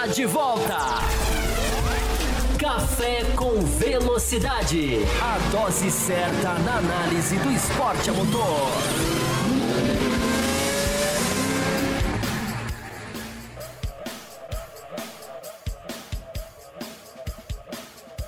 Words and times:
está 0.00 0.06
de 0.06 0.24
volta. 0.24 0.78
Café 2.58 3.22
com 3.36 3.60
Velocidade. 3.60 5.00
A 5.20 5.38
dose 5.50 5.90
certa 5.90 6.54
na 6.60 6.78
análise 6.78 7.36
do 7.36 7.50
esporte 7.50 8.08
a 8.08 8.14
motor. 8.14 8.70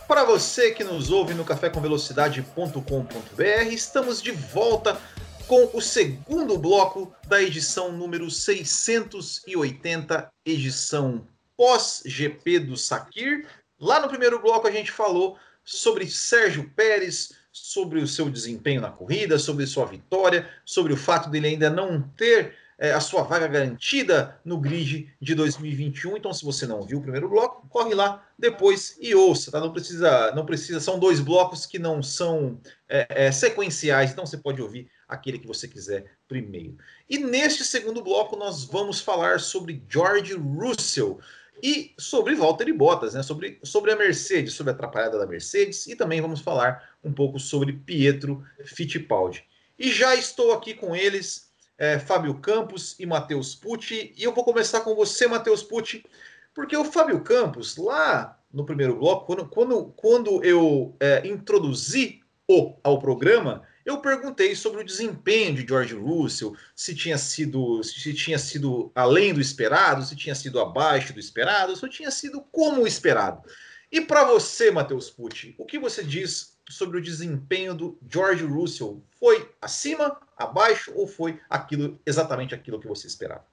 Para 0.07 0.25
você 0.25 0.73
que 0.73 0.85
nos 0.85 1.11
ouve 1.11 1.33
no 1.33 1.45
cafécomvelocidade.com.br, 1.45 3.43
estamos 3.71 4.21
de 4.21 4.33
volta 4.33 5.01
com 5.47 5.71
o 5.73 5.81
segundo 5.81 6.59
bloco 6.59 7.15
da 7.27 7.43
edição 7.43 7.91
número 7.93 8.31
680, 8.31 10.31
edição 10.45 11.32
pós-GP 11.57 12.61
do 12.61 12.77
Sakir. 12.77 13.47
Lá 13.79 14.01
no 14.01 14.09
primeiro 14.09 14.41
bloco 14.41 14.67
a 14.67 14.71
gente 14.71 14.91
falou 14.91 15.39
sobre 15.65 16.07
Sérgio 16.09 16.71
Pérez, 16.75 17.33
sobre 17.53 18.01
o 18.01 18.07
seu 18.07 18.31
desempenho 18.31 18.81
na 18.81 18.91
corrida, 18.91 19.39
sobre 19.39 19.67
sua 19.67 19.87
vitória, 19.87 20.49
sobre 20.65 20.93
o 20.93 20.97
fato 20.97 21.29
dele 21.29 21.49
ainda 21.49 21.69
não 21.69 22.01
ter 22.01 22.55
é, 22.79 22.93
a 22.93 23.01
sua 23.01 23.23
vaga 23.23 23.47
garantida 23.47 24.41
no 24.45 24.59
grid 24.59 25.09
de 25.21 25.35
2021. 25.35 26.17
Então, 26.17 26.33
se 26.33 26.45
você 26.45 26.67
não 26.67 26.83
viu 26.83 26.99
o 26.99 27.03
primeiro 27.03 27.29
bloco, 27.29 27.65
corre 27.69 27.95
lá 27.95 28.27
depois 28.37 28.97
e 29.01 29.15
ouça. 29.15 29.53
Tá? 29.53 29.61
Não 29.61 29.73
precisa, 29.73 30.33
não 30.35 30.45
precisa. 30.45 30.81
São 30.81 30.99
dois 30.99 31.21
blocos 31.21 31.65
que 31.65 31.79
não 31.79 32.03
são 32.03 32.59
é, 32.89 33.27
é, 33.27 33.33
sequenciais, 33.33 34.11
então 34.11 34.27
você 34.27 34.37
pode 34.37 34.61
ouvir 34.61 34.91
aquele 35.07 35.39
que 35.39 35.47
você 35.47 35.69
quiser 35.69 36.07
primeiro. 36.27 36.77
E 37.09 37.19
neste 37.19 37.65
segundo 37.65 38.03
bloco 38.03 38.35
nós 38.35 38.65
vamos 38.65 39.01
falar 39.01 39.39
sobre 39.39 39.85
George 39.89 40.35
Russell 40.35 41.21
e 41.63 41.95
sobre 41.97 42.35
Valtteri 42.35 42.73
Bottas, 42.73 43.15
né? 43.15 43.23
sobre, 43.23 43.61
sobre 43.63 43.93
a 43.93 43.97
Mercedes, 43.97 44.55
sobre 44.55 44.73
a 44.73 44.75
atrapalhada 44.75 45.19
da 45.19 45.27
Mercedes 45.27 45.87
e 45.87 45.95
também 45.95 46.21
vamos 46.21 46.41
falar 46.41 46.91
um 47.05 47.13
pouco 47.13 47.39
sobre 47.39 47.73
Pietro 47.73 48.45
Fittipaldi. 48.65 49.45
E 49.79 49.91
já 49.91 50.15
estou 50.17 50.53
aqui 50.53 50.75
com 50.75 50.97
eles, 50.97 51.53
é, 51.79 51.99
Fábio 51.99 52.35
Campos 52.35 52.97
e 52.99 53.07
Matheus 53.07 53.55
Pucci, 53.55 54.13
e 54.17 54.25
eu 54.25 54.35
vou 54.35 54.45
começar 54.45 54.81
com 54.81 54.95
você, 54.95 55.29
Matheus 55.29 55.63
Pucci, 55.63 56.05
porque 56.53 56.77
o 56.77 56.85
Fábio 56.85 57.21
Campos, 57.23 57.77
lá 57.77 58.39
no 58.53 58.67
primeiro 58.67 58.97
bloco, 58.97 59.27
quando, 59.27 59.49
quando, 59.49 59.85
quando 59.97 60.45
eu 60.45 60.95
é, 60.99 61.27
introduzi 61.27 62.21
o 62.49 62.75
ao 62.83 62.99
programa, 62.99 63.63
eu 63.85 64.01
perguntei 64.01 64.55
sobre 64.55 64.81
o 64.81 64.85
desempenho 64.85 65.55
de 65.55 65.67
George 65.67 65.95
Russell, 65.95 66.57
se 66.75 66.95
tinha 66.95 67.19
sido, 67.19 67.83
se 67.83 68.15
tinha 68.15 68.39
sido 68.39 68.93
além 68.95 69.35
do 69.35 69.41
esperado, 69.41 70.05
se 70.05 70.15
tinha 70.15 70.35
sido 70.35 70.61
abaixo 70.61 71.13
do 71.13 71.21
esperado, 71.21 71.75
se 71.75 71.89
tinha 71.89 72.11
sido 72.11 72.41
como 72.53 72.83
o 72.83 72.87
esperado. 72.87 73.43
E 73.91 74.01
para 74.01 74.25
você, 74.25 74.71
Matheus 74.71 75.11
Pucci, 75.11 75.55
o 75.59 75.67
que 75.67 75.79
você 75.79 76.03
diz 76.03 76.59
sobre 76.69 76.99
o 76.99 77.03
desempenho 77.03 77.75
do 77.75 77.99
George 78.09 78.45
Russell? 78.45 79.03
Foi 79.19 79.53
acima, 79.61 80.19
abaixo 80.37 80.93
ou 80.95 81.07
foi 81.07 81.41
aquilo 81.51 82.01
exatamente 82.07 82.55
aquilo 82.55 82.81
que 82.81 82.89
você 82.89 83.07
esperava? 83.07 83.45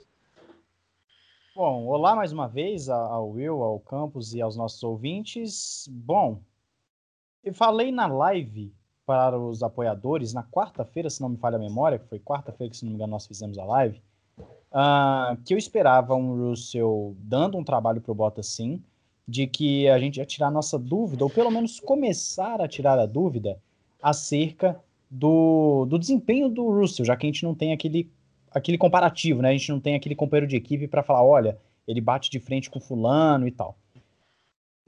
Bom, 1.55 1.87
olá 1.87 2.15
mais 2.15 2.31
uma 2.31 2.47
vez 2.47 2.87
ao 2.87 3.31
Will, 3.31 3.61
ao 3.61 3.79
Campos 3.81 4.33
e 4.33 4.41
aos 4.41 4.55
nossos 4.55 4.81
ouvintes. 4.81 5.89
Bom, 5.91 6.41
eu 7.43 7.53
falei 7.53 7.91
na 7.91 8.07
live 8.07 8.73
para 9.09 9.39
os 9.39 9.63
apoiadores, 9.63 10.35
na 10.35 10.43
quarta-feira, 10.43 11.09
se 11.09 11.19
não 11.19 11.29
me 11.29 11.37
falha 11.37 11.55
a 11.55 11.59
memória, 11.59 11.97
que 11.97 12.05
foi 12.05 12.19
quarta-feira 12.19 12.69
que, 12.69 12.77
se 12.77 12.85
não 12.85 12.91
me 12.91 12.95
engano, 12.95 13.09
nós 13.09 13.25
fizemos 13.25 13.57
a 13.57 13.65
live, 13.65 13.99
uh, 14.37 15.35
que 15.43 15.51
eu 15.51 15.57
esperava 15.57 16.13
um 16.13 16.49
Russell 16.49 17.15
dando 17.17 17.57
um 17.57 17.63
trabalho 17.63 18.01
para 18.01 18.11
o 18.11 18.13
Bottas 18.13 18.45
sim, 18.45 18.79
de 19.27 19.47
que 19.47 19.89
a 19.89 19.97
gente 19.97 20.17
ia 20.17 20.25
tirar 20.27 20.51
nossa 20.51 20.77
dúvida, 20.77 21.23
ou 21.23 21.29
pelo 21.31 21.49
menos 21.49 21.79
começar 21.79 22.61
a 22.61 22.67
tirar 22.67 22.99
a 22.99 23.07
dúvida 23.07 23.57
acerca 23.99 24.79
do, 25.09 25.87
do 25.89 25.97
desempenho 25.97 26.47
do 26.47 26.69
Russell, 26.69 27.03
já 27.03 27.17
que 27.17 27.25
a 27.25 27.29
gente 27.29 27.43
não 27.43 27.55
tem 27.55 27.73
aquele, 27.73 28.11
aquele 28.51 28.77
comparativo, 28.77 29.41
né? 29.41 29.49
A 29.49 29.53
gente 29.53 29.71
não 29.71 29.79
tem 29.79 29.95
aquele 29.95 30.13
companheiro 30.13 30.45
de 30.45 30.55
equipe 30.55 30.87
para 30.87 31.01
falar, 31.01 31.23
olha, 31.23 31.57
ele 31.87 31.99
bate 31.99 32.29
de 32.29 32.39
frente 32.39 32.69
com 32.69 32.79
fulano 32.79 33.47
e 33.47 33.51
tal. 33.51 33.75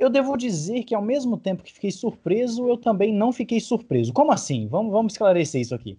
Eu 0.01 0.09
devo 0.09 0.35
dizer 0.35 0.83
que, 0.83 0.95
ao 0.95 1.01
mesmo 1.01 1.37
tempo 1.37 1.61
que 1.61 1.71
fiquei 1.71 1.91
surpreso, 1.91 2.67
eu 2.67 2.75
também 2.75 3.13
não 3.13 3.31
fiquei 3.31 3.59
surpreso. 3.59 4.11
Como 4.11 4.31
assim? 4.31 4.67
Vamos, 4.67 4.91
vamos 4.91 5.13
esclarecer 5.13 5.61
isso 5.61 5.75
aqui. 5.75 5.95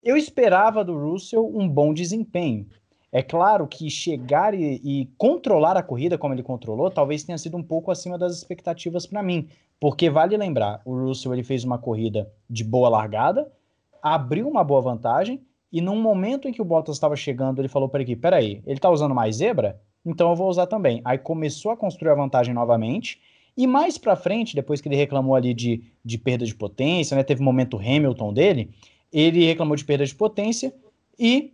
Eu 0.00 0.16
esperava 0.16 0.84
do 0.84 0.96
Russell 0.96 1.44
um 1.52 1.68
bom 1.68 1.92
desempenho. 1.92 2.68
É 3.10 3.20
claro 3.20 3.66
que 3.66 3.90
chegar 3.90 4.54
e, 4.54 4.80
e, 4.84 5.06
controlar 5.18 5.76
a 5.76 5.82
corrida 5.82 6.16
como 6.16 6.32
ele 6.34 6.44
controlou 6.44 6.88
talvez 6.88 7.24
tenha 7.24 7.36
sido 7.36 7.56
um 7.56 7.64
pouco 7.64 7.90
acima 7.90 8.16
das 8.16 8.36
expectativas 8.36 9.08
para 9.08 9.24
mim, 9.24 9.48
porque 9.80 10.08
vale 10.08 10.36
lembrar, 10.36 10.80
o 10.84 10.94
Russell 10.94 11.34
ele 11.34 11.42
fez 11.42 11.64
uma 11.64 11.78
corrida 11.78 12.32
de 12.48 12.62
boa 12.62 12.88
largada, 12.88 13.50
abriu 14.00 14.46
uma 14.46 14.62
boa 14.62 14.80
vantagem 14.80 15.44
e 15.72 15.80
num 15.80 16.00
momento 16.00 16.46
em 16.46 16.52
que 16.52 16.62
o 16.62 16.64
Bottas 16.64 16.94
estava 16.94 17.16
chegando, 17.16 17.60
ele 17.60 17.66
falou 17.66 17.88
para 17.88 17.98
a 17.98 18.02
equipe: 18.04 18.22
peraí, 18.22 18.62
ele 18.64 18.78
está 18.78 18.88
usando 18.88 19.16
mais 19.16 19.36
zebra? 19.36 19.80
Então 20.04 20.30
eu 20.30 20.36
vou 20.36 20.48
usar 20.48 20.66
também. 20.66 21.00
Aí 21.04 21.18
começou 21.18 21.70
a 21.72 21.76
construir 21.76 22.10
a 22.10 22.14
vantagem 22.14 22.54
novamente, 22.54 23.20
e 23.56 23.66
mais 23.66 23.98
para 23.98 24.16
frente, 24.16 24.54
depois 24.54 24.80
que 24.80 24.88
ele 24.88 24.96
reclamou 24.96 25.34
ali 25.34 25.52
de, 25.52 25.82
de 26.04 26.16
perda 26.16 26.46
de 26.46 26.54
potência, 26.54 27.16
né, 27.16 27.22
teve 27.22 27.42
um 27.42 27.44
momento 27.44 27.76
Hamilton 27.76 28.32
dele, 28.32 28.70
ele 29.12 29.44
reclamou 29.44 29.76
de 29.76 29.84
perda 29.84 30.06
de 30.06 30.14
potência 30.14 30.72
e 31.18 31.52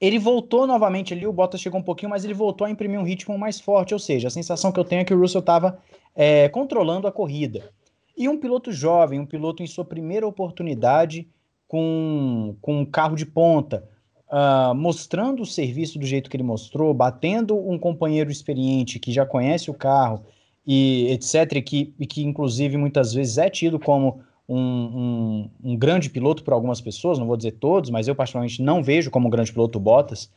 ele 0.00 0.18
voltou 0.18 0.66
novamente 0.66 1.14
ali, 1.14 1.26
o 1.26 1.32
Bottas 1.32 1.60
chegou 1.60 1.80
um 1.80 1.82
pouquinho, 1.82 2.10
mas 2.10 2.24
ele 2.24 2.34
voltou 2.34 2.66
a 2.66 2.70
imprimir 2.70 3.00
um 3.00 3.04
ritmo 3.04 3.38
mais 3.38 3.60
forte, 3.60 3.94
ou 3.94 4.00
seja, 4.00 4.28
a 4.28 4.30
sensação 4.30 4.70
que 4.70 4.78
eu 4.78 4.84
tenho 4.84 5.00
é 5.00 5.04
que 5.04 5.14
o 5.14 5.18
Russell 5.18 5.40
estava 5.40 5.78
é, 6.14 6.48
controlando 6.48 7.06
a 7.06 7.12
corrida. 7.12 7.70
E 8.16 8.28
um 8.28 8.38
piloto 8.38 8.70
jovem, 8.70 9.18
um 9.18 9.26
piloto 9.26 9.62
em 9.62 9.66
sua 9.66 9.84
primeira 9.84 10.26
oportunidade 10.26 11.26
com, 11.66 12.54
com 12.60 12.80
um 12.80 12.84
carro 12.84 13.16
de 13.16 13.24
ponta, 13.24 13.88
uh, 14.34 14.74
mostrando 14.74 15.42
o 15.42 15.46
serviço 15.46 15.96
do 15.96 16.04
jeito 16.04 16.28
que 16.28 16.36
ele 16.36 16.42
mostrou, 16.42 16.92
batendo 16.92 17.56
um 17.56 17.78
companheiro 17.78 18.32
experiente 18.32 18.98
que 18.98 19.12
já 19.12 19.24
conhece 19.24 19.70
o 19.70 19.74
carro 19.74 20.24
e 20.66 21.06
etc., 21.12 21.52
e 21.52 21.62
que, 21.62 21.94
e 22.00 22.06
que 22.06 22.24
inclusive 22.24 22.76
muitas 22.76 23.14
vezes 23.14 23.38
é 23.38 23.48
tido 23.48 23.78
como 23.78 24.20
um, 24.48 24.58
um, 24.58 25.50
um, 25.62 25.76
grande 25.76 26.10
piloto 26.10 26.42
por 26.42 26.52
algumas 26.52 26.80
pessoas, 26.80 27.18
não 27.18 27.26
vou 27.26 27.36
dizer 27.36 27.52
todos, 27.52 27.90
mas 27.90 28.08
eu 28.08 28.14
particularmente 28.14 28.60
não 28.60 28.82
vejo 28.82 29.10
como 29.10 29.28
um 29.28 29.30
grande 29.30 29.52
piloto 29.52 29.78
Bottas. 29.78 30.30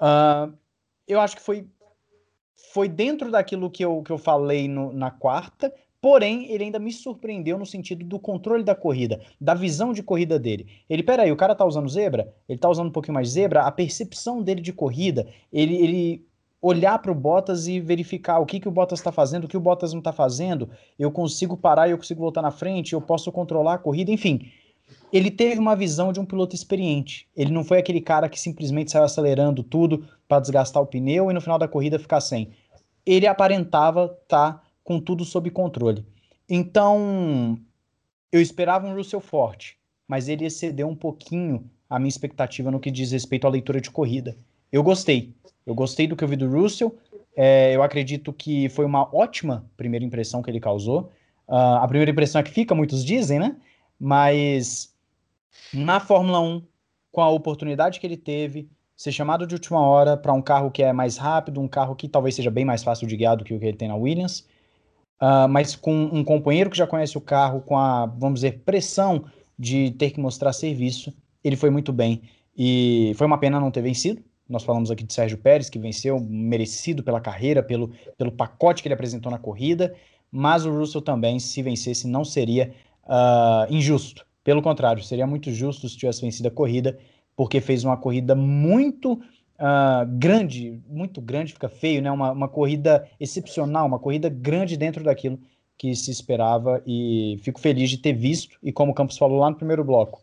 Uh, 0.00 0.52
eu 1.06 1.20
acho 1.20 1.36
que 1.36 1.42
foi, 1.42 1.66
foi 2.72 2.88
dentro 2.88 3.30
daquilo 3.30 3.70
que 3.70 3.84
eu, 3.84 4.02
que 4.02 4.10
eu 4.10 4.18
falei 4.18 4.68
no, 4.68 4.92
na 4.92 5.10
quarta, 5.10 5.72
Porém, 6.00 6.50
ele 6.52 6.64
ainda 6.64 6.78
me 6.78 6.92
surpreendeu 6.92 7.58
no 7.58 7.66
sentido 7.66 8.04
do 8.04 8.20
controle 8.20 8.62
da 8.62 8.74
corrida, 8.74 9.20
da 9.40 9.52
visão 9.52 9.92
de 9.92 10.02
corrida 10.02 10.38
dele. 10.38 10.66
Ele, 10.88 11.02
peraí, 11.02 11.32
o 11.32 11.36
cara 11.36 11.56
tá 11.56 11.64
usando 11.64 11.88
zebra? 11.88 12.32
Ele 12.48 12.58
tá 12.58 12.68
usando 12.68 12.88
um 12.88 12.92
pouquinho 12.92 13.14
mais 13.14 13.30
zebra? 13.30 13.62
A 13.62 13.72
percepção 13.72 14.40
dele 14.40 14.60
de 14.60 14.72
corrida, 14.72 15.26
ele, 15.52 15.74
ele 15.74 16.26
olhar 16.62 17.00
para 17.00 17.10
o 17.10 17.14
Bottas 17.14 17.66
e 17.66 17.80
verificar 17.80 18.38
o 18.38 18.46
que, 18.46 18.60
que 18.60 18.68
o 18.68 18.70
Bottas 18.70 19.00
está 19.00 19.10
fazendo, 19.10 19.44
o 19.44 19.48
que 19.48 19.56
o 19.56 19.60
Bottas 19.60 19.92
não 19.92 19.98
está 19.98 20.12
fazendo, 20.12 20.70
eu 20.96 21.10
consigo 21.10 21.56
parar 21.56 21.88
eu 21.88 21.98
consigo 21.98 22.20
voltar 22.20 22.42
na 22.42 22.52
frente, 22.52 22.92
eu 22.92 23.00
posso 23.00 23.32
controlar 23.32 23.74
a 23.74 23.78
corrida, 23.78 24.12
enfim. 24.12 24.52
Ele 25.12 25.30
teve 25.30 25.58
uma 25.58 25.74
visão 25.74 26.12
de 26.12 26.20
um 26.20 26.24
piloto 26.24 26.54
experiente. 26.54 27.28
Ele 27.36 27.50
não 27.50 27.64
foi 27.64 27.78
aquele 27.78 28.00
cara 28.00 28.28
que 28.28 28.40
simplesmente 28.40 28.92
saiu 28.92 29.04
acelerando 29.04 29.62
tudo 29.62 30.06
para 30.28 30.40
desgastar 30.40 30.82
o 30.82 30.86
pneu 30.86 31.30
e 31.30 31.34
no 31.34 31.40
final 31.40 31.58
da 31.58 31.66
corrida 31.66 31.98
ficar 31.98 32.20
sem. 32.20 32.50
Ele 33.04 33.26
aparentava 33.26 34.16
estar. 34.22 34.54
Tá 34.54 34.67
com 34.88 34.98
tudo 34.98 35.22
sob 35.22 35.50
controle. 35.50 36.02
Então, 36.48 37.60
eu 38.32 38.40
esperava 38.40 38.86
um 38.86 38.94
Russell 38.94 39.20
forte, 39.20 39.76
mas 40.08 40.30
ele 40.30 40.46
excedeu 40.46 40.88
um 40.88 40.96
pouquinho 40.96 41.70
a 41.90 41.98
minha 41.98 42.08
expectativa 42.08 42.70
no 42.70 42.80
que 42.80 42.90
diz 42.90 43.12
respeito 43.12 43.46
à 43.46 43.50
leitura 43.50 43.82
de 43.82 43.90
corrida. 43.90 44.34
Eu 44.72 44.82
gostei. 44.82 45.34
Eu 45.66 45.74
gostei 45.74 46.06
do 46.06 46.16
que 46.16 46.24
eu 46.24 46.28
vi 46.28 46.36
do 46.36 46.48
Russell. 46.48 46.96
É, 47.36 47.76
eu 47.76 47.82
acredito 47.82 48.32
que 48.32 48.70
foi 48.70 48.86
uma 48.86 49.14
ótima 49.14 49.70
primeira 49.76 50.06
impressão 50.06 50.40
que 50.40 50.50
ele 50.50 50.58
causou. 50.58 51.12
Uh, 51.46 51.76
a 51.82 51.86
primeira 51.86 52.10
impressão 52.10 52.40
é 52.40 52.42
que 52.42 52.50
fica, 52.50 52.74
muitos 52.74 53.04
dizem, 53.04 53.38
né? 53.38 53.56
Mas 54.00 54.96
na 55.70 56.00
Fórmula 56.00 56.40
1, 56.40 56.62
com 57.12 57.20
a 57.20 57.28
oportunidade 57.28 58.00
que 58.00 58.06
ele 58.06 58.16
teve, 58.16 58.70
ser 58.96 59.12
chamado 59.12 59.46
de 59.46 59.54
última 59.54 59.82
hora 59.82 60.16
para 60.16 60.32
um 60.32 60.40
carro 60.40 60.70
que 60.70 60.82
é 60.82 60.94
mais 60.94 61.18
rápido, 61.18 61.60
um 61.60 61.68
carro 61.68 61.94
que 61.94 62.08
talvez 62.08 62.34
seja 62.34 62.50
bem 62.50 62.64
mais 62.64 62.82
fácil 62.82 63.06
de 63.06 63.18
guiar 63.18 63.36
do 63.36 63.44
que 63.44 63.52
o 63.52 63.60
que 63.60 63.66
ele 63.66 63.76
tem 63.76 63.88
na 63.88 63.94
Williams, 63.94 64.48
uh, 65.20 65.48
mas 65.48 65.76
com 65.76 65.92
um 65.92 66.24
companheiro 66.24 66.70
que 66.70 66.76
já 66.76 66.86
conhece 66.86 67.16
o 67.16 67.20
carro, 67.20 67.60
com 67.60 67.76
a, 67.76 68.06
vamos 68.06 68.40
dizer, 68.40 68.62
pressão 68.64 69.24
de 69.58 69.90
ter 69.92 70.10
que 70.10 70.20
mostrar 70.20 70.52
serviço, 70.52 71.12
ele 71.42 71.56
foi 71.56 71.70
muito 71.70 71.92
bem. 71.92 72.22
E 72.56 73.12
foi 73.16 73.26
uma 73.26 73.38
pena 73.38 73.60
não 73.60 73.70
ter 73.70 73.82
vencido. 73.82 74.22
Nós 74.48 74.64
falamos 74.64 74.90
aqui 74.90 75.04
de 75.04 75.12
Sérgio 75.12 75.38
Pérez, 75.38 75.68
que 75.68 75.78
venceu, 75.78 76.18
merecido 76.20 77.02
pela 77.02 77.20
carreira, 77.20 77.62
pelo, 77.62 77.92
pelo 78.16 78.32
pacote 78.32 78.82
que 78.82 78.88
ele 78.88 78.94
apresentou 78.94 79.30
na 79.30 79.38
corrida. 79.38 79.94
Mas 80.30 80.64
o 80.64 80.70
Russell 80.70 81.02
também, 81.02 81.38
se 81.38 81.62
vencesse, 81.62 82.06
não 82.08 82.24
seria 82.24 82.72
uh, 83.04 83.72
injusto. 83.72 84.26
Pelo 84.42 84.62
contrário, 84.62 85.02
seria 85.02 85.26
muito 85.26 85.52
justo 85.52 85.88
se 85.88 85.96
tivesse 85.96 86.22
vencido 86.22 86.48
a 86.48 86.50
corrida, 86.50 86.98
porque 87.36 87.60
fez 87.60 87.84
uma 87.84 87.96
corrida 87.96 88.34
muito 88.34 89.20
uh, 89.58 90.06
grande, 90.18 90.80
muito 90.88 91.20
grande, 91.20 91.52
fica 91.52 91.68
feio, 91.68 92.00
né? 92.00 92.10
Uma, 92.10 92.32
uma 92.32 92.48
corrida 92.48 93.08
excepcional, 93.18 93.86
uma 93.86 93.98
corrida 93.98 94.28
grande 94.28 94.76
dentro 94.76 95.04
daquilo 95.04 95.38
que 95.76 95.94
se 95.94 96.10
esperava 96.10 96.82
e 96.86 97.38
fico 97.42 97.60
feliz 97.60 97.88
de 97.90 97.98
ter 97.98 98.12
visto. 98.12 98.58
E 98.62 98.72
como 98.72 98.92
o 98.92 98.94
Campos 98.94 99.16
falou 99.16 99.38
lá 99.38 99.50
no 99.50 99.56
primeiro 99.56 99.84
bloco, 99.84 100.20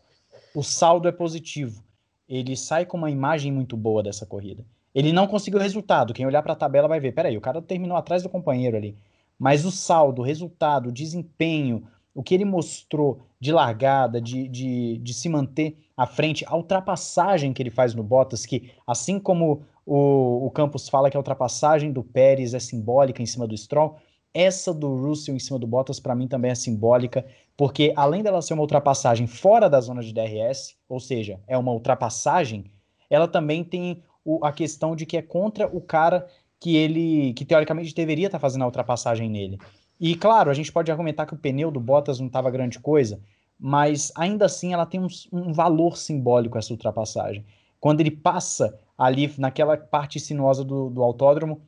o 0.54 0.62
saldo 0.62 1.08
é 1.08 1.12
positivo. 1.12 1.82
Ele 2.28 2.56
sai 2.56 2.84
com 2.84 2.96
uma 2.96 3.10
imagem 3.10 3.52
muito 3.52 3.76
boa 3.76 4.02
dessa 4.02 4.26
corrida. 4.26 4.64
Ele 4.94 5.12
não 5.12 5.26
conseguiu 5.26 5.60
resultado. 5.60 6.12
Quem 6.12 6.26
olhar 6.26 6.42
para 6.42 6.54
a 6.54 6.56
tabela 6.56 6.88
vai 6.88 6.98
ver. 6.98 7.12
Peraí, 7.12 7.36
o 7.36 7.40
cara 7.40 7.62
terminou 7.62 7.96
atrás 7.96 8.22
do 8.22 8.28
companheiro 8.28 8.76
ali. 8.76 8.96
Mas 9.38 9.64
o 9.64 9.70
saldo, 9.70 10.22
o 10.22 10.24
resultado, 10.24 10.88
o 10.88 10.92
desempenho, 10.92 11.86
o 12.16 12.22
que 12.22 12.34
ele 12.34 12.46
mostrou 12.46 13.20
de 13.38 13.52
largada, 13.52 14.22
de, 14.22 14.48
de, 14.48 14.96
de 14.96 15.14
se 15.14 15.28
manter 15.28 15.76
à 15.94 16.06
frente, 16.06 16.46
a 16.48 16.56
ultrapassagem 16.56 17.52
que 17.52 17.62
ele 17.62 17.68
faz 17.68 17.94
no 17.94 18.02
Bottas, 18.02 18.46
que 18.46 18.72
assim 18.86 19.20
como 19.20 19.62
o, 19.84 20.46
o 20.46 20.50
Campos 20.50 20.88
fala 20.88 21.10
que 21.10 21.16
a 21.16 21.20
ultrapassagem 21.20 21.92
do 21.92 22.02
Pérez 22.02 22.54
é 22.54 22.58
simbólica 22.58 23.22
em 23.22 23.26
cima 23.26 23.46
do 23.46 23.54
Stroll, 23.54 23.96
essa 24.32 24.72
do 24.72 24.96
Russell 24.96 25.36
em 25.36 25.38
cima 25.38 25.58
do 25.58 25.66
Bottas 25.66 26.00
para 26.00 26.14
mim 26.14 26.26
também 26.26 26.50
é 26.50 26.54
simbólica, 26.54 27.26
porque 27.54 27.92
além 27.94 28.22
dela 28.22 28.40
ser 28.40 28.54
uma 28.54 28.62
ultrapassagem 28.62 29.26
fora 29.26 29.68
da 29.68 29.80
zona 29.80 30.02
de 30.02 30.14
DRS, 30.14 30.74
ou 30.88 30.98
seja, 30.98 31.38
é 31.46 31.56
uma 31.58 31.72
ultrapassagem, 31.72 32.64
ela 33.10 33.28
também 33.28 33.62
tem 33.62 34.02
o, 34.24 34.42
a 34.42 34.52
questão 34.52 34.96
de 34.96 35.04
que 35.04 35.18
é 35.18 35.22
contra 35.22 35.66
o 35.66 35.82
cara 35.82 36.26
que 36.58 36.76
ele, 36.76 37.34
que 37.34 37.44
teoricamente 37.44 37.94
deveria 37.94 38.26
estar 38.26 38.38
tá 38.38 38.40
fazendo 38.42 38.62
a 38.62 38.66
ultrapassagem 38.66 39.28
nele. 39.28 39.58
E 39.98 40.14
claro, 40.14 40.50
a 40.50 40.54
gente 40.54 40.70
pode 40.70 40.90
argumentar 40.90 41.26
que 41.26 41.34
o 41.34 41.38
pneu 41.38 41.70
do 41.70 41.80
Bottas 41.80 42.20
não 42.20 42.26
estava 42.26 42.50
grande 42.50 42.78
coisa, 42.78 43.20
mas 43.58 44.12
ainda 44.14 44.44
assim 44.44 44.72
ela 44.72 44.84
tem 44.84 45.00
um, 45.00 45.08
um, 45.32 45.52
valor 45.52 45.96
simbólico 45.96 46.58
essa 46.58 46.72
ultrapassagem. 46.72 47.44
Quando 47.80 48.00
ele 48.00 48.10
passa 48.10 48.78
ali 48.96 49.32
naquela 49.38 49.76
parte 49.76 50.20
sinuosa 50.20 50.62
do, 50.64 50.90
do 50.90 51.02
autódromo, 51.02 51.60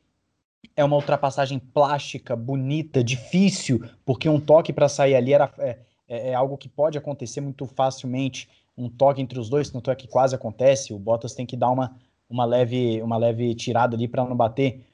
é 0.75 0.83
uma 0.83 0.95
ultrapassagem 0.95 1.59
plástica, 1.59 2.35
bonita, 2.35 3.03
difícil, 3.03 3.83
porque 4.05 4.29
um 4.29 4.39
toque 4.39 4.71
para 4.71 4.89
sair 4.89 5.15
ali 5.15 5.33
era, 5.33 5.51
é, 5.57 5.77
é, 6.07 6.29
é, 6.29 6.33
algo 6.33 6.57
que 6.57 6.69
pode 6.69 6.97
acontecer 6.97 7.41
muito 7.41 7.65
facilmente. 7.65 8.47
Um 8.77 8.89
toque 8.89 9.21
entre 9.21 9.39
os 9.39 9.49
dois, 9.49 9.69
tanto 9.69 9.91
é 9.91 9.95
que 9.95 10.07
quase 10.07 10.35
acontece. 10.35 10.93
O 10.93 10.99
Bottas 10.99 11.33
tem 11.33 11.45
que 11.45 11.57
dar 11.57 11.69
uma, 11.69 11.95
uma, 12.29 12.45
leve, 12.45 13.01
uma 13.01 13.17
leve 13.17 13.53
tirada 13.55 13.95
ali 13.95 14.07
para 14.07 14.23
não 14.23 14.35
bater. 14.35 14.85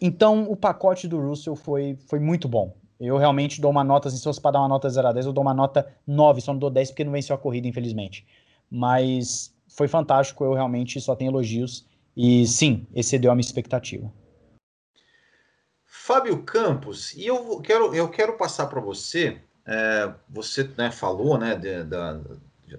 Então, 0.00 0.50
o 0.50 0.56
pacote 0.56 1.08
do 1.08 1.20
Russell 1.20 1.56
foi, 1.56 1.96
foi 2.06 2.18
muito 2.18 2.48
bom. 2.48 2.76
Eu 2.98 3.16
realmente 3.18 3.60
dou 3.60 3.70
uma 3.70 3.84
nota, 3.84 4.08
se 4.10 4.22
fosse 4.22 4.40
para 4.40 4.52
dar 4.52 4.60
uma 4.60 4.68
nota 4.68 4.88
0 4.88 5.08
a 5.08 5.12
10, 5.12 5.26
eu 5.26 5.32
dou 5.32 5.42
uma 5.42 5.54
nota 5.54 5.86
9, 6.06 6.40
só 6.40 6.52
não 6.52 6.58
dou 6.58 6.70
10 6.70 6.90
porque 6.90 7.04
não 7.04 7.12
venceu 7.12 7.34
a 7.34 7.38
corrida, 7.38 7.68
infelizmente. 7.68 8.26
Mas 8.70 9.54
foi 9.68 9.86
fantástico, 9.86 10.44
eu 10.44 10.54
realmente 10.54 11.00
só 11.00 11.14
tenho 11.14 11.30
elogios. 11.30 11.86
E 12.16 12.46
sim, 12.46 12.86
excedeu 12.94 13.30
a 13.30 13.34
minha 13.34 13.44
expectativa. 13.44 14.10
Fábio 15.84 16.42
Campos, 16.44 17.12
e 17.14 17.26
eu 17.26 17.60
quero, 17.60 17.94
eu 17.94 18.08
quero 18.08 18.36
passar 18.36 18.66
para 18.66 18.80
você, 18.80 19.40
é, 19.66 20.14
você 20.28 20.64
né, 20.78 20.90
falou, 20.90 21.36
né, 21.36 21.56
de, 21.56 21.82
da, 21.84 22.20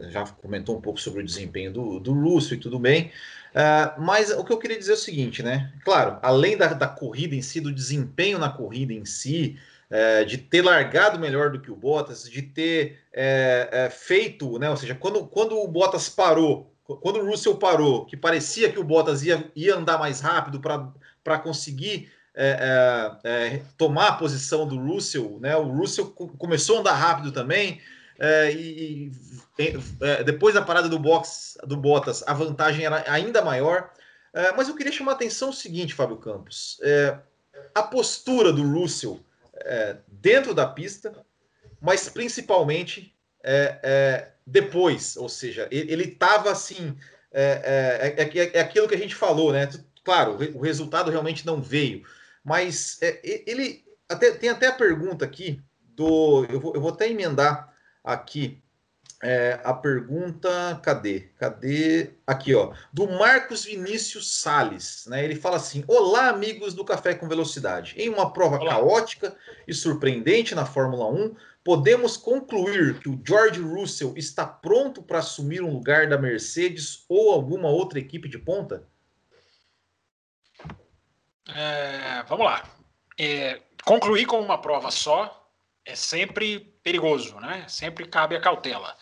já 0.10 0.26
comentou 0.26 0.78
um 0.78 0.82
pouco 0.82 1.00
sobre 1.00 1.22
o 1.22 1.26
desempenho 1.26 1.72
do, 1.72 2.00
do 2.00 2.14
Russo 2.14 2.54
e 2.54 2.58
tudo 2.58 2.78
bem, 2.80 3.12
Uh, 3.58 4.00
mas 4.00 4.30
o 4.30 4.44
que 4.44 4.54
eu 4.54 4.60
queria 4.60 4.78
dizer 4.78 4.92
é 4.92 4.94
o 4.94 4.98
seguinte, 4.98 5.42
né? 5.42 5.74
Claro, 5.84 6.20
além 6.22 6.56
da, 6.56 6.74
da 6.74 6.88
corrida 6.88 7.34
em 7.34 7.42
si, 7.42 7.60
do 7.60 7.74
desempenho 7.74 8.38
na 8.38 8.50
corrida 8.50 8.94
em 8.94 9.04
si, 9.04 9.58
uh, 9.90 10.24
de 10.26 10.38
ter 10.38 10.62
largado 10.62 11.20
melhor 11.20 11.50
do 11.50 11.60
que 11.60 11.72
o 11.72 11.76
Bottas, 11.76 12.30
de 12.30 12.44
ter 12.44 13.00
uh, 13.14 13.90
feito, 13.90 14.60
né? 14.60 14.70
Ou 14.70 14.78
seja, 14.78 14.94
quando, 14.94 15.26
quando 15.26 15.58
o 15.58 15.68
Bottas 15.68 16.08
parou, 16.08 16.72
quando 16.84 17.20
o 17.20 17.26
Russell 17.26 17.56
parou, 17.56 18.06
que 18.06 18.16
parecia 18.16 18.72
que 18.72 18.80
o 18.80 18.84
Bottas 18.84 19.24
ia, 19.24 19.50
ia 19.56 19.76
andar 19.76 19.98
mais 19.98 20.22
rápido 20.22 20.60
para 20.60 21.40
conseguir 21.40 22.12
tomar 23.76 24.10
a 24.10 24.14
posição 24.14 24.68
do 24.68 24.78
Russell, 24.78 25.40
né? 25.42 25.58
O 25.58 25.70
Russell 25.70 26.06
começou 26.38 26.78
a 26.78 26.80
andar 26.82 26.94
rápido 26.94 27.32
também. 27.32 27.82
É, 28.20 28.52
e, 28.52 29.12
é, 30.02 30.24
depois 30.24 30.56
da 30.56 30.62
parada 30.62 30.90
do 30.90 30.98
box 30.98 31.58
do 31.64 31.78
Bottas, 31.78 32.24
a 32.26 32.34
vantagem 32.34 32.86
era 32.86 33.04
ainda 33.12 33.42
maior. 33.42 33.92
É, 34.34 34.52
mas 34.54 34.68
eu 34.68 34.76
queria 34.76 34.92
chamar 34.92 35.14
a 35.14 35.16
atenção 35.16 35.50
o 35.50 35.54
seguinte, 35.54 35.94
Fábio 35.94 36.18
Campos: 36.18 36.80
é, 36.84 37.18
a 37.74 37.84
postura 37.84 38.52
do 38.52 38.64
Russell 38.64 39.20
é, 39.56 39.98
dentro 40.08 40.54
da 40.54 40.68
pista, 40.68 41.14
mas 41.82 42.10
principalmente 42.10 43.16
é, 43.44 44.30
depois, 44.46 45.16
ou 45.18 45.30
seja, 45.30 45.68
ele 45.72 46.04
estava 46.04 46.52
assim. 46.52 46.98
É, 47.32 48.16
é, 48.16 48.60
aquilo 48.62 48.88
que 48.88 48.96
a 48.96 48.98
gente 48.98 49.14
falou, 49.14 49.52
né? 49.52 49.70
Claro, 50.04 50.38
o 50.56 50.62
resultado 50.62 51.12
realmente 51.12 51.46
não 51.46 51.62
veio, 51.62 52.04
mas 52.44 52.98
ele 53.02 53.84
até, 54.08 54.32
tem 54.32 54.50
até 54.50 54.68
a 54.68 54.72
pergunta 54.72 55.26
aqui 55.26 55.62
do. 55.82 56.46
Eu 56.46 56.60
vou, 56.60 56.74
eu 56.74 56.82
vou 56.82 56.92
até 56.92 57.10
emendar 57.10 57.74
aqui 58.08 58.62
é, 59.22 59.60
a 59.64 59.74
pergunta, 59.74 60.80
cadê? 60.84 61.22
Cadê? 61.38 62.12
Aqui, 62.26 62.54
ó, 62.54 62.74
do 62.94 63.08
Marcos 63.08 63.66
Vinícius 63.66 64.40
Sales, 64.40 65.06
né? 65.08 65.24
Ele 65.24 65.36
fala 65.36 65.58
assim: 65.58 65.84
Olá, 65.88 66.30
amigos 66.30 66.74
do 66.74 66.86
Café 66.86 67.16
com 67.16 67.28
Velocidade. 67.28 67.96
Em 67.98 68.10
uma 68.10 68.32
prova 68.32 68.60
Olá. 68.60 68.76
caótica 68.76 69.36
e 69.68 69.74
surpreendente 69.74 70.54
na 70.54 70.66
Fórmula 70.66 71.08
1, 71.08 71.36
podemos 71.64 72.16
concluir 72.16 73.00
que 73.00 73.10
o 73.10 73.20
George 73.26 73.60
Russell 73.60 74.14
está 74.16 74.46
pronto 74.46 75.02
para 75.02 75.20
assumir 75.20 75.62
um 75.64 75.74
lugar 75.74 76.08
da 76.08 76.18
Mercedes 76.18 77.04
ou 77.10 77.34
alguma 77.34 77.70
outra 77.70 77.98
equipe 77.98 78.30
de 78.30 78.38
ponta? 78.38 78.88
É, 81.50 82.24
vamos 82.28 82.46
lá. 82.46 82.64
É, 83.18 83.62
concluir 83.84 84.28
com 84.28 84.40
uma 84.40 84.60
prova 84.60 84.92
só 84.92 85.50
é 85.88 85.96
sempre 85.96 86.77
perigoso, 86.88 87.38
né? 87.42 87.66
Sempre 87.68 88.08
cabe 88.08 88.34
a 88.34 88.40
cautela. 88.40 88.96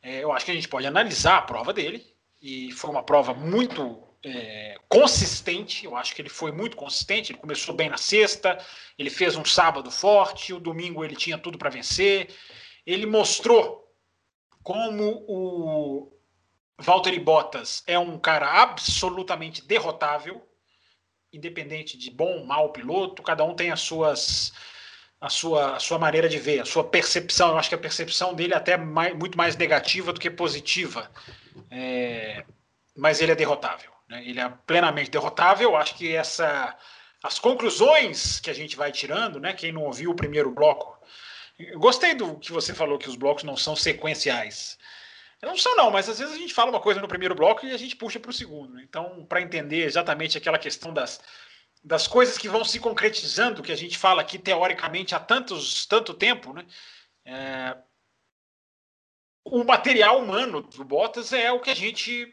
É, 0.00 0.22
eu 0.22 0.30
acho 0.30 0.44
que 0.44 0.52
a 0.52 0.54
gente 0.54 0.68
pode 0.68 0.86
analisar 0.86 1.38
a 1.38 1.42
prova 1.42 1.72
dele, 1.72 2.06
e 2.40 2.70
foi 2.70 2.88
uma 2.88 3.02
prova 3.02 3.34
muito 3.34 4.00
é, 4.24 4.76
consistente. 4.88 5.84
Eu 5.84 5.96
acho 5.96 6.14
que 6.14 6.22
ele 6.22 6.28
foi 6.28 6.52
muito 6.52 6.76
consistente. 6.76 7.32
Ele 7.32 7.40
começou 7.40 7.74
bem 7.74 7.88
na 7.88 7.96
sexta, 7.96 8.64
ele 8.96 9.10
fez 9.10 9.34
um 9.34 9.44
sábado 9.44 9.90
forte, 9.90 10.52
o 10.52 10.60
domingo 10.60 11.04
ele 11.04 11.16
tinha 11.16 11.36
tudo 11.36 11.58
para 11.58 11.68
vencer. 11.68 12.32
Ele 12.86 13.06
mostrou 13.06 13.92
como 14.62 15.24
o 15.26 16.12
Valtteri 16.78 17.18
Bottas 17.18 17.82
é 17.88 17.98
um 17.98 18.20
cara 18.20 18.62
absolutamente 18.62 19.66
derrotável, 19.66 20.48
independente 21.32 21.98
de 21.98 22.08
bom 22.08 22.38
ou 22.38 22.46
mau 22.46 22.70
piloto, 22.70 23.20
cada 23.20 23.42
um 23.42 23.56
tem 23.56 23.72
as 23.72 23.80
suas 23.80 24.52
a 25.22 25.28
sua, 25.28 25.76
a 25.76 25.78
sua 25.78 26.00
maneira 26.00 26.28
de 26.28 26.36
ver, 26.36 26.60
a 26.60 26.64
sua 26.64 26.82
percepção. 26.82 27.50
Eu 27.50 27.58
acho 27.58 27.68
que 27.68 27.76
a 27.76 27.78
percepção 27.78 28.34
dele 28.34 28.54
é 28.54 28.56
até 28.56 28.76
mais, 28.76 29.14
muito 29.14 29.38
mais 29.38 29.56
negativa 29.56 30.12
do 30.12 30.18
que 30.18 30.28
positiva. 30.28 31.08
É, 31.70 32.44
mas 32.96 33.20
ele 33.20 33.30
é 33.30 33.36
derrotável. 33.36 33.92
Né? 34.08 34.24
Ele 34.26 34.40
é 34.40 34.52
plenamente 34.66 35.12
derrotável. 35.12 35.76
Acho 35.76 35.94
que 35.94 36.12
essa, 36.12 36.76
as 37.22 37.38
conclusões 37.38 38.40
que 38.40 38.50
a 38.50 38.52
gente 38.52 38.76
vai 38.76 38.90
tirando, 38.90 39.38
né? 39.38 39.52
quem 39.52 39.70
não 39.70 39.84
ouviu 39.84 40.10
o 40.10 40.16
primeiro 40.16 40.50
bloco, 40.50 40.98
eu 41.56 41.78
gostei 41.78 42.14
do 42.14 42.36
que 42.40 42.50
você 42.50 42.74
falou 42.74 42.98
que 42.98 43.08
os 43.08 43.14
blocos 43.14 43.44
não 43.44 43.56
são 43.56 43.76
sequenciais. 43.76 44.76
Não 45.40 45.56
são, 45.56 45.76
não, 45.76 45.90
mas 45.90 46.08
às 46.08 46.18
vezes 46.18 46.34
a 46.34 46.38
gente 46.38 46.52
fala 46.52 46.70
uma 46.70 46.80
coisa 46.80 47.00
no 47.00 47.06
primeiro 47.06 47.34
bloco 47.34 47.64
e 47.64 47.70
a 47.70 47.76
gente 47.76 47.94
puxa 47.94 48.18
para 48.18 48.30
o 48.30 48.34
segundo. 48.34 48.80
Então, 48.80 49.24
para 49.28 49.40
entender 49.40 49.84
exatamente 49.84 50.36
aquela 50.36 50.58
questão 50.58 50.92
das, 50.92 51.20
das 51.82 52.06
coisas 52.06 52.38
que 52.38 52.48
vão 52.48 52.64
se 52.64 52.78
concretizando, 52.78 53.62
que 53.62 53.72
a 53.72 53.76
gente 53.76 53.98
fala 53.98 54.22
aqui 54.22 54.38
teoricamente 54.38 55.14
há 55.14 55.20
tantos, 55.20 55.84
tanto 55.86 56.14
tempo, 56.14 56.52
né? 56.52 56.64
É, 57.24 57.76
o 59.44 59.64
material 59.64 60.20
humano 60.20 60.62
do 60.62 60.84
Bottas 60.84 61.32
é 61.32 61.50
o 61.50 61.60
que 61.60 61.70
a 61.70 61.74
gente 61.74 62.32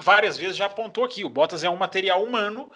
várias 0.00 0.36
vezes 0.36 0.56
já 0.56 0.66
apontou 0.66 1.04
aqui. 1.04 1.24
O 1.24 1.28
Bottas 1.28 1.62
é 1.62 1.70
um 1.70 1.76
material 1.76 2.22
humano 2.22 2.70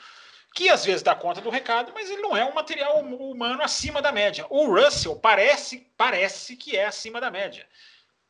que 0.55 0.69
às 0.69 0.85
vezes 0.85 1.03
dá 1.03 1.15
conta 1.15 1.41
do 1.41 1.49
recado, 1.49 1.93
mas 1.95 2.11
ele 2.11 2.23
não 2.23 2.37
é 2.37 2.45
um 2.45 2.53
material 2.53 2.99
humano 2.99 3.63
acima 3.63 4.03
da 4.03 4.13
média. 4.13 4.47
O 4.51 4.67
Russell 4.67 5.17
parece, 5.17 5.91
parece 5.97 6.57
que 6.57 6.77
é 6.77 6.87
acima 6.87 7.21
da 7.21 7.31
média. 7.31 7.67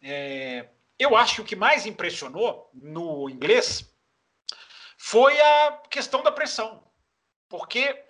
É, 0.02 0.68
eu 0.98 1.16
acho 1.16 1.36
que 1.36 1.40
o 1.40 1.44
que 1.44 1.56
mais 1.56 1.86
impressionou 1.86 2.70
no 2.74 3.28
inglês 3.28 3.90
foi 4.98 5.40
a 5.40 5.82
questão 5.90 6.22
da 6.22 6.30
pressão. 6.30 6.89
Porque 7.50 8.02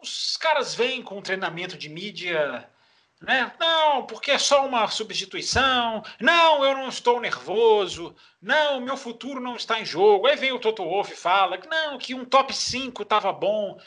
os 0.00 0.36
caras 0.36 0.74
vêm 0.74 1.02
com 1.02 1.20
treinamento 1.22 1.76
de 1.76 1.88
mídia, 1.88 2.70
né? 3.20 3.52
Não, 3.58 4.06
porque 4.06 4.30
é 4.30 4.38
só 4.38 4.64
uma 4.64 4.86
substituição. 4.88 6.04
Não, 6.20 6.64
eu 6.64 6.74
não 6.74 6.88
estou 6.88 7.20
nervoso. 7.20 8.14
Não, 8.40 8.80
meu 8.80 8.96
futuro 8.96 9.40
não 9.40 9.56
está 9.56 9.80
em 9.80 9.84
jogo. 9.84 10.26
Aí 10.26 10.36
vem 10.36 10.52
o 10.52 10.60
Toto 10.60 10.84
Wolff 10.84 11.12
e 11.12 11.16
fala 11.16 11.58
não, 11.68 11.98
que 11.98 12.14
um 12.14 12.24
top 12.24 12.54
5 12.54 13.02
estava 13.02 13.32
bom. 13.32 13.80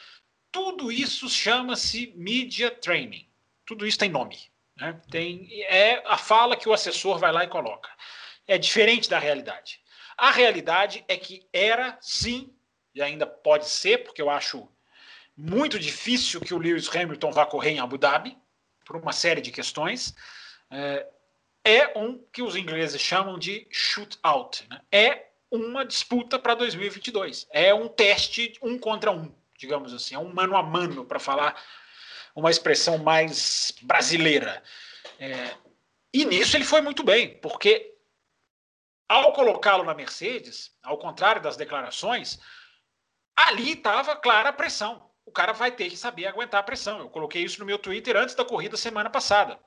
Tudo 0.51 0.91
isso 0.91 1.29
chama-se 1.29 2.11
media 2.17 2.69
training. 2.69 3.25
Tudo 3.65 3.85
isso 3.85 3.99
tem 3.99 4.09
nome. 4.09 4.37
Né? 4.75 4.99
Tem, 5.09 5.47
é 5.63 6.03
a 6.05 6.17
fala 6.17 6.57
que 6.57 6.67
o 6.67 6.73
assessor 6.73 7.19
vai 7.19 7.31
lá 7.31 7.45
e 7.45 7.47
coloca. 7.47 7.89
É 8.47 8.57
diferente 8.57 9.09
da 9.09 9.19
realidade. 9.19 9.79
A 10.17 10.31
realidade 10.31 11.05
é 11.07 11.15
que 11.15 11.47
era 11.53 11.97
sim 12.01 12.53
e 12.93 13.01
ainda 13.01 13.25
pode 13.25 13.67
ser, 13.67 14.03
porque 14.03 14.21
eu 14.21 14.29
acho 14.29 14.67
muito 15.35 15.79
difícil 15.79 16.41
que 16.41 16.53
o 16.53 16.57
Lewis 16.57 16.93
Hamilton 16.93 17.31
vá 17.31 17.45
correr 17.45 17.71
em 17.71 17.79
Abu 17.79 17.97
Dhabi, 17.97 18.37
por 18.85 18.95
uma 18.95 19.13
série 19.13 19.41
de 19.41 19.51
questões. 19.51 20.13
É, 20.69 21.07
é 21.63 21.97
um 21.97 22.17
que 22.31 22.41
os 22.41 22.55
ingleses 22.55 23.01
chamam 23.01 23.37
de 23.37 23.67
shootout. 23.71 24.67
Né? 24.69 24.81
É 24.91 25.27
uma 25.49 25.85
disputa 25.85 26.37
para 26.37 26.55
2022. 26.55 27.47
É 27.51 27.73
um 27.73 27.87
teste 27.87 28.53
um 28.61 28.77
contra 28.77 29.11
um, 29.11 29.33
digamos 29.57 29.93
assim. 29.93 30.15
É 30.15 30.19
um 30.19 30.33
mano 30.33 30.55
a 30.55 30.63
mano, 30.63 31.05
para 31.05 31.19
falar 31.19 31.61
uma 32.35 32.51
expressão 32.51 32.97
mais 32.97 33.73
brasileira. 33.81 34.61
É, 35.19 35.53
e 36.13 36.25
nisso 36.25 36.57
ele 36.57 36.65
foi 36.65 36.81
muito 36.81 37.03
bem, 37.03 37.37
porque 37.37 37.93
ao 39.07 39.33
colocá-lo 39.33 39.83
na 39.83 39.93
Mercedes, 39.93 40.71
ao 40.81 40.97
contrário 40.97 41.41
das 41.41 41.57
declarações, 41.57 42.39
ali 43.35 43.73
estava 43.73 44.15
clara 44.15 44.49
a 44.49 44.53
pressão. 44.53 45.09
O 45.25 45.31
cara 45.31 45.53
vai 45.53 45.71
ter 45.71 45.89
que 45.89 45.97
saber 45.97 46.27
aguentar 46.27 46.59
a 46.59 46.63
pressão. 46.63 46.99
Eu 46.99 47.09
coloquei 47.09 47.43
isso 47.43 47.59
no 47.59 47.65
meu 47.65 47.79
Twitter 47.79 48.17
antes 48.17 48.35
da 48.35 48.43
corrida 48.43 48.75
semana 48.75 49.09
passada. 49.09 49.59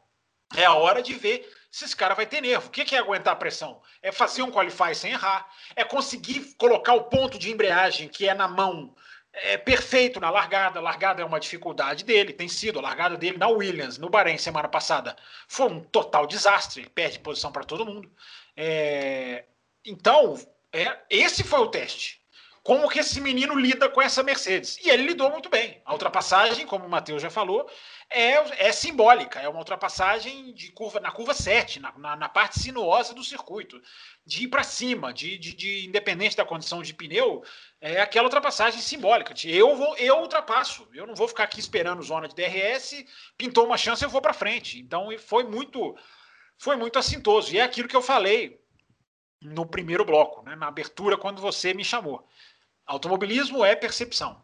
É 0.56 0.64
a 0.64 0.74
hora 0.74 1.02
de 1.02 1.14
ver 1.14 1.50
se 1.70 1.84
esse 1.84 1.96
cara 1.96 2.14
vai 2.14 2.26
ter 2.26 2.40
nervo. 2.40 2.68
O 2.68 2.70
que 2.70 2.94
é 2.94 2.98
aguentar 2.98 3.32
a 3.32 3.36
pressão? 3.36 3.80
É 4.02 4.12
fazer 4.12 4.42
um 4.42 4.50
qualify 4.50 4.94
sem 4.94 5.12
errar, 5.12 5.48
é 5.74 5.84
conseguir 5.84 6.54
colocar 6.58 6.94
o 6.94 7.04
ponto 7.04 7.38
de 7.38 7.50
embreagem 7.50 8.08
que 8.08 8.28
é 8.28 8.34
na 8.34 8.46
mão 8.46 8.94
é 9.34 9.56
perfeito 9.56 10.20
na 10.20 10.30
largada. 10.30 10.78
A 10.78 10.82
largada 10.82 11.20
é 11.20 11.24
uma 11.24 11.40
dificuldade 11.40 12.04
dele, 12.04 12.32
tem 12.32 12.48
sido. 12.48 12.78
A 12.78 12.82
largada 12.82 13.16
dele 13.16 13.36
na 13.36 13.48
Williams, 13.48 13.98
no 13.98 14.08
Bahrein, 14.08 14.38
semana 14.38 14.68
passada, 14.68 15.16
foi 15.48 15.66
um 15.66 15.80
total 15.80 16.26
desastre. 16.26 16.82
Ele 16.82 16.90
perde 16.90 17.18
posição 17.18 17.50
para 17.50 17.64
todo 17.64 17.84
mundo. 17.84 18.10
É... 18.56 19.44
Então, 19.84 20.38
é... 20.72 20.98
esse 21.10 21.42
foi 21.42 21.58
o 21.60 21.68
teste. 21.68 22.23
Como 22.64 22.88
que 22.88 22.98
esse 22.98 23.20
menino 23.20 23.54
lida 23.54 23.90
com 23.90 24.00
essa 24.00 24.22
Mercedes? 24.22 24.78
E 24.82 24.88
ele 24.88 25.02
lidou 25.02 25.30
muito 25.30 25.50
bem. 25.50 25.82
A 25.84 25.92
ultrapassagem, 25.92 26.64
como 26.64 26.86
o 26.86 26.88
Matheus 26.88 27.20
já 27.20 27.28
falou, 27.28 27.68
é, 28.08 28.68
é 28.68 28.72
simbólica, 28.72 29.38
é 29.38 29.46
uma 29.46 29.58
ultrapassagem 29.58 30.54
de 30.54 30.72
curva 30.72 30.98
na 30.98 31.10
curva 31.10 31.34
7, 31.34 31.78
na, 31.78 31.92
na, 31.98 32.16
na 32.16 32.26
parte 32.26 32.58
sinuosa 32.58 33.12
do 33.12 33.22
circuito, 33.22 33.78
de 34.24 34.44
ir 34.44 34.48
para 34.48 34.62
cima, 34.62 35.12
de, 35.12 35.36
de, 35.36 35.54
de, 35.54 35.86
independente 35.86 36.38
da 36.38 36.44
condição 36.46 36.80
de 36.82 36.94
pneu, 36.94 37.44
é 37.82 38.00
aquela 38.00 38.28
ultrapassagem 38.28 38.80
simbólica. 38.80 39.34
De 39.34 39.54
eu 39.54 39.76
vou, 39.76 39.94
eu 39.98 40.20
ultrapasso, 40.20 40.88
eu 40.94 41.06
não 41.06 41.14
vou 41.14 41.28
ficar 41.28 41.44
aqui 41.44 41.60
esperando 41.60 42.02
zona 42.02 42.26
de 42.28 42.34
DRS, 42.34 43.04
pintou 43.36 43.66
uma 43.66 43.76
chance, 43.76 44.02
eu 44.02 44.08
vou 44.08 44.22
para 44.22 44.32
frente. 44.32 44.80
Então 44.80 45.10
foi 45.18 45.44
muito, 45.44 45.94
foi 46.56 46.76
muito 46.76 46.98
assintoso. 46.98 47.52
E 47.52 47.58
é 47.58 47.62
aquilo 47.62 47.88
que 47.88 47.96
eu 47.96 48.00
falei 48.00 48.58
no 49.42 49.66
primeiro 49.66 50.06
bloco, 50.06 50.42
né, 50.42 50.56
na 50.56 50.68
abertura, 50.68 51.18
quando 51.18 51.42
você 51.42 51.74
me 51.74 51.84
chamou. 51.84 52.26
Automobilismo 52.86 53.64
é 53.64 53.74
percepção. 53.74 54.42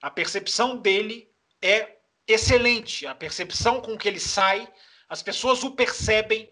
A 0.00 0.10
percepção 0.10 0.76
dele 0.76 1.30
é 1.60 1.96
excelente. 2.26 3.06
A 3.06 3.14
percepção 3.14 3.80
com 3.80 3.96
que 3.96 4.08
ele 4.08 4.20
sai, 4.20 4.66
as 5.08 5.22
pessoas 5.22 5.62
o 5.62 5.72
percebem 5.72 6.50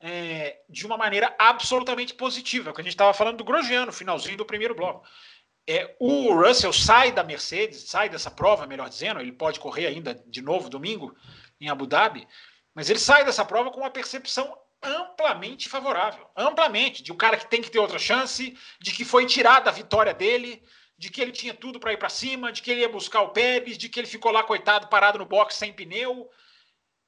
é, 0.00 0.60
de 0.68 0.86
uma 0.86 0.96
maneira 0.96 1.34
absolutamente 1.38 2.14
positiva. 2.14 2.68
É 2.68 2.72
o 2.72 2.74
que 2.74 2.80
a 2.80 2.84
gente 2.84 2.94
estava 2.94 3.12
falando 3.14 3.38
do 3.38 3.44
Grosjean 3.44 3.86
no 3.86 3.92
finalzinho 3.92 4.36
do 4.36 4.46
primeiro 4.46 4.74
bloco. 4.74 5.06
É, 5.66 5.94
o 6.00 6.32
Russell 6.32 6.72
sai 6.72 7.12
da 7.12 7.22
Mercedes, 7.22 7.90
sai 7.90 8.08
dessa 8.08 8.30
prova, 8.30 8.66
melhor 8.66 8.88
dizendo, 8.88 9.20
ele 9.20 9.32
pode 9.32 9.60
correr 9.60 9.86
ainda 9.86 10.14
de 10.26 10.40
novo 10.40 10.70
domingo 10.70 11.14
em 11.60 11.68
Abu 11.68 11.86
Dhabi, 11.86 12.26
mas 12.74 12.88
ele 12.88 12.98
sai 12.98 13.24
dessa 13.24 13.44
prova 13.44 13.70
com 13.70 13.80
uma 13.80 13.90
percepção 13.90 14.56
amplamente 14.82 15.68
favorável, 15.68 16.26
amplamente, 16.36 17.02
de 17.02 17.12
um 17.12 17.16
cara 17.16 17.36
que 17.36 17.50
tem 17.50 17.60
que 17.60 17.70
ter 17.70 17.80
outra 17.80 17.98
chance, 17.98 18.56
de 18.80 18.92
que 18.92 19.04
foi 19.04 19.26
tirada 19.26 19.68
a 19.68 19.72
vitória 19.72 20.14
dele, 20.14 20.62
de 20.98 21.10
que 21.10 21.20
ele 21.22 21.30
tinha 21.30 21.54
tudo 21.54 21.78
para 21.78 21.92
ir 21.92 21.96
para 21.96 22.08
cima, 22.08 22.50
de 22.50 22.60
que 22.60 22.70
ele 22.72 22.80
ia 22.80 22.88
buscar 22.88 23.22
o 23.22 23.28
Pérez, 23.28 23.78
de 23.78 23.88
que 23.88 24.00
ele 24.00 24.08
ficou 24.08 24.32
lá, 24.32 24.42
coitado, 24.42 24.88
parado 24.88 25.18
no 25.18 25.24
box 25.24 25.54
sem 25.54 25.72
pneu. 25.72 26.28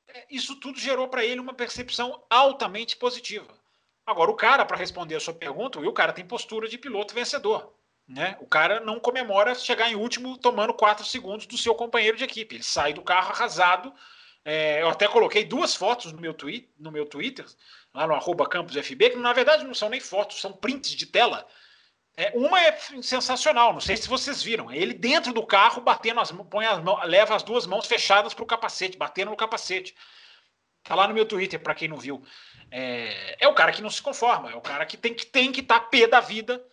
É, 0.06 0.26
isso 0.30 0.54
tudo 0.56 0.78
gerou 0.78 1.08
para 1.08 1.24
ele 1.24 1.40
uma 1.40 1.52
percepção 1.52 2.22
altamente 2.30 2.96
positiva. 2.96 3.52
Agora, 4.06 4.30
o 4.30 4.36
cara, 4.36 4.64
para 4.64 4.76
responder 4.76 5.16
a 5.16 5.20
sua 5.20 5.34
pergunta, 5.34 5.80
o 5.80 5.92
cara 5.92 6.12
tem 6.12 6.24
postura 6.24 6.68
de 6.68 6.78
piloto 6.78 7.12
vencedor. 7.12 7.74
Né? 8.06 8.36
O 8.40 8.46
cara 8.46 8.80
não 8.80 9.00
comemora 9.00 9.54
chegar 9.54 9.90
em 9.90 9.96
último 9.96 10.38
tomando 10.38 10.72
quatro 10.72 11.04
segundos 11.04 11.46
do 11.46 11.58
seu 11.58 11.74
companheiro 11.74 12.16
de 12.16 12.24
equipe. 12.24 12.56
Ele 12.56 12.62
sai 12.62 12.92
do 12.92 13.02
carro 13.02 13.30
arrasado. 13.30 13.92
É, 14.44 14.82
eu 14.82 14.88
até 14.88 15.06
coloquei 15.06 15.44
duas 15.44 15.74
fotos 15.74 16.12
no 16.12 16.20
meu, 16.20 16.34
no 16.78 16.90
meu 16.90 17.06
Twitter, 17.06 17.44
lá 17.92 18.06
no 18.06 18.14
arroba 18.14 18.48
campusfb, 18.48 19.10
que 19.10 19.16
na 19.16 19.32
verdade 19.32 19.64
não 19.64 19.74
são 19.74 19.90
nem 19.90 20.00
fotos, 20.00 20.40
são 20.40 20.52
prints 20.52 20.92
de 20.92 21.06
tela 21.06 21.46
é, 22.16 22.32
uma 22.34 22.60
é 22.60 22.76
sensacional, 23.02 23.72
não 23.72 23.80
sei 23.80 23.96
se 23.96 24.08
vocês 24.08 24.42
viram. 24.42 24.70
É 24.70 24.76
ele 24.76 24.92
dentro 24.92 25.32
do 25.32 25.46
carro, 25.46 25.80
batendo 25.80 26.20
as 26.20 26.30
põe 26.30 26.66
as 26.66 26.82
mãos, 26.82 27.00
leva 27.04 27.34
as 27.34 27.42
duas 27.42 27.66
mãos 27.66 27.86
fechadas 27.86 28.34
para 28.34 28.42
o 28.42 28.46
capacete, 28.46 28.98
batendo 28.98 29.30
no 29.30 29.36
capacete. 29.36 29.94
Tá 30.82 30.94
lá 30.94 31.06
no 31.06 31.14
meu 31.14 31.26
Twitter, 31.26 31.60
para 31.60 31.74
quem 31.74 31.88
não 31.88 31.96
viu. 31.96 32.22
É, 32.70 33.36
é, 33.40 33.48
o 33.48 33.54
cara 33.54 33.72
que 33.72 33.82
não 33.82 33.90
se 33.90 34.02
conforma, 34.02 34.50
é 34.50 34.54
o 34.54 34.60
cara 34.60 34.86
que 34.86 34.96
tem 34.96 35.14
que 35.14 35.26
tem 35.26 35.50
que 35.52 35.60
estar 35.60 35.80
tá 35.80 35.86
pé 35.86 36.06
da 36.06 36.20
vida, 36.20 36.64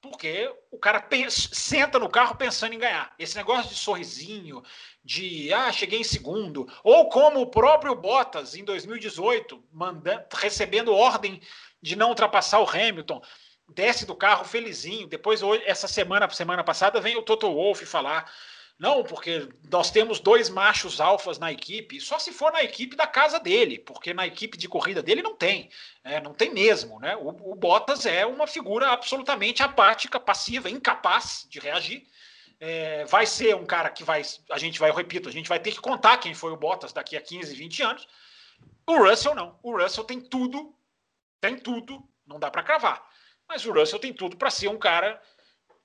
porque 0.00 0.52
o 0.70 0.78
cara 0.78 1.00
pensa, 1.00 1.48
senta 1.52 1.98
no 1.98 2.08
carro 2.08 2.36
pensando 2.36 2.74
em 2.74 2.78
ganhar. 2.78 3.14
Esse 3.18 3.36
negócio 3.36 3.70
de 3.70 3.76
sorrisinho, 3.76 4.62
de 5.04 5.52
ah, 5.52 5.72
cheguei 5.72 6.00
em 6.00 6.04
segundo, 6.04 6.66
ou 6.82 7.08
como 7.08 7.40
o 7.40 7.50
próprio 7.50 7.94
Bottas 7.94 8.54
em 8.54 8.64
2018, 8.64 9.62
mandando, 9.72 10.24
recebendo 10.34 10.94
ordem 10.94 11.40
de 11.80 11.94
não 11.94 12.10
ultrapassar 12.10 12.60
o 12.60 12.68
Hamilton 12.68 13.22
desce 13.68 14.06
do 14.06 14.14
carro 14.14 14.44
felizinho. 14.44 15.06
Depois, 15.06 15.42
hoje, 15.42 15.62
essa 15.66 15.86
semana, 15.86 16.28
semana 16.30 16.64
passada, 16.64 17.00
vem 17.00 17.16
o 17.16 17.22
Toto 17.22 17.52
Wolff 17.52 17.84
falar. 17.84 18.30
Não, 18.78 19.02
porque 19.02 19.48
nós 19.70 19.90
temos 19.90 20.20
dois 20.20 20.48
machos 20.48 21.00
alfas 21.00 21.36
na 21.36 21.50
equipe, 21.50 22.00
só 22.00 22.16
se 22.16 22.32
for 22.32 22.52
na 22.52 22.62
equipe 22.62 22.94
da 22.94 23.08
casa 23.08 23.40
dele, 23.40 23.76
porque 23.80 24.14
na 24.14 24.24
equipe 24.24 24.56
de 24.56 24.68
corrida 24.68 25.02
dele 25.02 25.20
não 25.20 25.34
tem, 25.34 25.68
é, 26.04 26.20
não 26.20 26.32
tem 26.32 26.54
mesmo, 26.54 27.00
né? 27.00 27.16
O, 27.16 27.50
o, 27.50 27.54
Bottas 27.56 28.06
é 28.06 28.24
uma 28.24 28.46
figura 28.46 28.90
absolutamente 28.90 29.64
apática, 29.64 30.20
passiva, 30.20 30.70
incapaz 30.70 31.44
de 31.50 31.58
reagir. 31.58 32.06
É, 32.60 33.04
vai 33.06 33.26
ser 33.26 33.56
um 33.56 33.66
cara 33.66 33.90
que 33.90 34.04
vai, 34.04 34.22
a 34.48 34.58
gente 34.58 34.78
vai, 34.78 34.90
eu 34.90 34.94
repito, 34.94 35.28
a 35.28 35.32
gente 35.32 35.48
vai 35.48 35.58
ter 35.58 35.72
que 35.72 35.80
contar 35.80 36.18
quem 36.18 36.32
foi 36.32 36.52
o 36.52 36.56
Bottas 36.56 36.92
daqui 36.92 37.16
a 37.16 37.20
15, 37.20 37.52
20 37.56 37.82
anos. 37.82 38.08
O 38.86 38.96
Russell 38.96 39.34
não, 39.34 39.58
o 39.60 39.76
Russell 39.76 40.04
tem 40.04 40.20
tudo, 40.20 40.72
tem 41.40 41.58
tudo, 41.58 42.00
não 42.24 42.38
dá 42.38 42.48
para 42.48 42.62
cravar 42.62 43.08
mas 43.48 43.64
o 43.64 43.72
Russell 43.72 43.98
tem 43.98 44.12
tudo 44.12 44.36
para 44.36 44.50
ser 44.50 44.68
um 44.68 44.78
cara 44.78 45.20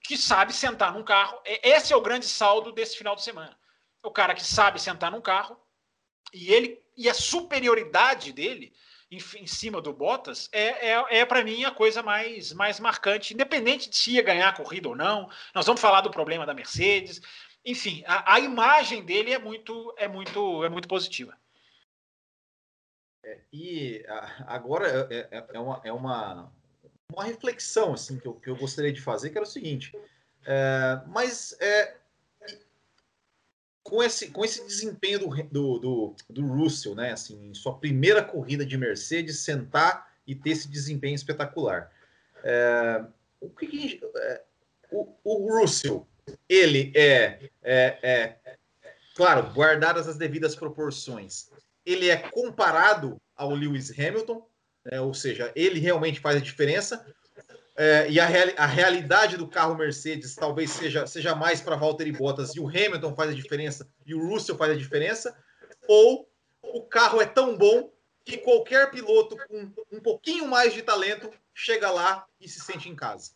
que 0.01 0.17
sabe 0.17 0.53
sentar 0.53 0.93
num 0.93 1.03
carro. 1.03 1.39
Esse 1.45 1.93
é 1.93 1.95
o 1.95 2.01
grande 2.01 2.27
saldo 2.27 2.71
desse 2.71 2.97
final 2.97 3.15
de 3.15 3.23
semana. 3.23 3.57
O 4.03 4.11
cara 4.11 4.35
que 4.35 4.43
sabe 4.43 4.81
sentar 4.81 5.09
num 5.09 5.21
carro 5.21 5.57
e 6.33 6.53
ele 6.53 6.83
e 6.95 7.09
a 7.09 7.13
superioridade 7.13 8.31
dele 8.31 8.73
em, 9.09 9.17
em 9.37 9.47
cima 9.47 9.81
do 9.81 9.93
Bottas 9.93 10.49
é, 10.51 10.91
é, 10.91 11.19
é 11.19 11.25
para 11.25 11.43
mim 11.43 11.63
a 11.63 11.71
coisa 11.71 12.03
mais, 12.03 12.51
mais 12.51 12.79
marcante, 12.79 13.33
independente 13.33 13.89
de 13.89 13.95
se 13.95 14.11
ia 14.11 14.21
ganhar 14.21 14.49
a 14.49 14.55
corrida 14.55 14.89
ou 14.89 14.95
não. 14.95 15.29
Nós 15.55 15.65
vamos 15.65 15.81
falar 15.81 16.01
do 16.01 16.11
problema 16.11 16.45
da 16.45 16.53
Mercedes. 16.53 17.21
Enfim, 17.65 18.03
a, 18.05 18.35
a 18.35 18.39
imagem 18.39 19.03
dele 19.05 19.33
é 19.33 19.39
muito, 19.39 19.93
é 19.97 20.07
muito, 20.07 20.63
é 20.63 20.69
muito 20.69 20.87
positiva. 20.87 21.37
É, 23.23 23.39
e 23.53 24.05
agora 24.45 25.07
é, 25.09 25.29
é, 25.31 25.45
é, 25.53 25.59
uma, 25.59 25.81
é 25.85 25.93
uma 25.93 26.51
uma 27.13 27.23
reflexão 27.23 27.93
assim 27.93 28.17
que 28.17 28.27
eu, 28.27 28.33
que 28.33 28.49
eu 28.49 28.55
gostaria 28.55 28.91
de 28.91 29.01
fazer, 29.01 29.29
que 29.29 29.37
era 29.37 29.45
o 29.45 29.49
seguinte. 29.49 29.95
É, 30.45 31.01
mas 31.07 31.55
é, 31.59 31.95
com, 33.83 34.01
esse, 34.01 34.29
com 34.29 34.43
esse 34.43 34.65
desempenho 34.65 35.19
do, 35.19 35.43
do, 35.43 35.79
do, 35.79 36.15
do, 36.29 36.47
Russell, 36.47 36.95
né, 36.95 37.11
assim, 37.11 37.49
em 37.49 37.53
sua 37.53 37.77
primeira 37.77 38.23
corrida 38.23 38.65
de 38.65 38.77
Mercedes, 38.77 39.39
sentar 39.39 40.11
e 40.25 40.33
ter 40.33 40.51
esse 40.51 40.67
desempenho 40.67 41.15
espetacular. 41.15 41.91
É, 42.43 43.03
o 43.39 43.49
que, 43.49 43.67
que 43.67 44.01
é, 44.15 44.43
o, 44.91 45.13
o, 45.23 45.59
Russell, 45.59 46.07
ele 46.47 46.91
é, 46.95 47.49
é, 47.61 47.99
é, 48.01 48.57
claro, 49.15 49.51
guardadas 49.53 50.07
as 50.07 50.17
devidas 50.17 50.55
proporções, 50.55 51.49
ele 51.85 52.09
é 52.09 52.17
comparado 52.17 53.21
ao 53.35 53.51
Lewis 53.51 53.91
Hamilton, 53.91 54.47
né? 54.85 54.99
ou 55.01 55.13
seja, 55.13 55.51
ele 55.55 55.79
realmente 55.79 56.19
faz 56.19 56.37
a 56.37 56.41
diferença. 56.41 57.05
É, 57.75 58.07
e 58.09 58.19
a, 58.19 58.25
real, 58.25 58.49
a, 58.55 58.67
realidade 58.67 59.35
do 59.35 59.47
carro 59.47 59.75
Mercedes 59.75 60.35
talvez 60.35 60.69
seja, 60.69 61.07
seja 61.07 61.33
mais 61.33 61.59
para 61.59 61.75
Valtteri 61.75 62.11
Bottas 62.11 62.55
e 62.55 62.59
o 62.59 62.67
Hamilton 62.67 63.15
faz 63.15 63.31
a 63.31 63.33
diferença 63.33 63.89
e 64.05 64.13
o 64.13 64.27
Russell 64.27 64.55
faz 64.55 64.71
a 64.71 64.75
diferença, 64.75 65.35
ou 65.87 66.29
o 66.61 66.83
carro 66.83 67.19
é 67.19 67.25
tão 67.25 67.57
bom 67.57 67.91
que 68.23 68.37
qualquer 68.37 68.91
piloto 68.91 69.35
com 69.47 69.73
um 69.91 69.99
pouquinho 69.99 70.47
mais 70.47 70.71
de 70.73 70.83
talento 70.83 71.31
chega 71.53 71.89
lá 71.89 72.27
e 72.39 72.47
se 72.47 72.59
sente 72.59 72.87
em 72.87 72.95
casa. 72.95 73.31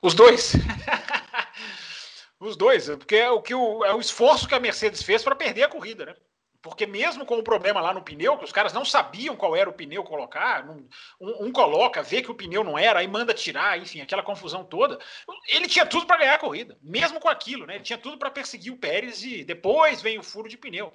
Os 0.00 0.14
dois. 0.14 0.52
Os 2.40 2.56
dois, 2.56 2.86
porque 2.90 3.16
é 3.16 3.28
o 3.30 3.42
que 3.42 3.52
o, 3.52 3.84
é 3.84 3.92
o 3.92 3.98
esforço 3.98 4.46
que 4.46 4.54
a 4.54 4.60
Mercedes 4.60 5.02
fez 5.02 5.24
para 5.24 5.34
perder 5.34 5.64
a 5.64 5.68
corrida, 5.68 6.06
né? 6.06 6.14
Porque 6.60 6.86
mesmo 6.86 7.24
com 7.24 7.38
o 7.38 7.42
problema 7.42 7.80
lá 7.80 7.94
no 7.94 8.02
pneu, 8.02 8.36
que 8.36 8.44
os 8.44 8.52
caras 8.52 8.72
não 8.72 8.84
sabiam 8.84 9.36
qual 9.36 9.54
era 9.54 9.70
o 9.70 9.72
pneu 9.72 10.02
colocar, 10.02 10.68
um, 10.68 10.88
um, 11.20 11.52
coloca, 11.52 12.02
vê 12.02 12.20
que 12.20 12.30
o 12.30 12.34
pneu 12.34 12.64
não 12.64 12.76
era, 12.76 12.98
aí 12.98 13.06
manda 13.06 13.32
tirar, 13.32 13.78
enfim, 13.78 14.00
aquela 14.00 14.24
confusão 14.24 14.64
toda. 14.64 14.98
Ele 15.46 15.68
tinha 15.68 15.86
tudo 15.86 16.06
para 16.06 16.18
ganhar 16.18 16.34
a 16.34 16.38
corrida, 16.38 16.76
mesmo 16.82 17.20
com 17.20 17.28
aquilo, 17.28 17.64
né? 17.64 17.76
Ele 17.76 17.84
tinha 17.84 17.98
tudo 17.98 18.18
para 18.18 18.30
perseguir 18.30 18.72
o 18.72 18.76
Pérez 18.76 19.22
e 19.22 19.44
depois 19.44 20.02
vem 20.02 20.18
o 20.18 20.22
furo 20.22 20.48
de 20.48 20.56
pneu. 20.56 20.92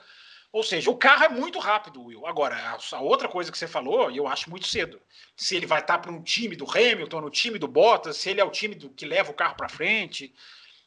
Ou 0.54 0.62
seja, 0.62 0.92
o 0.92 0.96
carro 0.96 1.24
é 1.24 1.30
muito 1.30 1.58
rápido, 1.58 2.04
Will. 2.04 2.28
Agora, 2.28 2.56
a 2.92 3.02
outra 3.02 3.28
coisa 3.28 3.52
que 3.52 3.58
você 3.58 3.68
falou, 3.68 4.12
eu 4.12 4.28
acho 4.28 4.52
muito 4.52 4.68
cedo. 4.68 5.02
Se 5.36 5.56
ele 5.56 5.66
vai 5.66 5.80
estar 5.80 5.98
para 5.98 6.12
um 6.12 6.22
time 6.22 6.56
do 6.56 6.70
Hamilton, 6.70 7.22
no 7.22 7.32
time 7.32 7.58
do 7.58 7.68
Bottas, 7.68 8.18
se 8.18 8.30
ele 8.30 8.40
é 8.40 8.44
o 8.44 8.52
time 8.52 8.76
do, 8.76 8.92
que 8.92 9.04
leva 9.04 9.32
o 9.32 9.34
carro 9.34 9.56
para 9.56 9.68
frente. 9.68 10.32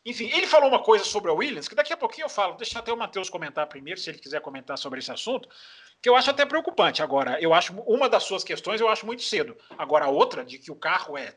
Enfim, 0.07 0.27
ele 0.27 0.47
falou 0.47 0.69
uma 0.69 0.81
coisa 0.81 1.05
sobre 1.05 1.33
a 1.33 1.35
Williams, 1.35 1.67
que 1.67 1.75
daqui 1.75 1.93
a 1.93 1.97
pouquinho 1.97 2.27
eu 2.27 2.29
falo. 2.29 2.57
Deixa 2.57 2.79
até 2.79 2.93
o 2.93 2.97
Matheus 2.97 3.29
comentar 3.29 3.67
primeiro, 3.67 3.99
se 3.99 4.09
ele 4.09 4.21
quiser 4.21 4.41
comentar 4.41 4.79
sobre 4.79 5.01
esse 5.01 5.11
assunto, 5.11 5.49
que 6.01 6.09
eu 6.09 6.15
acho 6.15 6.31
até 6.31 6.47
preocupante. 6.47 7.03
Agora, 7.03 7.41
eu 7.41 7.53
acho 7.53 7.73
uma 7.81 8.09
das 8.09 8.23
suas 8.23 8.45
questões 8.45 8.81
eu 8.81 8.89
acho 8.89 9.05
muito 9.05 9.23
cedo. 9.23 9.57
Agora, 9.77 10.05
a 10.05 10.09
outra, 10.09 10.45
de 10.45 10.61
que 10.61 10.71
o 10.71 10.77
carro 10.77 11.19
é 11.19 11.37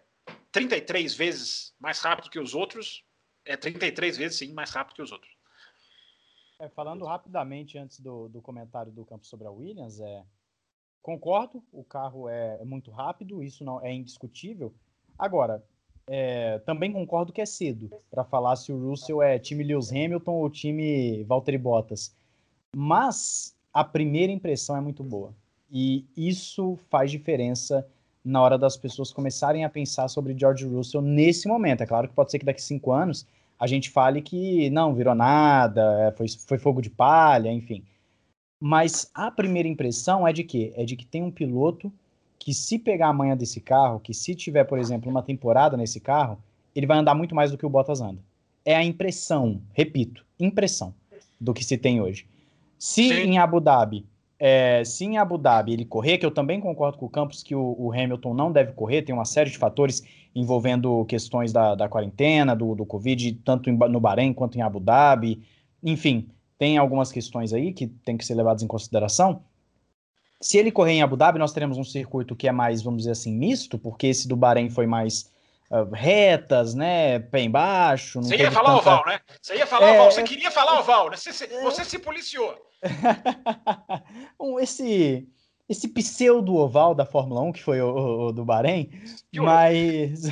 33 0.51 1.15
vezes 1.15 1.73
mais 1.79 1.99
rápido 1.99 2.29
que 2.29 2.39
os 2.39 2.53
outros, 2.53 3.03
é 3.43 3.57
33 3.57 4.17
vezes 4.17 4.37
sim 4.37 4.53
mais 4.53 4.69
rápido 4.69 4.97
que 4.97 5.01
os 5.01 5.11
outros. 5.11 5.35
É, 6.59 6.69
falando 6.69 7.05
rapidamente 7.05 7.75
antes 7.75 7.99
do, 7.99 8.29
do 8.29 8.39
comentário 8.39 8.91
do 8.91 9.03
campo 9.03 9.25
sobre 9.25 9.47
a 9.47 9.51
Williams, 9.51 9.99
é, 9.99 10.23
concordo, 11.01 11.63
o 11.71 11.83
carro 11.83 12.29
é, 12.29 12.59
é 12.61 12.65
muito 12.65 12.91
rápido, 12.91 13.41
isso 13.41 13.63
não 13.63 13.83
é 13.83 13.91
indiscutível. 13.91 14.75
Agora, 15.17 15.65
é, 16.11 16.57
também 16.65 16.91
concordo 16.91 17.31
que 17.31 17.39
é 17.39 17.45
cedo 17.45 17.91
para 18.09 18.23
falar 18.23 18.55
se 18.55 18.71
o 18.71 18.89
Russell 18.89 19.21
é 19.21 19.37
time 19.37 19.63
Lewis 19.63 19.91
Hamilton 19.91 20.31
ou 20.31 20.49
time 20.49 21.23
Valtteri 21.23 21.57
Bottas. 21.57 22.15
Mas 22.75 23.55
a 23.71 23.83
primeira 23.83 24.31
impressão 24.31 24.75
é 24.75 24.81
muito 24.81 25.03
boa. 25.03 25.31
E 25.71 26.03
isso 26.17 26.79
faz 26.89 27.11
diferença 27.11 27.87
na 28.25 28.41
hora 28.41 28.57
das 28.57 28.75
pessoas 28.75 29.13
começarem 29.13 29.63
a 29.63 29.69
pensar 29.69 30.07
sobre 30.07 30.35
George 30.37 30.65
Russell 30.65 31.01
nesse 31.01 31.47
momento. 31.47 31.81
É 31.81 31.85
claro 31.85 32.07
que 32.07 32.15
pode 32.15 32.31
ser 32.31 32.39
que 32.39 32.45
daqui 32.45 32.61
cinco 32.61 32.91
anos 32.91 33.27
a 33.59 33.67
gente 33.67 33.91
fale 33.91 34.21
que 34.21 34.69
não 34.71 34.95
virou 34.95 35.13
nada, 35.13 36.07
é, 36.07 36.11
foi, 36.11 36.27
foi 36.27 36.57
fogo 36.57 36.81
de 36.81 36.89
palha, 36.89 37.51
enfim. 37.51 37.83
Mas 38.59 39.11
a 39.13 39.29
primeira 39.29 39.69
impressão 39.69 40.27
é 40.27 40.33
de 40.33 40.43
que 40.43 40.73
é 40.75 40.83
de 40.83 40.95
que 40.95 41.05
tem 41.05 41.21
um 41.21 41.31
piloto 41.31 41.93
que 42.39 42.53
se 42.53 42.79
pegar 42.79 43.09
a 43.09 43.13
manha 43.13 43.35
desse 43.35 43.59
carro, 43.59 43.99
que 43.99 44.13
se 44.13 44.33
tiver, 44.33 44.63
por 44.63 44.79
exemplo, 44.79 45.11
uma 45.11 45.21
temporada 45.21 45.75
nesse 45.75 45.99
carro, 45.99 46.41
ele 46.73 46.87
vai 46.87 46.97
andar 46.97 47.13
muito 47.13 47.35
mais 47.35 47.51
do 47.51 47.57
que 47.57 47.65
o 47.65 47.69
Bottas 47.69 47.99
anda. 47.99 48.21
É 48.63 48.75
a 48.75 48.83
impressão, 48.83 49.61
repito, 49.73 50.25
impressão 50.39 50.93
do 51.39 51.53
que 51.53 51.63
se 51.63 51.77
tem 51.77 52.01
hoje. 52.01 52.25
Se 52.77 53.09
Sim. 53.09 53.13
em 53.13 53.37
Abu 53.37 53.59
Dhabi, 53.59 54.05
é, 54.39 54.83
se 54.85 55.03
em 55.03 55.17
Abu 55.17 55.37
Dhabi 55.37 55.73
ele 55.73 55.83
correr, 55.83 56.17
que 56.17 56.25
eu 56.25 56.31
também 56.31 56.61
concordo 56.61 56.97
com 56.97 57.05
o 57.05 57.09
Campos 57.09 57.43
que 57.43 57.53
o, 57.53 57.75
o 57.77 57.91
Hamilton 57.91 58.33
não 58.33 58.51
deve 58.51 58.71
correr, 58.71 59.01
tem 59.01 59.13
uma 59.13 59.25
série 59.25 59.49
de 59.49 59.57
fatores 59.57 60.01
envolvendo 60.33 61.03
questões 61.05 61.51
da, 61.51 61.75
da 61.75 61.89
quarentena, 61.89 62.55
do, 62.55 62.73
do 62.73 62.85
Covid, 62.85 63.33
tanto 63.43 63.69
em, 63.69 63.77
no 63.77 63.99
Bahrein 63.99 64.31
quanto 64.31 64.57
em 64.57 64.61
Abu 64.61 64.79
Dhabi. 64.79 65.41
Enfim, 65.83 66.29
tem 66.57 66.77
algumas 66.77 67.11
questões 67.11 67.51
aí 67.51 67.73
que 67.73 67.87
tem 67.87 68.15
que 68.15 68.25
ser 68.25 68.35
levadas 68.35 68.63
em 68.63 68.67
consideração. 68.67 69.41
Se 70.41 70.57
ele 70.57 70.71
correr 70.71 70.93
em 70.93 71.01
Abu 71.01 71.17
Dhabi, 71.17 71.37
nós 71.37 71.51
teremos 71.51 71.77
um 71.77 71.83
circuito 71.83 72.35
que 72.35 72.47
é 72.47 72.51
mais, 72.51 72.81
vamos 72.81 72.99
dizer 72.99 73.11
assim, 73.11 73.33
misto, 73.33 73.77
porque 73.77 74.07
esse 74.07 74.27
do 74.27 74.37
Bahrein 74.37 74.69
foi 74.69 74.87
mais 74.87 75.31
uh, 75.69 75.83
retas, 75.91 76.73
né? 76.73 77.19
Pé 77.19 77.41
embaixo. 77.41 78.21
Você 78.21 78.37
ia 78.37 78.51
falar 78.51 78.77
tanta... 78.77 78.89
oval, 78.89 79.03
né? 79.05 79.19
Você 79.41 79.55
ia 79.55 79.67
falar 79.67 79.89
é... 79.89 79.99
oval, 79.99 80.11
você 80.11 80.23
queria 80.23 80.51
falar 80.51 80.79
oval, 80.79 81.09
né? 81.09 81.17
Você, 81.17 81.47
você 81.61 81.83
se 81.83 81.99
policiou. 81.99 82.55
esse 84.61 85.27
esse 85.69 85.87
pseudo 85.87 86.55
oval 86.55 86.95
da 86.95 87.05
Fórmula 87.05 87.41
1, 87.41 87.51
que 87.51 87.61
foi 87.61 87.79
o, 87.79 88.27
o 88.27 88.31
do 88.31 88.43
Bahrein, 88.43 88.89
mas, 89.31 90.23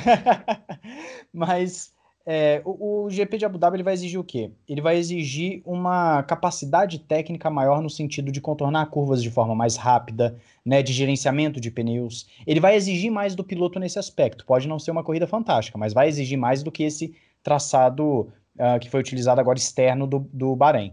mas 1.32 1.94
é, 2.30 2.60
o, 2.62 3.04
o, 3.04 3.10
GP 3.10 3.38
de 3.38 3.46
Abu 3.46 3.56
Dhabi 3.56 3.76
ele 3.76 3.82
vai 3.82 3.94
exigir 3.94 4.20
o 4.20 4.22
quê? 4.22 4.50
Ele 4.68 4.82
vai 4.82 4.98
exigir 4.98 5.62
uma 5.64 6.22
capacidade 6.24 6.98
técnica 6.98 7.48
maior 7.48 7.80
no 7.80 7.88
sentido 7.88 8.30
de 8.30 8.38
contornar 8.38 8.84
curvas 8.90 9.22
de 9.22 9.30
forma 9.30 9.54
mais 9.54 9.76
rápida, 9.76 10.36
né, 10.62 10.82
de 10.82 10.92
gerenciamento 10.92 11.58
de 11.58 11.70
pneus. 11.70 12.28
Ele 12.46 12.60
vai 12.60 12.76
exigir 12.76 13.10
mais 13.10 13.34
do 13.34 13.42
piloto 13.42 13.78
nesse 13.78 13.98
aspecto. 13.98 14.44
Pode 14.44 14.68
não 14.68 14.78
ser 14.78 14.90
uma 14.90 15.02
corrida 15.02 15.26
fantástica, 15.26 15.78
mas 15.78 15.94
vai 15.94 16.06
exigir 16.06 16.36
mais 16.36 16.62
do 16.62 16.70
que 16.70 16.82
esse 16.82 17.14
traçado 17.42 18.28
uh, 18.58 18.78
que 18.78 18.90
foi 18.90 19.00
utilizado 19.00 19.40
agora 19.40 19.56
externo 19.56 20.06
do, 20.06 20.18
do 20.30 20.54
Bahrein. 20.54 20.92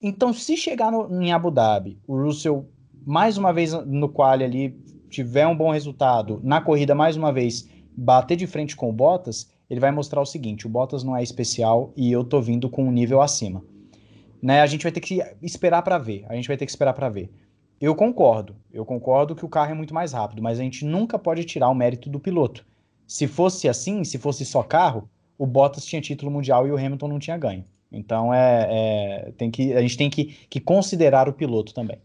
Então, 0.00 0.32
se 0.32 0.56
chegar 0.56 0.90
no, 0.90 1.22
em 1.22 1.34
Abu 1.34 1.50
Dhabi, 1.50 1.98
o 2.06 2.16
Russell 2.16 2.66
mais 3.04 3.36
uma 3.36 3.52
vez 3.52 3.74
no 3.74 4.08
qual 4.08 4.30
ali 4.30 4.74
tiver 5.10 5.46
um 5.46 5.54
bom 5.54 5.70
resultado, 5.70 6.40
na 6.42 6.62
corrida 6.62 6.94
mais 6.94 7.14
uma 7.14 7.30
vez 7.30 7.68
bater 7.94 8.36
de 8.36 8.46
frente 8.46 8.74
com 8.74 8.88
o 8.88 8.92
Bottas, 8.92 9.54
ele 9.68 9.80
vai 9.80 9.90
mostrar 9.90 10.20
o 10.20 10.26
seguinte: 10.26 10.66
o 10.66 10.70
Bottas 10.70 11.02
não 11.02 11.16
é 11.16 11.22
especial 11.22 11.92
e 11.96 12.10
eu 12.10 12.24
tô 12.24 12.40
vindo 12.40 12.68
com 12.70 12.84
um 12.84 12.92
nível 12.92 13.20
acima. 13.20 13.62
Né? 14.42 14.60
A 14.60 14.66
gente 14.66 14.82
vai 14.82 14.92
ter 14.92 15.00
que 15.00 15.20
esperar 15.42 15.82
para 15.82 15.98
ver. 15.98 16.24
A 16.28 16.34
gente 16.34 16.48
vai 16.48 16.56
ter 16.56 16.66
que 16.66 16.70
esperar 16.70 16.92
para 16.92 17.08
ver. 17.08 17.30
Eu 17.80 17.94
concordo. 17.94 18.56
Eu 18.72 18.84
concordo 18.84 19.34
que 19.34 19.44
o 19.44 19.48
carro 19.48 19.72
é 19.72 19.74
muito 19.74 19.92
mais 19.92 20.12
rápido, 20.12 20.42
mas 20.42 20.58
a 20.58 20.62
gente 20.62 20.84
nunca 20.84 21.18
pode 21.18 21.44
tirar 21.44 21.68
o 21.68 21.74
mérito 21.74 22.08
do 22.08 22.20
piloto. 22.20 22.64
Se 23.06 23.26
fosse 23.26 23.68
assim, 23.68 24.02
se 24.04 24.18
fosse 24.18 24.44
só 24.44 24.62
carro, 24.62 25.08
o 25.38 25.46
Bottas 25.46 25.84
tinha 25.84 26.00
título 26.00 26.30
mundial 26.30 26.66
e 26.66 26.70
o 26.70 26.76
Hamilton 26.76 27.08
não 27.08 27.18
tinha 27.18 27.36
ganho. 27.36 27.64
Então 27.92 28.32
é, 28.32 28.66
é 29.28 29.32
tem 29.32 29.50
que, 29.50 29.74
a 29.74 29.80
gente 29.80 29.96
tem 29.96 30.10
que, 30.10 30.24
que 30.48 30.60
considerar 30.60 31.28
o 31.28 31.32
piloto 31.32 31.74
também. 31.74 32.00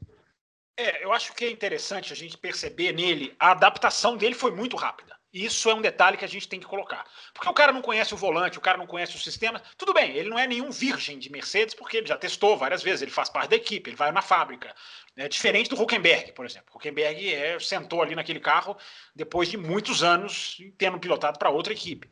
É, 0.78 1.04
eu 1.04 1.12
acho 1.12 1.34
que 1.34 1.46
é 1.46 1.52
interessante 1.52 2.12
a 2.12 2.16
gente 2.16 2.38
perceber 2.38 2.94
nele, 2.94 3.34
a 3.40 3.52
adaptação 3.52 4.18
dele 4.18 4.36
foi 4.36 4.52
muito 4.52 4.76
rápida. 4.76 5.16
Isso 5.34 5.70
é 5.70 5.74
um 5.74 5.82
detalhe 5.82 6.18
que 6.18 6.26
a 6.26 6.28
gente 6.28 6.48
tem 6.48 6.60
que 6.60 6.66
colocar. 6.66 7.06
Porque 7.34 7.48
o 7.48 7.54
cara 7.54 7.72
não 7.72 7.82
conhece 7.82 8.14
o 8.14 8.18
volante, 8.18 8.58
o 8.58 8.62
cara 8.62 8.78
não 8.78 8.86
conhece 8.86 9.16
o 9.16 9.20
sistema. 9.20 9.62
Tudo 9.78 9.94
bem, 9.94 10.12
ele 10.12 10.30
não 10.30 10.38
é 10.38 10.46
nenhum 10.46 10.72
virgem 10.72 11.18
de 11.18 11.32
Mercedes, 11.32 11.74
porque 11.74 11.98
ele 11.98 12.08
já 12.08 12.18
testou 12.18 12.58
várias 12.58 12.84
vezes, 12.84 13.02
ele 13.02 13.12
faz 13.12 13.30
parte 13.30 13.50
da 13.50 13.56
equipe, 13.56 13.90
ele 13.90 13.96
vai 13.96 14.12
na 14.12 14.22
fábrica. 14.22 14.76
É 15.16 15.30
diferente 15.30 15.70
do 15.70 15.82
Huckenberg, 15.82 16.34
por 16.34 16.46
exemplo. 16.46 16.76
Huckenberg 16.76 17.34
é, 17.34 17.58
sentou 17.60 18.02
ali 18.02 18.14
naquele 18.14 18.42
carro 18.42 18.76
depois 19.16 19.50
de 19.50 19.56
muitos 19.56 20.04
anos 20.04 20.58
tendo 20.78 21.00
pilotado 21.00 21.40
para 21.40 21.50
outra 21.50 21.72
equipe. 21.72 22.10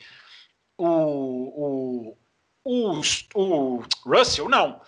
O, 0.78 2.14
o, 2.14 2.18
o, 2.64 3.02
o 3.36 3.84
Russell, 4.06 4.48
não. 4.48 4.82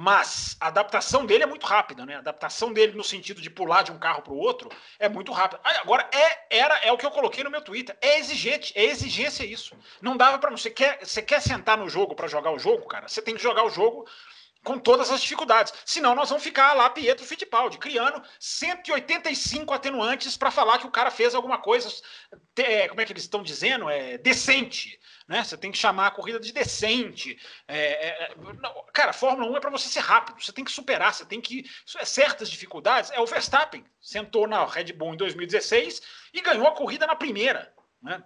Mas 0.00 0.56
a 0.60 0.68
adaptação 0.68 1.26
dele 1.26 1.42
é 1.42 1.46
muito 1.46 1.66
rápida, 1.66 2.06
né? 2.06 2.14
A 2.14 2.18
adaptação 2.20 2.72
dele 2.72 2.96
no 2.96 3.02
sentido 3.02 3.40
de 3.40 3.50
pular 3.50 3.82
de 3.82 3.90
um 3.90 3.98
carro 3.98 4.22
para 4.22 4.32
o 4.32 4.38
outro 4.38 4.70
é 4.96 5.08
muito 5.08 5.32
rápida. 5.32 5.60
Agora, 5.64 6.08
é, 6.12 6.56
era, 6.56 6.76
é 6.84 6.92
o 6.92 6.96
que 6.96 7.04
eu 7.04 7.10
coloquei 7.10 7.42
no 7.42 7.50
meu 7.50 7.60
Twitter. 7.60 7.98
É 8.00 8.16
exigente, 8.20 8.72
é 8.76 8.84
exigência 8.84 9.44
isso. 9.44 9.76
Não 10.00 10.16
dava 10.16 10.38
para 10.38 10.52
você 10.52 10.70
quer, 10.70 11.04
você 11.04 11.20
quer 11.20 11.42
sentar 11.42 11.76
no 11.76 11.88
jogo 11.88 12.14
para 12.14 12.28
jogar 12.28 12.52
o 12.52 12.60
jogo, 12.60 12.86
cara? 12.86 13.08
Você 13.08 13.20
tem 13.20 13.34
que 13.34 13.42
jogar 13.42 13.64
o 13.64 13.70
jogo 13.70 14.06
com 14.68 14.78
todas 14.78 15.10
as 15.10 15.22
dificuldades. 15.22 15.72
Senão 15.84 16.14
nós 16.14 16.28
vamos 16.28 16.44
ficar 16.44 16.74
lá 16.74 16.90
Pietro 16.90 17.24
Fittipaldi, 17.24 17.78
criando 17.78 18.22
185 18.38 19.72
atenuantes 19.72 20.36
para 20.36 20.50
falar 20.50 20.78
que 20.78 20.86
o 20.86 20.90
cara 20.90 21.10
fez 21.10 21.34
alguma 21.34 21.58
coisa, 21.58 21.88
é, 22.56 22.86
como 22.86 23.00
é 23.00 23.04
que 23.04 23.12
eles 23.12 23.22
estão 23.24 23.42
dizendo? 23.42 23.88
É 23.88 24.18
decente 24.18 24.98
né? 25.28 25.44
Você 25.44 25.58
tem 25.58 25.70
que 25.70 25.76
chamar 25.76 26.06
a 26.06 26.10
corrida 26.10 26.40
de 26.40 26.52
decente. 26.52 27.38
É, 27.68 27.78
é, 27.78 28.22
é 28.24 28.34
não, 28.60 28.84
cara, 28.94 29.12
Fórmula 29.12 29.50
1 29.52 29.56
é 29.58 29.60
para 29.60 29.70
você 29.70 29.86
ser 29.88 30.00
rápido, 30.00 30.42
você 30.42 30.52
tem 30.52 30.64
que 30.64 30.72
superar, 30.72 31.12
você 31.12 31.26
tem 31.26 31.38
que. 31.38 31.64
É 31.98 32.04
certas 32.04 32.48
dificuldades. 32.48 33.10
É 33.10 33.20
o 33.20 33.26
Verstappen, 33.26 33.84
sentou 34.00 34.48
na 34.48 34.64
Red 34.64 34.94
Bull 34.94 35.12
em 35.12 35.18
2016 35.18 36.00
e 36.32 36.40
ganhou 36.40 36.66
a 36.66 36.74
corrida 36.74 37.06
na 37.06 37.14
primeira. 37.14 37.72
Né? 38.02 38.22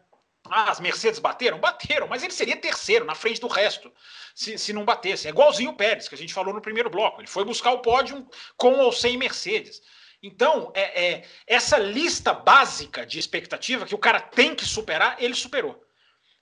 Ah, 0.48 0.70
as 0.70 0.80
Mercedes 0.80 1.18
bateram? 1.18 1.58
Bateram, 1.58 2.08
mas 2.08 2.22
ele 2.22 2.32
seria 2.32 2.56
terceiro, 2.56 3.04
na 3.04 3.14
frente 3.14 3.40
do 3.40 3.46
resto, 3.46 3.92
se, 4.34 4.58
se 4.58 4.72
não 4.72 4.84
batesse. 4.84 5.26
É 5.26 5.30
igualzinho 5.30 5.70
o 5.70 5.76
Pérez, 5.76 6.08
que 6.08 6.14
a 6.14 6.18
gente 6.18 6.34
falou 6.34 6.52
no 6.52 6.60
primeiro 6.60 6.90
bloco. 6.90 7.20
Ele 7.20 7.28
foi 7.28 7.44
buscar 7.44 7.72
o 7.72 7.78
pódio 7.78 8.26
com 8.56 8.74
ou 8.78 8.92
sem 8.92 9.16
Mercedes. 9.16 9.80
Então, 10.22 10.70
é, 10.74 11.04
é, 11.04 11.24
essa 11.46 11.78
lista 11.78 12.32
básica 12.32 13.04
de 13.04 13.18
expectativa 13.18 13.86
que 13.86 13.94
o 13.94 13.98
cara 13.98 14.20
tem 14.20 14.54
que 14.54 14.64
superar, 14.64 15.16
ele 15.18 15.34
superou. 15.34 15.84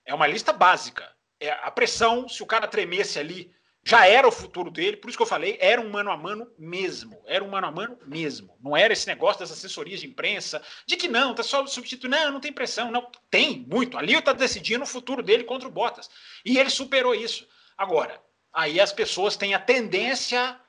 É 0.05 0.13
uma 0.13 0.27
lista 0.27 0.53
básica. 0.53 1.11
É 1.39 1.51
a 1.51 1.71
pressão, 1.71 2.29
se 2.29 2.43
o 2.43 2.45
cara 2.45 2.67
tremesse 2.67 3.17
ali, 3.17 3.51
já 3.83 4.07
era 4.07 4.27
o 4.27 4.31
futuro 4.31 4.69
dele, 4.69 4.97
por 4.97 5.09
isso 5.09 5.17
que 5.17 5.23
eu 5.23 5.27
falei, 5.27 5.57
era 5.59 5.81
um 5.81 5.89
mano 5.89 6.11
a 6.11 6.17
mano 6.17 6.47
mesmo. 6.57 7.19
Era 7.25 7.43
um 7.43 7.49
mano 7.49 7.67
a 7.67 7.71
mano 7.71 7.97
mesmo. 8.05 8.55
Não 8.61 8.77
era 8.77 8.93
esse 8.93 9.07
negócio 9.07 9.39
das 9.39 9.51
assessorias 9.51 10.01
de 10.01 10.07
imprensa, 10.07 10.61
de 10.85 10.95
que 10.95 11.07
não, 11.07 11.33
tá 11.33 11.41
só 11.41 11.65
substituindo. 11.65 12.15
Não, 12.15 12.31
não 12.33 12.39
tem 12.39 12.53
pressão. 12.53 12.91
Não, 12.91 13.09
tem 13.29 13.65
muito. 13.67 13.97
Ali 13.97 14.13
está 14.13 14.33
decidindo 14.33 14.83
o 14.83 14.87
futuro 14.87 15.23
dele 15.23 15.43
contra 15.43 15.67
o 15.67 15.71
Bottas. 15.71 16.09
E 16.45 16.59
ele 16.59 16.69
superou 16.69 17.15
isso. 17.15 17.47
Agora, 17.75 18.21
aí 18.53 18.79
as 18.79 18.93
pessoas 18.93 19.35
têm 19.35 19.55
a 19.55 19.59
tendência 19.59 20.59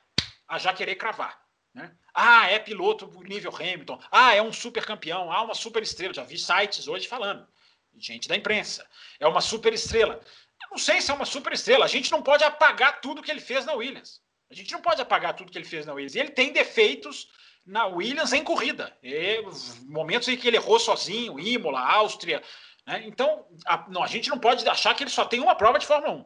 a 0.47 0.57
já 0.57 0.73
querer 0.73 0.95
cravar. 0.95 1.39
Né? 1.71 1.91
Ah, 2.13 2.49
é 2.49 2.57
piloto 2.57 3.07
nível 3.23 3.55
Hamilton. 3.55 3.99
Ah, 4.11 4.33
é 4.33 4.41
um 4.41 4.51
super 4.51 4.85
campeão. 4.85 5.31
Ah, 5.31 5.43
uma 5.43 5.53
super 5.55 5.83
estrela. 5.83 6.13
Já 6.15 6.23
vi 6.23 6.37
sites 6.37 6.87
hoje 6.87 7.07
falando 7.07 7.47
gente 7.97 8.27
da 8.27 8.35
imprensa. 8.35 8.85
É 9.19 9.27
uma 9.27 9.41
super 9.41 9.73
estrela. 9.73 10.19
Eu 10.63 10.69
não 10.71 10.77
sei 10.77 11.01
se 11.01 11.11
é 11.11 11.13
uma 11.13 11.25
super 11.25 11.53
estrela. 11.53 11.85
A 11.85 11.89
gente 11.89 12.11
não 12.11 12.21
pode 12.21 12.43
apagar 12.43 13.01
tudo 13.01 13.21
que 13.21 13.31
ele 13.31 13.41
fez 13.41 13.65
na 13.65 13.73
Williams. 13.73 14.21
A 14.49 14.53
gente 14.53 14.71
não 14.71 14.81
pode 14.81 15.01
apagar 15.01 15.35
tudo 15.35 15.51
que 15.51 15.57
ele 15.57 15.65
fez 15.65 15.85
na 15.85 15.93
Williams. 15.93 16.15
E 16.15 16.19
ele 16.19 16.29
tem 16.29 16.51
defeitos 16.51 17.27
na 17.65 17.85
Williams 17.87 18.33
em 18.33 18.43
corrida. 18.43 18.95
E 19.01 19.43
momentos 19.85 20.27
em 20.27 20.37
que 20.37 20.47
ele 20.47 20.57
errou 20.57 20.79
sozinho, 20.79 21.39
Imola, 21.39 21.79
Áustria. 21.79 22.41
Né? 22.85 23.03
Então, 23.05 23.45
a, 23.65 23.85
não, 23.89 24.03
a 24.03 24.07
gente 24.07 24.29
não 24.29 24.39
pode 24.39 24.67
achar 24.67 24.93
que 24.95 25.03
ele 25.03 25.09
só 25.09 25.25
tem 25.25 25.39
uma 25.39 25.55
prova 25.55 25.79
de 25.79 25.85
Fórmula 25.85 26.13
1. 26.13 26.25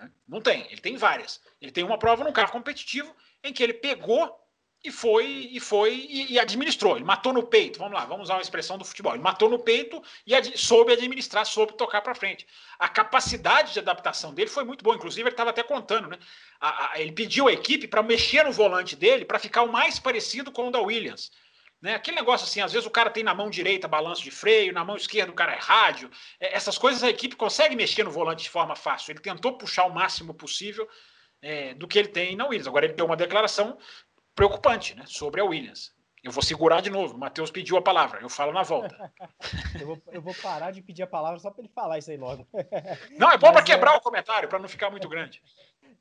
Né? 0.00 0.10
Não 0.28 0.40
tem, 0.40 0.66
ele 0.70 0.80
tem 0.80 0.96
várias. 0.96 1.40
Ele 1.60 1.72
tem 1.72 1.84
uma 1.84 1.98
prova 1.98 2.24
num 2.24 2.32
carro 2.32 2.52
competitivo 2.52 3.14
em 3.42 3.52
que 3.52 3.62
ele 3.62 3.74
pegou 3.74 4.38
e 4.84 4.90
foi 4.92 5.48
e 5.50 5.58
foi 5.58 5.94
e, 5.94 6.34
e, 6.34 6.38
administrou. 6.38 6.96
Ele 6.96 7.04
matou 7.04 7.32
no 7.32 7.42
peito. 7.42 7.78
Vamos 7.78 7.94
lá, 7.94 8.04
vamos 8.04 8.24
usar 8.24 8.34
uma 8.34 8.42
expressão 8.42 8.76
do 8.76 8.84
futebol. 8.84 9.14
Ele 9.14 9.22
matou 9.22 9.48
no 9.48 9.58
peito 9.58 10.02
e 10.26 10.34
ad, 10.34 10.56
soube 10.58 10.92
administrar, 10.92 11.46
soube 11.46 11.72
tocar 11.72 12.02
para 12.02 12.14
frente. 12.14 12.46
A 12.78 12.86
capacidade 12.86 13.72
de 13.72 13.78
adaptação 13.78 14.34
dele 14.34 14.50
foi 14.50 14.62
muito 14.62 14.84
boa. 14.84 14.94
Inclusive, 14.94 15.22
ele 15.22 15.32
estava 15.32 15.50
até 15.50 15.62
contando, 15.62 16.08
né? 16.08 16.18
A, 16.60 16.92
a, 16.92 17.00
ele 17.00 17.12
pediu 17.12 17.48
à 17.48 17.52
equipe 17.52 17.88
para 17.88 18.02
mexer 18.02 18.44
no 18.44 18.52
volante 18.52 18.94
dele 18.94 19.24
para 19.24 19.38
ficar 19.38 19.62
o 19.62 19.72
mais 19.72 19.98
parecido 19.98 20.52
com 20.52 20.68
o 20.68 20.70
da 20.70 20.80
Williams. 20.80 21.32
Né? 21.80 21.94
Aquele 21.94 22.16
negócio 22.16 22.46
assim, 22.46 22.60
às 22.60 22.72
vezes 22.72 22.86
o 22.86 22.90
cara 22.90 23.08
tem 23.08 23.22
na 23.22 23.34
mão 23.34 23.48
direita 23.48 23.88
balanço 23.88 24.22
de 24.22 24.30
freio, 24.30 24.72
na 24.72 24.84
mão 24.84 24.96
esquerda 24.96 25.32
o 25.32 25.34
cara 25.34 25.52
é 25.54 25.58
rádio. 25.58 26.10
É, 26.38 26.54
essas 26.54 26.76
coisas 26.76 27.02
a 27.02 27.08
equipe 27.08 27.36
consegue 27.36 27.74
mexer 27.74 28.04
no 28.04 28.10
volante 28.10 28.42
de 28.42 28.50
forma 28.50 28.76
fácil. 28.76 29.12
Ele 29.12 29.20
tentou 29.20 29.56
puxar 29.56 29.84
o 29.84 29.94
máximo 29.94 30.34
possível 30.34 30.86
é, 31.40 31.74
do 31.74 31.88
que 31.88 31.98
ele 31.98 32.08
tem 32.08 32.36
na 32.36 32.44
Williams. 32.44 32.66
Agora 32.66 32.86
ele 32.86 32.94
deu 32.94 33.06
uma 33.06 33.16
declaração 33.16 33.78
preocupante 34.34 34.94
né, 34.94 35.04
sobre 35.06 35.40
a 35.40 35.44
Williams. 35.44 35.94
Eu 36.22 36.32
vou 36.32 36.42
segurar 36.42 36.80
de 36.80 36.88
novo. 36.88 37.14
O 37.14 37.18
Matheus 37.18 37.50
pediu 37.50 37.76
a 37.76 37.82
palavra, 37.82 38.20
eu 38.22 38.30
falo 38.30 38.50
na 38.50 38.62
volta. 38.62 39.12
eu, 39.78 39.86
vou, 39.86 40.02
eu, 40.10 40.22
vou, 40.22 40.34
parar 40.42 40.70
de 40.70 40.80
pedir 40.80 41.02
a 41.02 41.06
palavra 41.06 41.38
só 41.38 41.50
para 41.50 41.62
ele 41.62 41.72
falar 41.74 41.98
isso 41.98 42.10
aí 42.10 42.16
logo. 42.16 42.46
Não, 43.18 43.30
é 43.30 43.36
bom 43.36 43.52
para 43.52 43.62
quebrar 43.62 43.94
é... 43.94 43.96
o 43.98 44.00
comentário, 44.00 44.48
para 44.48 44.58
não 44.58 44.68
ficar 44.68 44.90
muito 44.90 45.08
grande. 45.08 45.42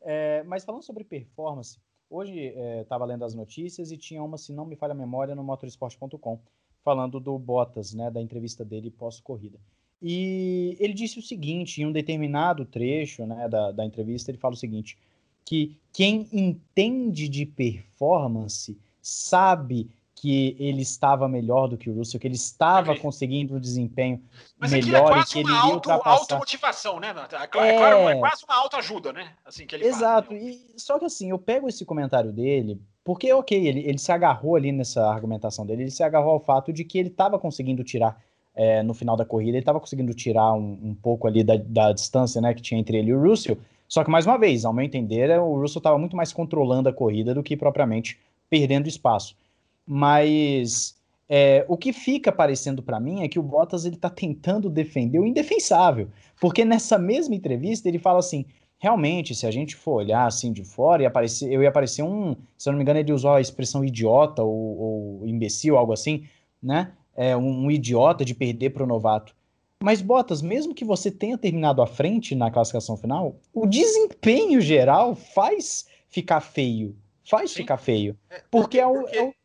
É, 0.01 0.43
mas 0.43 0.63
falando 0.63 0.83
sobre 0.83 1.03
performance, 1.03 1.77
hoje 2.09 2.53
estava 2.81 3.03
é, 3.03 3.07
lendo 3.07 3.25
as 3.25 3.33
notícias 3.33 3.91
e 3.91 3.97
tinha 3.97 4.23
uma, 4.23 4.37
se 4.37 4.53
não 4.53 4.65
me 4.65 4.75
falha 4.75 4.91
a 4.91 4.95
memória, 4.95 5.35
no 5.35 5.43
motorsport.com, 5.43 6.41
falando 6.83 7.19
do 7.19 7.37
Bottas, 7.37 7.93
né, 7.93 8.09
da 8.09 8.21
entrevista 8.21 8.63
dele 8.63 8.91
pós-corrida. 8.91 9.59
E 10.01 10.75
ele 10.79 10.93
disse 10.93 11.17
o 11.17 11.21
seguinte, 11.21 11.81
em 11.81 11.85
um 11.85 11.91
determinado 11.91 12.65
trecho 12.65 13.25
né, 13.25 13.47
da, 13.47 13.71
da 13.71 13.85
entrevista, 13.85 14.29
ele 14.29 14.37
fala 14.37 14.53
o 14.53 14.57
seguinte: 14.57 14.97
que 15.45 15.77
quem 15.91 16.27
entende 16.31 17.27
de 17.27 17.45
performance 17.45 18.77
sabe 19.01 19.89
que 20.23 20.55
ele 20.57 20.81
estava 20.81 21.27
melhor 21.27 21.67
do 21.67 21.77
que 21.77 21.89
o 21.89 21.95
Russell, 21.95 22.17
que 22.17 22.25
ele 22.25 22.35
estava 22.35 22.97
conseguindo 22.97 23.57
um 23.57 23.59
desempenho 23.59 24.23
Mas 24.57 24.71
melhor 24.71 25.17
é 25.17 25.19
e 25.19 25.25
que 25.25 25.39
ele 25.39 25.51
ia 25.51 25.65
ultrapassar. 25.65 26.35
automotivação, 26.35 26.97
né? 26.97 27.09
É 27.09 27.47
claro, 27.47 27.67
é... 27.67 27.77
claro, 27.77 27.97
é 28.07 28.19
quase 28.19 28.45
uma 28.45 28.55
autoajuda, 28.55 29.11
né? 29.11 29.33
Assim 29.45 29.67
que 29.67 29.75
ele 29.75 29.85
Exato. 29.85 30.29
Fala, 30.29 30.39
e, 30.39 30.61
só 30.77 30.97
que 30.97 31.03
assim, 31.03 31.31
eu 31.31 31.37
pego 31.37 31.67
esse 31.67 31.83
comentário 31.83 32.31
dele, 32.31 32.81
porque, 33.03 33.33
ok, 33.33 33.67
ele, 33.67 33.81
ele 33.81 33.97
se 33.97 34.13
agarrou 34.13 34.55
ali 34.55 34.71
nessa 34.71 35.05
argumentação 35.05 35.65
dele, 35.65 35.83
ele 35.83 35.91
se 35.91 36.03
agarrou 36.03 36.31
ao 36.31 36.39
fato 36.39 36.71
de 36.71 36.85
que 36.85 36.97
ele 36.97 37.09
estava 37.09 37.37
conseguindo 37.37 37.83
tirar 37.83 38.17
é, 38.55 38.81
no 38.81 38.93
final 38.93 39.17
da 39.17 39.25
corrida, 39.25 39.51
ele 39.51 39.59
estava 39.59 39.79
conseguindo 39.79 40.13
tirar 40.13 40.53
um, 40.53 40.79
um 40.81 40.95
pouco 40.95 41.27
ali 41.27 41.43
da, 41.43 41.57
da, 41.57 41.91
distância 41.91 42.39
né, 42.39 42.53
que 42.53 42.61
tinha 42.61 42.79
entre 42.79 42.97
ele 42.97 43.09
e 43.09 43.13
o 43.13 43.21
Russell, 43.21 43.57
só 43.93 44.03
que, 44.03 44.09
mais 44.09 44.25
uma 44.25 44.39
vez, 44.39 44.65
ao 44.65 44.73
meu 44.73 44.83
entender, 44.83 45.29
o 45.39 45.53
Russell 45.53 45.77
estava 45.77 45.99
muito 45.99 46.17
mais 46.17 46.33
controlando 46.33 46.89
a 46.89 46.93
corrida 46.93 47.31
do 47.31 47.43
que 47.43 47.55
propriamente 47.55 48.17
perdendo 48.49 48.87
espaço. 48.87 49.37
Mas 49.85 50.99
é, 51.29 51.63
o 51.67 51.77
que 51.77 51.93
fica 51.93 52.31
parecendo 52.31 52.81
para 52.81 52.99
mim 52.99 53.21
é 53.21 53.27
que 53.27 53.37
o 53.37 53.43
Bottas 53.43 53.85
ele 53.85 53.93
está 53.93 54.09
tentando 54.09 54.67
defender 54.67 55.19
o 55.19 55.27
indefensável, 55.27 56.09
porque 56.41 56.65
nessa 56.65 56.97
mesma 56.97 57.35
entrevista 57.35 57.87
ele 57.87 57.99
fala 57.99 58.17
assim: 58.17 58.47
realmente, 58.79 59.35
se 59.35 59.45
a 59.45 59.51
gente 59.51 59.75
for 59.75 59.97
olhar 59.97 60.25
assim 60.25 60.51
de 60.51 60.63
fora, 60.63 61.03
ia 61.03 61.07
aparecer, 61.07 61.53
eu 61.53 61.61
ia 61.61 61.69
aparecer 61.69 62.01
um, 62.01 62.35
se 62.57 62.67
eu 62.67 62.73
não 62.73 62.79
me 62.79 62.83
engano, 62.83 62.97
ele 62.97 63.13
usou 63.13 63.33
a 63.33 63.41
expressão 63.41 63.85
idiota 63.85 64.41
ou, 64.41 65.19
ou 65.21 65.27
imbecil, 65.27 65.77
algo 65.77 65.93
assim, 65.93 66.23
né? 66.63 66.93
É, 67.15 67.37
um, 67.37 67.65
um 67.65 67.69
idiota 67.69 68.25
de 68.25 68.33
perder 68.33 68.71
para 68.71 68.83
o 68.83 68.87
novato. 68.87 69.35
Mas, 69.83 70.01
Bottas, 70.01 70.41
mesmo 70.41 70.73
que 70.73 70.85
você 70.85 71.11
tenha 71.11 71.37
terminado 71.37 71.81
à 71.81 71.85
frente 71.85 72.33
na 72.35 72.49
classificação 72.49 72.95
final, 72.95 73.37
o 73.53 73.67
desempenho 73.67 74.61
geral 74.61 75.13
faz 75.13 75.89
ficar 76.07 76.39
feio. 76.39 76.97
Faz 77.29 77.51
Sim. 77.51 77.57
ficar 77.57 77.75
feio. 77.75 78.17
É, 78.29 78.35
porque, 78.49 78.49
porque, 78.49 78.79
é, 78.79 78.87
o, 78.87 79.01
porque 79.01 79.17
é 79.17 79.23
o... 79.25 79.35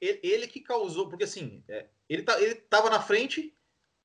Ele 0.00 0.46
que 0.46 0.60
causou, 0.60 1.08
porque 1.08 1.24
assim, 1.24 1.64
é, 1.66 1.86
ele, 2.08 2.22
tá, 2.22 2.40
ele 2.40 2.54
tava 2.54 2.88
na 2.88 3.02
frente, 3.02 3.52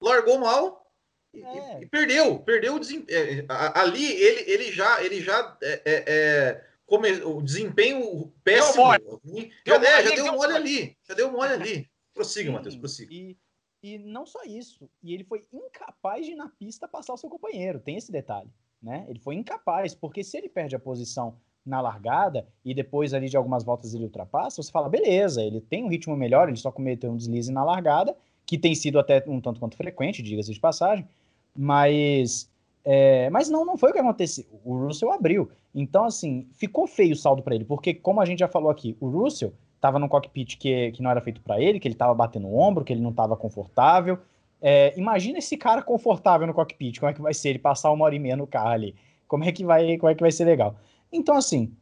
largou 0.01 0.39
mal 0.39 0.91
e, 1.31 1.43
é. 1.43 1.83
e 1.83 1.85
perdeu. 1.85 2.39
Perdeu 2.39 2.73
o 2.73 2.79
desempenho. 2.79 3.15
É, 3.15 3.45
ali 3.75 4.13
ele, 4.13 4.51
ele 4.51 4.71
já, 4.71 5.03
ele 5.03 5.21
já 5.21 5.55
é, 5.61 6.59
come, 6.87 7.11
o 7.21 7.39
desempenho 7.39 8.33
péssimo. 8.43 8.91
Deu 8.97 9.21
mole. 9.23 9.51
Já, 9.63 9.77
deu, 9.77 9.91
já 9.91 10.15
deu 10.15 10.33
mole 10.33 10.53
ali. 10.53 10.97
Já 11.07 11.13
deu 11.13 11.31
mole 11.31 11.53
ali. 11.53 11.87
Prossiga, 12.15 12.51
Matheus, 12.51 12.75
prossiga. 12.75 13.13
E, 13.13 13.37
e 13.83 13.97
não 13.97 14.25
só 14.25 14.43
isso, 14.45 14.89
e 15.03 15.13
ele 15.13 15.25
foi 15.25 15.43
incapaz 15.51 16.25
de 16.25 16.33
na 16.33 16.47
pista 16.47 16.87
passar 16.87 17.13
o 17.13 17.17
seu 17.17 17.29
companheiro. 17.29 17.81
Tem 17.81 17.97
esse 17.97 18.11
detalhe, 18.11 18.49
né? 18.81 19.05
Ele 19.09 19.19
foi 19.19 19.35
incapaz, 19.35 19.93
porque 19.93 20.23
se 20.23 20.37
ele 20.37 20.47
perde 20.47 20.73
a 20.73 20.79
posição 20.79 21.35
na 21.65 21.81
largada 21.81 22.47
e 22.63 22.73
depois 22.73 23.13
ali 23.13 23.27
de 23.27 23.35
algumas 23.35 23.63
voltas 23.63 23.93
ele 23.93 24.05
ultrapassa, 24.05 24.63
você 24.63 24.71
fala, 24.71 24.87
beleza, 24.87 25.43
ele 25.43 25.59
tem 25.59 25.83
um 25.83 25.89
ritmo 25.89 26.15
melhor, 26.15 26.47
ele 26.47 26.57
só 26.57 26.71
cometeu 26.71 27.11
um 27.11 27.17
deslize 27.17 27.51
na 27.51 27.63
largada, 27.63 28.15
que 28.45 28.57
tem 28.57 28.73
sido 28.73 28.99
até 28.99 29.23
um 29.27 29.41
tanto 29.41 29.59
quanto 29.59 29.75
frequente, 29.75 30.23
diga-se 30.23 30.53
de 30.53 30.59
passagem, 30.59 31.07
mas 31.55 32.49
é, 32.85 33.29
mas 33.29 33.49
não, 33.49 33.65
não 33.65 33.77
foi 33.77 33.91
o 33.91 33.93
que 33.93 33.99
aconteceu. 33.99 34.45
O 34.63 34.77
Russell 34.77 35.11
abriu. 35.11 35.49
Então, 35.73 36.05
assim, 36.05 36.47
ficou 36.53 36.85
feio 36.85 37.13
o 37.13 37.17
saldo 37.17 37.41
para 37.41 37.55
ele, 37.55 37.65
porque, 37.65 37.93
como 37.93 38.21
a 38.21 38.25
gente 38.25 38.39
já 38.39 38.47
falou 38.47 38.69
aqui, 38.69 38.97
o 38.99 39.09
Russell 39.09 39.53
estava 39.83 39.99
num 39.99 40.07
cockpit 40.07 40.57
que, 40.57 40.93
que 40.93 41.03
não 41.03 41.11
era 41.11 41.19
feito 41.19 41.41
para 41.41 41.61
ele, 41.61 41.77
que 41.77 41.87
ele 41.87 41.95
estava 41.95 42.13
batendo 42.13 42.47
o 42.47 42.57
ombro, 42.57 42.85
que 42.85 42.93
ele 42.93 43.01
não 43.01 43.09
estava 43.09 43.35
confortável. 43.35 44.17
É, 44.61 44.97
imagina 44.97 45.39
esse 45.39 45.57
cara 45.57 45.83
confortável 45.83 46.47
no 46.47 46.53
cockpit, 46.53 46.99
como 46.99 47.09
é 47.09 47.13
que 47.13 47.21
vai 47.21 47.33
ser 47.33 47.49
ele 47.49 47.59
passar 47.59 47.91
uma 47.91 48.05
hora 48.05 48.15
e 48.15 48.19
meia 48.19 48.37
no 48.37 48.47
carro 48.47 48.69
ali? 48.69 48.95
Como 49.27 49.43
é 49.43 49.51
que 49.51 49.65
vai, 49.65 49.97
como 49.97 50.09
é 50.09 50.15
que 50.15 50.21
vai 50.21 50.31
ser 50.31 50.45
legal? 50.45 50.75
Então, 51.11 51.35
assim, 51.35 51.75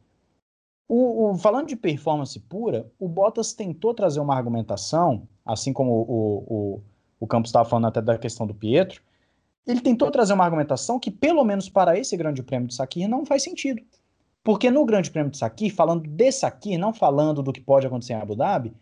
o, 0.88 1.30
o, 1.30 1.36
falando 1.36 1.68
de 1.68 1.76
performance 1.76 2.38
pura, 2.40 2.90
o 2.98 3.08
Bottas 3.08 3.52
tentou 3.52 3.94
trazer 3.94 4.18
uma 4.18 4.34
argumentação, 4.34 5.28
assim 5.46 5.72
como 5.72 5.92
o, 5.92 6.44
o, 6.48 6.82
o 7.20 7.26
Campos 7.28 7.50
estava 7.50 7.68
falando 7.68 7.86
até 7.86 8.02
da 8.02 8.18
questão 8.18 8.48
do 8.48 8.54
Pietro, 8.54 9.00
ele 9.64 9.80
tentou 9.80 10.10
trazer 10.10 10.32
uma 10.32 10.44
argumentação 10.44 10.98
que, 10.98 11.10
pelo 11.10 11.44
menos 11.44 11.68
para 11.68 11.96
esse 11.96 12.16
grande 12.16 12.42
prêmio 12.42 12.66
de 12.66 12.74
Sakir, 12.74 13.08
não 13.08 13.24
faz 13.24 13.44
sentido. 13.44 13.80
Porque 14.44 14.70
no 14.70 14.84
Grande 14.84 15.10
Prêmio 15.10 15.30
de 15.30 15.38
Sakir, 15.38 15.74
falando 15.74 16.06
de 16.06 16.32
Sakir, 16.32 16.78
não 16.78 16.92
falando 16.92 17.42
do 17.42 17.52
que 17.52 17.60
pode 17.60 17.86
acontecer 17.86 18.14
em 18.14 18.16
Abu 18.16 18.34
Dhabi, 18.34 18.74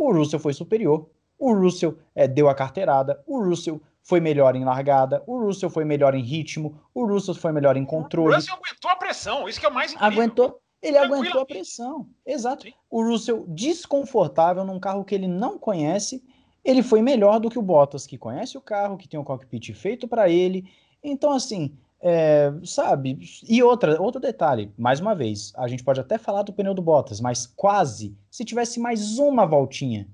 o 0.00 0.12
Russell 0.12 0.38
foi 0.38 0.52
superior, 0.52 1.08
o 1.38 1.52
Russell 1.52 1.98
é, 2.14 2.28
deu 2.28 2.48
a 2.48 2.54
carteirada, 2.54 3.22
o 3.26 3.42
Russell 3.42 3.80
foi 4.02 4.20
melhor 4.20 4.54
em 4.54 4.64
largada, 4.64 5.22
o 5.26 5.38
Russell 5.38 5.68
foi 5.68 5.84
melhor 5.84 6.14
em 6.14 6.22
ritmo, 6.22 6.80
o 6.94 7.04
Russell 7.04 7.34
foi 7.34 7.52
melhor 7.52 7.76
em 7.76 7.84
controle. 7.84 8.32
O 8.32 8.36
Russell 8.36 8.54
aguentou 8.54 8.90
a 8.90 8.96
pressão, 8.96 9.48
isso 9.48 9.60
que 9.60 9.66
é 9.66 9.68
o 9.68 9.74
mais 9.74 9.92
incrível. 9.92 10.12
Aguentou, 10.12 10.60
ele 10.80 10.96
aguentou 10.96 11.42
a 11.42 11.46
pressão, 11.46 12.08
exato. 12.24 12.62
Sim. 12.64 12.72
O 12.88 13.02
Russell 13.02 13.44
desconfortável 13.48 14.64
num 14.64 14.78
carro 14.78 15.04
que 15.04 15.14
ele 15.14 15.26
não 15.26 15.58
conhece, 15.58 16.24
ele 16.64 16.82
foi 16.82 17.02
melhor 17.02 17.40
do 17.40 17.50
que 17.50 17.58
o 17.58 17.62
Bottas, 17.62 18.06
que 18.06 18.16
conhece 18.16 18.56
o 18.56 18.60
carro, 18.60 18.96
que 18.96 19.08
tem 19.08 19.18
um 19.18 19.24
cockpit 19.24 19.72
feito 19.74 20.06
para 20.06 20.28
ele. 20.28 20.70
Então, 21.02 21.32
assim, 21.32 21.76
é, 22.00 22.52
sabe? 22.64 23.18
E 23.48 23.62
outra, 23.62 24.00
outro 24.00 24.20
detalhe, 24.20 24.72
mais 24.76 25.00
uma 25.00 25.14
vez, 25.14 25.52
a 25.56 25.66
gente 25.66 25.82
pode 25.82 26.00
até 26.00 26.16
falar 26.16 26.42
do 26.42 26.52
pneu 26.52 26.74
do 26.74 26.82
Bottas, 26.82 27.20
mas 27.20 27.46
quase, 27.46 28.16
se 28.30 28.44
tivesse 28.44 28.78
mais 28.78 29.18
uma 29.18 29.44
voltinha, 29.44 30.08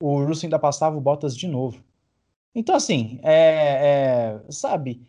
o 0.00 0.24
Russell 0.24 0.46
ainda 0.46 0.58
passava 0.58 0.96
o 0.96 1.00
Bottas 1.00 1.36
de 1.36 1.48
novo. 1.48 1.82
Então, 2.54 2.74
assim, 2.74 3.20
é, 3.22 4.40
é, 4.42 4.52
sabe? 4.52 5.06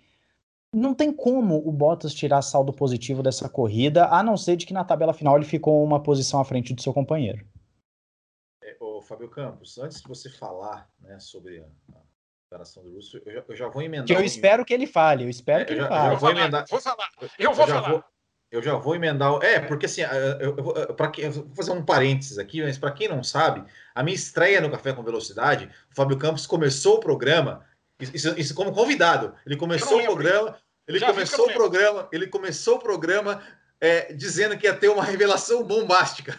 Não 0.74 0.94
tem 0.94 1.12
como 1.12 1.58
o 1.67 1.72
Bottas 1.72 2.13
tirar 2.13 2.41
saldo 2.41 2.72
positivo 2.72 3.22
dessa 3.22 3.50
corrida, 3.50 4.08
a 4.08 4.24
não 4.24 4.38
ser 4.38 4.56
de 4.56 4.65
que 4.65 4.74
na 4.74 4.86
tabela 4.86 5.13
final 5.13 5.36
ele 5.36 5.46
ficou 5.46 5.84
uma 5.84 6.02
posição 6.02 6.39
à 6.39 6.46
frente 6.46 6.74
do 6.74 6.82
seu 6.82 6.94
companheiro. 6.94 7.46
É, 8.63 8.78
ô, 8.80 9.02
Fábio 9.02 9.30
Campos, 9.30 9.78
antes 9.78 10.02
de 10.02 10.08
você 10.08 10.30
falar 10.30 10.89
né, 11.02 11.20
sobre 11.20 11.60
a, 11.60 12.00
declaração 12.52 12.84
do 12.84 12.92
Russo, 12.92 13.22
eu 13.26 13.34
já, 13.34 13.44
eu 13.48 13.56
já 13.56 13.68
vou 13.70 13.82
emendar. 13.82 14.06
Que 14.06 14.14
eu 14.14 14.20
um... 14.20 14.24
espero 14.24 14.66
que 14.66 14.74
ele 14.74 14.86
fale, 14.86 15.24
eu 15.24 15.30
espero 15.30 15.62
é, 15.62 15.66
que 15.66 15.74
ele 15.74 15.88
fale. 15.88 16.16
Eu 16.16 16.20
vou 16.20 16.32
emendar. 16.32 16.66
Vou 16.70 16.82
falar. 16.82 17.10
Eu 17.40 17.54
vou 17.54 17.66
eu 17.66 17.74
falar. 17.74 17.90
Vou, 17.90 18.04
eu 18.52 18.62
já 18.62 18.76
vou 18.76 18.96
emendar. 18.96 19.40
É, 19.42 19.60
porque 19.62 19.86
assim, 19.86 20.02
eu, 20.02 20.56
eu, 20.58 20.74
eu, 20.76 20.94
pra 20.94 21.12
eu 21.18 21.32
vou 21.32 21.56
fazer 21.56 21.72
um 21.72 21.84
parênteses 21.84 22.38
aqui, 22.38 22.62
mas 22.62 22.78
para 22.78 22.92
quem 22.92 23.08
não 23.08 23.24
sabe, 23.24 23.64
a 23.96 24.04
minha 24.04 24.16
estreia 24.16 24.60
no 24.60 24.70
Café 24.70 24.92
com 24.92 25.02
Velocidade, 25.02 25.70
o 25.90 25.96
Fábio 25.96 26.18
Campos 26.18 26.46
começou 26.46 26.98
o 26.98 27.00
programa, 27.00 27.66
isso, 28.00 28.38
isso 28.38 28.54
como 28.54 28.74
convidado. 28.74 29.34
Ele 29.46 29.56
começou 29.56 30.00
o 30.00 30.04
programa, 30.04 30.58
ele 30.86 31.00
já 31.00 31.08
começou 31.08 31.48
o 31.48 31.54
programa, 31.54 32.10
ele 32.12 32.28
começou 32.28 32.76
o 32.76 32.80
programa 32.80 33.42
é, 33.80 34.12
dizendo 34.14 34.58
que 34.58 34.68
ia 34.68 34.76
ter 34.76 34.90
uma 34.90 35.04
revelação 35.04 35.64
bombástica. 35.64 36.38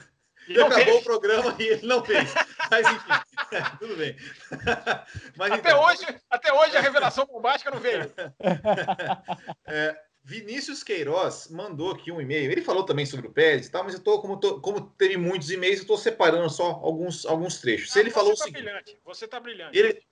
E, 0.48 0.60
acabou 0.60 0.84
fez. 0.84 1.00
o 1.00 1.04
programa 1.04 1.56
e 1.58 1.62
ele 1.62 1.86
não 1.86 2.04
fez. 2.04 2.32
Mas 2.70 2.86
enfim, 2.86 3.12
é, 3.52 3.60
tudo 3.78 3.96
bem. 3.96 4.16
Mas, 5.36 5.52
até, 5.52 5.70
então, 5.70 5.84
hoje, 5.84 6.06
até 6.30 6.52
hoje 6.52 6.76
a 6.76 6.80
revelação 6.80 7.26
bombástica 7.26 7.70
não 7.70 7.80
veio. 7.80 8.10
É, 9.66 9.96
Vinícius 10.24 10.82
Queiroz 10.82 11.48
mandou 11.50 11.92
aqui 11.92 12.12
um 12.12 12.20
e-mail. 12.20 12.50
Ele 12.50 12.62
falou 12.62 12.84
também 12.84 13.06
sobre 13.06 13.26
o 13.26 13.32
Pérez 13.32 13.66
e 13.66 13.70
tal, 13.70 13.84
mas 13.84 13.94
eu 13.94 14.00
tô, 14.00 14.20
como, 14.20 14.38
tô, 14.38 14.60
como 14.60 14.80
teve 14.80 15.16
muitos 15.16 15.50
e-mails, 15.50 15.80
eu 15.80 15.86
tô 15.86 15.96
separando 15.96 16.48
só 16.48 16.80
alguns, 16.82 17.26
alguns 17.26 17.60
trechos. 17.60 17.96
Ah, 17.96 18.00
ele 18.00 18.10
falou 18.10 18.30
você 18.30 18.34
o 18.34 18.38
tá 18.38 18.44
seguinte. 18.44 18.62
brilhante. 18.62 18.98
Você 19.04 19.28
tá 19.28 19.40
brilhante. 19.40 19.78
Ele, 19.78 20.02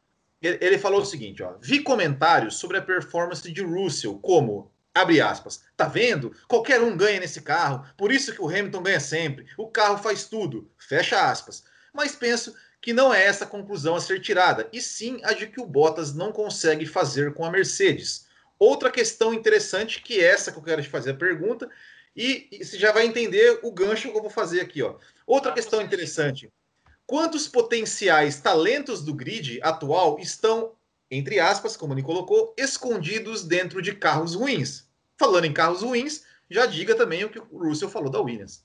ele, 0.42 0.58
ele 0.60 0.78
falou 0.78 1.00
o 1.02 1.04
seguinte, 1.04 1.42
ó. 1.42 1.54
Vi 1.60 1.82
comentários 1.82 2.56
sobre 2.56 2.78
a 2.78 2.82
performance 2.82 3.50
de 3.50 3.62
Russell, 3.62 4.18
como, 4.18 4.72
abre 4.94 5.20
aspas, 5.20 5.62
tá 5.76 5.86
vendo? 5.86 6.34
Qualquer 6.48 6.82
um 6.82 6.96
ganha 6.96 7.20
nesse 7.20 7.42
carro, 7.42 7.86
por 7.96 8.12
isso 8.12 8.32
que 8.32 8.42
o 8.42 8.48
Hamilton 8.48 8.82
ganha 8.82 9.00
sempre. 9.00 9.46
O 9.56 9.68
carro 9.68 9.98
faz 9.98 10.24
tudo, 10.24 10.70
fecha 10.78 11.30
aspas. 11.30 11.64
Mas 11.92 12.14
penso 12.14 12.54
que 12.80 12.92
não 12.92 13.12
é 13.12 13.24
essa 13.24 13.44
a 13.44 13.48
conclusão 13.48 13.94
a 13.94 14.00
ser 14.00 14.20
tirada, 14.20 14.68
e 14.72 14.80
sim 14.80 15.20
a 15.22 15.32
de 15.32 15.46
que 15.46 15.60
o 15.60 15.66
Bottas 15.66 16.14
não 16.14 16.32
consegue 16.32 16.86
fazer 16.86 17.34
com 17.34 17.44
a 17.44 17.50
Mercedes. 17.50 18.26
Outra 18.58 18.90
questão 18.90 19.34
interessante, 19.34 20.02
que 20.02 20.20
é 20.20 20.24
essa 20.24 20.50
que 20.50 20.58
eu 20.58 20.62
quero 20.62 20.82
te 20.82 20.88
fazer 20.88 21.10
a 21.10 21.14
pergunta, 21.14 21.68
e, 22.14 22.48
e 22.50 22.64
você 22.64 22.78
já 22.78 22.92
vai 22.92 23.06
entender 23.06 23.60
o 23.62 23.70
gancho 23.70 24.10
que 24.10 24.16
eu 24.16 24.22
vou 24.22 24.30
fazer 24.30 24.60
aqui, 24.60 24.82
ó. 24.82 24.96
Outra 25.26 25.52
Ah, 25.52 25.54
questão 25.54 25.80
interessante. 25.80 26.50
Quantos 27.06 27.48
potenciais 27.48 28.40
talentos 28.40 29.02
do 29.02 29.14
grid 29.14 29.60
atual 29.62 30.18
estão, 30.18 30.72
entre 31.10 31.40
aspas, 31.40 31.76
como 31.76 31.92
ele 31.92 32.02
colocou, 32.02 32.54
escondidos 32.56 33.44
dentro 33.44 33.82
de 33.82 33.94
carros 33.94 34.34
ruins? 34.34 34.88
Falando 35.18 35.44
em 35.44 35.52
carros 35.52 35.82
ruins, 35.82 36.24
já 36.48 36.66
diga 36.66 36.94
também 36.94 37.24
o 37.24 37.30
que 37.30 37.38
o 37.38 37.58
Russell 37.58 37.90
falou 37.90 38.10
da 38.10 38.20
Williams. 38.20 38.64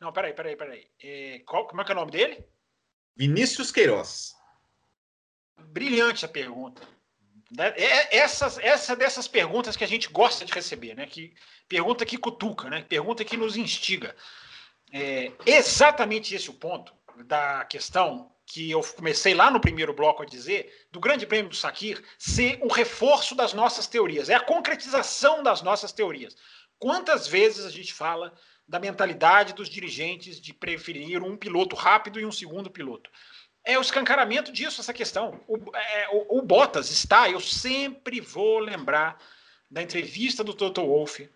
Não, 0.00 0.12
peraí, 0.12 0.32
peraí, 0.32 0.56
peraí. 0.56 0.90
É, 1.00 1.40
qual, 1.46 1.66
como 1.66 1.80
é 1.80 1.84
que 1.84 1.92
é 1.92 1.94
o 1.94 1.98
nome 1.98 2.10
dele? 2.10 2.44
Vinícius 3.14 3.70
Queiroz. 3.70 4.34
Brilhante 5.56 6.24
a 6.24 6.28
pergunta. 6.28 6.82
Né? 7.56 7.68
É 7.76 8.16
essas, 8.16 8.58
essa 8.58 8.96
dessas 8.96 9.28
perguntas 9.28 9.76
que 9.76 9.84
a 9.84 9.88
gente 9.88 10.08
gosta 10.08 10.44
de 10.44 10.52
receber, 10.52 10.94
né? 10.96 11.06
Que 11.06 11.34
pergunta 11.68 12.04
que 12.04 12.18
cutuca, 12.18 12.68
né? 12.68 12.82
Pergunta 12.82 13.24
que 13.24 13.36
nos 13.36 13.56
instiga. 13.56 14.16
É 14.90 15.30
exatamente 15.46 16.34
esse 16.34 16.50
o 16.50 16.54
ponto 16.54 16.92
da 17.24 17.64
questão 17.66 18.31
que 18.52 18.70
eu 18.70 18.82
comecei 18.82 19.32
lá 19.32 19.50
no 19.50 19.60
primeiro 19.60 19.94
bloco 19.94 20.22
a 20.22 20.26
dizer 20.26 20.86
do 20.92 21.00
Grande 21.00 21.26
Prêmio 21.26 21.48
do 21.48 21.56
Sakir 21.56 22.02
ser 22.18 22.60
um 22.62 22.68
reforço 22.68 23.34
das 23.34 23.54
nossas 23.54 23.86
teorias, 23.86 24.28
é 24.28 24.34
a 24.34 24.40
concretização 24.40 25.42
das 25.42 25.62
nossas 25.62 25.90
teorias. 25.90 26.36
Quantas 26.78 27.26
vezes 27.26 27.64
a 27.64 27.70
gente 27.70 27.94
fala 27.94 28.34
da 28.68 28.78
mentalidade 28.78 29.54
dos 29.54 29.70
dirigentes 29.70 30.38
de 30.38 30.52
preferir 30.52 31.22
um 31.22 31.34
piloto 31.34 31.74
rápido 31.74 32.20
e 32.20 32.26
um 32.26 32.32
segundo 32.32 32.70
piloto? 32.70 33.10
é 33.64 33.78
o 33.78 33.80
escancaramento 33.80 34.52
disso, 34.52 34.80
essa 34.80 34.92
questão. 34.92 35.40
O, 35.46 35.56
é, 35.76 36.08
o, 36.10 36.38
o, 36.38 36.42
Bottas 36.42 36.90
está, 36.90 37.30
eu 37.30 37.40
sempre 37.40 38.20
vou 38.20 38.58
lembrar 38.58 39.16
da 39.70 39.80
entrevista 39.80 40.42
do 40.42 40.52
Toto 40.52 40.84
Wolff 40.84 41.30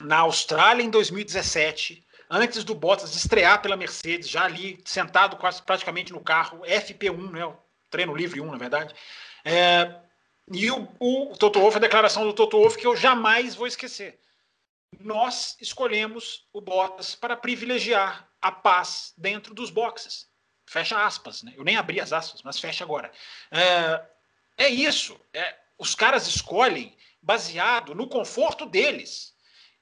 na 0.00 0.18
Austrália 0.18 0.82
em 0.82 0.90
2017, 0.90 2.04
antes 2.34 2.64
do 2.64 2.74
Bottas 2.74 3.14
estrear 3.14 3.60
pela 3.60 3.76
Mercedes, 3.76 4.26
já 4.26 4.44
ali 4.44 4.80
sentado 4.86 5.36
quase 5.36 5.62
praticamente 5.62 6.12
no 6.12 6.20
carro, 6.20 6.62
FP1, 6.62 7.30
né, 7.30 7.44
o 7.44 7.54
treino 7.90 8.16
livre 8.16 8.40
1, 8.40 8.50
na 8.50 8.56
verdade. 8.56 8.94
É, 9.44 9.94
e 10.50 10.70
o, 10.70 10.88
o 10.98 11.36
Toto 11.36 11.60
Wolff, 11.60 11.76
a 11.76 11.80
declaração 11.80 12.24
do 12.24 12.32
Toto 12.32 12.58
Wolff 12.58 12.78
que 12.78 12.86
eu 12.86 12.96
jamais 12.96 13.54
vou 13.54 13.66
esquecer. 13.66 14.18
Nós 14.98 15.58
escolhemos 15.60 16.46
o 16.54 16.60
Bottas 16.60 17.14
para 17.14 17.36
privilegiar 17.36 18.26
a 18.40 18.50
paz 18.50 19.12
dentro 19.16 19.54
dos 19.54 19.68
boxes. 19.68 20.26
Fecha 20.66 21.04
aspas, 21.04 21.42
né? 21.42 21.52
Eu 21.54 21.64
nem 21.64 21.76
abri 21.76 22.00
as 22.00 22.14
aspas, 22.14 22.42
mas 22.42 22.58
fecha 22.58 22.82
agora. 22.82 23.12
É, 23.50 24.64
é 24.64 24.68
isso. 24.70 25.20
É, 25.34 25.54
os 25.78 25.94
caras 25.94 26.26
escolhem 26.26 26.96
baseado 27.20 27.94
no 27.94 28.08
conforto 28.08 28.64
deles. 28.64 29.34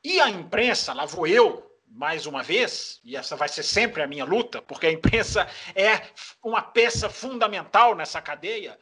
E 0.03 0.21
a 0.21 0.29
imprensa, 0.29 0.93
lá 0.93 1.05
vou 1.05 1.27
eu, 1.27 1.70
mais 1.91 2.25
uma 2.25 2.43
vez, 2.43 3.01
e 3.05 3.17
essa 3.17 3.37
vai 3.37 3.49
ser 3.49 3.63
sempre 3.63 4.03
a 4.03 4.07
minha 4.07 4.25
luta, 4.25 4.63
porque 4.63 4.87
a 4.87 4.93
imprensa 4.93 5.47
é 5.75 6.01
uma 6.43 6.63
peça 6.63 7.11
fundamental 7.11 7.95
nessa 7.95 8.23
cadeia. 8.23 8.79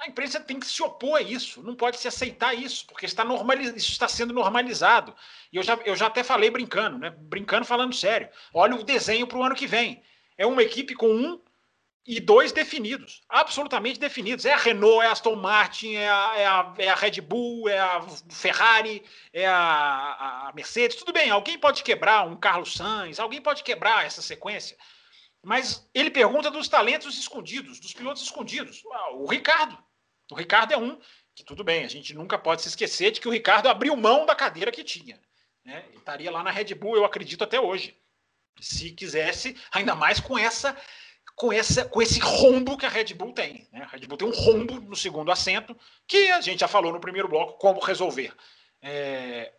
A 0.00 0.08
imprensa 0.08 0.40
tem 0.40 0.58
que 0.58 0.66
se 0.66 0.82
opor 0.82 1.18
a 1.18 1.22
isso, 1.22 1.62
não 1.62 1.76
pode 1.76 1.98
se 1.98 2.08
aceitar 2.08 2.54
isso, 2.54 2.84
porque 2.86 3.06
está 3.06 3.24
isso 3.76 3.92
está 3.92 4.08
sendo 4.08 4.34
normalizado. 4.34 5.14
E 5.52 5.56
eu 5.56 5.62
já, 5.62 5.78
eu 5.84 5.94
já 5.94 6.08
até 6.08 6.24
falei 6.24 6.50
brincando, 6.50 6.98
né? 6.98 7.10
Brincando, 7.10 7.64
falando 7.64 7.94
sério. 7.94 8.28
Olha 8.52 8.74
o 8.74 8.82
desenho 8.82 9.26
para 9.26 9.38
o 9.38 9.42
ano 9.44 9.54
que 9.54 9.66
vem 9.66 10.02
é 10.36 10.46
uma 10.46 10.62
equipe 10.62 10.94
com 10.94 11.08
um 11.08 11.40
e 12.04 12.18
dois 12.18 12.50
definidos, 12.50 13.22
absolutamente 13.28 13.98
definidos. 13.98 14.44
É 14.44 14.52
a 14.52 14.56
Renault, 14.56 15.04
é 15.04 15.06
a 15.06 15.12
Aston 15.12 15.36
Martin, 15.36 15.94
é 15.94 16.08
a, 16.08 16.32
é 16.36 16.46
a, 16.46 16.74
é 16.78 16.88
a 16.88 16.94
Red 16.94 17.20
Bull, 17.20 17.68
é 17.68 17.78
a 17.78 18.02
Ferrari, 18.28 19.04
é 19.32 19.46
a, 19.46 20.48
a, 20.48 20.52
Mercedes. 20.54 20.96
Tudo 20.96 21.12
bem, 21.12 21.30
alguém 21.30 21.58
pode 21.58 21.82
quebrar 21.84 22.26
um 22.26 22.36
Carlos 22.36 22.74
Sainz, 22.74 23.20
alguém 23.20 23.40
pode 23.40 23.62
quebrar 23.62 24.04
essa 24.04 24.20
sequência. 24.20 24.76
Mas 25.44 25.88
ele 25.94 26.10
pergunta 26.10 26.50
dos 26.50 26.68
talentos 26.68 27.18
escondidos, 27.18 27.78
dos 27.78 27.92
pilotos 27.92 28.22
escondidos. 28.22 28.82
O 29.12 29.26
Ricardo. 29.26 29.78
O 30.30 30.34
Ricardo 30.34 30.72
é 30.72 30.76
um 30.76 30.98
que, 31.34 31.44
tudo 31.44 31.64
bem, 31.64 31.84
a 31.84 31.88
gente 31.88 32.14
nunca 32.14 32.38
pode 32.38 32.62
se 32.62 32.68
esquecer 32.68 33.10
de 33.10 33.20
que 33.20 33.28
o 33.28 33.32
Ricardo 33.32 33.68
abriu 33.68 33.96
mão 33.96 34.26
da 34.26 34.34
cadeira 34.34 34.70
que 34.70 34.84
tinha. 34.84 35.20
Né? 35.64 35.84
Ele 35.88 35.98
estaria 35.98 36.30
lá 36.30 36.42
na 36.42 36.50
Red 36.50 36.74
Bull, 36.74 36.96
eu 36.96 37.04
acredito, 37.04 37.44
até 37.44 37.60
hoje 37.60 37.96
se 38.60 38.90
quisesse, 38.90 39.56
ainda 39.72 39.94
mais 39.94 40.20
com 40.20 40.38
essa 40.38 40.76
com 41.34 41.52
essa 41.52 41.84
com 41.84 42.00
esse 42.00 42.20
rombo 42.20 42.76
que 42.76 42.86
a 42.86 42.88
Red 42.88 43.14
Bull 43.14 43.32
tem. 43.32 43.66
Né? 43.72 43.82
A 43.82 43.86
Red 43.86 44.06
Bull 44.06 44.18
tem 44.18 44.28
um 44.28 44.32
rombo 44.32 44.80
no 44.80 44.96
segundo 44.96 45.30
assento 45.30 45.76
que 46.06 46.30
a 46.30 46.40
gente 46.40 46.60
já 46.60 46.68
falou 46.68 46.92
no 46.92 47.00
primeiro 47.00 47.28
bloco 47.28 47.58
como 47.58 47.80
resolver. 47.80 48.34
É, 48.80 49.52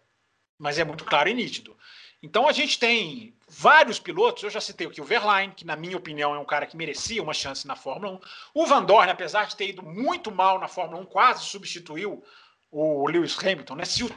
mas 0.58 0.80
é 0.80 0.84
muito 0.84 1.06
claro 1.06 1.30
e 1.30 1.34
nítido. 1.34 1.76
Então 2.22 2.48
a 2.48 2.54
gente 2.54 2.80
tem 2.80 3.36
vários 3.50 4.00
pilotos, 4.00 4.44
eu 4.44 4.50
já 4.50 4.62
citei 4.62 4.88
aqui 4.88 5.02
o 5.02 5.06
Verlaine, 5.06 5.54
que 5.54 5.66
na 5.66 5.76
minha 5.76 5.98
opinião 5.98 6.34
é 6.34 6.40
um 6.40 6.46
cara 6.46 6.66
que 6.66 6.78
merecia 6.78 7.22
uma 7.22 7.34
chance 7.34 7.68
na 7.68 7.76
Fórmula 7.76 8.14
1. 8.14 8.20
O 8.54 8.66
Van 8.66 8.84
Dorn, 8.84 9.12
apesar 9.12 9.46
de 9.46 9.58
ter 9.58 9.68
ido 9.68 9.84
muito 9.84 10.32
mal 10.32 10.58
na 10.58 10.70
Fórmula 10.70 11.02
1, 11.02 11.06
quase 11.06 11.44
substituiu 11.44 12.24
o 12.72 13.06
Lewis 13.10 13.38
Hamilton. 13.38 13.76
Né? 13.76 13.84
Se, 13.84 14.06
o, 14.06 14.12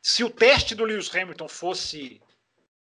se 0.00 0.24
o 0.24 0.30
teste 0.30 0.74
do 0.74 0.84
Lewis 0.84 1.14
Hamilton 1.14 1.46
fosse 1.46 2.22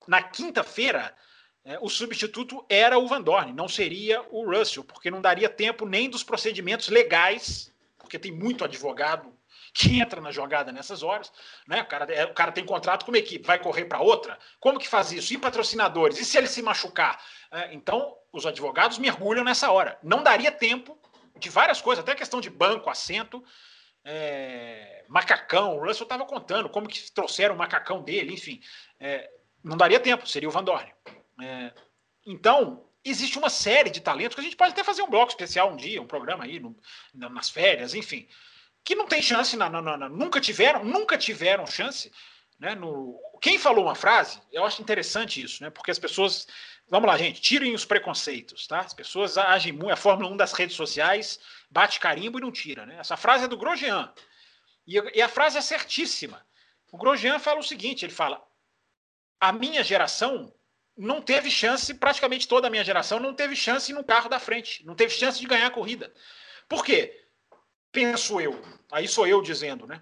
na 0.08 0.22
quinta-feira, 0.22 1.16
é, 1.64 1.78
o 1.80 1.90
substituto 1.90 2.66
era 2.68 2.98
o 2.98 3.08
Van 3.08 3.22
Dorn, 3.22 3.54
não 3.54 3.68
seria 3.68 4.22
o 4.32 4.50
Russell, 4.50 4.84
porque 4.84 5.12
não 5.12 5.22
daria 5.22 5.48
tempo 5.48 5.86
nem 5.86 6.10
dos 6.10 6.24
procedimentos 6.24 6.90
legais, 6.90 7.72
porque 7.98 8.18
tem 8.18 8.32
muito 8.32 8.64
advogado 8.64 9.32
que 9.74 10.02
entra 10.02 10.20
na 10.20 10.32
jogada 10.32 10.72
nessas 10.72 11.02
horas, 11.02 11.32
né? 11.68 11.82
O 11.82 11.86
cara, 11.86 12.12
é, 12.14 12.26
o 12.26 12.34
cara 12.34 12.52
tem 12.52 12.66
contrato 12.66 13.06
com 13.06 13.12
uma 13.12 13.18
equipe, 13.18 13.46
vai 13.46 13.58
correr 13.58 13.86
para 13.86 14.02
outra. 14.02 14.38
Como 14.60 14.80
que 14.80 14.88
faz 14.88 15.12
isso? 15.12 15.34
E 15.34 15.38
patrocinadores? 15.38 16.20
E 16.20 16.26
se 16.26 16.38
ele 16.38 16.48
se 16.48 16.62
machucar? 16.62 17.22
É, 17.52 17.74
então, 17.74 18.18
os 18.34 18.46
advogados 18.46 18.98
mergulham 18.98 19.44
nessa 19.44 19.72
hora. 19.72 19.98
Não 20.04 20.24
daria 20.24 20.52
tempo 20.52 20.98
de 21.38 21.50
várias 21.50 21.80
coisas, 21.80 22.04
até 22.04 22.16
questão 22.16 22.42
de 22.42 22.50
banco, 22.50 22.90
assento, 22.90 23.42
é, 24.04 25.06
macacão. 25.08 25.78
O 25.78 25.86
Russell 25.86 26.04
estava 26.04 26.26
contando 26.26 26.70
como 26.70 26.88
que 26.88 27.12
trouxeram 27.12 27.56
o 27.56 27.58
macacão 27.58 28.02
dele, 28.02 28.34
enfim. 28.34 28.62
É, 29.00 29.30
não 29.64 29.78
daria 29.78 30.00
tempo, 30.00 30.28
seria 30.28 30.50
o 30.50 30.52
Van 30.52 30.64
Dorn. 30.64 30.92
É, 31.42 31.74
então, 32.26 32.88
existe 33.04 33.38
uma 33.38 33.50
série 33.50 33.90
de 33.90 34.02
talentos 34.02 34.36
que 34.36 34.42
a 34.42 34.44
gente 34.44 34.56
pode 34.56 34.72
até 34.72 34.84
fazer 34.84 35.02
um 35.02 35.10
bloco 35.10 35.32
especial 35.32 35.72
um 35.72 35.76
dia, 35.76 36.02
um 36.02 36.08
programa 36.08 36.44
aí, 36.44 36.60
no, 36.60 36.76
nas 37.14 37.50
férias, 37.50 37.96
enfim, 37.96 38.28
que 38.84 38.96
não 38.96 39.08
tem 39.08 39.22
chance, 39.22 39.58
na, 39.58 39.70
na, 39.70 39.82
na, 39.82 40.10
nunca 40.10 40.40
tiveram, 40.40 40.84
nunca 40.84 41.18
tiveram 41.18 41.66
chance. 41.66 42.12
Né, 42.60 42.76
no, 42.76 43.20
quem 43.42 43.58
falou 43.58 43.86
uma 43.86 43.96
frase, 43.96 44.40
eu 44.52 44.64
acho 44.64 44.84
interessante 44.84 45.42
isso, 45.42 45.64
né, 45.64 45.72
porque 45.72 45.90
as 45.90 45.98
pessoas, 45.98 46.48
vamos 46.88 47.08
lá, 47.08 47.18
gente, 47.18 47.42
tirem 47.42 47.74
os 47.74 47.86
preconceitos, 47.86 48.68
tá? 48.68 48.82
As 48.82 48.94
pessoas 48.94 49.36
agem 49.36 49.74
muito, 49.74 49.92
a 49.92 49.96
Fórmula 49.96 50.30
1 50.30 50.38
das 50.38 50.54
redes 50.54 50.76
sociais 50.76 51.40
bate 51.72 52.00
carimbo 52.00 52.38
e 52.38 52.42
não 52.42 52.52
tira, 52.52 52.86
né? 52.86 52.98
Essa 53.00 53.18
frase 53.18 53.46
é 53.46 53.48
do 53.48 53.58
Grosjean, 53.58 54.14
e, 54.86 54.94
e 55.16 55.22
a 55.24 55.28
frase 55.28 55.58
é 55.58 55.62
certíssima. 55.62 56.46
O 56.92 57.00
Grosjean 57.00 57.40
fala 57.40 57.60
o 57.60 57.64
seguinte, 57.64 58.06
ele 58.06 58.14
fala, 58.14 58.40
a 59.40 59.52
minha 59.52 59.84
geração 59.84 60.54
não 61.02 61.22
teve 61.22 61.50
chance, 61.50 61.94
praticamente 61.96 62.48
toda 62.48 62.68
a 62.68 62.70
minha 62.70 62.84
geração 62.84 63.20
não 63.20 63.34
teve 63.34 63.56
chance 63.56 63.92
no 63.92 64.04
carro 64.04 64.30
da 64.30 64.40
frente, 64.40 64.86
não 64.86 64.94
teve 64.94 65.12
chance 65.12 65.40
de 65.40 65.48
ganhar 65.48 65.68
a 65.68 65.72
corrida. 65.72 66.14
Por 66.70 66.86
quê? 66.86 67.26
Penso 67.92 68.40
eu, 68.40 68.62
aí 68.92 69.08
sou 69.08 69.26
eu 69.26 69.42
dizendo, 69.42 69.88
né? 69.88 70.02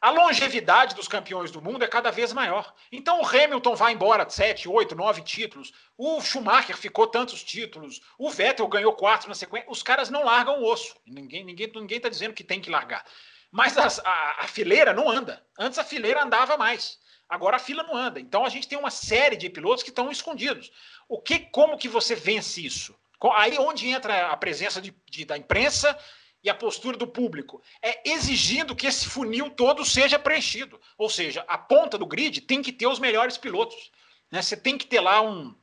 A 0.00 0.10
longevidade 0.10 0.94
dos 0.94 1.08
campeões 1.08 1.50
do 1.50 1.62
mundo 1.62 1.82
é 1.82 1.88
cada 1.88 2.10
vez 2.10 2.30
maior. 2.32 2.74
Então 2.92 3.22
o 3.22 3.26
Hamilton 3.26 3.74
vai 3.74 3.92
embora 3.94 4.28
sete, 4.28 4.68
oito, 4.68 4.94
nove 4.94 5.22
títulos. 5.22 5.72
O 5.96 6.20
Schumacher 6.20 6.76
ficou 6.76 7.06
tantos 7.06 7.42
títulos. 7.42 8.02
O 8.18 8.28
Vettel 8.28 8.68
ganhou 8.68 8.92
quatro 8.92 9.30
na 9.30 9.34
sequência. 9.34 9.70
Os 9.70 9.82
caras 9.82 10.10
não 10.10 10.22
largam 10.22 10.60
o 10.60 10.70
osso. 10.70 10.94
Ninguém 11.06 11.42
ninguém 11.42 11.72
ninguém 11.74 11.96
está 11.96 12.10
dizendo 12.10 12.34
que 12.34 12.44
tem 12.44 12.60
que 12.60 12.68
largar. 12.68 13.02
Mas 13.50 13.78
as, 13.78 13.98
a, 14.00 14.42
a 14.42 14.46
fileira 14.46 14.92
não 14.92 15.08
anda. 15.08 15.42
Antes 15.58 15.78
a 15.78 15.84
fileira 15.84 16.22
andava 16.22 16.58
mais. 16.58 16.98
Agora 17.28 17.56
a 17.56 17.60
fila 17.60 17.82
não 17.82 17.96
anda. 17.96 18.20
Então 18.20 18.44
a 18.44 18.48
gente 18.48 18.68
tem 18.68 18.78
uma 18.78 18.90
série 18.90 19.36
de 19.36 19.48
pilotos 19.48 19.82
que 19.82 19.90
estão 19.90 20.10
escondidos. 20.10 20.70
O 21.08 21.20
que, 21.20 21.38
como 21.38 21.78
que 21.78 21.88
você 21.88 22.14
vence 22.14 22.64
isso? 22.64 22.94
Aí 23.34 23.58
onde 23.58 23.88
entra 23.88 24.28
a 24.28 24.36
presença 24.36 24.80
de, 24.80 24.94
de, 25.10 25.24
da 25.24 25.38
imprensa 25.38 25.98
e 26.42 26.50
a 26.50 26.54
postura 26.54 26.96
do 26.96 27.06
público 27.06 27.62
é 27.80 28.06
exigindo 28.10 28.76
que 28.76 28.86
esse 28.86 29.06
funil 29.08 29.48
todo 29.48 29.84
seja 29.84 30.18
preenchido. 30.18 30.78
Ou 30.98 31.08
seja, 31.08 31.42
a 31.48 31.56
ponta 31.56 31.96
do 31.96 32.06
grid 32.06 32.42
tem 32.42 32.62
que 32.62 32.72
ter 32.72 32.86
os 32.86 32.98
melhores 32.98 33.38
pilotos. 33.38 33.90
Né? 34.30 34.42
Você 34.42 34.56
tem 34.56 34.76
que 34.76 34.86
ter 34.86 35.00
lá 35.00 35.22
um, 35.22 35.54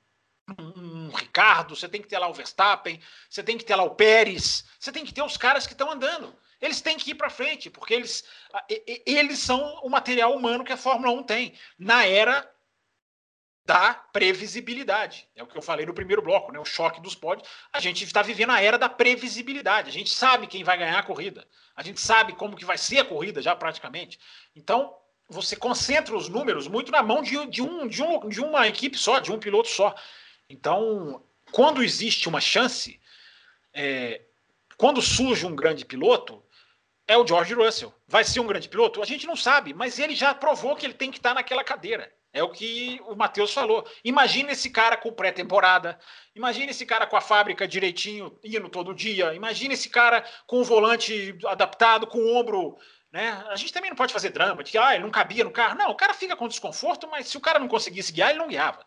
um, 0.60 1.08
um 1.08 1.10
Ricardo, 1.10 1.76
você 1.76 1.88
tem 1.88 2.02
que 2.02 2.08
ter 2.08 2.17
lá 2.17 2.28
o 2.28 2.34
Verstappen, 2.34 3.00
você 3.30 3.43
tem 3.43 3.58
que 3.58 3.63
ter 3.63 3.76
lá 3.76 3.84
o 3.84 3.95
Pérez, 3.95 4.65
você 4.80 4.91
tem 4.91 5.06
que 5.06 5.13
ter 5.13 5.21
os 5.21 5.38
caras 5.38 5.67
que 5.67 5.74
estão 5.74 5.91
andando. 5.91 6.36
Eles 6.62 6.80
têm 6.80 6.97
que 6.97 7.12
ir 7.12 7.15
para 7.15 7.30
frente, 7.30 7.69
porque 7.69 7.93
eles, 7.93 8.24
eles 9.06 9.39
são 9.39 9.80
o 9.84 9.89
material 9.89 10.36
humano 10.36 10.63
que 10.63 10.71
a 10.71 10.78
Fórmula 10.78 11.12
1 11.12 11.24
tem. 11.24 11.54
Na 11.78 12.06
era 12.06 12.47
da 13.65 13.93
previsibilidade. 13.93 15.28
É 15.36 15.41
o 15.41 15.47
que 15.47 15.58
eu 15.58 15.62
falei 15.62 15.86
no 15.86 15.93
primeiro 15.93 16.21
bloco, 16.21 16.52
né? 16.52 16.60
O 16.60 16.65
choque 16.65 17.02
dos 17.02 17.15
pódios. 17.15 17.47
A 17.71 17.80
gente 17.80 18.04
está 18.04 18.21
vivendo 18.21 18.52
a 18.52 18.62
era 18.62 18.78
da 18.78 18.89
previsibilidade. 18.89 19.89
A 19.89 19.93
gente 19.93 20.13
sabe 20.13 20.47
quem 20.47 20.63
vai 20.63 20.78
ganhar 20.78 21.00
a 21.00 21.04
corrida. 21.04 21.47
A 21.76 21.84
gente 21.84 22.02
sabe 22.02 22.34
como 22.34 22.56
que 22.56 22.65
vai 22.65 22.78
ser 22.78 23.00
a 23.00 23.06
corrida 23.06 23.41
já 23.41 23.56
praticamente. 23.56 24.19
Então, 24.56 24.95
você 25.30 25.56
concentra 25.56 26.15
os 26.15 26.28
números 26.28 26.67
muito 26.67 26.91
na 26.91 27.02
mão 27.02 27.21
de, 27.21 27.45
de, 27.47 27.62
um, 27.62 27.88
de, 27.88 28.04
um, 28.04 28.28
de 28.28 28.41
uma 28.41 28.67
equipe 28.67 28.97
só, 28.97 29.19
de 29.19 29.32
um 29.32 29.39
piloto 29.39 29.69
só. 29.69 29.95
Então, 30.50 31.24
quando 31.52 31.84
existe 31.84 32.28
uma 32.28 32.41
chance, 32.41 33.00
é, 33.74 34.21
quando 34.76 35.02
surge 35.02 35.45
um 35.45 35.56
grande 35.56 35.86
piloto, 35.86 36.43
é 37.12 37.17
o 37.17 37.28
George 37.28 37.54
Russell. 37.54 37.93
Vai 38.08 38.24
ser 38.24 38.39
um 38.39 38.47
grande 38.47 38.69
piloto? 38.69 39.02
A 39.02 39.06
gente 39.06 39.28
não 39.28 39.36
sabe, 39.36 39.74
mas 39.74 40.00
ele 40.00 40.15
já 40.15 40.34
provou 40.34 40.78
que 40.78 40.86
ele 40.86 40.93
tem 40.93 41.12
que 41.12 41.17
estar 41.17 41.34
naquela 41.34 41.62
cadeira. 41.62 42.10
É 42.32 42.41
o 42.41 42.50
que 42.50 43.02
o 43.06 43.15
Matheus 43.15 43.54
falou. 43.54 43.86
Imagina 44.06 44.54
esse 44.54 44.69
cara 44.69 44.95
com 44.95 45.12
pré-temporada. 45.12 46.00
Imagina 46.34 46.71
esse 46.71 46.86
cara 46.86 47.06
com 47.06 47.17
a 47.17 47.21
fábrica 47.21 47.67
direitinho, 47.67 48.39
indo 48.41 48.69
todo 48.69 48.95
dia. 48.95 49.34
Imagina 49.34 49.74
esse 49.74 49.89
cara 49.89 50.24
com 50.47 50.62
o 50.62 50.63
volante 50.63 51.38
adaptado, 51.45 52.08
com 52.08 52.19
o 52.19 52.34
ombro. 52.38 52.78
Né? 53.12 53.43
A 53.50 53.58
gente 53.58 53.74
também 53.74 53.89
não 53.89 53.97
pode 53.97 54.13
fazer 54.13 54.30
drama 54.30 54.63
de 54.63 54.71
que 54.71 54.78
ah, 54.78 54.95
ele 54.95 55.04
não 55.04 55.12
cabia 55.12 55.43
no 55.43 55.52
carro. 55.52 55.78
Não, 55.78 55.91
o 55.91 55.95
cara 55.95 56.13
fica 56.13 56.38
com 56.38 56.47
desconforto, 56.47 57.10
mas 57.10 57.28
se 57.28 57.36
o 57.36 57.41
cara 57.41 57.60
não 57.60 57.67
conseguisse 57.67 58.13
guiar, 58.13 58.30
ele 58.30 58.39
não 58.39 58.47
guiava. 58.47 58.86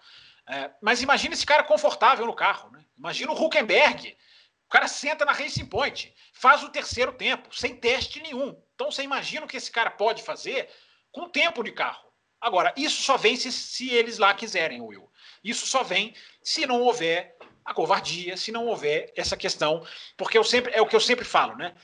É, 0.49 0.71
mas 0.81 1.03
imagina 1.03 1.35
esse 1.35 1.45
cara 1.45 1.63
confortável 1.63 2.25
no 2.25 2.35
carro. 2.35 2.71
Né? 2.71 2.83
Imagina 2.97 3.33
o 3.33 3.45
Huckenberg. 3.45 4.17
O 4.66 4.70
cara 4.70 4.88
senta 4.88 5.24
na 5.24 5.33
Racing 5.33 5.66
Point, 5.66 6.14
faz 6.33 6.62
o 6.62 6.68
terceiro 6.68 7.12
tempo, 7.12 7.55
sem 7.55 7.77
teste 7.77 8.20
nenhum. 8.20 8.61
Então 8.74 8.90
você 8.90 9.03
imagina 9.03 9.44
o 9.44 9.48
que 9.48 9.57
esse 9.57 9.70
cara 9.70 9.90
pode 9.90 10.22
fazer 10.22 10.68
com 11.12 11.29
tempo 11.29 11.62
de 11.62 11.72
carro. 11.72 12.05
Agora, 12.40 12.74
isso 12.77 13.03
só 13.03 13.16
vem 13.16 13.37
se, 13.37 13.50
se 13.50 13.90
eles 13.90 14.18
lá 14.18 14.35
quiserem, 14.35 14.81
Will. 14.81 15.11
Isso 15.42 15.66
só 15.66 15.83
vem 15.83 16.14
se 16.42 16.66
não 16.66 16.83
houver 16.83 17.37
a 17.64 17.72
covardia, 17.72 18.37
se 18.37 18.53
não 18.53 18.66
houver 18.66 19.12
essa 19.16 19.37
questão, 19.37 19.87
porque 20.16 20.37
eu 20.37 20.44
sempre 20.44 20.72
é 20.74 20.83
o 20.83 20.87
que 20.87 20.94
eu 20.94 21.00
sempre 21.00 21.24
falo, 21.24 21.57
né? 21.57 21.74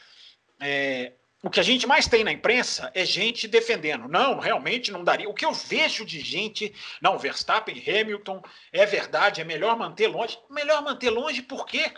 É, 0.60 1.12
o 1.42 1.48
que 1.48 1.58
a 1.58 1.62
gente 1.62 1.86
mais 1.86 2.06
tem 2.06 2.22
na 2.22 2.32
imprensa 2.32 2.90
é 2.94 3.02
gente 3.06 3.48
defendendo. 3.48 4.06
Não, 4.06 4.38
realmente 4.38 4.92
não 4.92 5.02
daria. 5.02 5.28
O 5.28 5.32
que 5.32 5.46
eu 5.46 5.52
vejo 5.52 6.04
de 6.04 6.20
gente, 6.20 6.74
não, 7.00 7.18
Verstappen, 7.18 7.82
Hamilton, 7.82 8.42
é 8.70 8.84
verdade, 8.84 9.40
é 9.40 9.44
melhor 9.44 9.74
manter 9.78 10.08
longe. 10.08 10.38
Melhor 10.50 10.82
manter 10.82 11.08
longe 11.08 11.40
por 11.40 11.64
quê? 11.64 11.90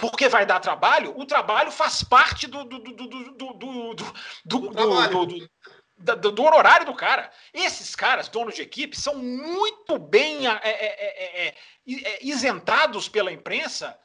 porque 0.00 0.28
vai 0.28 0.46
dar 0.46 0.60
trabalho, 0.60 1.14
o 1.16 1.26
trabalho 1.26 1.70
faz 1.70 2.02
parte 2.02 2.46
do, 2.46 2.64
do, 2.64 2.78
do, 2.78 2.92
do, 2.92 3.52
do 3.54 5.50
do, 6.02 6.32
do, 6.32 6.42
honorário 6.42 6.86
do 6.86 6.94
cara. 6.94 7.30
Esses 7.52 7.94
caras, 7.94 8.28
donos 8.28 8.54
de 8.54 8.62
equipe, 8.62 8.98
são 8.98 9.16
muito 9.16 9.98
bem 9.98 10.48
é, 10.48 10.60
é, 10.62 11.48
é, 11.48 11.54
isentados 12.22 13.08
pela 13.08 13.30
imprensa. 13.30 13.98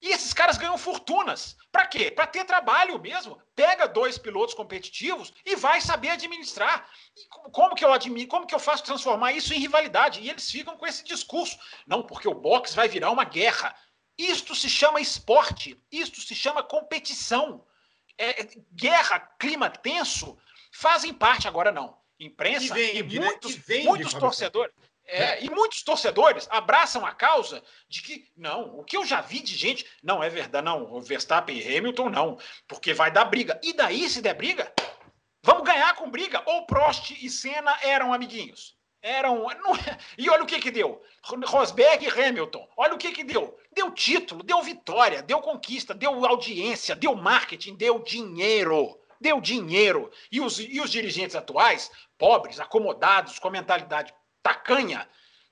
E 0.00 0.08
esses 0.08 0.32
caras 0.32 0.58
ganham 0.58 0.76
fortunas. 0.76 1.56
Para 1.70 1.86
quê? 1.86 2.10
Para 2.10 2.26
ter 2.26 2.44
trabalho 2.44 3.00
mesmo. 3.00 3.40
Pega 3.54 3.86
dois 3.86 4.18
pilotos 4.18 4.54
competitivos 4.54 5.32
e 5.46 5.54
vai 5.54 5.80
saber 5.80 6.10
administrar. 6.10 6.88
E 7.16 7.50
como 7.52 7.74
que 7.76 7.84
eu 7.84 7.92
admiro, 7.92 8.28
como 8.28 8.46
que 8.46 8.54
eu 8.54 8.58
faço 8.58 8.82
transformar 8.82 9.32
isso 9.32 9.54
em 9.54 9.60
rivalidade? 9.60 10.20
E 10.20 10.28
eles 10.28 10.50
ficam 10.50 10.76
com 10.76 10.86
esse 10.86 11.04
discurso. 11.04 11.56
Não, 11.86 12.02
porque 12.02 12.28
o 12.28 12.34
boxe 12.34 12.74
vai 12.74 12.88
virar 12.88 13.10
uma 13.10 13.24
guerra. 13.24 13.74
Isto 14.18 14.54
se 14.54 14.68
chama 14.68 15.00
esporte. 15.00 15.80
Isto 15.90 16.20
se 16.20 16.34
chama 16.34 16.62
competição. 16.62 17.64
É, 18.18 18.46
guerra, 18.72 19.20
clima 19.38 19.70
tenso 19.70 20.38
fazem 20.72 21.12
parte, 21.12 21.48
agora 21.48 21.72
não. 21.72 21.96
Imprensa 22.18 22.74
vende, 22.74 22.98
e 22.98 23.02
né? 23.02 23.26
muitos, 23.26 23.56
né? 23.56 23.62
vende, 23.66 23.86
muitos 23.86 24.14
torcedores. 24.14 24.74
É, 25.04 25.22
é. 25.22 25.44
E 25.44 25.50
muitos 25.50 25.82
torcedores 25.82 26.46
abraçam 26.50 27.04
a 27.04 27.12
causa 27.12 27.62
de 27.88 28.02
que, 28.02 28.30
não, 28.36 28.78
o 28.78 28.84
que 28.84 28.96
eu 28.96 29.04
já 29.04 29.20
vi 29.20 29.40
de 29.40 29.56
gente, 29.56 29.84
não 30.02 30.22
é 30.22 30.28
verdade, 30.28 30.64
não, 30.64 31.00
Verstappen 31.00 31.58
e 31.58 31.76
Hamilton 31.76 32.08
não, 32.08 32.38
porque 32.68 32.94
vai 32.94 33.10
dar 33.10 33.24
briga. 33.24 33.60
E 33.62 33.72
daí, 33.72 34.08
se 34.08 34.22
der 34.22 34.34
briga, 34.34 34.72
vamos 35.42 35.64
ganhar 35.64 35.94
com 35.96 36.10
briga. 36.10 36.42
Ou 36.46 36.66
Prost 36.66 37.10
e 37.10 37.28
Senna 37.28 37.76
eram 37.82 38.12
amiguinhos. 38.12 38.76
Eram. 39.02 39.48
Não, 39.62 39.72
e 40.16 40.30
olha 40.30 40.44
o 40.44 40.46
que 40.46 40.60
que 40.60 40.70
deu. 40.70 41.02
Rosberg 41.46 42.06
e 42.06 42.08
Hamilton. 42.08 42.68
Olha 42.76 42.94
o 42.94 42.98
que 42.98 43.12
que 43.12 43.24
deu. 43.24 43.58
Deu 43.72 43.90
título, 43.90 44.42
deu 44.42 44.62
vitória, 44.62 45.22
deu 45.22 45.40
conquista, 45.40 45.92
deu 45.92 46.24
audiência, 46.24 46.94
deu 46.94 47.14
marketing, 47.14 47.74
deu 47.74 47.98
dinheiro 47.98 48.98
deu 49.22 49.40
dinheiro. 49.40 50.10
E 50.30 50.40
os, 50.40 50.58
e 50.58 50.80
os 50.80 50.90
dirigentes 50.90 51.36
atuais, 51.36 51.90
pobres, 52.18 52.58
acomodados, 52.58 53.38
com 53.38 53.48
a 53.48 53.52
mentalidade 53.52 54.12
tacanha, 54.42 55.08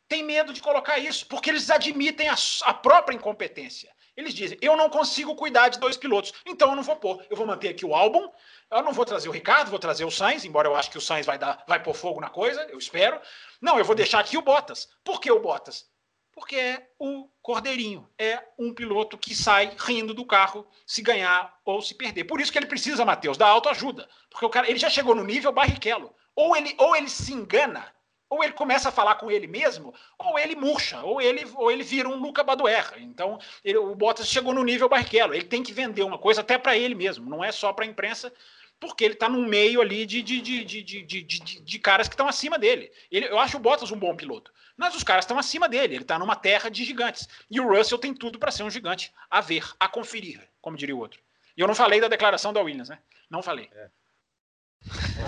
têm 0.08 0.24
medo 0.24 0.52
de 0.52 0.60
colocar 0.60 0.98
isso, 0.98 1.24
porque 1.26 1.48
eles 1.48 1.70
admitem 1.70 2.28
a, 2.28 2.34
a 2.64 2.74
própria 2.74 3.14
incompetência. 3.14 3.90
Eles 4.20 4.34
dizem: 4.34 4.58
eu 4.60 4.76
não 4.76 4.90
consigo 4.90 5.34
cuidar 5.34 5.68
de 5.70 5.78
dois 5.78 5.96
pilotos, 5.96 6.32
então 6.44 6.70
eu 6.70 6.76
não 6.76 6.82
vou 6.82 6.96
pôr. 6.96 7.24
Eu 7.30 7.36
vou 7.36 7.46
manter 7.46 7.70
aqui 7.70 7.86
o 7.86 7.94
álbum, 7.94 8.30
eu 8.70 8.82
não 8.82 8.92
vou 8.92 9.04
trazer 9.04 9.28
o 9.28 9.32
Ricardo, 9.32 9.70
vou 9.70 9.78
trazer 9.78 10.04
o 10.04 10.10
Sainz, 10.10 10.44
embora 10.44 10.68
eu 10.68 10.76
acho 10.76 10.90
que 10.90 10.98
o 10.98 11.00
Sainz 11.00 11.24
vai, 11.24 11.38
dar, 11.38 11.64
vai 11.66 11.82
pôr 11.82 11.94
fogo 11.94 12.20
na 12.20 12.28
coisa, 12.28 12.62
eu 12.70 12.78
espero. 12.78 13.18
Não, 13.60 13.78
eu 13.78 13.84
vou 13.84 13.94
deixar 13.94 14.20
aqui 14.20 14.36
o 14.36 14.42
Bottas. 14.42 14.88
Por 15.02 15.20
que 15.20 15.30
o 15.30 15.40
Bottas? 15.40 15.88
porque 16.32 16.56
é 16.56 16.88
o 16.98 17.28
Cordeirinho. 17.42 18.08
É 18.18 18.42
um 18.58 18.72
piloto 18.72 19.18
que 19.18 19.34
sai 19.34 19.76
rindo 19.78 20.14
do 20.14 20.24
carro 20.24 20.66
se 20.86 21.02
ganhar 21.02 21.54
ou 21.66 21.82
se 21.82 21.94
perder. 21.94 22.24
Por 22.24 22.40
isso 22.40 22.50
que 22.50 22.58
ele 22.58 22.66
precisa, 22.66 23.04
Matheus, 23.04 23.36
da 23.36 23.46
autoajuda. 23.46 24.08
Porque 24.30 24.46
o 24.46 24.48
cara 24.48 24.68
ele 24.68 24.78
já 24.78 24.88
chegou 24.88 25.14
no 25.14 25.22
nível 25.22 25.52
Barrichello. 25.52 26.14
Ou 26.34 26.56
ele, 26.56 26.74
ou 26.78 26.96
ele 26.96 27.10
se 27.10 27.34
engana, 27.34 27.86
ou 28.30 28.44
ele 28.44 28.52
começa 28.52 28.88
a 28.88 28.92
falar 28.92 29.16
com 29.16 29.28
ele 29.28 29.48
mesmo, 29.48 29.92
ou 30.16 30.38
ele 30.38 30.54
murcha, 30.54 31.02
ou 31.02 31.20
ele, 31.20 31.44
ou 31.56 31.68
ele 31.70 31.82
vira 31.82 32.08
um 32.08 32.14
Luca 32.14 32.44
Badoer. 32.44 32.94
Então, 32.98 33.40
ele, 33.64 33.76
o 33.76 33.92
Bottas 33.96 34.28
chegou 34.28 34.54
no 34.54 34.62
nível 34.62 34.88
Barrichello. 34.88 35.34
Ele 35.34 35.44
tem 35.44 35.64
que 35.64 35.72
vender 35.72 36.04
uma 36.04 36.16
coisa 36.16 36.40
até 36.40 36.56
para 36.56 36.78
ele 36.78 36.94
mesmo, 36.94 37.28
não 37.28 37.42
é 37.42 37.50
só 37.50 37.72
para 37.72 37.84
a 37.84 37.88
imprensa, 37.88 38.32
porque 38.78 39.04
ele 39.04 39.14
está 39.14 39.28
no 39.28 39.46
meio 39.46 39.80
ali 39.80 40.06
de, 40.06 40.22
de, 40.22 40.40
de, 40.40 40.64
de, 40.64 40.82
de, 40.82 41.02
de, 41.02 41.22
de, 41.22 41.60
de 41.60 41.78
caras 41.80 42.06
que 42.06 42.14
estão 42.14 42.28
acima 42.28 42.56
dele. 42.56 42.92
Ele, 43.10 43.26
eu 43.26 43.38
acho 43.38 43.56
o 43.56 43.60
Bottas 43.60 43.90
um 43.90 43.98
bom 43.98 44.14
piloto. 44.14 44.52
Mas 44.76 44.94
os 44.94 45.02
caras 45.02 45.24
estão 45.24 45.38
acima 45.38 45.68
dele, 45.68 45.96
ele 45.96 46.02
está 46.04 46.18
numa 46.18 46.36
terra 46.36 46.70
de 46.70 46.84
gigantes. 46.84 47.28
E 47.50 47.60
o 47.60 47.68
Russell 47.68 47.98
tem 47.98 48.14
tudo 48.14 48.38
para 48.38 48.52
ser 48.52 48.62
um 48.62 48.70
gigante 48.70 49.12
a 49.28 49.40
ver, 49.40 49.68
a 49.78 49.88
conferir, 49.88 50.40
como 50.62 50.76
diria 50.76 50.96
o 50.96 51.00
outro. 51.00 51.20
E 51.56 51.60
eu 51.60 51.66
não 51.66 51.74
falei 51.74 52.00
da 52.00 52.08
declaração 52.08 52.52
da 52.52 52.62
Williams, 52.62 52.88
né? 52.88 52.98
Não 53.28 53.42
falei. 53.42 53.68
É. 53.74 53.90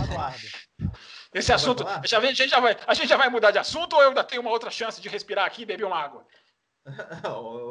Aguardo. 0.03 0.39
Esse 1.35 1.53
assunto, 1.53 1.87
a 1.87 2.03
gente, 2.07 2.49
já 2.49 2.61
vai, 2.61 2.77
a 2.87 2.95
gente 2.95 3.09
já 3.09 3.17
vai 3.17 3.29
mudar 3.29 3.51
de 3.51 3.59
assunto 3.59 3.95
ou 3.95 4.03
eu 4.03 4.09
ainda 4.09 4.25
tenho 4.25 4.43
uma 4.43 4.51
outra 4.51 4.71
chance 4.71 5.01
de 5.01 5.09
respirar 5.09 5.47
aqui 5.47 5.63
e 5.63 5.67
beber 5.67 5.85
uma 5.85 5.97
água? 5.97 6.27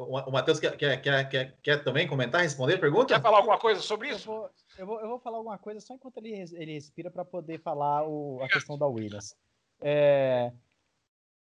o 0.08 0.32
Matheus 0.32 0.60
quer, 0.60 0.78
quer, 0.78 1.02
quer, 1.02 1.58
quer, 1.62 1.84
também 1.84 2.08
comentar, 2.08 2.41
responder 2.41 2.78
pergunta? 2.78 3.13
Quer 3.13 3.22
falar 3.22 3.38
alguma 3.38 3.58
coisa 3.58 3.82
sobre 3.82 4.10
isso? 4.10 4.30
Eu 4.30 4.36
vou, 4.36 4.50
eu 4.78 4.86
vou, 4.86 5.02
eu 5.02 5.08
vou 5.10 5.20
falar 5.20 5.38
alguma 5.38 5.58
coisa 5.58 5.80
só 5.82 5.94
enquanto 5.94 6.17
ele, 6.17 6.32
ele 6.54 6.74
respira 6.74 7.12
para 7.12 7.26
poder 7.26 7.60
falar 7.60 8.08
o, 8.08 8.41
a 8.41 8.48
questão 8.48 8.78
da 8.78 8.88
Williams. 8.88 9.36
É, 9.82 10.52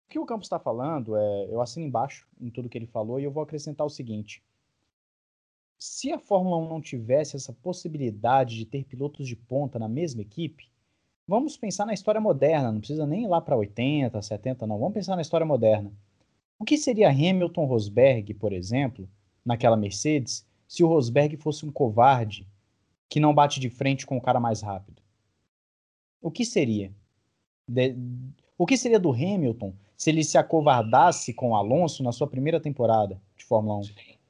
que 0.09 0.19
o 0.19 0.25
Campos 0.25 0.45
está 0.45 0.59
falando, 0.59 1.15
é, 1.15 1.45
eu 1.49 1.61
assino 1.61 1.85
embaixo 1.85 2.27
em 2.39 2.51
tudo 2.51 2.67
que 2.67 2.77
ele 2.77 2.87
falou 2.87 3.19
e 3.19 3.23
eu 3.23 3.31
vou 3.31 3.41
acrescentar 3.41 3.87
o 3.87 3.89
seguinte. 3.89 4.43
Se 5.83 6.11
a 6.11 6.19
Fórmula 6.19 6.57
1 6.57 6.69
não 6.69 6.79
tivesse 6.79 7.35
essa 7.35 7.51
possibilidade 7.51 8.55
de 8.55 8.65
ter 8.67 8.85
pilotos 8.85 9.27
de 9.27 9.35
ponta 9.35 9.79
na 9.79 9.87
mesma 9.87 10.21
equipe, 10.21 10.69
vamos 11.27 11.57
pensar 11.57 11.87
na 11.87 11.93
história 11.95 12.21
moderna, 12.21 12.71
não 12.71 12.77
precisa 12.77 13.07
nem 13.07 13.23
ir 13.23 13.27
lá 13.27 13.41
para 13.41 13.57
80, 13.57 14.21
70, 14.21 14.67
não. 14.67 14.77
Vamos 14.77 14.93
pensar 14.93 15.15
na 15.15 15.23
história 15.23 15.43
moderna. 15.43 15.91
O 16.59 16.65
que 16.65 16.77
seria 16.77 17.09
Hamilton 17.09 17.65
Rosberg, 17.65 18.31
por 18.35 18.53
exemplo, 18.53 19.09
naquela 19.43 19.75
Mercedes, 19.75 20.45
se 20.67 20.83
o 20.83 20.87
Rosberg 20.87 21.35
fosse 21.37 21.65
um 21.65 21.71
covarde 21.71 22.47
que 23.09 23.19
não 23.19 23.33
bate 23.33 23.59
de 23.59 23.71
frente 23.71 24.05
com 24.05 24.17
o 24.17 24.21
cara 24.21 24.39
mais 24.39 24.61
rápido? 24.61 25.01
O 26.21 26.29
que 26.29 26.45
seria? 26.45 26.93
De... 27.67 27.95
O 28.55 28.67
que 28.67 28.77
seria 28.77 28.99
do 28.99 29.11
Hamilton 29.11 29.73
se 29.97 30.11
ele 30.11 30.23
se 30.23 30.37
acovardasse 30.37 31.33
com 31.33 31.49
o 31.49 31.55
Alonso 31.55 32.03
na 32.03 32.11
sua 32.11 32.27
primeira 32.27 32.59
temporada 32.59 33.19
de 33.35 33.43
Fórmula 33.43 33.79
1. 33.79 33.83
Sim. 33.85 34.20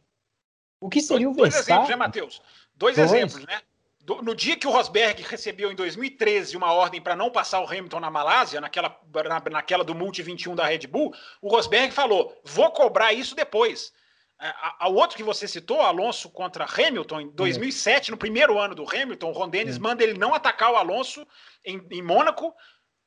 O 0.81 0.89
que 0.89 0.99
seria 0.99 1.27
dois, 1.27 1.37
o 1.37 1.41
Verstappen? 1.51 1.63
Dois 1.63 1.69
exemplos, 1.69 1.89
né, 1.89 1.95
Matheus? 1.95 2.41
Dois, 2.75 2.95
dois, 2.95 3.13
exemplos, 3.13 3.45
né? 3.45 3.61
Do, 3.99 4.21
no 4.23 4.35
dia 4.35 4.57
que 4.57 4.65
o 4.65 4.71
Rosberg 4.71 5.21
recebeu 5.21 5.71
em 5.71 5.75
2013 5.75 6.57
uma 6.57 6.73
ordem 6.73 6.99
para 6.99 7.15
não 7.15 7.29
passar 7.29 7.61
o 7.61 7.65
Hamilton 7.65 7.99
na 7.99 8.09
Malásia, 8.09 8.59
naquela, 8.59 8.99
na, 9.13 9.51
naquela 9.51 9.83
do 9.83 9.93
Multi 9.93 10.23
21 10.23 10.55
da 10.55 10.65
Red 10.65 10.87
Bull, 10.87 11.13
o 11.39 11.49
Rosberg 11.49 11.93
falou: 11.93 12.35
vou 12.43 12.71
cobrar 12.71 13.13
isso 13.13 13.35
depois. 13.35 13.93
A, 14.39 14.85
a, 14.85 14.89
outro 14.89 15.15
que 15.15 15.21
você 15.21 15.47
citou, 15.47 15.81
Alonso 15.81 16.27
contra 16.31 16.65
Hamilton, 16.65 17.21
em 17.21 17.29
2007, 17.29 18.09
no 18.09 18.17
primeiro 18.17 18.57
ano 18.57 18.73
do 18.73 18.83
Hamilton, 18.89 19.29
o 19.29 19.33
Ron 19.33 19.49
Dennis 19.49 19.77
manda 19.77 20.03
ele 20.03 20.17
não 20.17 20.33
atacar 20.33 20.71
o 20.71 20.77
Alonso 20.77 21.27
em, 21.63 21.79
em 21.91 22.01
Mônaco 22.01 22.51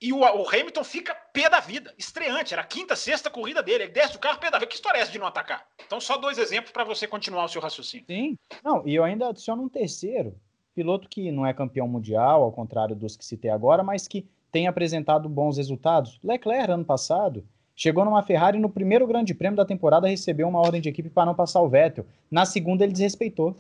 e 0.05 0.13
o, 0.13 0.19
o, 0.19 0.49
Hamilton 0.49 0.85
fica 0.85 1.15
pé 1.15 1.49
da 1.49 1.61
vida, 1.61 1.95
estreante, 1.97 2.53
era 2.53 2.63
a 2.63 2.67
quinta, 2.67 2.95
sexta 2.95 3.31
corrida 3.31 3.63
dele, 3.63 3.85
ele 3.85 3.93
desce 3.93 4.13
do 4.13 4.19
carro 4.19 4.39
pé 4.39 4.51
da 4.51 4.59
vida. 4.59 4.69
Que 4.69 4.75
história 4.75 4.99
é 4.99 5.01
essa 5.01 5.11
de 5.11 5.19
não 5.19 5.27
atacar? 5.27 5.67
Então, 5.87 5.99
só 5.99 6.19
dois 6.19 6.37
exemplos 6.37 6.73
para 6.73 6.85
você 6.85 7.07
continuar 7.07 7.47
o 7.47 7.49
seu 7.49 7.63
raciocínio. 7.63 8.05
Sim, 8.07 8.37
não, 8.63 8.87
e 8.87 8.95
eu 8.95 9.03
ainda 9.03 9.31
adiciono 9.31 9.63
um 9.63 9.69
terceiro, 9.69 10.39
piloto 10.75 11.09
que 11.09 11.33
não 11.33 11.47
é 11.47 11.55
campeão 11.55 11.89
mundial, 11.89 12.43
ao 12.43 12.53
contrário 12.53 12.95
dos 12.95 13.17
que 13.17 13.25
citei 13.25 13.51
agora, 13.51 13.83
mas 13.83 14.07
que 14.07 14.29
tem 14.53 14.67
apresentado 14.67 15.27
bons 15.27 15.57
resultados. 15.57 16.21
Leclerc, 16.23 16.71
ano 16.71 16.85
passado, 16.85 17.43
Chegou 17.77 18.05
numa 18.05 18.23
Ferrari 18.23 18.61
no 18.61 18.69
primeiro 18.69 19.05
grande 19.05 19.35
prêmio 19.35 19.57
da 19.57 19.65
temporada, 19.65 20.07
recebeu 20.07 20.47
uma 20.47 20.61
ordem 20.61 20.81
de 20.81 20.89
equipe 20.89 21.11
para 21.11 21.27
não 21.27 21.35
passar 21.35 21.61
o 21.61 21.69
Vettel. 21.69 22.07
Na 22.31 22.45
segunda, 22.45 22.85
ele 22.85 22.93
desrespeitou. 22.93 23.57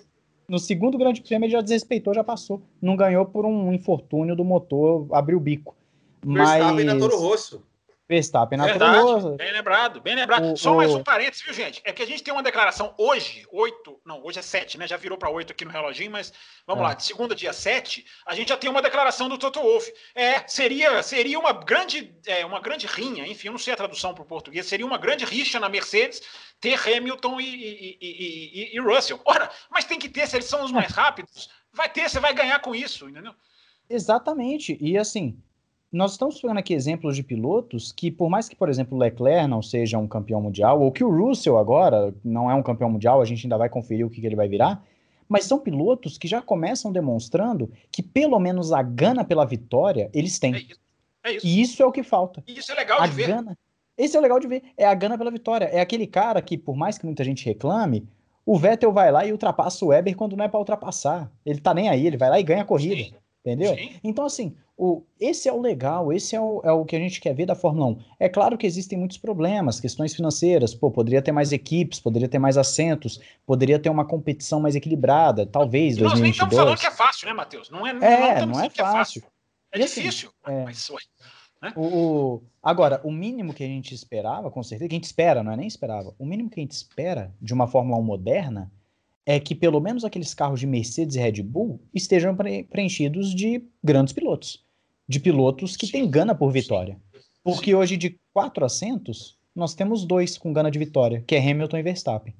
No 0.48 0.58
segundo 0.58 0.96
grande 0.96 1.20
prêmio, 1.20 1.46
ele 1.46 1.52
já 1.52 1.60
desrespeitou, 1.60 2.14
já 2.14 2.22
passou. 2.22 2.62
Não 2.80 2.94
ganhou 2.94 3.26
por 3.26 3.44
um 3.44 3.72
infortúnio 3.72 4.36
do 4.36 4.44
motor, 4.44 5.08
abriu 5.10 5.38
o 5.38 5.40
bico. 5.40 5.74
Verstappen 6.24 6.84
Mas... 6.84 6.84
na 6.84 6.98
Toro 6.98 7.18
Rosso. 7.18 7.64
Verstappen 8.06 8.58
na 8.58 8.66
Verdade, 8.66 9.36
Bem 9.38 9.52
lembrado, 9.52 10.00
bem 10.00 10.14
lembrado. 10.14 10.52
O, 10.52 10.56
Só 10.58 10.72
o... 10.72 10.76
mais 10.76 10.92
um 10.94 11.02
parênteses, 11.02 11.42
viu, 11.42 11.54
gente? 11.54 11.80
É 11.84 11.92
que 11.92 12.02
a 12.02 12.06
gente 12.06 12.22
tem 12.22 12.34
uma 12.34 12.42
declaração 12.42 12.94
hoje, 12.98 13.46
8, 13.50 14.00
não, 14.04 14.22
hoje 14.22 14.38
é 14.38 14.42
7, 14.42 14.76
né? 14.76 14.86
Já 14.86 14.98
virou 14.98 15.16
para 15.16 15.30
8 15.30 15.52
aqui 15.52 15.64
no 15.64 15.70
reloginho, 15.70 16.10
mas 16.10 16.30
vamos 16.66 16.84
é. 16.84 16.86
lá, 16.88 16.94
de 16.94 17.02
segunda, 17.02 17.34
dia 17.34 17.54
7, 17.54 18.04
a 18.26 18.34
gente 18.34 18.50
já 18.50 18.58
tem 18.58 18.68
uma 18.68 18.82
declaração 18.82 19.26
do 19.26 19.38
Toto 19.38 19.58
Wolff. 19.58 19.90
É, 20.14 20.46
seria, 20.46 21.02
seria 21.02 21.38
uma 21.38 21.52
grande, 21.52 22.14
é, 22.26 22.44
uma 22.44 22.60
grande 22.60 22.86
rinha, 22.86 23.26
enfim, 23.26 23.48
eu 23.48 23.52
não 23.52 23.58
sei 23.58 23.72
a 23.72 23.76
tradução 23.76 24.12
para 24.12 24.22
o 24.22 24.26
português, 24.26 24.66
seria 24.66 24.84
uma 24.84 24.98
grande 24.98 25.24
rixa 25.24 25.58
na 25.58 25.70
Mercedes 25.70 26.20
ter 26.60 26.78
Hamilton 26.78 27.40
e, 27.40 27.44
e, 27.44 27.98
e, 28.00 28.76
e, 28.76 28.80
Russell. 28.80 29.18
Ora, 29.24 29.50
mas 29.70 29.86
tem 29.86 29.98
que 29.98 30.10
ter, 30.10 30.26
se 30.28 30.36
eles 30.36 30.46
são 30.46 30.62
os 30.62 30.72
mais 30.72 30.92
rápidos, 30.92 31.48
vai 31.72 31.88
ter, 31.88 32.08
você 32.08 32.20
vai 32.20 32.34
ganhar 32.34 32.58
com 32.60 32.74
isso, 32.74 33.08
entendeu? 33.08 33.34
Exatamente. 33.88 34.76
E 34.78 34.98
assim, 34.98 35.38
nós 35.94 36.12
estamos 36.12 36.40
pegando 36.40 36.58
aqui 36.58 36.74
exemplos 36.74 37.14
de 37.14 37.22
pilotos 37.22 37.92
que, 37.92 38.10
por 38.10 38.28
mais 38.28 38.48
que, 38.48 38.56
por 38.56 38.68
exemplo, 38.68 38.96
o 38.96 39.00
Leclerc 39.00 39.46
não 39.46 39.62
seja 39.62 39.96
um 39.96 40.08
campeão 40.08 40.40
mundial, 40.42 40.82
ou 40.82 40.90
que 40.90 41.04
o 41.04 41.08
Russell 41.08 41.56
agora 41.56 42.12
não 42.24 42.50
é 42.50 42.54
um 42.54 42.62
campeão 42.64 42.90
mundial, 42.90 43.22
a 43.22 43.24
gente 43.24 43.46
ainda 43.46 43.56
vai 43.56 43.68
conferir 43.68 44.04
o 44.04 44.10
que, 44.10 44.20
que 44.20 44.26
ele 44.26 44.34
vai 44.34 44.48
virar, 44.48 44.84
mas 45.28 45.44
são 45.44 45.58
pilotos 45.58 46.18
que 46.18 46.26
já 46.26 46.42
começam 46.42 46.90
demonstrando 46.90 47.70
que 47.92 48.02
pelo 48.02 48.40
menos 48.40 48.72
a 48.72 48.82
gana 48.82 49.24
pela 49.24 49.44
vitória 49.44 50.10
eles 50.12 50.38
têm. 50.38 50.54
É 50.54 50.58
isso. 50.58 50.80
É 51.24 51.32
isso. 51.36 51.46
E 51.46 51.60
isso 51.62 51.82
é 51.82 51.86
o 51.86 51.92
que 51.92 52.02
falta. 52.02 52.42
E 52.46 52.58
isso 52.58 52.72
é 52.72 52.74
legal 52.74 53.00
a 53.00 53.06
de 53.06 53.12
ver. 53.12 53.28
Gana, 53.28 53.56
esse 53.96 54.16
é 54.16 54.18
o 54.18 54.22
legal 54.22 54.40
de 54.40 54.48
ver. 54.48 54.64
É 54.76 54.84
a 54.84 54.94
gana 54.94 55.16
pela 55.16 55.30
vitória. 55.30 55.66
É 55.66 55.80
aquele 55.80 56.08
cara 56.08 56.42
que, 56.42 56.58
por 56.58 56.76
mais 56.76 56.98
que 56.98 57.06
muita 57.06 57.22
gente 57.22 57.46
reclame, 57.46 58.06
o 58.44 58.58
Vettel 58.58 58.92
vai 58.92 59.12
lá 59.12 59.24
e 59.24 59.32
ultrapassa 59.32 59.84
o 59.84 59.88
Weber 59.88 60.16
quando 60.16 60.36
não 60.36 60.44
é 60.44 60.48
para 60.48 60.58
ultrapassar. 60.58 61.30
Ele 61.46 61.60
tá 61.60 61.72
nem 61.72 61.88
aí, 61.88 62.06
ele 62.06 62.16
vai 62.16 62.28
lá 62.28 62.40
e 62.40 62.42
ganha 62.42 62.62
a 62.62 62.66
corrida. 62.66 62.96
Sim. 62.96 63.23
Entendeu? 63.44 63.76
Sim. 63.76 63.94
Então, 64.02 64.24
assim, 64.24 64.56
o, 64.74 65.02
esse 65.20 65.48
é 65.48 65.52
o 65.52 65.60
legal, 65.60 66.10
esse 66.10 66.34
é 66.34 66.40
o, 66.40 66.62
é 66.64 66.72
o 66.72 66.82
que 66.82 66.96
a 66.96 66.98
gente 66.98 67.20
quer 67.20 67.34
ver 67.34 67.44
da 67.44 67.54
Fórmula 67.54 67.88
1. 67.88 67.98
É 68.18 68.26
claro 68.26 68.56
que 68.56 68.66
existem 68.66 68.98
muitos 68.98 69.18
problemas, 69.18 69.78
questões 69.78 70.14
financeiras, 70.14 70.74
pô, 70.74 70.90
poderia 70.90 71.20
ter 71.20 71.30
mais 71.30 71.52
equipes, 71.52 72.00
poderia 72.00 72.26
ter 72.26 72.38
mais 72.38 72.56
assentos, 72.56 73.20
poderia 73.44 73.78
ter 73.78 73.90
uma 73.90 74.06
competição 74.06 74.60
mais 74.60 74.74
equilibrada, 74.74 75.44
talvez. 75.44 75.98
E 75.98 76.00
nós 76.00 76.12
2022. 76.12 76.22
nem 76.22 76.30
estamos 76.30 76.56
falando 76.56 76.78
que 76.78 76.86
é 76.86 76.90
fácil, 76.90 77.28
né, 77.28 77.34
Matheus? 77.34 77.68
Não 77.68 77.86
é, 77.86 77.92
não, 77.92 78.02
é, 78.02 78.46
não, 78.46 78.60
é, 78.60 78.70
fácil. 78.70 78.82
é 78.82 78.92
fácil. 78.92 79.22
É 79.72 79.78
difícil, 79.78 80.30
assim, 80.42 80.56
é, 80.56 80.64
mas 80.64 80.88
né? 81.60 81.72
o, 81.76 81.82
o, 81.82 82.42
agora, 82.62 83.00
o 83.04 83.12
mínimo 83.12 83.52
que 83.52 83.62
a 83.62 83.66
gente 83.66 83.94
esperava, 83.94 84.50
com 84.50 84.62
certeza, 84.62 84.88
que 84.88 84.94
a 84.94 84.98
gente 84.98 85.04
espera, 85.04 85.42
não 85.42 85.52
é 85.52 85.56
nem 85.56 85.66
esperava, 85.66 86.14
o 86.18 86.24
mínimo 86.24 86.48
que 86.48 86.60
a 86.60 86.62
gente 86.62 86.72
espera 86.72 87.34
de 87.42 87.52
uma 87.52 87.66
Fórmula 87.66 87.98
1 87.98 88.02
moderna 88.02 88.72
é 89.26 89.40
que 89.40 89.54
pelo 89.54 89.80
menos 89.80 90.04
aqueles 90.04 90.34
carros 90.34 90.60
de 90.60 90.66
Mercedes 90.66 91.16
e 91.16 91.18
Red 91.18 91.42
Bull 91.42 91.80
estejam 91.94 92.36
preenchidos 92.70 93.34
de 93.34 93.62
grandes 93.82 94.12
pilotos, 94.12 94.64
de 95.08 95.18
pilotos 95.18 95.76
que 95.76 95.90
têm 95.90 96.08
gana 96.08 96.34
por 96.34 96.50
vitória. 96.52 97.00
Porque 97.42 97.74
hoje 97.74 97.96
de 97.96 98.18
quatro 98.32 98.64
assentos, 98.64 99.38
nós 99.54 99.74
temos 99.74 100.04
dois 100.04 100.36
com 100.36 100.52
gana 100.52 100.70
de 100.70 100.78
vitória, 100.78 101.22
que 101.26 101.34
é 101.34 101.38
Hamilton 101.38 101.78
e 101.78 101.82
Verstappen. 101.82 102.34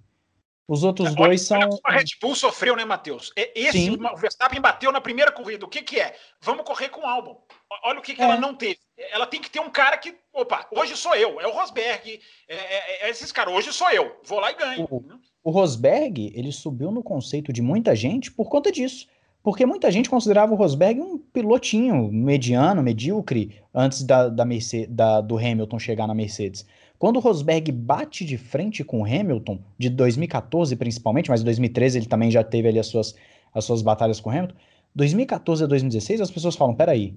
Os 0.66 0.82
outros 0.82 1.08
Agora, 1.08 1.28
dois 1.28 1.42
são. 1.42 1.60
A 1.84 1.92
Red 1.92 2.06
Bull 2.20 2.34
sofreu, 2.34 2.74
né, 2.74 2.86
Matheus? 2.86 3.32
Esse, 3.36 3.72
Sim. 3.72 3.98
o 4.00 4.16
Verstappen 4.16 4.60
bateu 4.62 4.90
na 4.90 5.00
primeira 5.00 5.30
corrida. 5.30 5.66
O 5.66 5.68
que, 5.68 5.82
que 5.82 6.00
é? 6.00 6.16
Vamos 6.40 6.64
correr 6.64 6.88
com 6.88 7.02
o 7.02 7.06
Albon. 7.06 7.38
Olha 7.82 7.98
o 7.98 8.02
que, 8.02 8.14
que 8.14 8.22
é. 8.22 8.24
ela 8.24 8.38
não 8.38 8.54
teve. 8.54 8.78
Ela 8.96 9.26
tem 9.26 9.42
que 9.42 9.50
ter 9.50 9.60
um 9.60 9.68
cara 9.68 9.98
que. 9.98 10.16
Opa, 10.32 10.66
hoje 10.70 10.96
sou 10.96 11.14
eu. 11.14 11.38
É 11.38 11.46
o 11.46 11.52
Rosberg. 11.52 12.18
É, 12.48 12.54
é, 12.56 13.06
é 13.06 13.10
esses 13.10 13.30
caras. 13.30 13.52
Hoje 13.52 13.74
sou 13.74 13.90
eu. 13.90 14.18
Vou 14.24 14.40
lá 14.40 14.52
e 14.52 14.54
ganho. 14.54 14.88
O, 14.90 15.04
o 15.44 15.50
Rosberg, 15.50 16.32
ele 16.34 16.50
subiu 16.50 16.90
no 16.90 17.02
conceito 17.02 17.52
de 17.52 17.60
muita 17.60 17.94
gente 17.94 18.32
por 18.32 18.48
conta 18.48 18.72
disso. 18.72 19.06
Porque 19.42 19.66
muita 19.66 19.90
gente 19.92 20.08
considerava 20.08 20.54
o 20.54 20.56
Rosberg 20.56 20.98
um 21.02 21.18
pilotinho 21.18 22.10
mediano, 22.10 22.82
medíocre, 22.82 23.60
antes 23.74 24.02
da, 24.02 24.30
da, 24.30 24.42
Mercedes, 24.42 24.88
da 24.88 25.20
do 25.20 25.36
Hamilton 25.36 25.78
chegar 25.78 26.06
na 26.06 26.14
Mercedes. 26.14 26.64
Quando 26.98 27.18
o 27.18 27.20
Rosberg 27.20 27.70
bate 27.70 28.24
de 28.24 28.38
frente 28.38 28.82
com 28.82 29.02
o 29.02 29.04
Hamilton, 29.04 29.58
de 29.76 29.90
2014 29.90 30.74
principalmente, 30.76 31.28
mas 31.28 31.42
em 31.42 31.44
2013 31.44 31.98
ele 31.98 32.06
também 32.06 32.30
já 32.30 32.42
teve 32.42 32.68
ali 32.68 32.78
as 32.78 32.86
suas, 32.86 33.14
as 33.52 33.66
suas 33.66 33.82
batalhas 33.82 34.18
com 34.18 34.30
o 34.30 34.32
Hamilton, 34.32 34.54
2014 34.94 35.64
a 35.64 35.66
2016 35.66 36.22
as 36.22 36.30
pessoas 36.30 36.56
falam, 36.56 36.74
peraí, 36.74 37.14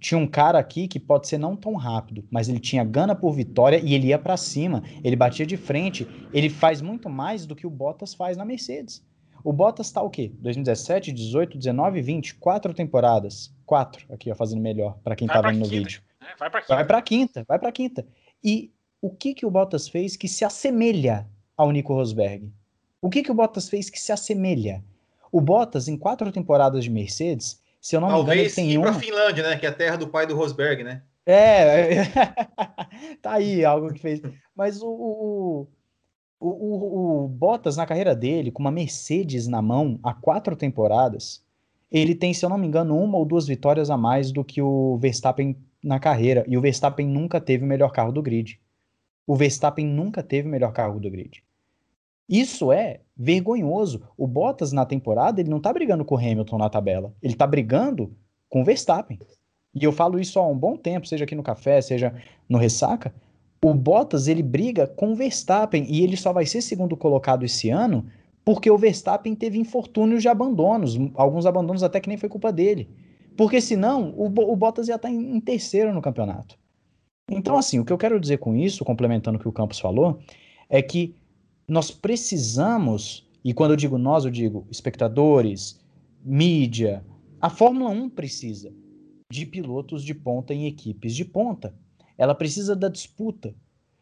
tinha 0.00 0.18
um 0.18 0.26
cara 0.26 0.58
aqui 0.58 0.88
que 0.88 0.98
pode 0.98 1.28
ser 1.28 1.38
não 1.38 1.54
tão 1.54 1.74
rápido, 1.74 2.24
mas 2.30 2.48
ele 2.48 2.58
tinha 2.58 2.82
gana 2.82 3.14
por 3.14 3.32
vitória 3.32 3.78
e 3.84 3.94
ele 3.94 4.08
ia 4.08 4.18
para 4.18 4.36
cima, 4.36 4.82
ele 5.04 5.14
batia 5.14 5.44
de 5.44 5.58
frente, 5.58 6.08
ele 6.32 6.48
faz 6.48 6.80
muito 6.80 7.10
mais 7.10 7.44
do 7.44 7.54
que 7.54 7.66
o 7.66 7.70
Bottas 7.70 8.14
faz 8.14 8.36
na 8.36 8.44
Mercedes. 8.44 9.04
O 9.44 9.52
Bottas 9.52 9.92
tá 9.92 10.02
o 10.02 10.10
quê? 10.10 10.32
2017, 10.38 11.12
18, 11.12 11.58
19, 11.58 12.00
20, 12.00 12.34
quatro 12.36 12.72
temporadas. 12.72 13.54
Quatro, 13.66 14.06
aqui 14.12 14.30
ó, 14.30 14.34
fazendo 14.34 14.60
melhor 14.60 14.98
para 15.04 15.14
quem 15.14 15.28
vai 15.28 15.36
tá 15.36 15.48
vendo 15.48 15.60
no 15.60 15.64
quinta. 15.64 15.76
vídeo. 15.76 16.02
É, 16.20 16.36
vai 16.38 16.50
para 16.50 16.60
quinta. 16.60 16.74
Vai 16.74 16.84
para 16.86 17.02
quinta, 17.02 17.44
vai 17.46 17.58
para 17.58 17.72
quinta. 17.72 18.06
E 18.42 18.72
o 19.02 19.10
que 19.10 19.34
que 19.34 19.46
o 19.46 19.50
Bottas 19.50 19.88
fez 19.88 20.16
que 20.16 20.28
se 20.28 20.44
assemelha 20.44 21.28
ao 21.56 21.70
Nico 21.70 21.94
Rosberg? 21.94 22.50
O 23.02 23.10
que 23.10 23.22
que 23.22 23.30
o 23.30 23.34
Bottas 23.34 23.68
fez 23.68 23.88
que 23.90 24.00
se 24.00 24.12
assemelha? 24.12 24.82
O 25.30 25.40
Bottas 25.40 25.88
em 25.88 25.96
quatro 25.96 26.30
temporadas 26.32 26.84
de 26.84 26.90
Mercedes, 26.90 27.60
se 27.80 27.96
eu 27.96 28.00
não 28.00 28.08
Talvez 28.08 28.56
me 28.56 28.62
engano, 28.64 28.80
uma... 28.80 28.92
pra 28.92 29.00
Finlândia, 29.00 29.42
né? 29.42 29.56
Que 29.56 29.66
é 29.66 29.68
a 29.68 29.74
terra 29.74 29.96
do 29.96 30.08
pai 30.08 30.26
do 30.26 30.36
Rosberg, 30.36 30.84
né? 30.84 31.02
É, 31.24 32.04
tá 33.22 33.34
aí 33.34 33.64
algo 33.64 33.92
que 33.92 34.00
fez. 34.00 34.20
Mas 34.54 34.82
o, 34.82 34.88
o, 34.88 35.68
o, 36.38 36.48
o, 36.48 37.24
o 37.24 37.28
Bottas, 37.28 37.76
na 37.76 37.86
carreira 37.86 38.14
dele, 38.14 38.50
com 38.50 38.60
uma 38.60 38.70
Mercedes 38.70 39.46
na 39.46 39.62
mão 39.62 39.98
há 40.02 40.12
quatro 40.12 40.56
temporadas, 40.56 41.44
ele 41.90 42.14
tem, 42.14 42.34
se 42.34 42.44
eu 42.44 42.50
não 42.50 42.58
me 42.58 42.66
engano, 42.66 42.96
uma 42.96 43.18
ou 43.18 43.24
duas 43.24 43.46
vitórias 43.46 43.90
a 43.90 43.96
mais 43.96 44.30
do 44.30 44.44
que 44.44 44.60
o 44.60 44.98
Verstappen 44.98 45.56
na 45.82 45.98
carreira. 45.98 46.44
E 46.46 46.56
o 46.56 46.60
Verstappen 46.60 47.06
nunca 47.06 47.40
teve 47.40 47.64
o 47.64 47.66
melhor 47.66 47.90
carro 47.90 48.12
do 48.12 48.22
grid. 48.22 48.60
O 49.26 49.36
Verstappen 49.36 49.86
nunca 49.86 50.22
teve 50.22 50.48
o 50.48 50.50
melhor 50.50 50.72
carro 50.72 51.00
do 51.00 51.10
grid. 51.10 51.42
Isso 52.30 52.70
é 52.70 53.00
vergonhoso. 53.16 54.02
O 54.16 54.24
Bottas 54.24 54.70
na 54.70 54.86
temporada, 54.86 55.40
ele 55.40 55.50
não 55.50 55.60
tá 55.60 55.72
brigando 55.72 56.04
com 56.04 56.14
o 56.14 56.18
Hamilton 56.18 56.58
na 56.58 56.70
tabela. 56.70 57.12
Ele 57.20 57.34
tá 57.34 57.44
brigando 57.44 58.14
com 58.48 58.62
o 58.62 58.64
Verstappen. 58.64 59.18
E 59.74 59.82
eu 59.82 59.90
falo 59.90 60.20
isso 60.20 60.38
há 60.38 60.46
um 60.46 60.56
bom 60.56 60.76
tempo, 60.76 61.08
seja 61.08 61.24
aqui 61.24 61.34
no 61.34 61.42
café, 61.42 61.80
seja 61.80 62.14
no 62.48 62.56
ressaca. 62.56 63.12
O 63.64 63.74
Bottas, 63.74 64.28
ele 64.28 64.44
briga 64.44 64.86
com 64.86 65.10
o 65.10 65.16
Verstappen 65.16 65.84
e 65.88 66.04
ele 66.04 66.16
só 66.16 66.32
vai 66.32 66.46
ser 66.46 66.62
segundo 66.62 66.96
colocado 66.96 67.44
esse 67.44 67.68
ano 67.68 68.06
porque 68.44 68.70
o 68.70 68.78
Verstappen 68.78 69.34
teve 69.34 69.58
infortúnios 69.58 70.22
de 70.22 70.28
abandonos, 70.28 70.96
alguns 71.14 71.46
abandonos 71.46 71.82
até 71.82 72.00
que 72.00 72.08
nem 72.08 72.16
foi 72.16 72.28
culpa 72.28 72.52
dele. 72.52 72.88
Porque 73.36 73.60
senão 73.60 74.14
o, 74.16 74.26
o 74.26 74.56
Bottas 74.56 74.88
ia 74.88 74.94
estar 74.94 75.08
tá 75.08 75.14
em, 75.14 75.36
em 75.36 75.40
terceiro 75.40 75.92
no 75.92 76.00
campeonato. 76.00 76.56
Então, 77.28 77.56
assim, 77.56 77.78
o 77.80 77.84
que 77.84 77.92
eu 77.92 77.98
quero 77.98 78.18
dizer 78.20 78.38
com 78.38 78.56
isso, 78.56 78.84
complementando 78.84 79.36
o 79.36 79.40
que 79.40 79.48
o 79.48 79.52
Campos 79.52 79.78
falou, 79.78 80.20
é 80.68 80.80
que 80.80 81.14
nós 81.70 81.90
precisamos, 81.92 83.28
e 83.44 83.54
quando 83.54 83.70
eu 83.70 83.76
digo 83.76 83.96
nós, 83.96 84.24
eu 84.24 84.30
digo 84.30 84.66
espectadores, 84.70 85.78
mídia, 86.24 87.04
a 87.40 87.48
Fórmula 87.48 87.90
1 87.90 88.10
precisa 88.10 88.72
de 89.30 89.46
pilotos 89.46 90.02
de 90.02 90.12
ponta 90.12 90.52
em 90.52 90.66
equipes 90.66 91.14
de 91.14 91.24
ponta. 91.24 91.72
Ela 92.18 92.34
precisa 92.34 92.74
da 92.74 92.88
disputa. 92.88 93.54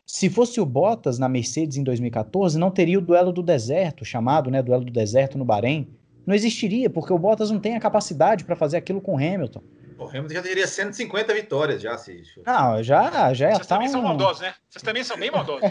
Se 0.06 0.30
fosse 0.30 0.58
o 0.58 0.64
Bottas 0.64 1.18
na 1.18 1.28
Mercedes 1.28 1.76
em 1.76 1.84
2014, 1.84 2.58
não 2.58 2.70
teria 2.70 2.98
o 2.98 3.02
duelo 3.02 3.30
do 3.30 3.42
deserto, 3.42 4.02
chamado 4.02 4.50
né, 4.50 4.62
duelo 4.62 4.86
do 4.86 4.90
deserto 4.90 5.36
no 5.36 5.44
Bahrein. 5.44 5.86
Não 6.26 6.34
existiria, 6.34 6.88
porque 6.88 7.12
o 7.12 7.18
Bottas 7.18 7.50
não 7.50 7.60
tem 7.60 7.76
a 7.76 7.80
capacidade 7.80 8.44
para 8.44 8.56
fazer 8.56 8.78
aquilo 8.78 9.02
com 9.02 9.18
Hamilton. 9.18 9.62
O 9.98 10.06
Hamilton 10.06 10.34
já 10.34 10.42
teria 10.42 10.66
150 10.66 11.34
vitórias, 11.34 11.82
já, 11.82 11.98
se. 11.98 12.22
Não, 12.46 12.82
já, 12.82 13.34
já 13.34 13.50
Vocês 13.50 13.66
tá 13.66 13.74
também 13.74 13.88
um... 13.88 13.92
são 13.92 14.02
maldosos, 14.02 14.42
né? 14.42 14.54
Vocês 14.68 14.82
também 14.82 15.02
são 15.02 15.18
bem 15.18 15.30
maldosos. 15.30 15.68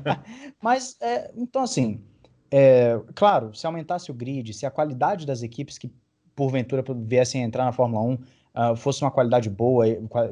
Mas, 0.62 0.96
é, 1.02 1.30
então, 1.36 1.62
assim, 1.62 2.02
é, 2.50 2.98
claro, 3.14 3.54
se 3.54 3.66
aumentasse 3.66 4.10
o 4.10 4.14
grid, 4.14 4.54
se 4.54 4.64
a 4.64 4.70
qualidade 4.70 5.26
das 5.26 5.42
equipes 5.42 5.76
que 5.76 5.92
porventura 6.34 6.82
viessem 6.96 7.42
a 7.42 7.46
entrar 7.46 7.64
na 7.64 7.72
Fórmula 7.72 8.02
1 8.02 8.12
uh, 8.14 8.18
ah, 8.54 8.76
fosse 8.76 9.02
uma 9.02 9.10
qualidade 9.10 9.50
boa, 9.50 9.86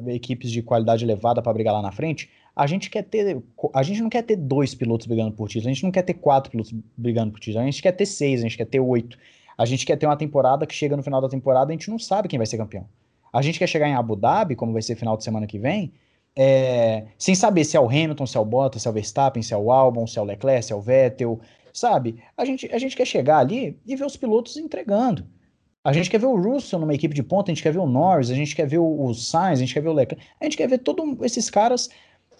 equipes 0.07 0.51
de 0.51 0.63
qualidade 0.63 1.05
elevada 1.05 1.43
para 1.43 1.53
brigar 1.53 1.75
lá 1.75 1.83
na 1.83 1.93
frente, 1.93 2.31
a 2.55 2.67
gente 2.67 2.89
quer 2.89 3.03
ter. 3.03 3.43
A 3.75 3.83
gente 3.83 4.01
não 4.01 4.09
quer 4.09 4.23
ter 4.23 4.37
dois 4.37 4.75
pilotos 4.75 5.07
brigando 5.07 5.33
por 5.33 5.49
título, 5.49 5.69
a 5.69 5.75
gente 5.75 5.85
não 5.85 5.91
quer 5.91 6.03
ter 6.03 6.15
quatro 6.15 6.51
pilotos 6.51 6.73
brigando 6.97 7.33
por 7.33 7.41
título, 7.41 7.63
a 7.63 7.67
gente 7.67 7.83
quer 7.83 7.93
ter 7.93 8.07
seis, 8.07 8.41
a 8.41 8.45
gente 8.45 8.57
quer 8.57 8.65
ter 8.65 8.81
oito. 8.81 9.19
A 9.59 9.65
gente 9.67 9.85
quer 9.85 9.97
ter 9.97 10.07
uma 10.07 10.17
temporada 10.17 10.67
que 10.67 10.75
chega 10.75 10.97
no 10.97 11.03
final 11.03 11.21
da 11.21 11.29
temporada 11.29 11.71
e 11.71 11.75
a 11.75 11.77
gente 11.77 11.91
não 11.91 11.99
sabe 11.99 12.29
quem 12.29 12.39
vai 12.39 12.47
ser 12.47 12.57
campeão. 12.57 12.87
A 13.37 13.43
gente 13.43 13.59
quer 13.59 13.67
chegar 13.67 13.87
em 13.87 13.95
Abu 13.95 14.17
Dhabi, 14.17 14.57
como 14.57 14.73
vai 14.73 14.81
ser 14.81 14.97
final 14.97 15.15
de 15.15 15.23
semana 15.23 15.47
que 15.47 15.59
vem, 15.59 15.93
é, 16.35 17.05
sem 17.19 17.35
saber 17.35 17.67
se 17.67 17.77
é 17.77 17.81
o 17.81 17.87
Hamilton, 17.87 18.25
se 18.25 18.35
é 18.35 18.41
o 18.41 18.45
Bottas, 18.47 18.81
se 18.81 18.89
é 18.89 18.91
o 18.91 18.95
Verstappen, 18.95 19.43
se 19.43 19.53
é 19.53 19.57
o 19.59 19.71
Albon, 19.71 20.07
se 20.07 20.19
é 20.19 20.23
o 20.23 20.25
Leclerc, 20.25 20.65
se 20.65 20.73
é 20.73 20.77
o 20.77 20.81
Vettel, 20.81 21.39
sabe? 21.71 22.17
A 22.35 22.47
gente, 22.47 22.67
a 22.73 22.79
gente 22.79 22.97
quer 22.97 23.05
chegar 23.05 23.37
ali 23.37 23.79
e 23.87 23.95
ver 23.95 24.07
os 24.07 24.17
pilotos 24.17 24.57
entregando. 24.57 25.27
A 25.85 25.93
gente 25.93 26.09
quer 26.09 26.19
ver 26.19 26.25
o 26.25 26.35
Russell 26.35 26.79
numa 26.79 26.95
equipe 26.95 27.15
de 27.15 27.23
ponta, 27.23 27.51
a 27.51 27.55
gente 27.55 27.63
quer 27.63 27.75
ver 27.75 27.79
o 27.79 27.87
Norris, 27.87 28.31
a 28.31 28.35
gente 28.35 28.57
quer 28.57 28.67
ver 28.67 28.79
o, 28.79 29.05
o 29.05 29.13
Sainz, 29.13 29.59
a 29.59 29.61
gente 29.61 29.75
quer 29.75 29.83
ver 29.83 29.91
o 29.91 29.93
Leclerc, 29.93 30.27
a 30.41 30.45
gente 30.45 30.57
quer 30.57 30.67
ver 30.67 30.79
todos 30.79 31.05
esses 31.21 31.51
caras 31.51 31.91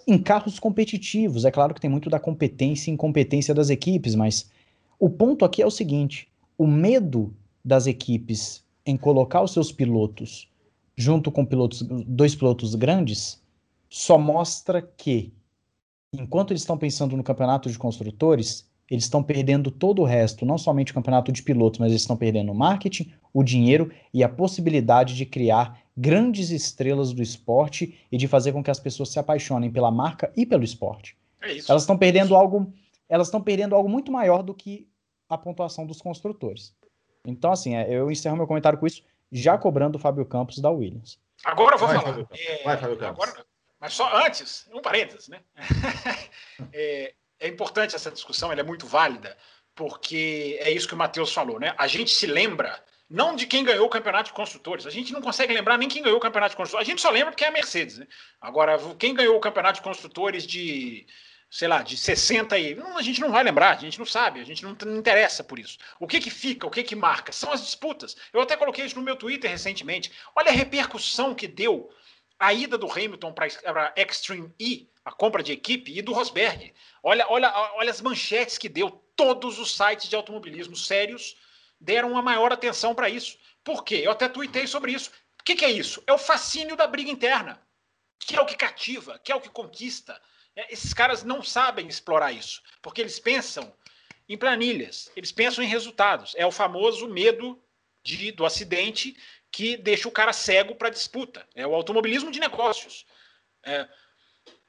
em 0.07 0.17
carros 0.17 0.59
competitivos. 0.59 1.45
É 1.45 1.51
claro 1.51 1.75
que 1.75 1.81
tem 1.81 1.91
muito 1.91 2.09
da 2.09 2.19
competência 2.19 2.91
e 2.91 2.95
incompetência 2.95 3.53
das 3.53 3.69
equipes, 3.69 4.15
mas 4.15 4.51
o 4.99 5.11
ponto 5.11 5.45
aqui 5.45 5.61
é 5.61 5.67
o 5.67 5.71
seguinte: 5.71 6.27
o 6.57 6.67
medo 6.67 7.37
das 7.63 7.87
equipes 7.87 8.65
em 8.87 8.97
colocar 8.97 9.43
os 9.43 9.53
seus 9.53 9.71
pilotos 9.71 10.49
junto 10.97 11.31
com 11.31 11.45
pilotos, 11.45 11.83
dois 11.83 12.35
pilotos 12.35 12.75
grandes 12.75 13.43
só 13.89 14.19
mostra 14.19 14.83
que, 14.83 15.33
enquanto 16.13 16.53
eles 16.53 16.63
estão 16.63 16.79
pensando 16.79 17.17
no 17.17 17.23
campeonato 17.23 17.71
de 17.71 17.79
construtores, 17.79 18.69
eles 18.91 19.05
estão 19.05 19.23
perdendo 19.23 19.71
todo 19.71 20.03
o 20.03 20.05
resto, 20.05 20.47
não 20.47 20.57
somente 20.57 20.93
o 20.93 20.95
campeonato 20.95 21.33
de 21.33 21.43
pilotos, 21.43 21.79
mas 21.79 21.91
eles 21.91 22.03
estão 22.03 22.17
perdendo 22.17 22.53
o 22.53 22.55
marketing, 22.55 23.13
o 23.33 23.43
dinheiro 23.43 23.91
e 24.15 24.23
a 24.23 24.29
possibilidade 24.29 25.15
de 25.15 25.27
criar 25.27 25.81
grandes 25.97 26.51
estrelas 26.51 27.13
do 27.13 27.23
esporte 27.23 27.99
e 28.11 28.17
de 28.17 28.29
fazer 28.29 28.53
com 28.53 28.63
que 28.63 28.71
as 28.71 28.79
pessoas 28.79 29.09
se 29.09 29.19
apaixonem 29.19 29.71
pela 29.71 29.91
marca 29.91 30.33
e 30.37 30.47
pelo 30.47 30.65
esporte. 30.65 31.17
É 31.43 31.59
elas 31.69 31.83
estão 31.83 31.99
perdendo 31.99 32.35
algo, 32.35 32.73
elas 33.09 33.29
estão 33.29 33.41
perdendo 33.41 33.75
algo 33.75 33.89
muito 33.89 34.13
maior 34.13 34.43
do 34.43 34.55
que 34.55 34.87
a 35.29 35.37
pontuação 35.37 35.87
dos 35.87 36.01
construtores. 36.01 36.75
Então, 37.27 37.51
assim, 37.51 37.75
é, 37.75 37.93
eu 37.93 38.11
encerro 38.11 38.37
meu 38.37 38.47
comentário 38.47 38.79
com 38.79 38.87
isso, 38.87 39.03
já 39.37 39.59
cobrando 39.59 39.97
o 39.97 39.99
Fábio 39.99 40.25
Campos 40.25 40.59
da 40.59 40.71
Williams. 40.71 41.19
Agora 41.45 41.75
eu 41.75 41.79
vou 41.79 41.89
Vai, 41.89 41.99
falar. 41.99 42.09
Fábio 42.09 42.29
é, 42.33 42.65
Vai, 42.65 42.77
Fábio 42.77 42.97
Campos. 42.97 43.25
Agora, 43.25 43.47
mas 43.79 43.93
só 43.93 44.25
antes, 44.25 44.69
um 44.73 44.81
parênteses, 44.81 45.29
né? 45.29 45.41
é, 46.73 47.15
é, 47.39 47.49
importante 47.49 47.95
essa 47.95 48.11
discussão, 48.11 48.51
ela 48.51 48.61
é 48.61 48.65
muito 48.65 48.87
válida, 48.87 49.37
porque 49.75 50.59
é 50.61 50.71
isso 50.71 50.89
que 50.89 50.95
o 50.95 50.97
Matheus 50.97 51.33
falou, 51.33 51.61
né? 51.61 51.75
A 51.77 51.87
gente 51.87 52.11
se 52.11 52.27
lembra 52.27 52.83
não 53.09 53.37
de 53.37 53.47
quem 53.47 53.63
ganhou 53.63 53.87
o 53.87 53.91
campeonato 53.91 54.31
de 54.31 54.35
construtores. 54.35 54.87
A 54.87 54.91
gente 54.91 55.13
não 55.13 55.21
consegue 55.21 55.53
lembrar 55.53 55.79
nem 55.79 55.89
quem 55.89 56.03
ganhou 56.03 56.19
o 56.19 56.21
campeonato 56.21 56.53
de 56.53 56.57
construtores. 56.57 56.89
A 56.89 56.91
gente 56.91 57.03
só 57.03 57.11
lembra 57.11 57.35
que 57.35 57.45
é 57.45 57.49
a 57.49 57.53
Mercedes, 57.53 57.99
né? 57.99 58.07
Agora, 58.41 58.79
quem 58.99 59.15
ganhou 59.15 59.37
o 59.37 59.41
campeonato 59.41 59.79
de 59.79 59.85
construtores 59.85 60.47
de, 60.47 61.07
sei 61.51 61.69
lá, 61.69 61.83
de 61.83 61.97
60 61.97 62.59
e. 62.59 62.75
Não, 62.75 62.97
a 62.99 63.03
gente 63.03 63.21
não 63.21 63.31
vai 63.31 63.43
lembrar, 63.43 63.77
a 63.77 63.81
gente 63.81 63.99
não 63.99 64.07
sabe, 64.07 64.41
a 64.41 64.45
gente 64.45 64.63
não, 64.63 64.77
não 64.85 64.97
interessa 64.97 65.45
por 65.45 65.59
isso. 65.59 65.79
O 65.99 66.07
que 66.07 66.21
que 66.21 66.31
fica, 66.31 66.67
o 66.67 66.71
que 66.71 66.83
que 66.83 66.95
marca? 66.95 67.33
São 67.33 67.53
as 67.53 67.63
disputas. 67.63 68.17
Eu 68.33 68.41
até 68.41 68.57
coloquei 68.57 68.85
isso 68.85 68.97
no 68.97 69.03
meu 69.03 69.17
Twitter 69.17 69.51
recentemente. 69.51 70.13
Olha 70.35 70.51
a 70.51 70.55
repercussão 70.55 71.35
que 71.35 71.47
deu 71.47 71.91
a 72.39 72.53
ida 72.53 72.77
do 72.77 72.91
Hamilton 72.91 73.33
para 73.33 73.93
Extreme 73.97 74.53
E, 74.59 74.91
a 75.05 75.13
compra 75.13 75.43
de 75.43 75.53
equipe, 75.53 75.97
e 75.97 76.03
do 76.03 76.13
Rosberg. 76.13 76.75
Olha, 77.03 77.27
olha, 77.29 77.53
olha 77.75 77.91
as 77.91 78.01
manchetes 78.01 78.59
que 78.59 78.69
deu. 78.69 79.03
Todos 79.17 79.59
os 79.59 79.75
sites 79.75 80.11
de 80.11 80.17
automobilismo 80.17 80.77
sérios 80.77 81.37
deram 81.81 82.11
uma 82.11 82.21
maior 82.21 82.53
atenção 82.53 82.95
para 82.95 83.09
isso. 83.09 83.39
Por 83.65 83.83
quê? 83.83 84.03
Eu 84.05 84.11
até 84.11 84.29
tuitei 84.29 84.67
sobre 84.67 84.93
isso. 84.93 85.11
O 85.41 85.45
que, 85.45 85.55
que, 85.55 85.65
é 85.65 85.71
isso? 85.71 86.03
É 86.07 86.13
o 86.13 86.19
fascínio 86.19 86.77
da 86.77 86.87
briga 86.87 87.11
interna, 87.11 87.63
que 88.19 88.37
é 88.37 88.41
o 88.41 88.47
que 88.47 88.57
cativa, 88.57 89.19
que 89.19 89.33
é 89.33 89.35
o 89.35 89.41
que 89.41 89.49
conquista. 89.49 90.21
É, 90.57 90.73
esses 90.73 90.95
caras 90.95 91.23
não 91.23 91.43
sabem 91.43 91.87
explorar 91.87 92.33
isso, 92.33 92.63
porque 92.81 93.03
eles 93.03 93.21
pensam 93.21 93.73
em 94.29 94.37
planilhas, 94.37 95.11
eles 95.15 95.31
pensam 95.31 95.63
em 95.63 95.69
resultados. 95.69 96.35
É 96.37 96.47
o 96.47 96.51
famoso 96.51 97.07
medo 97.07 97.63
de, 98.03 98.33
do 98.33 98.47
acidente 98.47 99.17
que 99.53 99.77
deixa 99.77 100.09
o 100.09 100.13
cara 100.13 100.33
cego 100.33 100.75
para 100.75 100.91
disputa. 100.91 101.47
É 101.55 101.67
o 101.67 101.75
automobilismo 101.75 102.31
de 102.31 102.41
negócios. 102.41 103.07
É, 103.63 103.89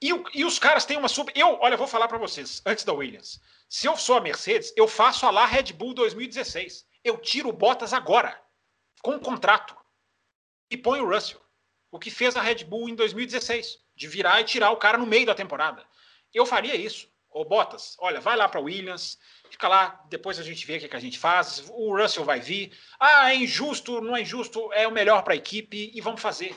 e, 0.02 0.10
e, 0.34 0.46
os 0.46 0.60
caras 0.60 0.86
têm 0.86 0.98
uma 0.98 1.08
super. 1.08 1.36
Eu, 1.36 1.58
olha, 1.60 1.78
vou 1.78 1.88
falar 1.88 2.08
para 2.08 2.18
vocês, 2.18 2.62
antes 2.66 2.84
da 2.84 2.94
Williams. 2.94 3.42
Se 3.70 3.88
eu 3.88 3.98
sou 3.98 4.18
a 4.18 4.22
Mercedes, 4.22 4.72
eu 4.76 4.88
faço 4.88 5.26
a 5.26 5.32
lá 5.32 5.46
Red 5.46 5.74
Bull 5.74 5.94
2016. 5.94 6.86
Eu 7.04 7.18
tiro 7.18 7.50
o 7.50 7.54
Bottas 7.54 7.94
agora, 7.94 8.40
com 9.02 9.12
um 9.16 9.20
contrato, 9.20 9.76
e 10.70 10.78
ponho 10.78 11.06
o 11.06 11.10
Russell. 11.10 11.42
O 11.92 11.98
que 11.98 12.12
fez 12.12 12.36
a 12.36 12.42
Red 12.42 12.64
Bull 12.66 12.90
em 12.90 12.96
2016, 12.96 13.80
de 13.98 14.08
virar 14.08 14.40
e 14.40 14.46
tirar 14.46 14.72
o 14.72 14.78
cara 14.78 14.98
no 14.98 15.06
meio 15.06 15.26
da 15.26 15.36
temporada. 15.36 15.84
Eu 16.34 16.46
faria 16.46 16.76
isso. 16.76 17.10
Ô 17.30 17.44
Bottas, 17.44 17.98
olha, 18.00 18.22
vai 18.22 18.38
lá 18.38 18.48
para 18.48 18.62
Williams, 18.62 19.20
Fica 19.50 19.68
lá, 19.68 20.04
depois 20.10 20.40
a 20.40 20.44
gente 20.44 20.66
vê 20.66 20.78
o 20.78 20.80
que, 20.80 20.88
que 20.88 20.96
a 20.96 21.00
gente 21.00 21.18
faz. 21.18 21.64
O 21.70 21.96
Russell 21.96 22.26
vai 22.26 22.40
vir. 22.40 22.72
Ah, 23.00 23.32
é 23.32 23.36
injusto, 23.36 24.02
não 24.02 24.16
é 24.16 24.22
injusto, 24.22 24.72
é 24.74 24.88
o 24.88 24.92
melhor 24.92 25.24
para 25.24 25.34
a 25.34 25.38
equipe 25.38 25.92
e 25.94 26.02
vamos 26.02 26.22
fazer. 26.22 26.56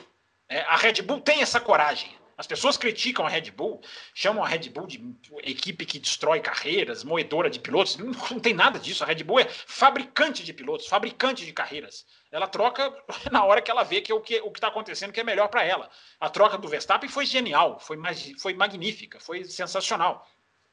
É, 0.49 0.61
a 0.61 0.75
Red 0.75 1.01
Bull 1.01 1.21
tem 1.21 1.41
essa 1.41 1.59
coragem. 1.59 2.13
As 2.41 2.47
pessoas 2.47 2.75
criticam 2.75 3.23
a 3.23 3.29
Red 3.29 3.51
Bull, 3.51 3.83
chamam 4.15 4.43
a 4.43 4.47
Red 4.47 4.67
Bull 4.69 4.87
de 4.87 4.99
equipe 5.43 5.85
que 5.85 5.99
destrói 5.99 6.39
carreiras, 6.39 7.03
moedora 7.03 7.51
de 7.51 7.59
pilotos. 7.59 7.97
Não, 7.97 8.07
não 8.07 8.39
tem 8.39 8.51
nada 8.51 8.79
disso. 8.79 9.03
A 9.03 9.05
Red 9.05 9.23
Bull 9.23 9.41
é 9.41 9.45
fabricante 9.47 10.43
de 10.43 10.51
pilotos, 10.51 10.87
fabricante 10.87 11.45
de 11.45 11.53
carreiras. 11.53 12.03
Ela 12.31 12.47
troca 12.47 12.91
na 13.31 13.45
hora 13.45 13.61
que 13.61 13.69
ela 13.69 13.83
vê 13.83 14.01
que 14.01 14.11
é 14.11 14.15
o 14.15 14.19
que 14.19 14.41
está 14.55 14.69
acontecendo 14.69 15.11
que 15.11 15.19
é 15.19 15.23
melhor 15.23 15.49
para 15.49 15.63
ela. 15.63 15.87
A 16.19 16.31
troca 16.31 16.57
do 16.57 16.67
Verstappen 16.67 17.07
foi 17.07 17.27
genial, 17.27 17.79
foi, 17.79 17.95
foi 18.39 18.55
magnífica, 18.55 19.19
foi 19.19 19.43
sensacional. 19.43 20.27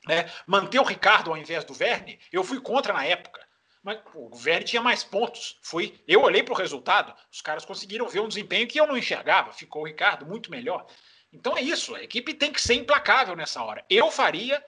Né? 0.06 0.32
Manter 0.46 0.78
o 0.78 0.84
Ricardo 0.84 1.30
ao 1.30 1.36
invés 1.36 1.66
do 1.66 1.74
Verne, 1.74 2.18
eu 2.32 2.42
fui 2.42 2.62
contra 2.62 2.94
na 2.94 3.04
época. 3.04 3.46
Mas 3.82 4.00
o 4.14 4.34
Verne 4.34 4.64
tinha 4.64 4.80
mais 4.80 5.04
pontos. 5.04 5.58
Fui, 5.60 6.02
eu 6.08 6.22
olhei 6.22 6.42
para 6.42 6.54
o 6.54 6.56
resultado, 6.56 7.14
os 7.30 7.42
caras 7.42 7.66
conseguiram 7.66 8.08
ver 8.08 8.20
um 8.20 8.28
desempenho 8.28 8.66
que 8.66 8.80
eu 8.80 8.86
não 8.86 8.96
enxergava. 8.96 9.52
Ficou 9.52 9.82
o 9.82 9.86
Ricardo 9.86 10.24
muito 10.24 10.50
melhor. 10.50 10.86
Então 11.32 11.56
é 11.56 11.60
isso, 11.60 11.94
a 11.94 12.02
equipe 12.02 12.34
tem 12.34 12.52
que 12.52 12.60
ser 12.60 12.74
implacável 12.74 13.36
nessa 13.36 13.62
hora. 13.62 13.84
Eu 13.88 14.10
faria 14.10 14.64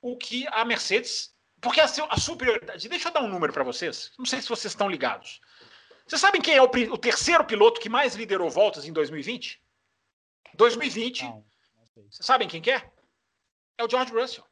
o 0.00 0.16
que 0.16 0.46
a 0.48 0.64
Mercedes. 0.64 1.34
Porque 1.60 1.80
a, 1.80 1.84
a 1.84 2.18
superioridade. 2.18 2.88
Deixa 2.88 3.08
eu 3.08 3.12
dar 3.12 3.22
um 3.22 3.28
número 3.28 3.52
para 3.52 3.64
vocês. 3.64 4.12
Não 4.18 4.26
sei 4.26 4.40
se 4.40 4.48
vocês 4.48 4.72
estão 4.72 4.88
ligados. 4.88 5.40
Vocês 6.06 6.20
sabem 6.20 6.40
quem 6.40 6.54
é 6.54 6.62
o, 6.62 6.66
o 6.66 6.98
terceiro 6.98 7.44
piloto 7.44 7.80
que 7.80 7.88
mais 7.88 8.14
liderou 8.14 8.48
voltas 8.48 8.86
em 8.86 8.92
2020? 8.92 9.60
2020. 10.54 11.22
Não, 11.24 11.30
não 11.30 11.44
vocês 12.08 12.24
sabem 12.24 12.46
quem 12.46 12.62
que 12.62 12.70
é? 12.70 12.88
É 13.78 13.84
o 13.84 13.90
George 13.90 14.12
Russell. 14.12 14.44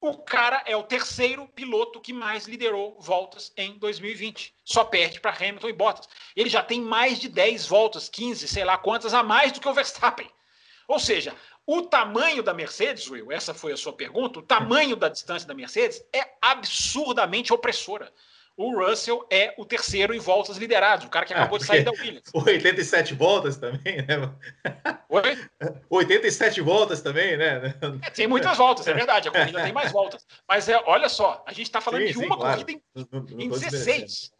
O 0.00 0.18
cara 0.18 0.62
é 0.66 0.76
o 0.76 0.82
terceiro 0.82 1.46
piloto 1.48 2.00
que 2.00 2.12
mais 2.12 2.46
liderou 2.46 3.00
voltas 3.00 3.52
em 3.56 3.78
2020. 3.78 4.52
Só 4.64 4.84
perde 4.84 5.20
para 5.20 5.34
Hamilton 5.34 5.68
e 5.68 5.72
Bottas. 5.72 6.08
Ele 6.34 6.50
já 6.50 6.62
tem 6.62 6.80
mais 6.80 7.20
de 7.20 7.28
10 7.28 7.66
voltas, 7.66 8.08
15, 8.08 8.48
sei 8.48 8.64
lá 8.64 8.76
quantas, 8.76 9.14
a 9.14 9.22
mais 9.22 9.52
do 9.52 9.60
que 9.60 9.68
o 9.68 9.72
Verstappen. 9.72 10.28
Ou 10.88 10.98
seja, 10.98 11.34
o 11.66 11.82
tamanho 11.82 12.42
da 12.42 12.52
Mercedes, 12.52 13.08
Will, 13.08 13.30
essa 13.30 13.54
foi 13.54 13.72
a 13.72 13.76
sua 13.76 13.92
pergunta, 13.92 14.38
o 14.38 14.42
tamanho 14.42 14.96
da 14.96 15.08
distância 15.08 15.46
da 15.46 15.54
Mercedes 15.54 16.04
é 16.12 16.34
absurdamente 16.40 17.52
opressora 17.52 18.12
o 18.56 18.78
Russell 18.78 19.26
é 19.30 19.54
o 19.56 19.64
terceiro 19.64 20.14
em 20.14 20.18
voltas 20.18 20.56
liderados, 20.56 21.06
o 21.06 21.08
cara 21.08 21.24
que 21.24 21.32
acabou 21.32 21.56
ah, 21.56 21.58
de 21.58 21.64
sair 21.64 21.84
da 21.84 21.90
Williams. 21.90 22.30
87 22.34 23.14
voltas 23.14 23.56
também, 23.56 24.04
né? 24.06 24.32
Oi? 25.08 25.38
87 25.88 26.60
voltas 26.60 27.00
também, 27.00 27.36
né? 27.36 27.74
É, 28.02 28.10
tem 28.10 28.26
muitas 28.26 28.58
voltas, 28.58 28.86
é 28.86 28.92
verdade, 28.92 29.28
a 29.28 29.32
corrida 29.32 29.62
tem 29.62 29.72
mais 29.72 29.90
voltas. 29.90 30.26
Mas 30.46 30.68
é, 30.68 30.80
olha 30.86 31.08
só, 31.08 31.42
a 31.46 31.52
gente 31.52 31.66
está 31.66 31.80
falando 31.80 32.06
sim, 32.06 32.12
de 32.12 32.18
uma 32.18 32.34
sim, 32.34 32.40
claro. 32.40 32.64
corrida 32.64 32.82
em, 32.94 33.44
em 33.44 33.48
16. 33.48 34.32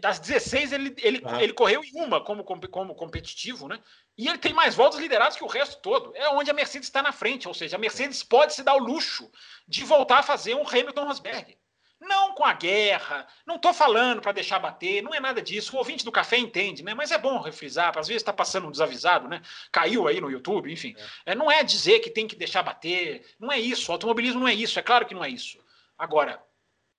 Das 0.00 0.20
16, 0.20 0.72
ele, 0.72 0.94
ele, 1.02 1.22
ah. 1.24 1.42
ele 1.42 1.52
correu 1.52 1.82
em 1.82 2.00
uma 2.00 2.22
como, 2.22 2.44
como 2.44 2.94
competitivo, 2.94 3.66
né? 3.68 3.78
E 4.18 4.26
ele 4.26 4.36
tem 4.36 4.52
mais 4.52 4.74
voltas 4.74 4.98
lideradas 4.98 5.36
que 5.36 5.44
o 5.44 5.46
resto 5.46 5.80
todo. 5.80 6.12
É 6.16 6.28
onde 6.30 6.50
a 6.50 6.54
Mercedes 6.54 6.88
está 6.88 7.00
na 7.00 7.12
frente, 7.12 7.46
ou 7.46 7.54
seja, 7.54 7.76
a 7.76 7.78
Mercedes 7.78 8.24
pode 8.24 8.52
se 8.52 8.64
dar 8.64 8.74
o 8.74 8.80
luxo 8.80 9.30
de 9.66 9.84
voltar 9.84 10.18
a 10.18 10.22
fazer 10.24 10.56
um 10.56 10.68
Hamilton 10.68 11.04
Rosberg. 11.04 11.56
Não 12.00 12.34
com 12.34 12.44
a 12.44 12.52
guerra, 12.52 13.26
não 13.46 13.56
estou 13.56 13.72
falando 13.72 14.20
para 14.20 14.32
deixar 14.32 14.58
bater, 14.58 15.02
não 15.02 15.14
é 15.14 15.20
nada 15.20 15.40
disso. 15.40 15.74
O 15.74 15.78
ouvinte 15.78 16.04
do 16.04 16.10
café 16.10 16.36
entende, 16.36 16.82
né? 16.82 16.94
Mas 16.94 17.12
é 17.12 17.18
bom 17.18 17.40
refrisar, 17.40 17.96
às 17.96 18.08
vezes 18.08 18.22
está 18.22 18.32
passando 18.32 18.66
um 18.66 18.70
desavisado, 18.72 19.28
né? 19.28 19.40
Caiu 19.70 20.08
aí 20.08 20.20
no 20.20 20.30
YouTube, 20.30 20.72
enfim. 20.72 20.96
É. 21.24 21.32
É, 21.32 21.34
não 21.36 21.50
é 21.50 21.62
dizer 21.62 22.00
que 22.00 22.10
tem 22.10 22.26
que 22.26 22.36
deixar 22.36 22.62
bater, 22.64 23.24
não 23.38 23.52
é 23.52 23.58
isso. 23.58 23.90
O 23.90 23.92
automobilismo 23.92 24.40
não 24.40 24.48
é 24.48 24.54
isso, 24.54 24.78
é 24.78 24.82
claro 24.82 25.06
que 25.06 25.14
não 25.14 25.24
é 25.24 25.28
isso. 25.28 25.58
Agora, 25.96 26.42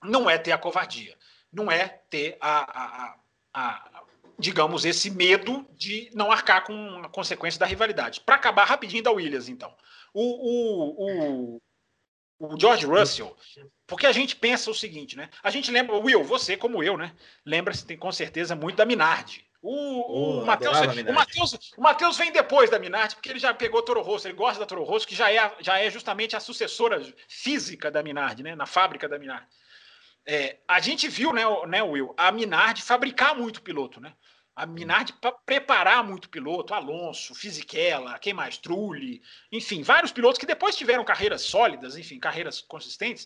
não 0.04 0.30
é 0.30 0.38
ter 0.38 0.54
a 0.54 0.58
covardia, 0.58 1.18
não 1.52 1.70
é 1.70 1.88
ter 2.10 2.38
a, 2.40 2.60
a, 2.60 3.16
a, 3.54 3.89
a 3.89 3.89
digamos, 4.40 4.86
esse 4.86 5.10
medo 5.10 5.68
de 5.74 6.10
não 6.14 6.32
arcar 6.32 6.64
com 6.64 7.02
a 7.04 7.10
consequência 7.10 7.60
da 7.60 7.66
rivalidade. 7.66 8.22
Para 8.22 8.36
acabar 8.36 8.66
rapidinho 8.66 9.04
da 9.04 9.12
Williams, 9.12 9.50
então. 9.50 9.76
O, 10.14 10.24
o, 10.24 11.58
o, 11.58 11.62
o 12.40 12.60
George 12.60 12.86
Russell, 12.86 13.36
porque 13.86 14.08
a 14.08 14.12
gente 14.12 14.36
pensa 14.36 14.72
o 14.72 14.74
seguinte, 14.74 15.18
né? 15.18 15.30
A 15.44 15.52
gente 15.52 15.70
lembra, 15.70 15.98
Will, 15.98 16.24
você 16.24 16.56
como 16.56 16.82
eu, 16.82 16.98
né? 16.98 17.14
Lembra-se 17.46 17.98
com 17.98 18.12
certeza 18.12 18.56
muito 18.56 18.78
da 18.78 18.86
Minardi. 18.86 19.46
O, 19.62 20.40
o, 20.42 20.46
Matheus, 20.46 20.78
o 21.78 21.82
Matheus 21.82 22.18
vem 22.18 22.32
depois 22.32 22.70
da 22.70 22.80
Minardi, 22.80 23.16
porque 23.16 23.30
ele 23.30 23.40
já 23.40 23.54
pegou 23.54 23.82
Toro 23.82 24.02
Rosso, 24.02 24.26
ele 24.26 24.34
gosta 24.34 24.58
da 24.58 24.66
Toro 24.66 24.84
Rosso, 24.84 25.06
que 25.06 25.14
já 25.14 25.30
é, 25.30 25.54
já 25.60 25.78
é 25.78 25.90
justamente 25.90 26.34
a 26.34 26.40
sucessora 26.40 27.04
física 27.28 27.92
da 27.92 28.02
Minardi, 28.02 28.42
né? 28.42 28.56
Na 28.56 28.66
fábrica 28.66 29.10
da 29.10 29.20
Minardi. 29.20 29.48
É, 30.26 30.60
a 30.68 30.80
gente 30.80 31.08
viu, 31.08 31.34
né, 31.34 31.44
né, 31.68 31.82
Will, 31.82 32.14
a 32.16 32.32
Minardi 32.32 32.82
fabricar 32.82 33.36
muito 33.36 33.62
piloto, 33.62 34.00
né? 34.00 34.14
A 34.60 34.66
Minardi 34.66 35.14
preparar 35.46 36.04
muito 36.04 36.28
piloto, 36.28 36.74
Alonso, 36.74 37.34
Fisichella, 37.34 38.20
quem 38.20 38.34
mais? 38.34 38.58
Trulli, 38.58 39.22
enfim, 39.50 39.84
vários 39.84 40.12
pilotos 40.12 40.38
que 40.38 40.46
depois 40.46 40.76
tiveram 40.76 41.06
carreiras 41.06 41.44
sólidas, 41.44 41.96
enfim, 41.96 42.20
carreiras 42.20 42.60
consistentes. 42.60 43.26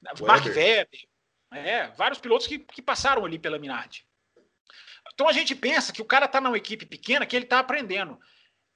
Weber. 0.00 0.26
Mark 0.28 0.46
Webber, 0.46 1.08
é, 1.52 1.88
vários 1.88 2.20
pilotos 2.20 2.46
que, 2.46 2.60
que 2.60 2.80
passaram 2.80 3.24
ali 3.24 3.36
pela 3.36 3.58
Minardi. 3.58 4.06
Então 5.12 5.28
a 5.28 5.32
gente 5.32 5.56
pensa 5.56 5.92
que 5.92 6.02
o 6.02 6.04
cara 6.04 6.26
está 6.26 6.40
numa 6.40 6.56
equipe 6.56 6.86
pequena 6.86 7.26
que 7.26 7.34
ele 7.34 7.46
está 7.46 7.58
aprendendo. 7.58 8.16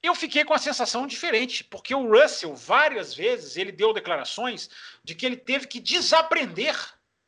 Eu 0.03 0.13
fiquei 0.13 0.43
com 0.43 0.53
a 0.53 0.59
sensação 0.59 1.07
diferente, 1.07 1.63
porque 1.63 1.95
o 1.95 2.11
Russell, 2.11 2.53
várias 2.53 3.13
vezes, 3.15 3.55
ele 3.55 3.71
deu 3.71 3.93
declarações 3.93 4.69
de 5.01 5.15
que 5.15 5.25
ele 5.25 5.37
teve 5.37 5.65
que 5.65 5.79
desaprender. 5.79 6.75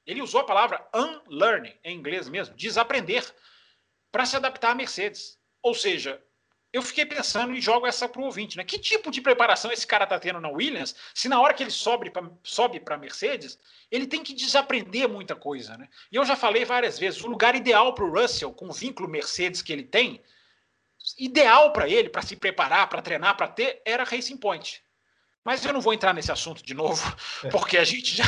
Ele 0.06 0.22
usou 0.22 0.42
a 0.42 0.46
palavra 0.46 0.86
unlearn, 0.94 1.74
em 1.86 1.98
inglês 1.98 2.28
mesmo, 2.28 2.54
desaprender 2.54 3.34
para 4.12 4.26
se 4.26 4.36
adaptar 4.36 4.72
à 4.72 4.76
Mercedes. 4.76 5.38
Ou 5.62 5.74
seja, 5.74 6.22
eu 6.72 6.82
fiquei 6.82 7.06
pensando 7.06 7.54
e 7.56 7.62
jogo 7.62 7.88
essa 7.88 8.08
para 8.08 8.22
o 8.22 8.26
ouvinte, 8.26 8.58
né? 8.58 8.64
Que 8.64 8.78
tipo 8.78 9.10
de 9.10 9.22
preparação 9.22 9.72
esse 9.72 9.88
cara 9.88 10.04
está 10.04 10.20
tendo 10.20 10.40
na 10.40 10.50
Williams, 10.50 10.96
se 11.14 11.30
na 11.30 11.40
hora 11.40 11.54
que 11.54 11.64
ele 11.64 11.72
sobe 11.72 12.10
para 12.10 12.30
sobe 12.44 12.82
a 12.86 12.98
Mercedes, 12.98 13.58
ele 13.90 14.06
tem 14.06 14.24
que 14.24 14.34
desaprender 14.34 15.08
muita 15.08 15.36
coisa, 15.36 15.78
né? 15.78 15.88
E 16.12 16.16
eu 16.16 16.26
já 16.26 16.36
falei 16.36 16.66
várias 16.66 17.00
vezes, 17.00 17.24
o 17.24 17.28
lugar 17.28 17.56
ideal 17.56 17.94
para 17.94 18.06
o 18.06 18.12
Russell, 18.12 18.54
com 18.54 18.68
o 18.68 18.74
vínculo 18.74 19.10
Mercedes 19.10 19.62
que 19.62 19.72
ele 19.72 19.84
tem, 19.84 20.22
ideal 21.18 21.72
para 21.72 21.88
ele, 21.88 22.10
para 22.10 22.22
se 22.22 22.36
preparar, 22.36 22.90
para 22.90 23.02
treinar, 23.02 23.38
para 23.38 23.48
ter, 23.48 23.82
era 23.86 24.04
Racing 24.04 24.38
Point. 24.38 24.84
Mas 25.44 25.64
eu 25.64 25.72
não 25.72 25.80
vou 25.80 25.94
entrar 25.94 26.14
nesse 26.14 26.32
assunto 26.32 26.62
de 26.62 26.74
novo, 26.74 27.02
é. 27.46 27.50
porque 27.50 27.78
a 27.78 27.84
gente 27.86 28.14
já. 28.14 28.26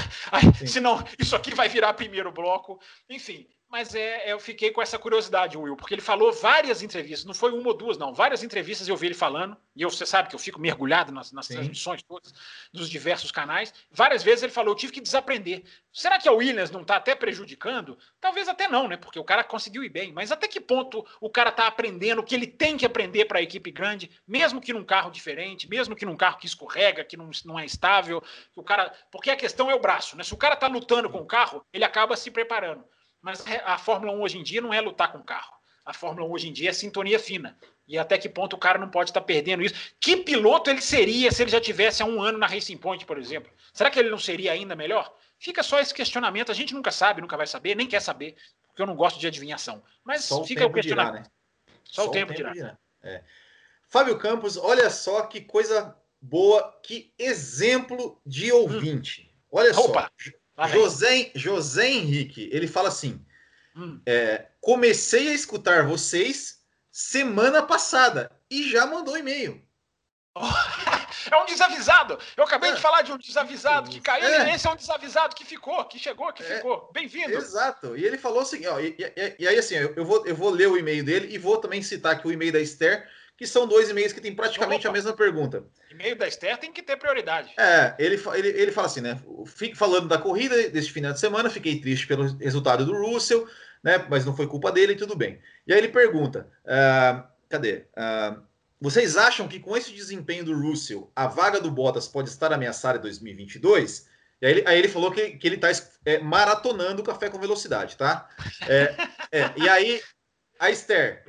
senão, 0.65 1.03
isso 1.19 1.35
aqui 1.35 1.53
vai 1.53 1.67
virar 1.67 1.93
primeiro 1.93 2.31
bloco. 2.31 2.79
Enfim, 3.09 3.45
mas 3.69 3.93
é, 3.93 4.31
eu 4.31 4.39
fiquei 4.39 4.71
com 4.71 4.81
essa 4.81 4.97
curiosidade, 4.97 5.55
Will, 5.55 5.75
porque 5.75 5.93
ele 5.93 6.01
falou 6.01 6.33
várias 6.33 6.81
entrevistas, 6.81 7.23
não 7.23 7.35
foi 7.35 7.51
uma 7.51 7.67
ou 7.67 7.73
duas, 7.73 7.97
não, 7.97 8.13
várias 8.13 8.43
entrevistas 8.43 8.87
eu 8.87 8.97
vi 8.97 9.07
ele 9.07 9.13
falando, 9.13 9.55
e 9.75 9.83
eu, 9.83 9.89
você 9.91 10.05
sabe 10.05 10.27
que 10.27 10.35
eu 10.35 10.39
fico 10.39 10.59
mergulhado 10.59 11.11
nas, 11.11 11.31
nas 11.31 11.47
transmissões 11.47 12.01
todas, 12.01 12.33
dos 12.73 12.89
diversos 12.89 13.31
canais. 13.31 13.73
Várias 13.91 14.23
vezes 14.23 14.43
ele 14.43 14.51
falou: 14.51 14.73
eu 14.73 14.77
tive 14.77 14.91
que 14.91 14.99
desaprender. 14.99 15.63
Será 15.93 16.17
que 16.17 16.27
a 16.27 16.31
Williams 16.31 16.71
não 16.71 16.81
está 16.81 16.95
até 16.95 17.15
prejudicando? 17.15 17.97
Talvez 18.19 18.49
até 18.49 18.67
não, 18.67 18.87
né? 18.87 18.97
Porque 18.97 19.19
o 19.19 19.23
cara 19.23 19.43
conseguiu 19.43 19.83
ir 19.83 19.89
bem, 19.89 20.11
mas 20.11 20.31
até 20.31 20.47
que 20.47 20.59
ponto 20.59 21.05
o 21.21 21.29
cara 21.29 21.49
está 21.49 21.67
aprendendo 21.67 22.19
o 22.19 22.23
que 22.23 22.35
ele 22.35 22.47
tem 22.47 22.75
que 22.75 22.85
aprender 22.85 23.25
para 23.25 23.39
a 23.39 23.41
equipe 23.41 23.71
grande, 23.71 24.09
mesmo 24.27 24.59
que 24.59 24.73
num 24.73 24.83
carro 24.83 25.11
diferente, 25.11 25.69
mesmo 25.69 25.95
que 25.95 26.05
num 26.05 26.17
carro 26.17 26.37
que 26.37 26.45
escorrega, 26.45 27.03
que 27.03 27.15
não, 27.15 27.29
não 27.45 27.59
é 27.59 27.65
estável, 27.65 28.21
o 28.55 28.63
cara. 28.63 28.91
Porque 29.11 29.29
a 29.29 29.35
questão 29.35 29.69
é 29.69 29.75
o 29.75 29.79
braço, 29.79 30.17
né? 30.17 30.23
Se 30.23 30.33
o 30.33 30.37
cara 30.37 30.55
está 30.55 30.67
lutando 30.67 31.09
com 31.09 31.19
o 31.19 31.25
carro, 31.25 31.63
ele 31.71 31.85
acaba 31.85 32.17
se 32.17 32.29
preparando. 32.31 32.83
Mas 33.21 33.43
a 33.65 33.77
Fórmula 33.77 34.13
1 34.13 34.21
hoje 34.21 34.37
em 34.37 34.43
dia 34.43 34.61
não 34.61 34.73
é 34.73 34.79
lutar 34.79 35.11
com 35.11 35.17
o 35.17 35.23
carro. 35.23 35.53
A 35.85 35.93
Fórmula 35.93 36.27
1 36.27 36.31
hoje 36.31 36.49
em 36.49 36.53
dia 36.53 36.69
é 36.69 36.73
sintonia 36.73 37.19
fina. 37.19 37.57
E 37.87 37.97
até 37.97 38.17
que 38.17 38.29
ponto 38.29 38.55
o 38.55 38.59
cara 38.59 38.77
não 38.77 38.89
pode 38.89 39.09
estar 39.09 39.21
perdendo 39.21 39.63
isso? 39.63 39.73
Que 39.99 40.17
piloto 40.17 40.69
ele 40.69 40.81
seria 40.81 41.31
se 41.31 41.41
ele 41.41 41.49
já 41.49 41.59
tivesse 41.59 42.03
há 42.03 42.05
um 42.05 42.21
ano 42.21 42.37
na 42.37 42.45
Racing 42.45 42.77
Point, 42.77 43.05
por 43.05 43.17
exemplo? 43.17 43.51
Será 43.73 43.89
que 43.89 43.97
ele 43.97 44.11
não 44.11 44.19
seria 44.19 44.51
ainda 44.51 44.75
melhor? 44.75 45.11
Fica 45.39 45.63
só 45.63 45.79
esse 45.79 45.93
questionamento. 45.93 46.51
A 46.51 46.55
gente 46.55 46.73
nunca 46.73 46.91
sabe, 46.91 47.21
nunca 47.21 47.35
vai 47.35 47.47
saber, 47.47 47.75
nem 47.75 47.87
quer 47.87 48.01
saber, 48.01 48.35
porque 48.67 48.81
eu 48.81 48.85
não 48.85 48.95
gosto 48.95 49.19
de 49.19 49.25
adivinhação. 49.25 49.81
Mas 50.03 50.25
só 50.25 50.43
fica 50.43 50.65
o, 50.65 50.69
o 50.69 50.73
questionamento. 50.73 51.23
Dirá, 51.23 51.23
né? 51.23 51.75
só, 51.83 52.03
só, 52.03 52.09
o 52.09 52.11
tempo, 52.11 52.33
tempo 52.33 52.53
dirá. 52.53 52.77
É. 53.01 53.23
Fábio 53.87 54.19
Campos, 54.19 54.55
olha 54.55 54.89
só 54.91 55.23
que 55.23 55.41
coisa 55.41 55.97
boa, 56.21 56.79
que 56.83 57.11
exemplo 57.17 58.21
de 58.23 58.51
ouvinte. 58.51 59.33
Hum. 59.33 59.39
Olha 59.51 59.71
Opa. 59.79 60.11
só. 60.21 60.31
José, 60.67 61.31
José 61.35 61.89
Henrique, 61.89 62.49
ele 62.51 62.67
fala 62.67 62.89
assim: 62.89 63.23
hum. 63.75 64.01
é, 64.05 64.47
comecei 64.59 65.29
a 65.29 65.33
escutar 65.33 65.85
vocês 65.85 66.59
semana 66.91 67.63
passada 67.63 68.31
e 68.49 68.69
já 68.69 68.85
mandou 68.85 69.17
e-mail. 69.17 69.61
é 71.31 71.37
um 71.37 71.45
desavisado. 71.45 72.17
Eu 72.37 72.43
acabei 72.43 72.71
é. 72.71 72.73
de 72.73 72.81
falar 72.81 73.01
de 73.01 73.11
um 73.11 73.17
desavisado 73.17 73.89
que 73.89 73.99
caiu, 73.99 74.27
é. 74.27 74.51
e 74.51 74.55
esse 74.55 74.67
é 74.67 74.71
um 74.71 74.75
desavisado 74.75 75.35
que 75.35 75.45
ficou, 75.45 75.83
que 75.85 75.99
chegou, 75.99 76.31
que 76.31 76.43
é. 76.43 76.57
ficou. 76.57 76.89
Bem-vindo. 76.93 77.33
Exato. 77.33 77.97
E 77.97 78.05
ele 78.05 78.17
falou 78.17 78.41
assim, 78.41 78.65
ó, 78.67 78.79
e, 78.79 78.95
e, 78.97 79.35
e 79.39 79.47
aí 79.47 79.57
assim, 79.57 79.75
eu, 79.75 79.93
eu, 79.95 80.05
vou, 80.05 80.25
eu 80.25 80.35
vou 80.35 80.49
ler 80.49 80.67
o 80.67 80.77
e-mail 80.77 81.03
dele 81.03 81.33
e 81.33 81.37
vou 81.37 81.57
também 81.57 81.81
citar 81.81 82.13
aqui 82.13 82.27
o 82.27 82.31
e-mail 82.31 82.53
da 82.53 82.59
Esther, 82.59 83.09
que 83.39 83.47
são 83.47 83.65
dois 83.65 83.89
e-mails 83.89 84.11
que 84.11 84.19
têm 84.19 84.35
praticamente 84.35 84.85
Opa. 84.85 84.89
a 84.89 84.91
mesma 84.91 85.13
pergunta. 85.13 85.63
E-mail 85.89 86.17
da 86.17 86.27
Esther 86.27 86.57
tem 86.57 86.73
que 86.73 86.83
ter 86.83 86.97
prioridade. 86.97 87.53
É, 87.57 87.95
ele, 87.97 88.21
ele, 88.35 88.47
ele 88.49 88.71
fala 88.73 88.87
assim, 88.87 88.99
né? 88.99 89.17
Fique 89.45 89.77
falando 89.77 90.09
da 90.09 90.17
corrida 90.17 90.69
deste 90.69 90.91
final 90.91 91.13
de 91.13 91.21
semana, 91.21 91.49
fiquei 91.49 91.79
triste 91.79 92.05
pelo 92.05 92.35
resultado 92.37 92.85
do 92.85 92.91
Russell, 92.91 93.47
né? 93.81 94.05
Mas 94.09 94.25
não 94.25 94.35
foi 94.35 94.45
culpa 94.45 94.73
dele, 94.73 94.93
tudo 94.93 95.15
bem. 95.15 95.39
E 95.65 95.71
aí 95.71 95.79
ele 95.79 95.87
pergunta: 95.87 96.49
uh, 96.65 97.23
cadê? 97.47 97.85
Uh, 97.95 98.41
vocês 98.81 99.15
acham 99.15 99.47
que 99.47 99.57
com 99.57 99.77
esse 99.77 99.93
desempenho 99.93 100.43
do 100.43 100.53
Russell, 100.53 101.09
a 101.15 101.25
vaga 101.25 101.61
do 101.61 101.71
Bottas 101.71 102.09
pode 102.09 102.27
estar 102.27 102.51
ameaçada 102.51 102.97
em 102.97 103.01
2022? 103.01 104.05
E 104.41 104.45
aí 104.45 104.51
ele, 104.51 104.63
aí 104.67 104.77
ele 104.77 104.89
falou 104.89 105.11
que, 105.11 105.37
que 105.37 105.47
ele 105.47 105.55
está 105.55 105.69
é, 106.03 106.19
maratonando 106.19 107.01
o 107.01 107.05
café 107.05 107.29
com 107.29 107.39
velocidade, 107.39 107.95
tá? 107.95 108.27
É, 108.67 108.95
é, 109.31 109.53
e 109.55 109.69
aí, 109.69 110.01
a 110.59 110.69
Esther, 110.69 111.23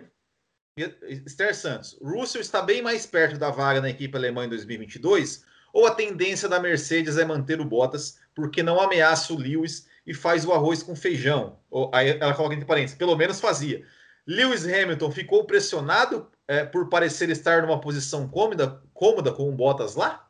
Esther 1.02 1.54
Santos, 1.54 1.98
Russell 2.02 2.40
está 2.40 2.62
bem 2.62 2.82
mais 2.82 3.06
perto 3.06 3.38
da 3.38 3.50
vaga 3.50 3.80
na 3.80 3.90
equipe 3.90 4.16
alemã 4.16 4.44
em 4.44 4.48
2022 4.48 5.44
ou 5.72 5.86
a 5.86 5.94
tendência 5.94 6.48
da 6.48 6.60
Mercedes 6.60 7.16
é 7.16 7.24
manter 7.24 7.60
o 7.60 7.64
Bottas 7.64 8.18
porque 8.34 8.62
não 8.62 8.80
ameaça 8.80 9.32
o 9.32 9.38
Lewis 9.38 9.88
e 10.06 10.14
faz 10.14 10.44
o 10.44 10.52
arroz 10.52 10.82
com 10.82 10.96
feijão? 10.96 11.58
Ou, 11.70 11.90
aí 11.94 12.10
ela 12.10 12.34
coloca 12.34 12.54
entre 12.54 12.66
parênteses, 12.66 12.96
pelo 12.96 13.16
menos 13.16 13.40
fazia. 13.40 13.86
Lewis 14.26 14.64
Hamilton 14.64 15.10
ficou 15.10 15.44
pressionado 15.44 16.30
é, 16.46 16.64
por 16.64 16.88
parecer 16.88 17.30
estar 17.30 17.62
numa 17.62 17.80
posição 17.80 18.28
cômoda, 18.28 18.82
cômoda 18.92 19.32
com 19.32 19.48
o 19.48 19.52
Bottas 19.52 19.94
lá? 19.94 20.28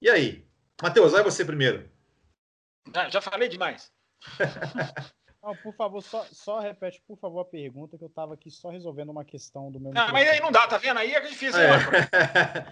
E 0.00 0.10
aí? 0.10 0.46
Matheus, 0.82 1.12
vai 1.12 1.22
você 1.22 1.44
primeiro. 1.44 1.88
Ah, 2.94 3.08
já 3.08 3.20
falei 3.20 3.48
demais. 3.48 3.90
Não, 5.42 5.56
por 5.56 5.74
favor, 5.74 6.00
só, 6.00 6.24
só 6.30 6.60
repete, 6.60 7.02
por 7.04 7.18
favor, 7.18 7.40
a 7.40 7.44
pergunta 7.44 7.98
que 7.98 8.04
eu 8.04 8.08
estava 8.08 8.34
aqui 8.34 8.48
só 8.48 8.70
resolvendo 8.70 9.10
uma 9.10 9.24
questão 9.24 9.72
do 9.72 9.80
meu. 9.80 9.92
Não, 9.92 10.12
mas 10.12 10.28
aí 10.28 10.40
não 10.40 10.52
dá, 10.52 10.68
tá 10.68 10.78
vendo? 10.78 10.98
Aí 10.98 11.12
é 11.12 11.20
difícil, 11.20 11.60
é. 11.60 11.70
âncora. 11.70 12.08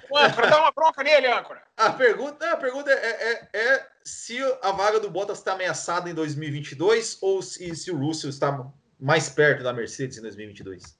O 0.08 0.16
âncora, 0.16 0.48
dá 0.48 0.60
uma 0.60 0.70
bronca 0.70 1.02
nele, 1.02 1.26
âncora. 1.26 1.60
A 1.76 1.92
pergunta, 1.92 2.48
a 2.48 2.56
pergunta 2.56 2.88
é, 2.88 3.32
é, 3.32 3.50
é 3.52 3.90
se 4.04 4.38
a 4.62 4.70
vaga 4.70 5.00
do 5.00 5.10
Bottas 5.10 5.38
está 5.38 5.54
ameaçada 5.54 6.08
em 6.08 6.14
2022 6.14 7.18
ou 7.20 7.42
se, 7.42 7.74
se 7.74 7.90
o 7.90 7.98
Russell 7.98 8.30
está 8.30 8.72
mais 9.00 9.28
perto 9.28 9.64
da 9.64 9.72
Mercedes 9.72 10.18
em 10.18 10.22
2022. 10.22 10.96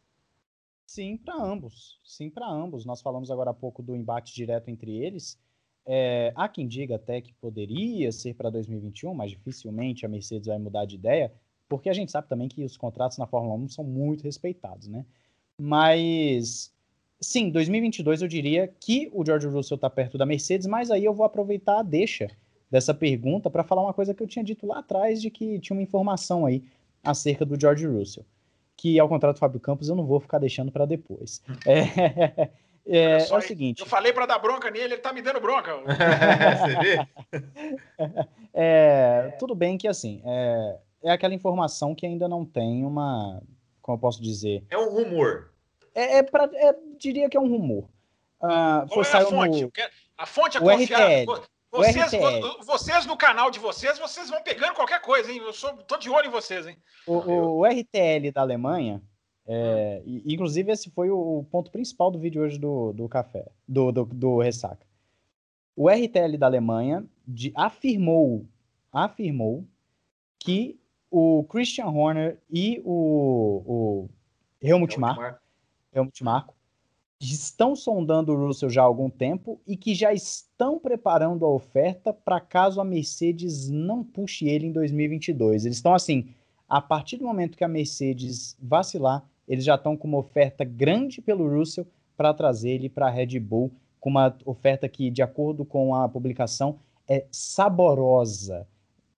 Sim, 0.88 1.18
para 1.18 1.36
ambos. 1.36 2.00
Sim, 2.04 2.30
para 2.30 2.48
ambos. 2.48 2.84
Nós 2.84 3.00
falamos 3.00 3.30
agora 3.30 3.50
há 3.50 3.54
pouco 3.54 3.80
do 3.80 3.94
embate 3.94 4.34
direto 4.34 4.68
entre 4.70 4.90
eles. 4.90 5.38
É, 5.86 6.32
há 6.34 6.48
quem 6.48 6.66
diga 6.66 6.96
até 6.96 7.20
que 7.20 7.32
poderia 7.34 8.10
ser 8.10 8.34
para 8.34 8.50
2021, 8.50 9.14
mas 9.14 9.30
dificilmente 9.30 10.04
a 10.04 10.08
Mercedes 10.08 10.48
vai 10.48 10.58
mudar 10.58 10.84
de 10.84 10.96
ideia 10.96 11.32
porque 11.70 11.88
a 11.88 11.92
gente 11.92 12.10
sabe 12.10 12.28
também 12.28 12.48
que 12.48 12.64
os 12.64 12.76
contratos 12.76 13.16
na 13.16 13.28
Fórmula 13.28 13.54
1 13.54 13.68
são 13.68 13.84
muito 13.84 14.24
respeitados, 14.24 14.88
né? 14.88 15.06
Mas, 15.56 16.74
sim, 17.20 17.48
2022 17.48 18.22
eu 18.22 18.28
diria 18.28 18.74
que 18.80 19.08
o 19.14 19.24
George 19.24 19.46
Russell 19.46 19.76
está 19.76 19.88
perto 19.88 20.18
da 20.18 20.26
Mercedes, 20.26 20.66
mas 20.66 20.90
aí 20.90 21.04
eu 21.04 21.14
vou 21.14 21.24
aproveitar 21.24 21.78
a 21.78 21.82
deixa 21.84 22.28
dessa 22.68 22.92
pergunta 22.92 23.48
para 23.48 23.62
falar 23.62 23.82
uma 23.82 23.94
coisa 23.94 24.12
que 24.12 24.20
eu 24.20 24.26
tinha 24.26 24.44
dito 24.44 24.66
lá 24.66 24.80
atrás 24.80 25.22
de 25.22 25.30
que 25.30 25.60
tinha 25.60 25.76
uma 25.76 25.82
informação 25.82 26.44
aí 26.44 26.64
acerca 27.04 27.46
do 27.46 27.58
George 27.58 27.86
Russell, 27.86 28.26
que 28.76 28.98
ao 28.98 29.08
contrário 29.08 29.34
do 29.34 29.38
Fábio 29.38 29.60
Campos 29.60 29.88
eu 29.88 29.94
não 29.94 30.04
vou 30.04 30.18
ficar 30.18 30.38
deixando 30.38 30.72
para 30.72 30.84
depois. 30.84 31.40
É, 32.82 32.98
é, 32.98 33.18
é, 33.18 33.36
o 33.36 33.40
seguinte. 33.42 33.80
Eu 33.80 33.86
falei 33.86 34.12
para 34.12 34.26
dar 34.26 34.38
bronca 34.38 34.70
nele, 34.70 34.94
ele 34.94 34.96
tá 34.96 35.12
me 35.12 35.22
dando 35.22 35.38
bronca. 35.38 35.76
Você 35.86 36.76
vê? 36.80 37.06
É, 38.52 39.36
tudo 39.38 39.54
bem 39.54 39.78
que 39.78 39.86
assim, 39.86 40.20
é, 40.24 40.76
é 41.02 41.10
aquela 41.10 41.34
informação 41.34 41.94
que 41.94 42.06
ainda 42.06 42.28
não 42.28 42.44
tem 42.44 42.84
uma. 42.84 43.42
Como 43.80 43.96
eu 43.96 44.00
posso 44.00 44.22
dizer? 44.22 44.64
É 44.70 44.78
um 44.78 44.90
rumor. 44.90 45.52
É, 45.94 46.18
é, 46.18 46.22
pra, 46.22 46.48
é 46.54 46.74
diria 46.98 47.28
que 47.28 47.36
é 47.36 47.40
um 47.40 47.48
rumor. 47.48 47.84
Uh, 48.40 48.88
Qual 48.88 49.04
é 49.04 49.16
a 49.16 49.26
fonte? 49.26 49.62
No... 49.62 49.72
A 50.16 50.26
fonte 50.26 50.56
é 50.56 50.60
confiável. 50.60 51.42
Vocês, 51.72 52.10
vocês 52.66 53.06
no 53.06 53.16
canal 53.16 53.48
de 53.48 53.60
vocês, 53.60 53.96
vocês 53.96 54.28
vão 54.28 54.42
pegando 54.42 54.74
qualquer 54.74 55.00
coisa, 55.00 55.30
hein? 55.30 55.38
Eu 55.38 55.52
sou, 55.52 55.72
tô 55.84 55.96
de 55.96 56.10
olho 56.10 56.26
em 56.26 56.30
vocês, 56.30 56.66
hein? 56.66 56.76
O, 57.06 57.14
o, 57.14 57.58
o 57.58 57.64
RTL 57.64 58.32
da 58.34 58.40
Alemanha, 58.40 59.00
é, 59.46 60.02
hum. 60.04 60.22
inclusive 60.26 60.72
esse 60.72 60.90
foi 60.90 61.10
o, 61.10 61.44
ponto 61.48 61.70
principal 61.70 62.10
do 62.10 62.18
vídeo 62.18 62.42
hoje 62.42 62.58
do, 62.58 62.92
do 62.92 63.08
café, 63.08 63.46
do, 63.68 63.92
do, 63.92 64.04
do 64.04 64.38
Ressaca. 64.38 64.84
O 65.76 65.88
RTL 65.88 66.36
da 66.36 66.46
Alemanha 66.46 67.06
de, 67.26 67.52
afirmou, 67.54 68.44
afirmou 68.92 69.64
que 70.40 70.79
o 71.10 71.44
Christian 71.44 71.86
Horner 71.86 72.38
e 72.50 72.80
o, 72.84 73.62
o 73.66 74.08
Helmut 74.62 74.98
Marko 74.98 75.40
Helmut 75.92 76.22
Marko, 76.22 76.54
estão 77.20 77.76
sondando 77.76 78.32
o 78.32 78.46
Russell 78.46 78.70
já 78.70 78.80
há 78.80 78.84
algum 78.84 79.10
tempo 79.10 79.60
e 79.66 79.76
que 79.76 79.94
já 79.94 80.12
estão 80.12 80.78
preparando 80.78 81.44
a 81.44 81.50
oferta 81.50 82.12
para 82.12 82.40
caso 82.40 82.80
a 82.80 82.84
Mercedes 82.84 83.68
não 83.68 84.02
puxe 84.02 84.48
ele 84.48 84.66
em 84.66 84.72
2022. 84.72 85.66
Eles 85.66 85.76
estão 85.76 85.94
assim, 85.94 86.28
a 86.68 86.80
partir 86.80 87.18
do 87.18 87.24
momento 87.24 87.58
que 87.58 87.64
a 87.64 87.68
Mercedes 87.68 88.56
vacilar, 88.60 89.22
eles 89.46 89.64
já 89.64 89.74
estão 89.74 89.96
com 89.96 90.08
uma 90.08 90.18
oferta 90.18 90.64
grande 90.64 91.20
pelo 91.20 91.48
Russell 91.48 91.86
para 92.16 92.32
trazer 92.32 92.70
ele 92.70 92.88
para 92.88 93.08
a 93.08 93.10
Red 93.10 93.38
Bull, 93.38 93.72
com 93.98 94.08
uma 94.08 94.34
oferta 94.46 94.88
que, 94.88 95.10
de 95.10 95.20
acordo 95.20 95.64
com 95.64 95.94
a 95.94 96.08
publicação, 96.08 96.78
é 97.06 97.26
saborosa. 97.30 98.66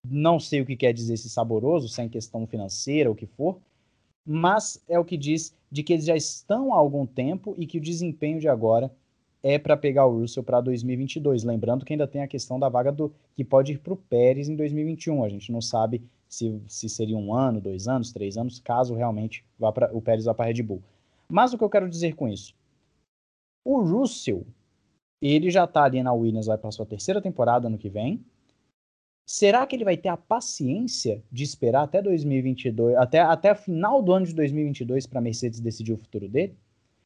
Não 0.07 0.39
sei 0.39 0.61
o 0.61 0.65
que 0.65 0.75
quer 0.75 0.93
dizer 0.93 1.13
esse 1.13 1.29
saboroso, 1.29 1.87
se 1.87 2.01
é 2.01 2.03
em 2.03 2.09
questão 2.09 2.45
financeira 2.45 3.09
ou 3.09 3.13
o 3.13 3.17
que 3.17 3.25
for, 3.25 3.59
mas 4.25 4.83
é 4.87 4.99
o 4.99 5.05
que 5.05 5.17
diz 5.17 5.55
de 5.71 5.83
que 5.83 5.93
eles 5.93 6.05
já 6.05 6.15
estão 6.15 6.73
há 6.73 6.77
algum 6.77 7.05
tempo 7.05 7.55
e 7.57 7.65
que 7.65 7.77
o 7.77 7.81
desempenho 7.81 8.39
de 8.39 8.47
agora 8.47 8.91
é 9.41 9.59
para 9.59 9.75
pegar 9.75 10.05
o 10.05 10.19
Russell 10.19 10.43
para 10.43 10.61
2022. 10.61 11.43
Lembrando 11.43 11.83
que 11.83 11.93
ainda 11.93 12.07
tem 12.07 12.21
a 12.21 12.27
questão 12.27 12.57
da 12.57 12.69
vaga 12.69 12.91
do 12.91 13.13
que 13.35 13.43
pode 13.43 13.73
ir 13.73 13.79
para 13.79 13.93
o 13.93 13.97
Pérez 13.97 14.47
em 14.47 14.55
2021. 14.55 15.23
A 15.23 15.29
gente 15.29 15.51
não 15.51 15.61
sabe 15.61 16.01
se, 16.29 16.61
se 16.67 16.87
seria 16.87 17.17
um 17.17 17.33
ano, 17.33 17.59
dois 17.59 17.87
anos, 17.87 18.11
três 18.13 18.37
anos, 18.37 18.59
caso 18.59 18.95
realmente 18.95 19.43
vá 19.59 19.71
pra, 19.71 19.93
o 19.93 20.01
Pérez 20.01 20.25
vá 20.25 20.33
para 20.33 20.45
a 20.45 20.47
Red 20.47 20.63
Bull. 20.63 20.81
Mas 21.27 21.53
o 21.53 21.57
que 21.57 21.63
eu 21.63 21.69
quero 21.69 21.89
dizer 21.89 22.15
com 22.15 22.27
isso? 22.27 22.55
O 23.65 23.81
Russell, 23.81 24.45
ele 25.21 25.49
já 25.49 25.65
está 25.65 25.83
ali 25.83 26.01
na 26.01 26.13
Williams, 26.13 26.47
vai 26.47 26.57
para 26.57 26.71
sua 26.71 26.85
terceira 26.85 27.21
temporada 27.21 27.67
ano 27.67 27.77
que 27.77 27.89
vem. 27.89 28.23
Será 29.25 29.65
que 29.65 29.75
ele 29.75 29.85
vai 29.85 29.95
ter 29.95 30.09
a 30.09 30.17
paciência 30.17 31.23
de 31.31 31.43
esperar 31.43 31.83
até 31.83 32.01
2022, 32.01 32.95
até, 32.97 33.19
até 33.19 33.51
o 33.53 33.55
final 33.55 34.01
do 34.01 34.11
ano 34.11 34.25
de 34.25 34.33
2022 34.33 35.07
para 35.07 35.19
a 35.19 35.21
Mercedes 35.21 35.59
decidir 35.59 35.93
o 35.93 35.97
futuro 35.97 36.27
dele? 36.27 36.57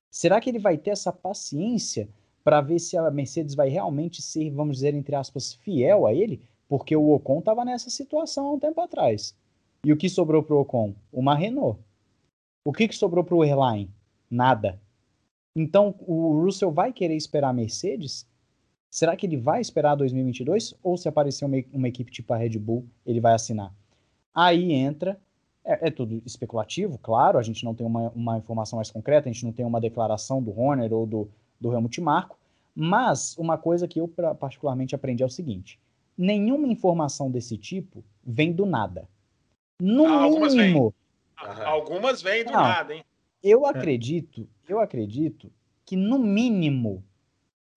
Será 0.10 0.42
que 0.42 0.50
ele 0.50 0.60
vai 0.60 0.78
ter 0.78 0.92
essa 0.92 1.14
paciência 1.14 2.10
para 2.44 2.62
ver 2.62 2.80
se 2.80 2.98
a 2.98 3.12
Mercedes 3.12 3.54
vai 3.54 3.70
realmente 3.70 4.22
ser, 4.22 4.50
vamos 4.50 4.78
dizer, 4.78 4.96
entre 4.96 5.16
aspas, 5.16 5.54
fiel 5.54 6.08
a 6.08 6.14
ele? 6.14 6.42
Porque 6.68 6.96
o 6.96 7.12
Ocon 7.12 7.40
estava 7.40 7.64
nessa 7.64 7.90
situação 7.90 8.48
há 8.48 8.54
um 8.54 8.60
tempo 8.60 8.82
atrás. 8.82 9.36
E 9.86 9.94
o 9.94 9.98
que 9.98 10.10
sobrou 10.10 10.42
para 10.42 10.56
o 10.56 10.62
Ocon? 10.62 10.96
Uma 11.14 11.36
Renault. 11.36 11.80
O 12.66 12.74
que, 12.74 12.88
que 12.88 12.96
sobrou 12.96 13.24
para 13.24 13.36
o 13.36 13.44
Airline? 13.44 13.92
Nada. 14.30 14.82
Então 15.56 15.96
o 16.00 16.42
Russell 16.42 16.72
vai 16.72 16.92
querer 16.92 17.16
esperar 17.16 17.50
a 17.50 17.54
Mercedes 17.54 18.28
Será 18.90 19.16
que 19.16 19.26
ele 19.26 19.38
vai 19.38 19.62
esperar 19.62 19.96
2022 19.96 20.74
ou 20.82 20.98
se 20.98 21.08
aparecer 21.08 21.46
uma, 21.46 21.58
uma 21.74 21.88
equipe 21.88 22.12
tipo 22.12 22.34
a 22.34 22.38
Red 22.38 22.58
Bull, 22.58 22.86
ele 23.06 23.20
vai 23.20 23.34
assinar? 23.34 23.74
Aí 24.34 24.72
entra, 24.72 25.20
é, 25.66 25.88
é, 25.88 25.92
tudo 25.92 26.22
especulativo, 26.26 26.98
claro, 26.98 27.38
a 27.38 27.44
gente 27.44 27.66
não 27.66 27.76
tem 27.76 27.86
uma, 27.86 28.10
uma, 28.12 28.38
informação 28.38 28.78
mais 28.78 28.90
concreta, 28.90 29.28
a 29.28 29.32
gente 29.32 29.44
não 29.44 29.52
tem 29.52 29.66
uma 29.66 29.82
declaração 29.82 30.42
do 30.42 30.58
Horner 30.58 30.94
ou 30.94 31.06
do, 31.06 31.30
do 31.60 31.74
Helmut 31.74 32.00
Marko, 32.00 32.38
mas 32.74 33.36
uma 33.38 33.58
coisa 33.58 33.88
que 33.88 34.00
eu 34.00 34.08
particularmente 34.08 34.96
aprendi 34.96 35.24
é 35.24 35.26
o 35.26 35.30
seguinte: 35.30 35.80
nenhuma 36.18 36.68
informação 36.68 37.30
desse 37.30 37.58
tipo 37.58 38.04
vem 38.24 38.54
do 38.54 38.66
nada. 38.66 39.08
No 39.82 40.06
ah, 40.06 40.24
algumas 40.24 40.56
mínimo. 40.56 40.94
Vem. 41.44 41.66
Algumas 41.66 42.22
vêm 42.22 42.46
do 42.46 42.52
não, 42.52 42.62
nada, 42.62 42.96
hein? 42.96 43.04
Eu 43.44 43.66
acredito, 43.66 44.48
eu 44.68 44.80
acredito 44.80 45.52
que 45.86 45.96
no 45.96 46.18
mínimo 46.18 47.04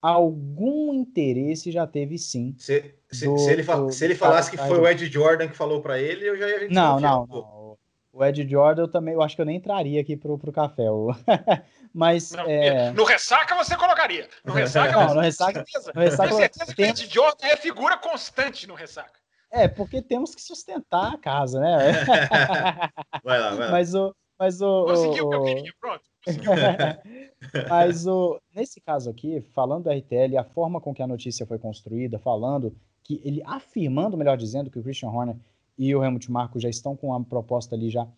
algum 0.01 0.95
interesse 0.95 1.71
já 1.71 1.87
teve 1.87 2.19
sim. 2.19 2.55
Se, 2.59 2.95
se, 3.11 3.27
do, 3.27 3.39
se 3.39 3.51
ele, 3.51 3.63
do, 3.63 3.91
se 3.91 4.05
ele 4.05 4.15
falasse 4.15 4.51
que 4.51 4.57
foi 4.57 4.79
o 4.79 4.89
Ed 4.89 5.07
Jordan 5.07 5.49
que 5.49 5.57
falou 5.57 5.81
para 5.81 5.99
ele, 5.99 6.29
eu 6.29 6.37
já 6.37 6.49
ia 6.49 6.69
Não, 6.69 6.99
não, 6.99 7.27
não. 7.27 7.79
O 8.13 8.25
Ed 8.25 8.49
Jordan 8.49 8.83
eu 8.83 8.89
também, 8.89 9.15
eu 9.15 9.23
acho 9.23 9.37
que 9.37 9.43
eu 9.43 9.47
nem 9.47 9.57
entraria 9.57 10.01
aqui 10.01 10.17
pro, 10.17 10.37
pro 10.37 10.53
café. 10.53 10.85
Mas. 11.95 12.33
Não, 12.33 12.45
é... 12.47 12.91
No 12.93 13.05
ressaca 13.05 13.55
você 13.55 13.77
colocaria. 13.77 14.29
No 14.45 14.53
ressaca, 14.53 14.93
não, 14.93 15.15
no 15.15 15.21
ressaca, 15.21 15.65
no 15.95 16.01
ressaca 16.01 16.29
Tenho 16.29 16.41
certeza 16.41 16.75
que 16.75 16.83
o 16.83 16.87
Ed 16.87 17.07
Jordan 17.09 17.47
é 17.47 17.57
figura 17.57 17.97
constante 17.97 18.67
no 18.67 18.75
ressaca. 18.75 19.21
É, 19.53 19.67
porque 19.67 20.01
temos 20.01 20.35
que 20.35 20.43
sustentar 20.43 21.15
a 21.15 21.19
casa, 21.19 21.61
né? 21.61 21.93
vai 23.25 23.41
lá, 23.41 23.51
vai 23.51 23.67
lá. 23.67 23.71
Mas 23.71 23.95
o. 23.95 24.15
Mas 24.41 24.63
o, 24.63 24.87
Conseguiu 24.87 25.27
o 25.27 25.29
que 25.29 25.37
eu 25.37 25.45
queria, 25.45 25.75
pronto. 25.79 26.03
Mas 27.69 28.07
o, 28.07 28.41
nesse 28.55 28.81
caso 28.81 29.11
aqui, 29.11 29.43
falando 29.53 29.85
do 29.85 29.91
RTL, 29.91 30.39
a 30.39 30.45
forma 30.45 30.81
com 30.81 30.95
que 30.95 31.03
a 31.03 31.07
notícia 31.07 31.45
foi 31.45 31.59
construída, 31.59 32.19
falando 32.19 32.75
que 33.03 33.21
ele 33.23 33.43
afirmando, 33.45 34.17
melhor 34.17 34.39
dizendo, 34.39 34.71
que 34.71 34.79
o 34.79 34.83
Christian 34.83 35.11
Horner 35.11 35.37
e 35.77 35.95
o 35.95 36.03
Helmut 36.03 36.33
Marko 36.33 36.59
já 36.59 36.71
estão 36.71 36.97
com 36.97 37.13
a 37.13 37.23
proposta 37.23 37.75
ali 37.75 37.91
já, 37.91 38.09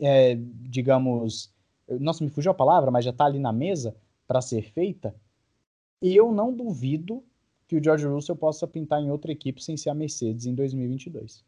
é, 0.00 0.36
digamos, 0.36 1.54
nossa, 1.88 2.24
me 2.24 2.30
fugiu 2.30 2.50
a 2.50 2.54
palavra, 2.54 2.90
mas 2.90 3.04
já 3.04 3.12
está 3.12 3.24
ali 3.24 3.38
na 3.38 3.52
mesa 3.52 3.94
para 4.26 4.40
ser 4.40 4.62
feita. 4.62 5.14
Eu 6.02 6.32
não 6.32 6.52
duvido 6.52 7.22
que 7.68 7.76
o 7.76 7.82
George 7.82 8.04
Russell 8.04 8.34
possa 8.34 8.66
pintar 8.66 9.00
em 9.00 9.12
outra 9.12 9.30
equipe 9.30 9.62
sem 9.62 9.76
ser 9.76 9.90
a 9.90 9.94
Mercedes 9.94 10.46
em 10.46 10.56
2022. 10.56 11.44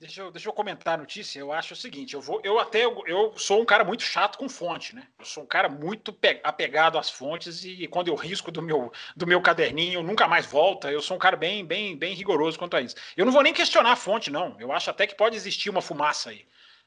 Deixa 0.00 0.20
eu, 0.20 0.30
deixa 0.30 0.48
eu 0.48 0.52
comentar 0.52 0.94
a 0.94 0.96
notícia. 0.96 1.40
Eu 1.40 1.50
acho 1.52 1.74
o 1.74 1.76
seguinte: 1.76 2.14
eu 2.14 2.20
vou, 2.20 2.40
eu 2.44 2.58
até 2.60 2.84
eu, 2.84 3.34
sou 3.36 3.60
um 3.60 3.64
cara 3.64 3.82
muito 3.84 4.04
chato 4.04 4.38
com 4.38 4.48
fonte, 4.48 4.94
né? 4.94 5.08
Eu 5.18 5.24
sou 5.24 5.42
um 5.42 5.46
cara 5.46 5.68
muito 5.68 6.16
apegado 6.44 6.96
às 6.96 7.10
fontes 7.10 7.64
e 7.64 7.88
quando 7.88 8.06
eu 8.06 8.14
risco 8.14 8.52
do 8.52 8.62
meu, 8.62 8.92
do 9.16 9.26
meu 9.26 9.40
caderninho, 9.40 10.02
nunca 10.02 10.28
mais 10.28 10.46
volta. 10.46 10.90
Eu 10.92 11.02
sou 11.02 11.16
um 11.16 11.20
cara 11.20 11.36
bem, 11.36 11.64
bem, 11.64 11.96
bem 11.96 12.14
rigoroso 12.14 12.56
quanto 12.56 12.76
a 12.76 12.80
isso. 12.80 12.94
Eu 13.16 13.24
não 13.26 13.32
vou 13.32 13.42
nem 13.42 13.52
questionar 13.52 13.90
a 13.90 13.96
fonte, 13.96 14.30
não. 14.30 14.56
Eu 14.60 14.70
acho 14.70 14.88
até 14.88 15.04
que 15.04 15.16
pode 15.16 15.34
existir 15.34 15.68
uma 15.68 15.82
fumaça 15.82 16.30
aí. 16.30 16.46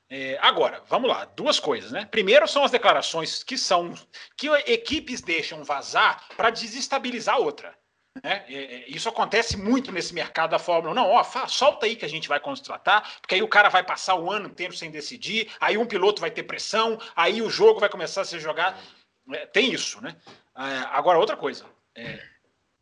É, 0.09 0.38
agora, 0.41 0.82
vamos 0.88 1.09
lá, 1.09 1.26
duas 1.26 1.59
coisas, 1.59 1.91
né? 1.91 2.05
Primeiro 2.09 2.47
são 2.47 2.64
as 2.64 2.72
declarações 2.72 3.43
que 3.43 3.57
são 3.57 3.93
que 4.38 4.47
equipes 4.68 5.22
deixam 5.22 5.64
vazar 5.66 6.28
para 6.38 6.49
desestabilizar 6.49 7.39
outra. 7.39 7.78
Né? 8.24 8.45
Isso 8.88 9.07
acontece 9.07 9.55
muito 9.55 9.91
nesse 9.91 10.14
mercado 10.14 10.51
da 10.51 10.59
Fórmula 10.59 10.91
1. 10.91 10.95
Não, 10.95 11.09
ó, 11.09 11.24
solta 11.47 11.86
aí 11.86 11.95
que 11.95 12.05
a 12.05 12.09
gente 12.09 12.28
vai 12.28 12.39
contratar, 12.39 13.20
porque 13.22 13.36
aí 13.36 13.41
o 13.41 13.47
cara 13.47 13.70
vai 13.70 13.84
passar 13.84 14.16
o 14.16 14.30
ano 14.30 14.49
inteiro 14.49 14.76
sem 14.76 14.91
decidir, 14.91 15.49
aí 15.59 15.78
um 15.78 15.86
piloto 15.86 16.20
vai 16.20 16.30
ter 16.30 16.43
pressão, 16.43 16.99
aí 17.16 17.41
o 17.41 17.49
jogo 17.49 17.80
vai 17.80 17.89
começar 17.89 18.22
a 18.22 18.26
ser 18.26 18.39
jogado. 18.39 18.78
É, 19.32 19.45
tem 19.45 19.72
isso, 19.72 20.01
né? 20.01 20.16
É, 20.55 20.62
agora, 20.91 21.20
outra 21.20 21.38
coisa. 21.38 21.66
É, 21.95 22.22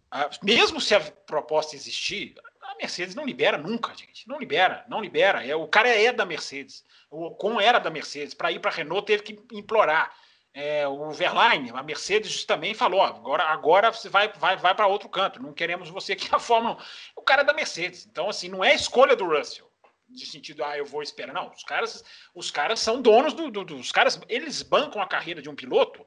a, 0.09 0.29
mesmo 0.41 0.81
se 0.81 0.95
a 0.95 0.99
proposta 0.99 1.75
existir, 1.75 2.35
a 2.61 2.75
Mercedes 2.75 3.13
não 3.13 3.25
libera 3.25 3.57
nunca, 3.57 3.93
gente. 3.95 4.27
Não 4.27 4.39
libera, 4.39 4.83
não 4.87 5.01
libera. 5.01 5.45
É, 5.45 5.55
o 5.55 5.67
cara 5.67 5.89
é 5.89 6.11
da 6.11 6.25
Mercedes. 6.25 6.83
O 7.09 7.25
Ocon 7.25 7.61
era 7.61 7.77
da 7.77 7.89
Mercedes. 7.89 8.33
Para 8.33 8.51
ir 8.51 8.59
para 8.59 8.71
a 8.71 8.73
Renault, 8.73 9.05
teve 9.05 9.23
que 9.23 9.39
implorar 9.55 10.11
é, 10.53 10.87
o 10.87 11.11
Verlaine, 11.11 11.71
a 11.71 11.83
Mercedes 11.83 12.43
também 12.43 12.73
falou: 12.73 13.01
agora, 13.01 13.43
agora 13.43 13.91
você 13.91 14.09
vai, 14.09 14.31
vai, 14.33 14.57
vai 14.57 14.73
para 14.73 14.87
outro 14.87 15.07
canto, 15.07 15.41
não 15.41 15.53
queremos 15.53 15.89
você 15.89 16.13
aqui 16.13 16.29
na 16.31 16.39
Fórmula 16.39 16.75
1. 16.75 16.77
O 17.17 17.21
cara 17.21 17.41
é 17.41 17.45
da 17.45 17.53
Mercedes. 17.53 18.05
Então, 18.05 18.29
assim, 18.29 18.49
não 18.49 18.63
é 18.63 18.73
escolha 18.73 19.15
do 19.15 19.25
Russell, 19.25 19.71
de 20.07 20.25
sentido, 20.25 20.63
ah, 20.63 20.77
eu 20.77 20.85
vou 20.85 21.03
esperar. 21.03 21.33
Não, 21.33 21.51
os 21.51 21.63
caras, 21.63 22.03
os 22.33 22.49
caras 22.49 22.79
são 22.79 23.01
donos 23.01 23.33
do, 23.33 23.51
do, 23.51 23.63
dos 23.63 23.91
caras, 23.91 24.19
eles 24.27 24.61
bancam 24.63 25.01
a 25.01 25.07
carreira 25.07 25.41
de 25.41 25.49
um 25.49 25.55
piloto 25.55 26.03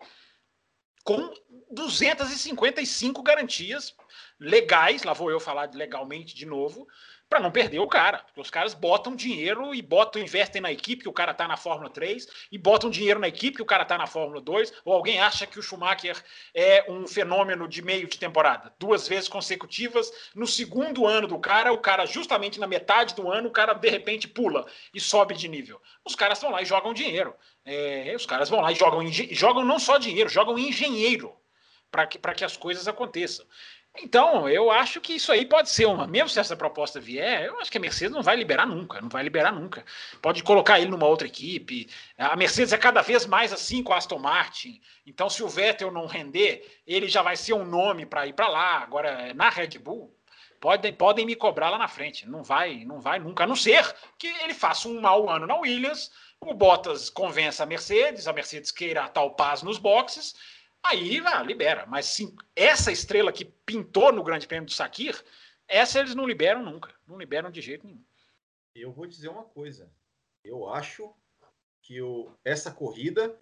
com 1.05 1.35
255 1.71 3.23
garantias 3.23 3.95
legais, 4.39 5.03
lá 5.03 5.13
vou 5.13 5.31
eu 5.31 5.41
falar 5.41 5.71
legalmente 5.75 6.35
de 6.35 6.47
novo, 6.47 6.87
para 7.33 7.41
não 7.41 7.51
perder 7.51 7.79
o 7.79 7.87
cara. 7.87 8.19
Porque 8.19 8.43
os 8.43 8.51
caras 8.51 8.75
botam 8.75 9.17
dinheiro 9.17 9.75
e 9.75 9.81
botam, 9.81 10.21
investem 10.21 10.61
na 10.61 10.71
equipe 10.71 11.03
que 11.03 11.09
o 11.09 11.13
cara 11.15 11.33
tá 11.33 11.49
na 11.49 11.57
Fórmula 11.57 11.89
3 11.89 12.27
e 12.53 12.59
botam 12.59 12.91
dinheiro 12.91 13.19
na 13.19 13.27
equipe 13.27 13.57
que 13.57 13.63
o 13.63 13.67
cara 13.67 13.87
tá 13.87 13.97
na 13.97 14.07
Fórmula 14.07 14.39
2. 14.39 14.71
Ou 14.85 14.93
alguém 14.93 15.19
acha 15.19 15.47
que 15.47 15.59
o 15.59 15.63
Schumacher 15.63 16.23
é 16.55 16.85
um 16.91 17.07
fenômeno 17.07 17.67
de 17.67 17.81
meio 17.81 18.07
de 18.07 18.19
temporada, 18.19 18.75
duas 18.79 19.09
vezes 19.09 19.31
consecutivas. 19.31 20.13
No 20.35 20.47
segundo 20.47 21.07
ano 21.07 21.27
do 21.27 21.39
cara, 21.39 21.73
o 21.73 21.79
cara, 21.79 22.05
justamente 22.05 22.61
na 22.61 22.67
metade 22.67 23.15
do 23.15 23.33
ano, 23.33 23.49
o 23.49 23.53
cara 23.53 23.73
de 23.73 23.89
repente 23.89 24.29
pula 24.29 24.67
e 24.93 25.01
sobe 25.01 25.35
de 25.35 25.49
nível. 25.49 25.81
Os 26.05 26.15
caras 26.15 26.39
vão 26.39 26.51
lá 26.51 26.61
e 26.61 26.67
jogam 26.67 26.93
dinheiro. 26.93 27.35
É, 27.65 28.13
os 28.15 28.27
caras 28.27 28.51
vão 28.51 28.61
lá 28.61 28.71
e 28.73 28.75
jogam, 28.75 29.07
jogam 29.11 29.65
não 29.65 29.79
só 29.79 29.97
dinheiro, 29.97 30.29
jogam 30.29 30.59
engenheiro 30.59 31.35
para 31.91 32.07
que, 32.07 32.19
que 32.19 32.45
as 32.45 32.57
coisas 32.57 32.89
aconteçam. 32.89 33.47
Então, 34.01 34.49
eu 34.49 34.71
acho 34.71 35.03
que 35.03 35.13
isso 35.15 35.31
aí 35.31 35.45
pode 35.45 35.69
ser 35.69 35.85
uma. 35.85 36.07
Mesmo 36.07 36.31
se 36.31 36.41
essa 36.41 36.57
proposta 36.57 36.99
vier, 36.99 37.45
eu 37.45 37.61
acho 37.61 37.71
que 37.71 37.77
a 37.77 37.81
Mercedes 37.81 38.15
não 38.15 38.23
vai 38.23 38.35
liberar 38.37 38.67
nunca, 38.67 39.01
não 39.03 39.09
vai 39.09 39.23
liberar 39.23 39.53
nunca. 39.53 39.85
Pode 40.23 40.43
colocar 40.43 40.81
ele 40.81 40.91
numa 40.91 41.07
outra 41.07 41.27
equipe. 41.27 41.89
A 42.17 42.35
Mercedes 42.35 42.73
é 42.73 42.79
cada 42.79 43.03
vez 43.03 43.27
mais 43.27 43.53
assim 43.53 43.83
com 43.83 43.93
a 43.93 43.99
Aston 43.99 44.19
Martin. 44.19 44.81
Então, 45.07 45.29
se 45.29 45.43
o 45.43 45.49
Vettel 45.49 45.91
não 45.91 46.07
render, 46.07 46.81
ele 46.87 47.07
já 47.07 47.21
vai 47.21 47.37
ser 47.37 47.53
um 47.53 47.67
nome 47.67 48.07
para 48.07 48.27
ir 48.27 48.33
para 48.33 48.49
lá. 48.49 48.79
Agora, 48.79 49.35
na 49.35 49.51
Red 49.51 49.79
Bull, 49.79 50.17
podem, 50.59 50.93
podem 50.95 51.27
me 51.27 51.37
cobrar 51.37 51.69
lá 51.69 51.77
na 51.77 51.89
frente. 51.89 52.27
Não 52.27 52.43
vai, 52.43 52.87
não 52.87 52.99
vai 52.99 53.19
nunca. 53.19 53.45
A 53.45 53.47
não 53.47 53.57
ser 53.57 53.95
que 54.19 54.27
ele 54.27 54.55
faça 54.55 54.89
um 54.89 55.03
mau 55.03 55.29
ano 55.29 55.47
na 55.47 55.57
Williams, 55.57 56.11
o 56.41 56.55
Bottas 56.55 57.11
convença 57.11 57.65
a 57.65 57.67
Mercedes, 57.67 58.27
a 58.27 58.33
Mercedes 58.33 58.71
queira 58.71 59.07
tal 59.09 59.35
paz 59.35 59.63
nos 59.63 59.77
boxes 59.77 60.35
aí 60.85 61.23
ah, 61.25 61.43
libera. 61.43 61.87
Mas 61.87 62.07
sim, 62.07 62.35
essa 62.55 62.93
estrela 62.93 63.33
que 63.33 63.45
pintou 63.45 64.13
no 64.13 64.23
Grande 64.23 64.47
Prêmio 64.47 64.67
do 64.67 64.73
Sakir, 64.73 65.23
essa 65.69 65.99
eles 65.99 66.15
não 66.15 66.27
liberam 66.27 66.63
nunca. 66.63 66.91
Não 67.07 67.19
liberam 67.19 67.51
de 67.51 67.61
jeito 67.61 67.87
nenhum. 67.87 68.03
Eu 68.75 68.93
vou 68.93 69.07
dizer 69.07 69.29
uma 69.29 69.45
coisa. 69.45 69.91
Eu 70.45 70.69
acho 70.69 71.15
que 71.83 72.01
o, 72.01 72.31
essa 72.45 72.71
corrida, 72.71 73.37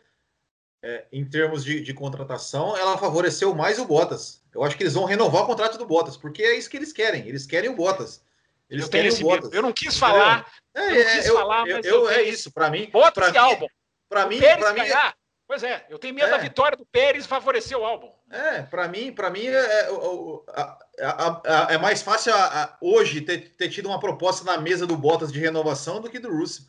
é, 0.82 1.06
em 1.12 1.24
termos 1.24 1.64
de, 1.64 1.80
de, 1.80 1.94
contratação, 1.94 2.76
ela 2.76 2.98
favoreceu 2.98 3.54
mais 3.54 3.78
o 3.78 3.84
Bottas. 3.84 4.42
Eu 4.52 4.62
acho 4.62 4.76
que 4.76 4.82
eles 4.82 4.94
vão 4.94 5.04
renovar 5.04 5.42
o 5.42 5.46
contrato 5.46 5.78
do 5.78 5.86
Bottas, 5.86 6.16
porque 6.16 6.42
é 6.42 6.56
isso 6.56 6.68
que 6.68 6.76
eles 6.76 6.92
querem. 6.92 7.26
Eles 7.28 7.46
querem 7.46 7.70
o 7.70 7.76
Bottas. 7.76 8.24
Eles 8.68 8.84
eu 8.84 8.90
querem 8.90 9.10
o 9.10 9.20
Bottas. 9.20 9.52
Eu 9.52 9.62
não 9.62 9.72
quis 9.72 9.96
falar. 9.96 10.50
É, 10.74 10.80
eu 10.80 11.04
não 11.04 11.12
quis 11.12 11.26
eu, 11.26 11.34
falar, 11.34 11.66
mas 11.66 11.86
eu, 11.86 11.94
eu 11.94 12.10
é 12.10 12.22
isso. 12.22 12.50
Para 12.50 12.70
mim, 12.70 12.90
Bottas 12.90 13.30
pra 13.30 13.34
e 13.34 13.38
álbum. 13.38 13.66
Para 14.08 14.26
mim, 14.26 14.38
para 14.40 14.72
mim, 14.72 14.80
ganhar, 14.80 15.16
Pois 15.50 15.64
é, 15.64 15.84
eu 15.90 15.98
tenho 15.98 16.14
medo 16.14 16.28
é. 16.28 16.30
da 16.30 16.38
vitória 16.38 16.78
do 16.78 16.86
Pérez 16.86 17.26
favorecer 17.26 17.76
o 17.76 17.84
álbum. 17.84 18.12
É, 18.30 18.62
para 18.62 18.86
mim, 18.86 19.10
para 19.12 19.30
mim 19.30 19.48
é, 19.48 19.58
é, 19.58 19.88
é, 19.90 21.74
é, 21.74 21.78
mais 21.78 22.02
fácil 22.02 22.32
hoje 22.80 23.20
ter, 23.20 23.56
ter, 23.56 23.68
tido 23.68 23.88
uma 23.88 23.98
proposta 23.98 24.44
na 24.44 24.58
mesa 24.58 24.86
do 24.86 24.96
Bottas 24.96 25.32
de 25.32 25.40
renovação 25.40 26.00
do 26.00 26.08
que 26.08 26.20
do 26.20 26.30
Russo. 26.30 26.68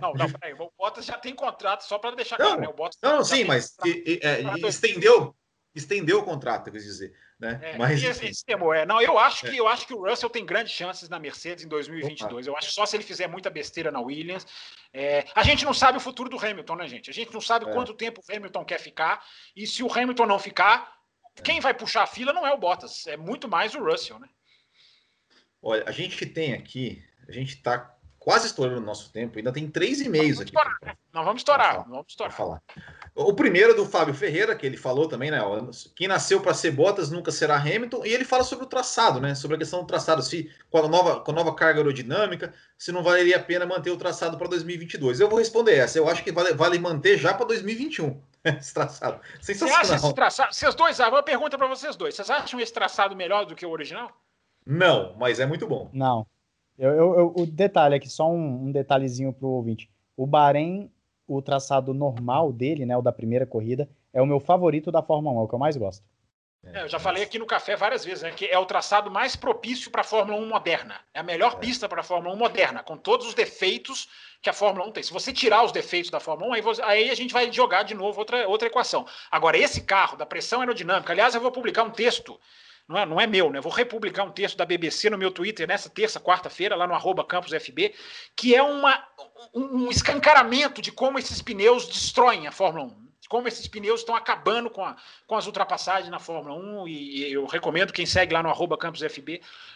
Não, 0.00 0.14
não, 0.14 0.30
peraí, 0.32 0.54
o 0.54 0.72
Bottas 0.78 1.04
já 1.04 1.18
tem 1.18 1.34
contrato, 1.34 1.82
só 1.82 1.98
para 1.98 2.16
deixar 2.16 2.38
claro, 2.38 2.58
né? 2.58 2.66
O 2.66 2.72
Bottas 2.72 2.98
não, 3.02 3.22
sim, 3.22 3.44
mas 3.44 3.76
e, 3.84 4.18
e, 4.24 4.66
estendeu, 4.66 5.36
estendeu 5.74 6.20
o 6.20 6.24
contrato, 6.24 6.70
quer 6.70 6.78
dizer. 6.78 7.12
Né? 7.38 7.60
É, 7.62 7.78
Mas, 7.78 8.02
esse 8.02 8.44
temor, 8.44 8.74
é. 8.74 8.86
Não, 8.86 9.00
eu 9.00 9.18
acho, 9.18 9.46
é. 9.46 9.50
que, 9.50 9.56
eu 9.58 9.68
acho 9.68 9.86
que 9.86 9.92
o 9.92 10.08
Russell 10.08 10.30
tem 10.30 10.46
grandes 10.46 10.72
chances 10.72 11.08
na 11.08 11.18
Mercedes 11.18 11.64
em 11.64 11.68
2022. 11.68 12.46
Opa. 12.46 12.54
Eu 12.54 12.56
acho 12.56 12.70
só 12.70 12.86
se 12.86 12.96
ele 12.96 13.04
fizer 13.04 13.26
muita 13.26 13.50
besteira 13.50 13.90
na 13.90 14.00
Williams. 14.00 14.46
É, 14.92 15.26
a 15.34 15.42
gente 15.42 15.64
não 15.64 15.74
sabe 15.74 15.98
o 15.98 16.00
futuro 16.00 16.30
do 16.30 16.38
Hamilton, 16.38 16.76
né, 16.76 16.88
gente? 16.88 17.10
A 17.10 17.12
gente 17.12 17.32
não 17.32 17.40
sabe 17.40 17.68
é. 17.68 17.72
quanto 17.72 17.92
tempo 17.92 18.22
o 18.26 18.34
Hamilton 18.34 18.64
quer 18.64 18.80
ficar. 18.80 19.22
E 19.54 19.66
se 19.66 19.82
o 19.82 19.92
Hamilton 19.92 20.24
não 20.24 20.38
ficar, 20.38 20.96
quem 21.44 21.60
vai 21.60 21.74
puxar 21.74 22.04
a 22.04 22.06
fila 22.06 22.32
não 22.32 22.46
é 22.46 22.52
o 22.52 22.58
Bottas, 22.58 23.06
é 23.06 23.16
muito 23.16 23.46
mais 23.48 23.74
o 23.74 23.84
Russell, 23.84 24.18
né? 24.18 24.28
Olha, 25.60 25.84
a 25.86 25.92
gente 25.92 26.24
tem 26.24 26.54
aqui, 26.54 27.02
a 27.28 27.32
gente 27.32 27.54
está 27.54 27.94
quase 28.18 28.46
estourando 28.46 28.80
o 28.80 28.84
nosso 28.84 29.12
tempo, 29.12 29.38
ainda 29.38 29.52
tem 29.52 29.68
três 29.68 30.00
e-mails 30.00 30.40
aqui. 30.40 30.50
Estourar, 30.50 30.78
né? 30.82 30.96
Não 31.12 31.24
vamos 31.24 31.40
estourar, 31.40 31.88
vamos 31.88 32.06
estourar. 32.08 32.34
Falar. 32.34 32.62
O 33.18 33.32
primeiro 33.32 33.72
é 33.72 33.74
do 33.74 33.86
Fábio 33.86 34.12
Ferreira, 34.12 34.54
que 34.54 34.66
ele 34.66 34.76
falou 34.76 35.08
também, 35.08 35.30
né? 35.30 35.40
Quem 35.94 36.06
nasceu 36.06 36.38
para 36.38 36.52
ser 36.52 36.70
Bottas 36.70 37.10
nunca 37.10 37.32
será 37.32 37.56
Hamilton, 37.56 38.04
e 38.04 38.12
ele 38.12 38.26
fala 38.26 38.44
sobre 38.44 38.66
o 38.66 38.68
traçado, 38.68 39.18
né? 39.18 39.34
Sobre 39.34 39.56
a 39.56 39.58
questão 39.58 39.80
do 39.80 39.86
traçado, 39.86 40.20
se 40.20 40.50
com 40.68 40.76
a 40.76 40.86
nova, 40.86 41.20
com 41.20 41.30
a 41.30 41.34
nova 41.34 41.54
carga 41.54 41.80
aerodinâmica, 41.80 42.52
se 42.76 42.92
não 42.92 43.02
valeria 43.02 43.38
a 43.38 43.42
pena 43.42 43.64
manter 43.64 43.90
o 43.90 43.96
traçado 43.96 44.36
para 44.36 44.48
2022. 44.48 45.18
Eu 45.18 45.30
vou 45.30 45.38
responder 45.38 45.76
essa. 45.76 45.98
Eu 45.98 46.06
acho 46.10 46.22
que 46.22 46.30
vale, 46.30 46.52
vale 46.52 46.78
manter 46.78 47.16
já 47.16 47.32
para 47.32 47.46
2021 47.46 48.20
esse 48.44 48.74
traçado. 48.74 49.18
Você 49.40 49.52
acha 49.64 49.94
esse 49.94 50.14
traçado? 50.14 50.54
Vocês 50.54 50.74
dois, 50.74 51.00
ah, 51.00 51.08
uma 51.08 51.22
pergunta 51.22 51.56
para 51.56 51.68
vocês 51.68 51.96
dois. 51.96 52.14
Vocês 52.14 52.28
acham 52.28 52.60
esse 52.60 52.72
traçado 52.72 53.16
melhor 53.16 53.46
do 53.46 53.54
que 53.54 53.64
o 53.64 53.70
original? 53.70 54.10
Não, 54.66 55.16
mas 55.18 55.40
é 55.40 55.46
muito 55.46 55.66
bom. 55.66 55.88
Não. 55.90 56.26
Eu, 56.78 56.90
eu, 56.90 57.18
eu, 57.18 57.32
o 57.34 57.46
detalhe 57.46 57.94
aqui, 57.94 58.10
só 58.10 58.30
um, 58.30 58.66
um 58.66 58.70
detalhezinho 58.70 59.32
para 59.32 59.46
o 59.46 59.52
ouvinte. 59.52 59.88
O 60.14 60.26
Bahrein, 60.26 60.90
o 61.26 61.42
traçado 61.42 61.92
normal 61.92 62.52
dele, 62.52 62.86
né, 62.86 62.96
o 62.96 63.02
da 63.02 63.12
primeira 63.12 63.46
corrida, 63.46 63.88
é 64.12 64.22
o 64.22 64.26
meu 64.26 64.40
favorito 64.40 64.92
da 64.92 65.02
Fórmula 65.02 65.36
1, 65.36 65.40
é 65.40 65.44
o 65.44 65.48
que 65.48 65.54
eu 65.54 65.58
mais 65.58 65.76
gosto. 65.76 66.04
É, 66.72 66.82
eu 66.82 66.88
já 66.88 66.98
falei 66.98 67.22
aqui 67.22 67.38
no 67.38 67.46
café 67.46 67.76
várias 67.76 68.04
vezes, 68.04 68.22
né, 68.22 68.30
que 68.32 68.46
é 68.46 68.58
o 68.58 68.66
traçado 68.66 69.10
mais 69.10 69.36
propício 69.36 69.90
para 69.90 70.00
a 70.00 70.04
Fórmula 70.04 70.38
1 70.40 70.48
moderna. 70.48 71.00
É 71.14 71.20
a 71.20 71.22
melhor 71.22 71.54
é. 71.54 71.56
pista 71.56 71.88
para 71.88 72.00
a 72.00 72.04
Fórmula 72.04 72.34
1 72.34 72.38
moderna, 72.38 72.82
com 72.82 72.96
todos 72.96 73.26
os 73.26 73.34
defeitos 73.34 74.08
que 74.42 74.50
a 74.50 74.52
Fórmula 74.52 74.86
1 74.88 74.92
tem. 74.92 75.02
Se 75.02 75.12
você 75.12 75.32
tirar 75.32 75.64
os 75.64 75.72
defeitos 75.72 76.10
da 76.10 76.18
Fórmula 76.18 76.50
1, 76.50 76.54
aí, 76.54 76.60
você, 76.60 76.82
aí, 76.82 77.10
a 77.10 77.14
gente 77.14 77.32
vai 77.32 77.52
jogar 77.52 77.84
de 77.84 77.94
novo 77.94 78.18
outra, 78.18 78.48
outra 78.48 78.68
equação. 78.68 79.06
Agora, 79.30 79.56
esse 79.56 79.82
carro 79.82 80.16
da 80.16 80.26
pressão 80.26 80.60
aerodinâmica, 80.60 81.12
aliás, 81.12 81.34
eu 81.34 81.40
vou 81.40 81.52
publicar 81.52 81.84
um 81.84 81.90
texto 81.90 82.38
não 82.88 82.98
é, 82.98 83.06
não 83.06 83.20
é 83.20 83.26
meu, 83.26 83.50
né? 83.50 83.60
Vou 83.60 83.72
republicar 83.72 84.24
um 84.24 84.30
texto 84.30 84.56
da 84.56 84.64
BBC 84.64 85.10
no 85.10 85.18
meu 85.18 85.30
Twitter 85.30 85.66
nessa 85.66 85.90
terça, 85.90 86.20
quarta-feira, 86.20 86.76
lá 86.76 86.86
no 86.86 86.94
arroba 86.94 87.24
campusfb, 87.24 87.92
que 88.36 88.54
é 88.54 88.62
uma, 88.62 89.04
um, 89.52 89.90
escancaramento 89.90 90.80
de 90.80 90.92
como 90.92 91.18
esses 91.18 91.42
pneus 91.42 91.86
destroem 91.86 92.46
a 92.46 92.52
Fórmula 92.52 92.86
1 92.86 93.06
como 93.28 93.48
esses 93.48 93.66
pneus 93.66 94.00
estão 94.00 94.14
acabando 94.14 94.70
com, 94.70 94.84
a, 94.84 94.96
com 95.26 95.36
as 95.36 95.46
ultrapassagens 95.46 96.08
na 96.10 96.18
Fórmula 96.18 96.56
1, 96.56 96.88
e, 96.88 97.32
eu 97.32 97.44
recomendo 97.44 97.92
quem 97.92 98.06
segue 98.06 98.32
lá 98.32 98.42
no 98.42 98.48
arroba 98.48 98.78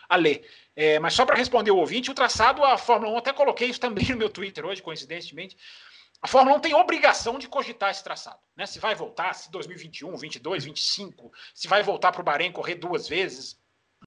a 0.09 0.17
ler. 0.17 0.49
É, 0.77 0.99
mas 0.99 1.15
só 1.15 1.27
para 1.27 1.37
responder 1.37 1.71
o 1.71 1.77
ouvinte, 1.77 2.11
o 2.11 2.15
traçado, 2.15 2.63
a 2.65 2.79
Fórmula 2.79 3.13
1, 3.15 3.19
até 3.19 3.33
coloquei 3.33 3.69
isso 3.69 3.81
também 3.81 4.07
no 4.11 4.17
meu 4.17 4.31
Twitter 4.31 4.65
hoje, 4.65 4.83
coincidentemente, 4.83 5.57
a 6.23 6.29
Fórmula 6.29 6.57
1 6.59 6.61
tem 6.61 6.75
obrigação 6.75 7.39
de 7.39 7.49
cogitar 7.49 7.91
esse 7.91 8.05
traçado. 8.05 8.39
Né? 8.55 8.67
Se 8.67 8.79
vai 8.79 8.95
voltar, 8.95 9.35
se 9.35 9.51
2021, 9.51 10.17
22, 10.17 10.65
25, 10.65 11.33
se 11.55 11.67
vai 11.67 11.83
voltar 11.83 12.13
para 12.13 12.21
o 12.21 12.25
Bahrein 12.25 12.53
correr 12.53 12.75
duas 12.75 13.09
vezes. 13.09 13.59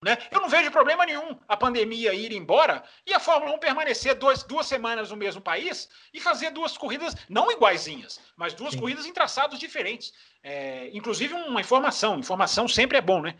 Né? 0.01 0.17
Eu 0.31 0.41
não 0.41 0.49
vejo 0.49 0.69
problema 0.71 1.05
nenhum 1.05 1.37
a 1.47 1.55
pandemia 1.55 2.13
ir 2.13 2.31
embora 2.33 2.83
e 3.05 3.13
a 3.13 3.19
Fórmula 3.19 3.53
1 3.55 3.59
permanecer 3.59 4.15
dois, 4.15 4.43
duas 4.43 4.65
semanas 4.65 5.11
no 5.11 5.17
mesmo 5.17 5.41
país 5.41 5.89
e 6.13 6.19
fazer 6.19 6.51
duas 6.51 6.77
corridas, 6.77 7.15
não 7.29 7.51
iguaizinhas, 7.51 8.19
mas 8.35 8.53
duas 8.53 8.73
Sim. 8.73 8.79
corridas 8.79 9.05
em 9.05 9.13
traçados 9.13 9.59
diferentes. 9.59 10.13
É, 10.41 10.89
inclusive, 10.93 11.33
uma 11.33 11.61
informação: 11.61 12.19
informação 12.19 12.67
sempre 12.67 12.97
é 12.97 13.01
bom, 13.01 13.21
né? 13.21 13.35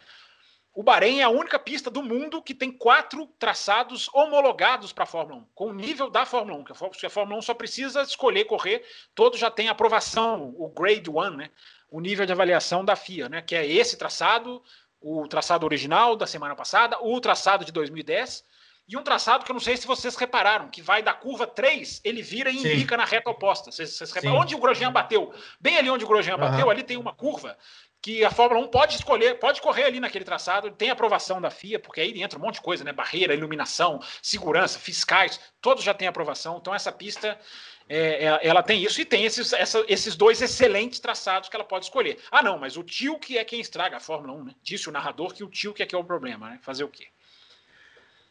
O 0.76 0.82
Bahrein 0.82 1.19
é 1.19 1.24
a 1.24 1.30
única 1.30 1.59
pista 1.59 1.91
do 1.91 2.01
mundo 2.01 2.41
que 2.41 2.55
tem 2.55 2.71
quatro 2.71 3.28
traçados 3.38 4.09
homologados 4.11 4.91
para 4.91 5.03
a 5.03 5.07
Fórmula 5.07 5.41
1, 5.41 5.45
com 5.53 5.67
o 5.67 5.74
nível 5.74 6.09
da 6.09 6.26
Fórmula 6.26 6.57
1, 6.59 6.63
que 6.63 7.05
a 7.05 7.09
Fórmula 7.11 7.38
1 7.38 7.41
só 7.43 7.53
precisa 7.53 8.01
escolher 8.01 8.45
correr, 8.45 8.84
todos 9.13 9.39
já 9.39 9.51
têm 9.51 9.69
aprovação, 9.69 10.51
o 10.57 10.67
Grade 10.69 11.11
1, 11.11 11.30
né? 11.30 11.51
o 11.91 12.01
nível 12.01 12.26
de 12.26 12.32
avaliação 12.32 12.84
da 12.84 12.95
FIA, 12.95 13.30
né? 13.30 13.41
que 13.43 13.55
é 13.55 13.67
esse 13.67 13.97
traçado, 13.97 14.63
o 14.99 15.28
traçado 15.28 15.63
original 15.63 16.15
da 16.15 16.26
semana 16.26 16.55
passada, 16.55 16.97
o 17.03 17.21
traçado 17.21 17.63
de 17.63 17.71
2010, 17.71 18.43
e 18.88 18.97
um 18.97 19.03
traçado 19.03 19.45
que 19.45 19.51
eu 19.51 19.53
não 19.53 19.61
sei 19.61 19.78
se 19.78 19.86
vocês 19.86 20.15
repararam, 20.15 20.69
que 20.69 20.82
vai 20.82 21.03
da 21.03 21.13
curva 21.13 21.45
3, 21.45 22.01
ele 22.03 22.24
vira 22.24 22.49
e 22.49 22.57
indica 22.57 22.97
na 22.97 23.05
reta 23.05 23.30
oposta. 23.30 23.71
Vocês, 23.71 23.95
vocês? 23.97 24.26
Onde 24.26 24.55
o 24.55 24.57
Grosjean 24.57 24.91
bateu? 24.91 25.34
Bem 25.59 25.78
ali 25.78 25.89
onde 25.89 26.03
o 26.03 26.07
Grosjean 26.07 26.34
uhum. 26.34 26.41
bateu, 26.41 26.69
ali 26.69 26.84
tem 26.84 26.97
uma 26.97 27.13
curva 27.13 27.57
que 28.03 28.21
a 28.25 28.29
Fórmula 28.29 28.59
1 28.65 28.67
pode 28.67 28.95
escolher, 28.95 29.39
pode 29.39 29.61
correr 29.61 29.85
ali 29.85 29.97
naquele 29.97 30.25
traçado, 30.25 30.69
tem 30.71 30.89
aprovação 30.89 31.39
da 31.39 31.49
FIA, 31.49 31.79
porque 31.79 32.01
aí 32.01 32.21
entra 32.21 32.37
um 32.37 32.41
monte 32.41 32.55
de 32.55 32.61
coisa, 32.61 32.83
né? 32.83 32.91
Barreira, 32.91 33.33
iluminação, 33.33 34.01
segurança, 34.21 34.77
fiscais, 34.77 35.39
todos 35.61 35.85
já 35.85 35.93
têm 35.93 36.09
aprovação. 36.09 36.57
Então 36.57 36.75
essa 36.75 36.91
pista 36.91 37.39
é, 37.87 38.25
é, 38.25 38.39
ela 38.45 38.61
tem 38.61 38.83
isso 38.83 38.99
e 38.99 39.05
tem 39.05 39.23
esses, 39.23 39.53
essa, 39.53 39.85
esses 39.87 40.17
dois 40.17 40.41
excelentes 40.41 40.99
traçados 40.99 41.47
que 41.47 41.55
ela 41.55 41.63
pode 41.63 41.85
escolher. 41.85 42.19
Ah, 42.29 42.43
não, 42.43 42.59
mas 42.59 42.75
o 42.75 42.83
tio 42.83 43.17
que 43.17 43.37
é 43.37 43.45
quem 43.45 43.61
estraga 43.61 43.95
a 43.95 44.01
Fórmula 44.01 44.33
1, 44.33 44.43
né? 44.43 44.55
Disse 44.61 44.89
o 44.89 44.91
narrador 44.91 45.33
que 45.33 45.43
o 45.45 45.49
tio 45.49 45.73
que 45.73 45.81
é 45.81 45.85
que 45.85 45.95
é 45.95 45.97
o 45.97 46.03
problema, 46.03 46.49
né? 46.49 46.59
Fazer 46.61 46.83
o 46.83 46.89
quê? 46.89 47.07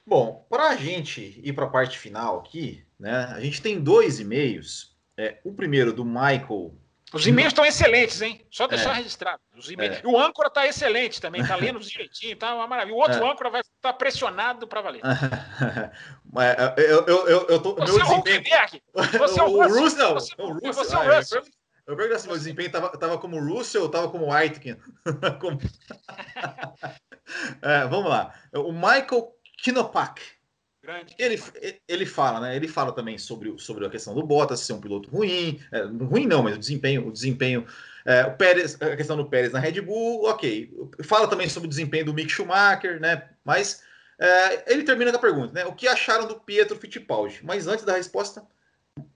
Bom, 0.06 0.46
para 0.50 0.68
a 0.68 0.76
gente 0.76 1.40
ir 1.42 1.54
para 1.54 1.64
a 1.64 1.70
parte 1.70 1.98
final 1.98 2.40
aqui, 2.40 2.84
né? 3.00 3.24
A 3.34 3.40
gente 3.40 3.62
tem 3.62 3.80
dois 3.80 4.20
e-mails. 4.20 4.94
É, 5.16 5.38
o 5.44 5.54
primeiro 5.54 5.94
do 5.94 6.04
Michael 6.04 6.74
os 7.12 7.26
e-mails 7.26 7.52
estão 7.52 7.64
excelentes, 7.64 8.20
hein? 8.22 8.44
Só 8.50 8.66
deixar 8.66 8.90
é. 8.90 8.94
registrado. 8.94 9.40
Os 9.56 9.68
é. 9.70 10.00
O 10.04 10.18
âncora 10.18 10.48
está 10.48 10.66
excelente 10.66 11.20
também, 11.20 11.42
está 11.42 11.56
lendo 11.56 11.78
direitinho, 11.80 12.36
tá 12.36 12.54
uma 12.54 12.66
maravilha. 12.66 12.96
O 12.96 13.00
outro 13.00 13.22
é. 13.22 13.30
âncora 13.30 13.50
vai 13.50 13.60
estar 13.60 13.92
pressionado 13.94 14.66
para 14.66 14.80
valer. 14.80 15.02
É, 16.34 16.90
eu, 16.90 17.04
eu, 17.04 17.28
eu, 17.28 17.46
eu 17.46 17.60
tô, 17.60 17.74
você 17.74 17.92
meu 17.92 18.00
é 18.00 18.04
o 18.04 18.22
desempenho... 18.22 18.44
Você 19.18 19.38
é 19.38 19.42
o, 19.42 19.48
o 19.52 19.68
Russell. 19.68 20.14
Você. 20.14 20.34
Você 20.34 20.94
é 20.94 20.98
o 20.98 21.16
Russell. 21.16 21.42
Eu 21.86 21.94
pergunto 21.94 22.16
assim, 22.16 22.28
meu 22.28 22.38
desempenho 22.38 22.66
estava 22.68 22.96
tava 22.96 23.18
como 23.18 23.38
Russell 23.38 23.82
ou 23.82 23.86
estava 23.88 24.08
como 24.08 24.32
Aitken? 24.32 24.78
como... 25.38 25.58
é, 27.60 27.86
vamos 27.86 28.08
lá. 28.08 28.32
O 28.54 28.72
Michael 28.72 29.28
Kinopak. 29.58 30.22
Grande. 30.82 31.14
Ele, 31.16 31.40
ele 31.86 32.04
fala, 32.04 32.40
né? 32.40 32.56
Ele 32.56 32.66
fala 32.66 32.90
também 32.90 33.16
sobre, 33.16 33.56
sobre 33.56 33.86
a 33.86 33.90
questão 33.90 34.14
do 34.16 34.22
Bottas 34.22 34.60
ser 34.60 34.72
um 34.72 34.80
piloto 34.80 35.08
ruim, 35.08 35.60
é, 35.70 35.82
ruim 35.82 36.26
não, 36.26 36.42
mas 36.42 36.56
o 36.56 36.58
desempenho, 36.58 37.06
o 37.06 37.12
desempenho, 37.12 37.64
é, 38.04 38.24
o 38.24 38.36
Pérez, 38.36 38.76
a 38.82 38.96
questão 38.96 39.16
do 39.16 39.28
Pérez 39.28 39.52
na 39.52 39.60
Red 39.60 39.80
Bull, 39.80 40.24
ok. 40.24 40.74
Fala 41.04 41.28
também 41.28 41.48
sobre 41.48 41.68
o 41.68 41.70
desempenho 41.70 42.06
do 42.06 42.12
Mick 42.12 42.28
Schumacher, 42.28 43.00
né? 43.00 43.28
Mas 43.44 43.84
é, 44.18 44.72
ele 44.72 44.82
termina 44.82 45.12
com 45.12 45.18
a 45.18 45.20
pergunta, 45.20 45.52
né? 45.52 45.64
O 45.66 45.74
que 45.74 45.86
acharam 45.86 46.26
do 46.26 46.40
Pietro 46.40 46.76
Fittipaldi? 46.76 47.40
Mas 47.44 47.68
antes 47.68 47.84
da 47.84 47.96
resposta, 47.96 48.44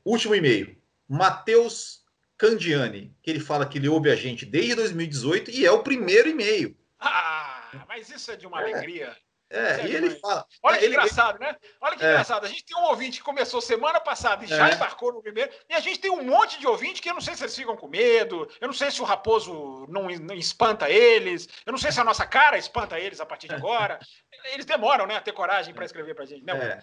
último 0.05 0.37
e-mail. 0.37 0.77
Matheus 1.09 2.05
Candiani, 2.39 3.13
que 3.23 3.31
ele 3.31 3.41
fala 3.41 3.67
que 3.67 3.79
ele 3.79 3.89
ouve 3.89 4.09
a 4.09 4.15
gente 4.15 4.47
desde 4.47 4.77
2018 4.77 5.51
e 5.51 5.67
é 5.67 5.73
o 5.73 5.83
primeiro 5.83 6.29
e-mail. 6.29 6.77
Ah, 7.01 7.85
mas 7.89 8.09
isso 8.09 8.31
é 8.31 8.37
de 8.37 8.47
uma 8.47 8.63
é. 8.63 8.73
alegria. 8.73 9.17
É, 9.49 9.87
e 9.87 9.95
ele 9.95 10.11
fala. 10.11 10.45
Olha 10.63 10.79
que 10.79 10.85
ele, 10.85 10.95
engraçado, 10.95 11.39
né? 11.39 11.55
Olha 11.81 11.97
que 11.97 12.05
é. 12.05 12.11
engraçado. 12.11 12.45
A 12.45 12.49
gente 12.49 12.65
tem 12.65 12.77
um 12.77 12.87
ouvinte 12.87 13.19
que 13.19 13.25
começou 13.25 13.61
semana 13.61 14.01
passada 14.01 14.45
e 14.45 14.49
já 14.49 14.69
é. 14.69 14.75
embarcou 14.75 15.13
no 15.13 15.23
primeiro, 15.23 15.53
e 15.69 15.75
a 15.75 15.81
gente 15.81 16.01
tem 16.01 16.11
um 16.11 16.25
monte 16.25 16.59
de 16.59 16.67
ouvinte 16.67 17.01
que 17.01 17.09
eu 17.09 17.15
não 17.15 17.21
sei 17.21 17.37
se 17.37 17.45
eles 17.45 17.55
ficam 17.55 17.77
com 17.77 17.87
medo, 17.87 18.49
eu 18.61 18.67
não 18.67 18.75
sei 18.75 18.91
se 18.91 19.01
o 19.01 19.05
raposo 19.05 19.87
não, 19.89 20.09
não 20.09 20.35
espanta 20.35 20.91
eles, 20.91 21.49
eu 21.65 21.71
não 21.71 21.79
sei 21.79 21.93
se 21.93 22.01
a 22.01 22.05
nossa 22.05 22.27
cara 22.27 22.59
espanta 22.59 22.99
eles 22.99 23.21
a 23.21 23.27
partir 23.27 23.47
de 23.49 23.55
agora. 23.55 24.01
eles 24.53 24.67
demoram, 24.67 25.07
né, 25.07 25.17
a 25.17 25.21
ter 25.21 25.33
coragem 25.33 25.73
para 25.73 25.85
escrever 25.85 26.15
para 26.15 26.25
a 26.25 26.27
gente, 26.27 26.45
né? 26.45 26.83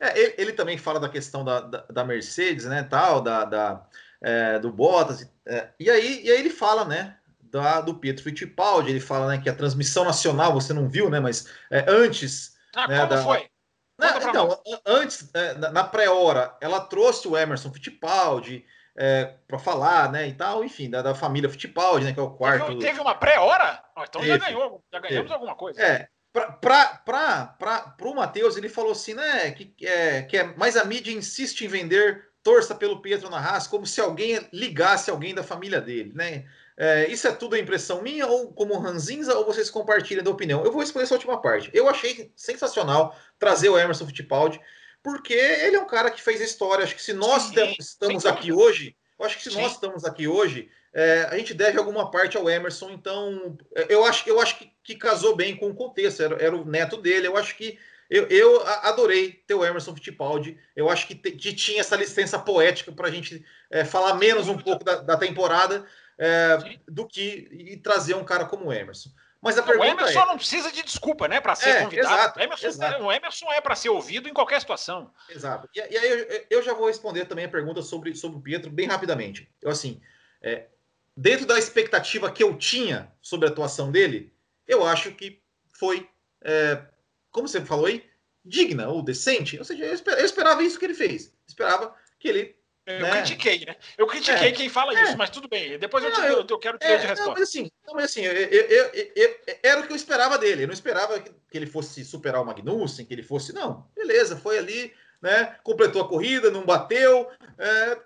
É. 0.00 0.08
é. 0.08 0.18
Ele, 0.18 0.34
ele, 0.38 0.52
também 0.52 0.78
fala 0.78 1.00
da 1.00 1.08
questão 1.08 1.44
da, 1.44 1.60
da, 1.60 1.84
da 1.90 2.04
Mercedes, 2.04 2.66
né, 2.66 2.84
tal, 2.84 3.20
da, 3.20 3.44
da 3.44 3.86
é, 4.22 4.58
do 4.58 4.72
Bottas, 4.72 5.28
é, 5.46 5.68
e 5.78 5.90
aí, 5.90 6.22
e 6.24 6.30
aí 6.30 6.38
ele 6.38 6.50
fala, 6.50 6.84
né, 6.84 7.18
da, 7.54 7.80
do 7.80 7.94
Pietro 7.94 8.24
Fittipaldi. 8.24 8.90
Ele 8.90 9.00
fala 9.00 9.28
né, 9.28 9.40
que 9.40 9.48
a 9.48 9.54
transmissão 9.54 10.04
nacional, 10.04 10.52
você 10.52 10.72
não 10.72 10.88
viu, 10.88 11.08
né? 11.08 11.20
Mas 11.20 11.48
é, 11.70 11.84
antes. 11.88 12.54
Ah, 12.74 12.88
né, 12.88 12.96
como 12.98 13.08
da, 13.08 13.22
foi? 13.22 13.48
Né, 13.96 14.08
então, 14.28 14.60
antes, 14.84 15.30
é, 15.32 15.54
na 15.54 15.84
pré-hora, 15.84 16.56
ela 16.60 16.80
trouxe 16.80 17.28
o 17.28 17.38
Emerson 17.38 17.72
Fittipaldi, 17.72 18.66
é, 18.96 19.36
para 19.46 19.56
falar, 19.56 20.10
né, 20.10 20.26
e 20.26 20.32
tal, 20.32 20.64
enfim, 20.64 20.90
da, 20.90 21.00
da 21.00 21.14
família 21.14 21.48
Fittipaldi, 21.48 22.06
né, 22.06 22.12
que 22.12 22.18
é 22.18 22.22
o 22.22 22.30
quarto. 22.30 22.66
Teve, 22.66 22.80
teve 22.80 23.00
uma 23.00 23.14
pré-hora? 23.14 23.80
então 24.08 24.20
teve, 24.20 24.36
já 24.36 24.38
ganhou, 24.38 24.84
já 24.92 24.98
ganhamos 24.98 25.22
teve. 25.22 25.34
alguma 25.34 25.54
coisa. 25.54 25.80
É, 25.80 26.08
para 26.32 27.96
o 28.02 28.14
Matheus, 28.16 28.56
ele 28.56 28.68
falou 28.68 28.90
assim, 28.90 29.14
né, 29.14 29.52
que, 29.52 29.72
é, 29.86 30.22
que 30.22 30.36
é, 30.36 30.54
mas 30.56 30.76
a 30.76 30.84
mídia 30.84 31.12
insiste 31.12 31.64
em 31.64 31.68
vender 31.68 32.34
torça 32.44 32.74
pelo 32.74 33.00
Pietro 33.00 33.30
na 33.30 33.40
raça, 33.40 33.70
como 33.70 33.86
se 33.86 34.00
alguém 34.00 34.46
ligasse 34.52 35.10
alguém 35.10 35.34
da 35.34 35.42
família 35.42 35.80
dele, 35.80 36.12
né? 36.14 36.44
É, 36.76 37.06
isso 37.08 37.28
é 37.28 37.32
tudo 37.32 37.54
a 37.54 37.58
impressão 37.58 38.02
minha, 38.02 38.26
ou 38.26 38.52
como 38.52 38.78
ranzinza, 38.78 39.36
ou 39.38 39.44
vocês 39.44 39.70
compartilham 39.70 40.24
da 40.24 40.30
opinião? 40.30 40.64
Eu 40.64 40.72
vou 40.72 40.80
responder 40.80 41.04
essa 41.04 41.14
última 41.14 41.40
parte. 41.40 41.70
Eu 41.72 41.88
achei 41.88 42.32
sensacional 42.34 43.16
trazer 43.38 43.68
o 43.68 43.78
Emerson 43.78 44.06
Fittipaldi, 44.06 44.60
porque 45.02 45.34
ele 45.34 45.76
é 45.76 45.80
um 45.80 45.86
cara 45.86 46.10
que 46.10 46.20
fez 46.20 46.40
história. 46.40 46.84
Acho 46.84 46.96
que 46.96 47.02
se 47.02 47.12
nós 47.12 47.44
sim, 47.44 47.76
estamos 47.78 48.26
aqui 48.26 48.52
hoje, 48.52 48.96
eu 49.18 49.24
acho 49.24 49.36
que 49.36 49.44
se 49.44 49.50
sim. 49.50 49.60
nós 49.60 49.72
estamos 49.72 50.04
aqui 50.04 50.26
hoje, 50.26 50.68
é, 50.92 51.28
a 51.30 51.36
gente 51.36 51.54
deve 51.54 51.78
alguma 51.78 52.10
parte 52.10 52.36
ao 52.36 52.50
Emerson. 52.50 52.90
Então, 52.90 53.56
eu 53.88 54.04
acho, 54.04 54.28
eu 54.28 54.40
acho 54.40 54.58
que, 54.58 54.72
que 54.82 54.96
casou 54.96 55.36
bem 55.36 55.56
com 55.56 55.68
o 55.68 55.74
contexto. 55.74 56.22
Era, 56.22 56.42
era 56.42 56.56
o 56.56 56.64
neto 56.64 56.96
dele. 56.96 57.28
Eu 57.28 57.36
acho 57.36 57.56
que 57.56 57.78
eu, 58.10 58.26
eu, 58.28 58.66
adorei 58.66 59.32
ter 59.46 59.54
o 59.54 59.64
Emerson 59.64 59.94
Fittipaldi. 59.94 60.58
Eu 60.74 60.90
acho 60.90 61.06
que, 61.06 61.14
te, 61.14 61.32
que 61.32 61.52
tinha 61.52 61.80
essa 61.80 61.96
licença 61.96 62.38
poética 62.38 62.92
para 62.92 63.08
a 63.08 63.10
gente 63.10 63.44
é, 63.70 63.84
falar 63.84 64.14
menos 64.14 64.48
um 64.48 64.58
pouco 64.58 64.84
da, 64.84 64.96
da 64.96 65.16
temporada 65.16 65.84
é, 66.18 66.78
do 66.88 67.06
que 67.06 67.48
e 67.50 67.76
trazer 67.76 68.14
um 68.14 68.24
cara 68.24 68.44
como 68.44 68.66
o 68.66 68.72
Emerson. 68.72 69.10
Mas 69.44 69.58
a 69.58 69.60
não, 69.60 69.66
pergunta 69.66 69.88
o 69.88 69.92
Emerson 69.92 70.20
é... 70.20 70.26
não 70.26 70.36
precisa 70.38 70.72
de 70.72 70.82
desculpa, 70.82 71.28
né, 71.28 71.38
para 71.38 71.54
ser 71.54 71.68
é, 71.68 71.82
convidado. 71.82 72.14
Exato, 72.14 72.38
o, 72.38 72.42
Emerson, 72.42 72.66
exato. 72.66 73.02
o 73.02 73.12
Emerson 73.12 73.52
é 73.52 73.60
para 73.60 73.76
ser 73.76 73.90
ouvido 73.90 74.26
em 74.26 74.32
qualquer 74.32 74.58
situação. 74.58 75.12
Exato. 75.28 75.68
E, 75.74 75.78
e 75.78 75.98
aí 75.98 76.10
eu, 76.10 76.46
eu, 76.48 76.62
já 76.62 76.72
vou 76.72 76.86
responder 76.86 77.26
também 77.26 77.44
a 77.44 77.50
pergunta 77.50 77.82
sobre, 77.82 78.14
sobre 78.14 78.38
o 78.38 78.40
Pietro 78.40 78.70
bem 78.70 78.86
rapidamente. 78.86 79.52
Eu 79.60 79.70
assim, 79.70 80.00
é, 80.40 80.66
dentro 81.14 81.44
da 81.44 81.58
expectativa 81.58 82.32
que 82.32 82.42
eu 82.42 82.56
tinha 82.56 83.12
sobre 83.20 83.46
a 83.46 83.50
atuação 83.50 83.92
dele, 83.92 84.32
eu 84.66 84.86
acho 84.86 85.12
que 85.12 85.42
foi, 85.78 86.08
é, 86.42 86.82
como 87.30 87.46
você 87.46 87.60
falou 87.60 87.84
aí, 87.84 88.02
digna 88.42 88.88
ou 88.88 89.02
decente. 89.02 89.58
Ou 89.58 89.64
seja, 89.64 89.84
eu 89.84 90.24
esperava 90.24 90.62
isso 90.62 90.78
que 90.78 90.86
ele 90.86 90.94
fez. 90.94 91.34
esperava 91.46 91.94
que 92.18 92.28
ele 92.28 92.56
eu 92.86 93.00
né? 93.00 93.10
critiquei, 93.12 93.64
né? 93.64 93.76
Eu 93.96 94.06
critiquei 94.06 94.48
é, 94.48 94.52
quem 94.52 94.68
fala 94.68 94.98
é, 94.98 95.02
isso, 95.02 95.16
mas 95.16 95.30
tudo 95.30 95.48
bem. 95.48 95.78
Depois 95.78 96.04
eu, 96.04 96.12
te, 96.12 96.20
eu, 96.20 96.46
eu 96.48 96.58
quero 96.58 96.78
ter 96.78 96.86
é, 96.86 96.96
de 96.98 97.06
resposta. 97.06 97.24
Não, 97.24 97.32
mas 97.32 97.42
assim, 97.42 97.70
não, 97.86 97.94
mas 97.94 98.04
assim 98.04 98.20
eu, 98.22 98.32
eu, 98.34 99.40
era 99.62 99.80
o 99.80 99.86
que 99.86 99.92
eu 99.92 99.96
esperava 99.96 100.36
dele. 100.36 100.64
Eu 100.64 100.66
não 100.66 100.74
esperava 100.74 101.18
que, 101.18 101.30
que, 101.30 101.58
ele 101.58 101.66
fosse 101.66 102.04
superar 102.04 102.42
o 102.42 102.44
Magnussen, 102.44 103.06
que 103.06 103.14
ele 103.14 103.22
fosse. 103.22 103.54
Não, 103.54 103.88
beleza, 103.94 104.36
foi 104.36 104.58
ali, 104.58 104.92
né? 105.22 105.56
Completou 105.62 106.02
a 106.02 106.08
corrida, 106.08 106.50
não 106.50 106.66
bateu. 106.66 107.30
É, 107.56 107.98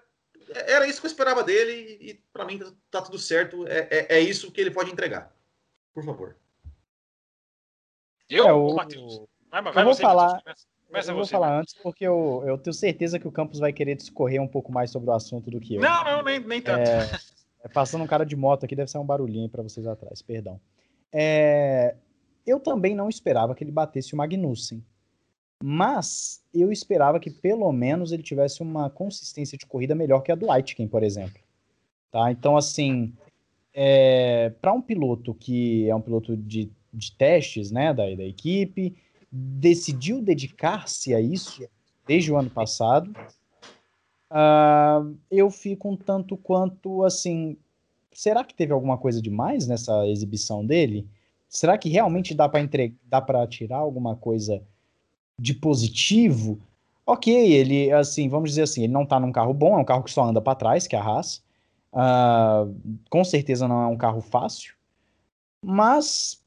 era 0.73 0.87
isso 0.87 1.01
que 1.01 1.07
eu 1.07 1.11
esperava 1.11 1.43
dele 1.43 1.99
e, 2.01 2.11
e 2.11 2.15
para 2.33 2.45
mim 2.45 2.59
tá, 2.59 2.73
tá, 2.91 3.03
tudo 3.03 3.19
certo. 3.19 3.67
É, 3.67 3.89
é, 3.91 4.17
é, 4.17 4.21
isso 4.21 4.53
que 4.53 4.61
ele 4.61 4.71
pode 4.71 4.93
entregar. 4.93 5.35
Por 5.93 6.05
favor. 6.05 6.37
Eu, 8.31 8.47
é, 8.47 8.53
o 8.53 8.75
Matheus? 8.75 9.23
Vai, 9.51 9.63
vai 9.63 9.83
eu 9.83 9.85
vou 9.87 9.95
falar. 9.97 10.35
Matheus, 10.35 10.67
mas 10.91 11.09
eu 11.09 11.15
vou 11.15 11.25
você, 11.25 11.33
falar 11.33 11.61
antes 11.61 11.75
porque 11.83 12.07
eu, 12.07 12.43
eu 12.47 12.59
tenho 12.59 12.75
certeza 12.75 13.19
que 13.19 13.29
o 13.29 13.33
Campos 13.33 13.59
vai 13.59 13.73
querer 13.73 13.95
discorrer 13.95 14.41
um 14.41 14.49
pouco 14.49 14.73
mais 14.73 14.91
sobre 14.91 15.11
o 15.11 15.13
assunto 15.13 15.51
do 15.51 15.61
que 15.61 15.77
eu. 15.77 15.81
Não, 15.83 16.05
não, 16.05 16.23
nem, 16.23 16.41
nem 16.41 16.63
tanto. 16.63 16.89
É, 16.89 17.11
é, 17.65 17.69
passando 17.69 18.05
um 18.05 18.07
cara 18.07 18.25
de 18.25 18.37
moto 18.37 18.65
aqui, 18.65 18.75
deve 18.75 18.91
ser 18.91 18.99
um 18.99 19.07
barulhinho 19.07 19.49
para 19.49 19.63
vocês 19.63 19.87
atrás, 19.87 20.23
perdão. 20.23 20.61
É, 21.13 21.95
eu 22.47 22.59
também 22.59 22.95
não 22.95 23.09
esperava 23.09 23.55
que 23.55 23.63
ele 23.63 23.71
batesse 23.71 24.15
o 24.15 24.17
Magnussen. 24.17 24.83
Mas 25.63 26.43
eu 26.55 26.71
esperava 26.71 27.19
que 27.19 27.31
pelo 27.31 27.71
menos 27.73 28.13
ele 28.13 28.23
tivesse 28.23 28.63
uma 28.63 28.89
consistência 28.89 29.59
de 29.59 29.67
corrida 29.67 29.95
melhor 29.95 30.21
que 30.21 30.31
a 30.31 30.37
do 30.37 30.51
Aitken, 30.51 30.87
por 30.87 31.03
exemplo. 31.03 31.41
Tá? 32.11 32.31
Então, 32.31 32.57
assim, 32.57 33.13
é, 33.75 34.51
para 34.61 34.73
um 34.73 34.81
piloto 34.81 35.35
que 35.35 35.89
é 35.89 35.95
um 35.95 36.01
piloto 36.01 36.37
de, 36.37 36.71
de 36.93 37.13
testes 37.13 37.71
né, 37.71 37.93
da, 37.93 38.05
da 38.05 38.25
equipe, 38.25 38.97
decidiu 39.31 40.23
dedicar-se 40.23 41.15
a 41.15 41.21
isso 41.21 41.69
desde 42.07 42.33
o 42.33 42.37
ano 42.37 42.51
passado, 42.51 43.11
uh, 44.31 45.17
eu 45.31 45.51
fico 45.51 45.91
um 45.91 45.97
tanto 45.97 46.37
quanto 46.37 47.05
assim. 47.05 47.57
Será 48.13 48.43
que 48.43 48.55
teve 48.55 48.73
alguma 48.73 48.97
coisa 48.97 49.21
demais 49.21 49.67
nessa 49.67 50.07
exibição 50.09 50.65
dele? 50.65 51.07
Será 51.49 51.79
que 51.79 51.89
realmente 51.89 52.35
dá 52.35 52.49
para 52.49 52.61
entregar, 52.61 52.97
dá 53.05 53.21
para 53.21 53.47
tirar 53.47 53.79
alguma 53.79 54.17
coisa 54.17 54.63
de 55.39 55.55
positivo? 55.55 56.59
Ok, 57.07 57.33
ele 57.33 57.91
assim, 57.93 58.29
vamos 58.29 58.51
dizer 58.51 58.63
assim, 58.63 58.85
ele 58.85 58.93
não 58.93 59.05
está 59.05 59.19
num 59.21 59.33
carro 59.33 59.55
bom, 59.55 59.79
é 59.79 59.81
um 59.81 59.85
carro 59.85 60.03
que 60.03 60.11
só 60.11 60.25
anda 60.25 60.41
para 60.41 60.55
trás, 60.55 60.87
que 60.87 60.97
é 60.97 60.99
a 60.99 61.03
Haas. 61.03 61.43
Uh, 61.91 62.75
com 63.09 63.25
certeza 63.25 63.67
não 63.67 63.83
é 63.83 63.87
um 63.87 63.97
carro 63.97 64.21
fácil, 64.21 64.75
mas 65.65 66.43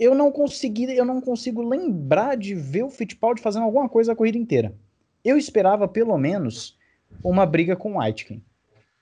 eu 0.00 0.14
não 0.14 0.32
consegui, 0.32 0.96
eu 0.96 1.04
não 1.04 1.20
consigo 1.20 1.60
lembrar 1.60 2.34
de 2.34 2.54
ver 2.54 2.82
o 2.82 2.88
Fittipaldi 2.88 3.42
fazendo 3.42 3.64
alguma 3.64 3.86
coisa 3.86 4.12
a 4.12 4.16
corrida 4.16 4.38
inteira. 4.38 4.74
Eu 5.22 5.36
esperava 5.36 5.86
pelo 5.86 6.16
menos 6.16 6.78
uma 7.22 7.44
briga 7.44 7.76
com 7.76 7.92
o 7.92 8.00
Aitken. 8.00 8.42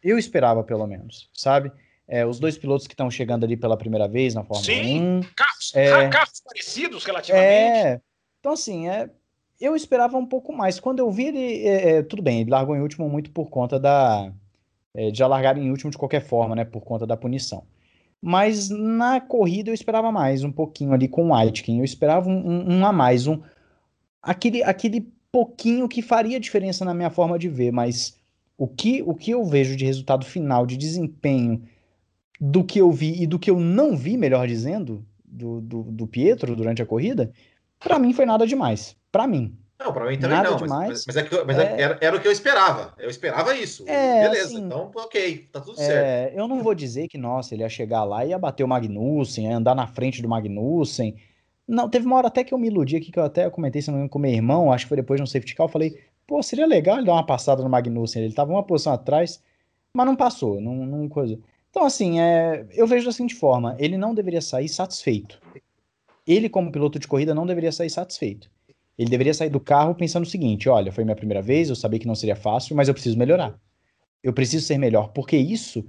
Eu 0.02 0.18
esperava 0.18 0.64
pelo 0.64 0.84
menos, 0.88 1.30
sabe? 1.32 1.70
É, 2.08 2.26
os 2.26 2.40
dois 2.40 2.58
pilotos 2.58 2.88
que 2.88 2.94
estão 2.94 3.08
chegando 3.08 3.44
ali 3.44 3.56
pela 3.56 3.76
primeira 3.76 4.08
vez 4.08 4.34
na 4.34 4.42
Fórmula 4.42 4.64
Sim, 4.64 5.20
1. 5.20 5.20
Carros, 5.36 5.72
é, 5.76 6.08
carros 6.08 6.40
parecidos 6.44 7.04
relativamente. 7.04 7.46
É, 7.46 8.00
então 8.40 8.52
assim, 8.52 8.88
é, 8.88 9.08
eu 9.60 9.76
esperava 9.76 10.16
um 10.16 10.26
pouco 10.26 10.52
mais. 10.52 10.80
Quando 10.80 10.98
eu 10.98 11.10
vi 11.12 11.26
ele, 11.26 11.64
é, 11.64 11.90
é 11.90 12.02
tudo 12.02 12.22
bem, 12.22 12.40
ele 12.40 12.50
largou 12.50 12.74
em 12.74 12.80
último 12.80 13.08
muito 13.08 13.30
por 13.30 13.50
conta 13.50 13.78
da 13.78 14.32
é, 14.94 15.12
de 15.12 15.18
já 15.18 15.28
largar 15.28 15.56
em 15.56 15.70
último 15.70 15.92
de 15.92 15.98
qualquer 15.98 16.22
forma, 16.22 16.56
né, 16.56 16.64
por 16.64 16.80
conta 16.80 17.06
da 17.06 17.16
punição. 17.16 17.62
Mas 18.20 18.68
na 18.68 19.20
corrida 19.20 19.70
eu 19.70 19.74
esperava 19.74 20.10
mais, 20.10 20.42
um 20.42 20.50
pouquinho 20.50 20.92
ali 20.92 21.08
com 21.08 21.28
o 21.28 21.34
Aitken. 21.34 21.78
Eu 21.78 21.84
esperava 21.84 22.28
um, 22.28 22.78
um, 22.78 22.86
a 22.86 22.92
mais, 22.92 23.26
um 23.26 23.40
aquele, 24.22 24.62
aquele 24.62 25.12
pouquinho 25.30 25.88
que 25.88 26.02
faria 26.02 26.40
diferença 26.40 26.84
na 26.84 26.94
minha 26.94 27.10
forma 27.10 27.38
de 27.38 27.48
ver. 27.48 27.70
Mas 27.70 28.18
o 28.56 28.66
que, 28.66 29.02
o 29.02 29.14
que 29.14 29.30
eu 29.30 29.44
vejo 29.44 29.76
de 29.76 29.84
resultado 29.84 30.26
final, 30.26 30.66
de 30.66 30.76
desempenho 30.76 31.62
do 32.40 32.64
que 32.64 32.80
eu 32.80 32.90
vi 32.90 33.22
e 33.22 33.26
do 33.26 33.38
que 33.38 33.50
eu 33.50 33.58
não 33.58 33.96
vi, 33.96 34.16
melhor 34.16 34.46
dizendo, 34.46 35.04
do, 35.24 35.60
do, 35.60 35.82
do 35.84 36.06
Pietro 36.06 36.56
durante 36.56 36.82
a 36.82 36.86
corrida, 36.86 37.32
para 37.78 37.98
mim 37.98 38.12
foi 38.12 38.26
nada 38.26 38.46
demais. 38.46 38.96
Para 39.12 39.26
mim. 39.26 39.56
Não, 39.78 39.92
para 39.92 40.06
mim 40.06 40.18
também 40.18 40.36
Nada 40.36 40.50
não. 40.50 40.56
Demais. 40.56 40.88
Mas, 40.88 41.04
mas, 41.06 41.16
é 41.16 41.22
que, 41.22 41.44
mas 41.44 41.58
é... 41.58 41.62
é... 41.62 41.80
Era, 41.80 41.98
era, 42.00 42.16
o 42.16 42.20
que 42.20 42.26
eu 42.26 42.32
esperava. 42.32 42.92
Eu 42.98 43.08
esperava 43.08 43.54
isso. 43.54 43.84
É, 43.88 44.28
Beleza, 44.28 44.46
assim, 44.46 44.64
então 44.64 44.90
ok, 44.94 45.48
tá 45.52 45.60
tudo 45.60 45.80
é, 45.80 45.84
certo. 45.84 46.36
Eu 46.36 46.48
não 46.48 46.62
vou 46.62 46.74
dizer 46.74 47.06
que, 47.06 47.16
nossa, 47.16 47.54
ele 47.54 47.62
ia 47.62 47.68
chegar 47.68 48.02
lá 48.02 48.24
e 48.24 48.30
ia 48.30 48.38
bater 48.38 48.64
o 48.64 48.68
Magnussen, 48.68 49.48
ia 49.48 49.56
andar 49.56 49.76
na 49.76 49.86
frente 49.86 50.20
do 50.20 50.28
Magnussen. 50.28 51.14
Não, 51.66 51.88
teve 51.88 52.06
uma 52.06 52.16
hora 52.16 52.26
até 52.26 52.42
que 52.42 52.52
eu 52.52 52.58
me 52.58 52.66
iludi 52.66 52.96
aqui, 52.96 53.12
que 53.12 53.18
eu 53.18 53.24
até 53.24 53.48
comentei 53.50 53.80
se 53.80 53.90
não 53.90 53.98
me 53.98 54.08
com 54.08 54.18
meu 54.18 54.32
irmão, 54.32 54.72
acho 54.72 54.86
que 54.86 54.88
foi 54.88 54.96
depois 54.96 55.18
de 55.18 55.22
um 55.22 55.26
safety 55.26 55.54
car, 55.54 55.66
eu 55.66 55.68
falei, 55.68 56.00
pô, 56.26 56.42
seria 56.42 56.66
legal 56.66 56.96
ele 56.96 57.06
dar 57.06 57.12
uma 57.12 57.26
passada 57.26 57.62
no 57.62 57.68
Magnussen. 57.68 58.24
Ele 58.24 58.34
tava 58.34 58.50
uma 58.50 58.62
posição 58.62 58.92
atrás, 58.92 59.40
mas 59.92 60.06
não 60.06 60.16
passou, 60.16 60.60
não, 60.60 60.74
não 60.74 61.08
coisa. 61.08 61.38
Então, 61.70 61.84
assim, 61.84 62.18
é, 62.18 62.66
eu 62.72 62.86
vejo 62.86 63.06
da 63.06 63.12
seguinte 63.12 63.34
forma: 63.34 63.76
ele 63.78 63.96
não 63.96 64.14
deveria 64.14 64.40
sair 64.40 64.68
satisfeito. 64.68 65.40
Ele, 66.26 66.48
como 66.48 66.72
piloto 66.72 66.98
de 66.98 67.06
corrida, 67.06 67.34
não 67.34 67.46
deveria 67.46 67.72
sair 67.72 67.90
satisfeito. 67.90 68.50
Ele 68.98 69.08
deveria 69.08 69.32
sair 69.32 69.48
do 69.48 69.60
carro 69.60 69.94
pensando 69.94 70.24
o 70.24 70.28
seguinte: 70.28 70.68
olha, 70.68 70.90
foi 70.90 71.04
minha 71.04 71.16
primeira 71.16 71.40
vez, 71.40 71.68
eu 71.68 71.76
sabia 71.76 72.00
que 72.00 72.06
não 72.06 72.14
seria 72.14 72.34
fácil, 72.34 72.74
mas 72.74 72.88
eu 72.88 72.94
preciso 72.94 73.16
melhorar. 73.16 73.58
Eu 74.22 74.32
preciso 74.32 74.66
ser 74.66 74.76
melhor, 74.76 75.12
porque 75.12 75.36
isso 75.36 75.86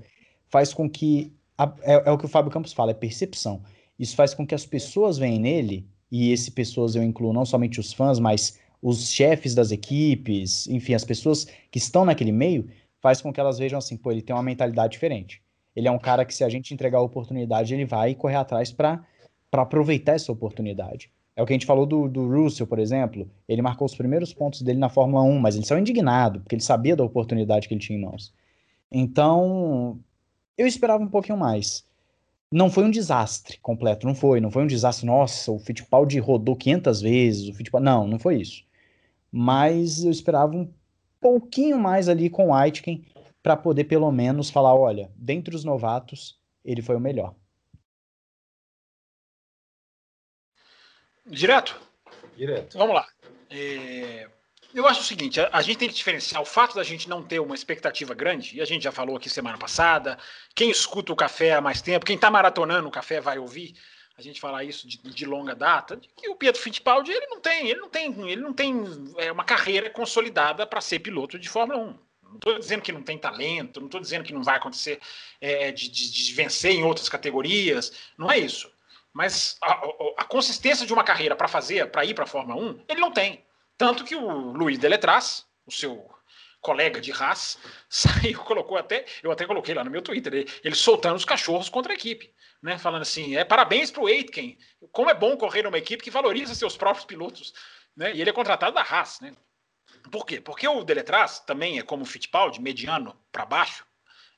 faz 0.48 0.74
com 0.74 0.90
que. 0.90 1.34
A, 1.58 1.74
é, 1.82 1.94
é, 2.10 2.12
o 2.12 2.18
que 2.18 2.26
o 2.26 2.30
Fábio 2.30 2.52
Campos 2.52 2.72
fala, 2.72 2.92
é 2.92 2.94
percepção. 2.94 3.64
Isso 3.98 4.16
faz 4.16 4.34
com 4.34 4.46
que 4.46 4.56
as 4.56 4.66
pessoas 4.66 5.18
veem 5.18 5.40
nele, 5.40 5.88
e 6.12 6.32
esse 6.32 6.52
pessoas 6.52 6.96
eu 6.96 7.04
incluo 7.04 7.34
não 7.34 7.46
somente 7.46 7.80
os 7.80 7.92
fãs, 7.92 8.20
mas 8.20 8.60
os 8.82 9.10
chefes 9.12 9.54
das 9.54 9.72
equipes, 9.72 10.68
enfim, 10.68 10.94
as 10.94 11.04
pessoas 11.04 11.46
que 11.70 11.80
estão 11.80 12.06
naquele 12.06 12.32
meio, 12.32 12.70
faz 13.02 13.22
com 13.22 13.34
que 13.34 13.40
elas 13.40 13.58
vejam 13.58 13.78
assim, 13.78 13.98
pô, 13.98 14.12
ele 14.12 14.22
tem 14.22 14.36
uma 14.36 14.44
mentalidade 14.44 14.94
diferente. 14.94 15.42
Ele 15.76 15.88
é 15.88 15.92
um 15.92 16.00
cara 16.00 16.24
que, 16.24 16.34
se 16.34 16.44
a 16.44 16.50
gente 16.50 16.74
entregar 16.74 17.00
a 17.00 17.04
oportunidade, 17.04 17.74
ele 17.74 17.86
vai 17.86 18.16
correr 18.16 18.36
atrás 18.36 18.72
para 18.72 19.04
aproveitar 19.52 20.14
essa 20.14 20.32
oportunidade. 20.32 21.12
É 21.40 21.42
o 21.42 21.46
que 21.46 21.54
a 21.54 21.56
gente 21.56 21.66
falou 21.66 21.86
do, 21.86 22.10
do 22.10 22.28
Russell, 22.28 22.68
por 22.68 22.80
exemplo. 22.80 23.26
Ele 23.48 23.62
marcou 23.62 23.86
os 23.86 23.96
primeiros 23.96 24.34
pontos 24.34 24.62
dele 24.62 24.78
na 24.78 24.90
Fórmula 24.90 25.24
1, 25.24 25.40
mas 25.40 25.56
ele 25.56 25.66
saiu 25.66 25.80
indignado, 25.80 26.42
porque 26.42 26.54
ele 26.54 26.62
sabia 26.62 26.98
da 26.98 27.04
oportunidade 27.06 27.66
que 27.66 27.74
ele 27.74 27.80
tinha 27.80 27.98
em 27.98 28.02
mãos. 28.02 28.34
Então, 28.92 29.98
eu 30.58 30.68
esperava 30.68 31.02
um 31.02 31.08
pouquinho 31.08 31.38
mais. 31.38 31.88
Não 32.52 32.70
foi 32.70 32.84
um 32.84 32.92
desastre 32.92 33.58
completo, 33.60 34.06
não 34.06 34.14
foi. 34.14 34.42
Não 34.42 34.52
foi 34.52 34.64
um 34.64 34.68
desastre, 34.68 35.06
nossa, 35.06 35.50
o 35.50 35.60
Fittipaldi 35.60 36.20
rodou 36.20 36.58
500 36.58 37.02
vezes, 37.02 37.48
o 37.48 37.54
Fittipaldi... 37.54 37.86
Não, 37.86 38.06
não 38.06 38.20
foi 38.20 38.42
isso. 38.42 38.66
Mas 39.32 40.04
eu 40.04 40.12
esperava 40.12 40.54
um 40.54 40.70
pouquinho 41.22 41.80
mais 41.80 42.10
ali 42.10 42.30
com 42.30 42.48
o 42.50 42.54
Aitken 42.54 43.06
para 43.42 43.56
poder 43.56 43.86
pelo 43.86 44.12
menos 44.12 44.50
falar, 44.50 44.76
olha, 44.76 45.10
dentre 45.16 45.56
os 45.56 45.64
novatos, 45.64 46.38
ele 46.66 46.82
foi 46.82 46.98
o 46.98 47.00
melhor. 47.00 47.34
Direto? 51.30 51.80
Direto. 52.36 52.78
Vamos 52.78 52.96
lá. 52.96 53.08
É... 53.50 54.28
Eu 54.74 54.88
acho 54.88 55.02
o 55.02 55.04
seguinte, 55.04 55.40
a, 55.40 55.50
a, 55.52 55.62
gente 55.62 55.80
tem 55.80 55.90
que 55.90 55.96
diferenciar 55.96 56.42
o 56.42 56.46
fato 56.46 56.76
da 56.76 56.84
gente 56.84 57.10
não 57.10 57.24
ter 57.24 57.40
uma 57.40 57.56
expectativa 57.56 58.14
grande, 58.14 58.56
e 58.56 58.62
a 58.62 58.66
gente 58.66 58.84
já 58.84 58.92
falou 58.92 59.18
aqui 59.18 59.28
semana 59.28 59.58
passada, 59.58 60.18
quem 60.54 60.70
escuta 60.70 61.12
o 61.12 61.16
café 61.16 61.54
há 61.54 61.62
mais 61.62 61.82
tempo, 61.82 62.06
quem 62.06 62.16
está 62.16 62.30
maratonando 62.30 62.88
o 62.88 62.92
café 62.92 63.20
vai 63.20 63.40
ouvir 63.40 63.74
a 64.16 64.22
gente 64.22 64.40
falar 64.40 64.64
isso 64.64 64.88
de, 64.88 64.98
de, 64.98 65.26
longa 65.26 65.56
data, 65.56 65.96
de 65.96 66.08
que 66.10 66.30
o 66.30 66.36
Pietro 66.36 66.62
Fittipaldi 66.62 67.10
ele 67.10 67.26
não 67.28 67.40
tem, 67.40 67.70
ele 67.70 67.80
não 67.80 67.90
tem, 67.90 68.30
ele 68.30 68.42
não 68.42 68.54
tem 68.54 68.84
é, 69.18 69.32
uma 69.32 69.46
carreira 69.46 69.90
consolidada 69.90 70.68
para 70.68 70.82
ser 70.82 71.00
piloto 71.00 71.40
de 71.40 71.50
Fórmula 71.50 71.80
1. 71.80 72.00
Não 72.24 72.36
estou 72.36 72.60
dizendo 72.60 72.82
que 72.82 72.92
não 72.92 73.02
tem 73.02 73.18
talento, 73.18 73.80
não 73.80 73.88
estou 73.88 74.02
dizendo 74.02 74.24
que 74.24 74.34
não 74.34 74.44
vai 74.44 74.58
acontecer 74.58 75.00
é, 75.42 75.72
de, 75.72 75.90
de, 75.90 76.12
de, 76.12 76.34
vencer 76.34 76.74
em 76.74 76.84
outras 76.84 77.10
categorias, 77.10 77.92
não 78.18 78.30
é 78.30 78.38
isso. 78.38 78.70
Mas 79.14 79.58
a, 79.62 79.74
a, 79.74 79.90
a 80.18 80.24
consistência 80.24 80.86
de 80.86 80.94
uma 80.94 81.04
carreira 81.04 81.36
para 81.36 81.48
fazer, 81.48 81.90
para 81.92 82.06
ir 82.06 82.14
para 82.14 82.24
a 82.24 82.28
Fórmula 82.28 82.62
1, 82.62 82.86
ele 82.88 83.00
não 83.00 83.12
tem. 83.12 83.46
Tanto 83.78 84.04
que 84.04 84.16
o 84.16 84.52
Luiz 84.52 84.78
Deletraz, 84.78 85.46
o 85.66 85.72
seu 85.72 86.10
colega 86.62 87.00
de 87.00 87.12
Haas, 87.12 87.58
saiu, 87.90 88.40
colocou 88.44 88.78
até, 88.78 89.06
eu 89.24 89.32
até 89.32 89.46
coloquei 89.46 89.74
lá 89.74 89.84
no 89.84 89.92
meu 89.92 90.02
Twitter, 90.02 90.34
ele, 90.34 90.52
ele 90.64 90.76
soltando 90.76 91.16
os 91.16 91.26
cachorros 91.26 91.70
contra 91.70 91.94
a 91.94 91.96
equipe, 91.96 92.34
né? 92.62 92.78
Falando 92.78 93.04
assim, 93.04 93.36
é 93.36 93.44
parabéns 93.44 93.92
para 93.92 94.04
o 94.04 94.08
Aitken, 94.08 94.58
como 94.92 95.10
é 95.10 95.14
bom 95.14 95.38
correr 95.38 95.64
numa 95.64 95.78
equipe 95.78 96.04
que 96.04 96.12
valoriza 96.12 96.54
seus 96.54 96.76
próprios 96.76 97.06
pilotos, 97.06 97.54
né? 97.96 98.14
E 98.14 98.22
ele 98.22 98.30
é 98.30 98.34
contratado 98.34 98.76
da 98.76 98.82
Haas, 98.82 99.20
né? 99.22 99.34
Por 100.12 100.26
quê? 100.26 100.40
Porque 100.40 100.68
o 100.68 100.84
Deletraz 100.84 101.40
também 101.40 101.80
é 101.80 101.84
como 101.84 102.04
o 102.04 102.06
Fittipaldi, 102.06 102.62
mediano 102.62 103.20
para 103.32 103.46
baixo, 103.46 103.86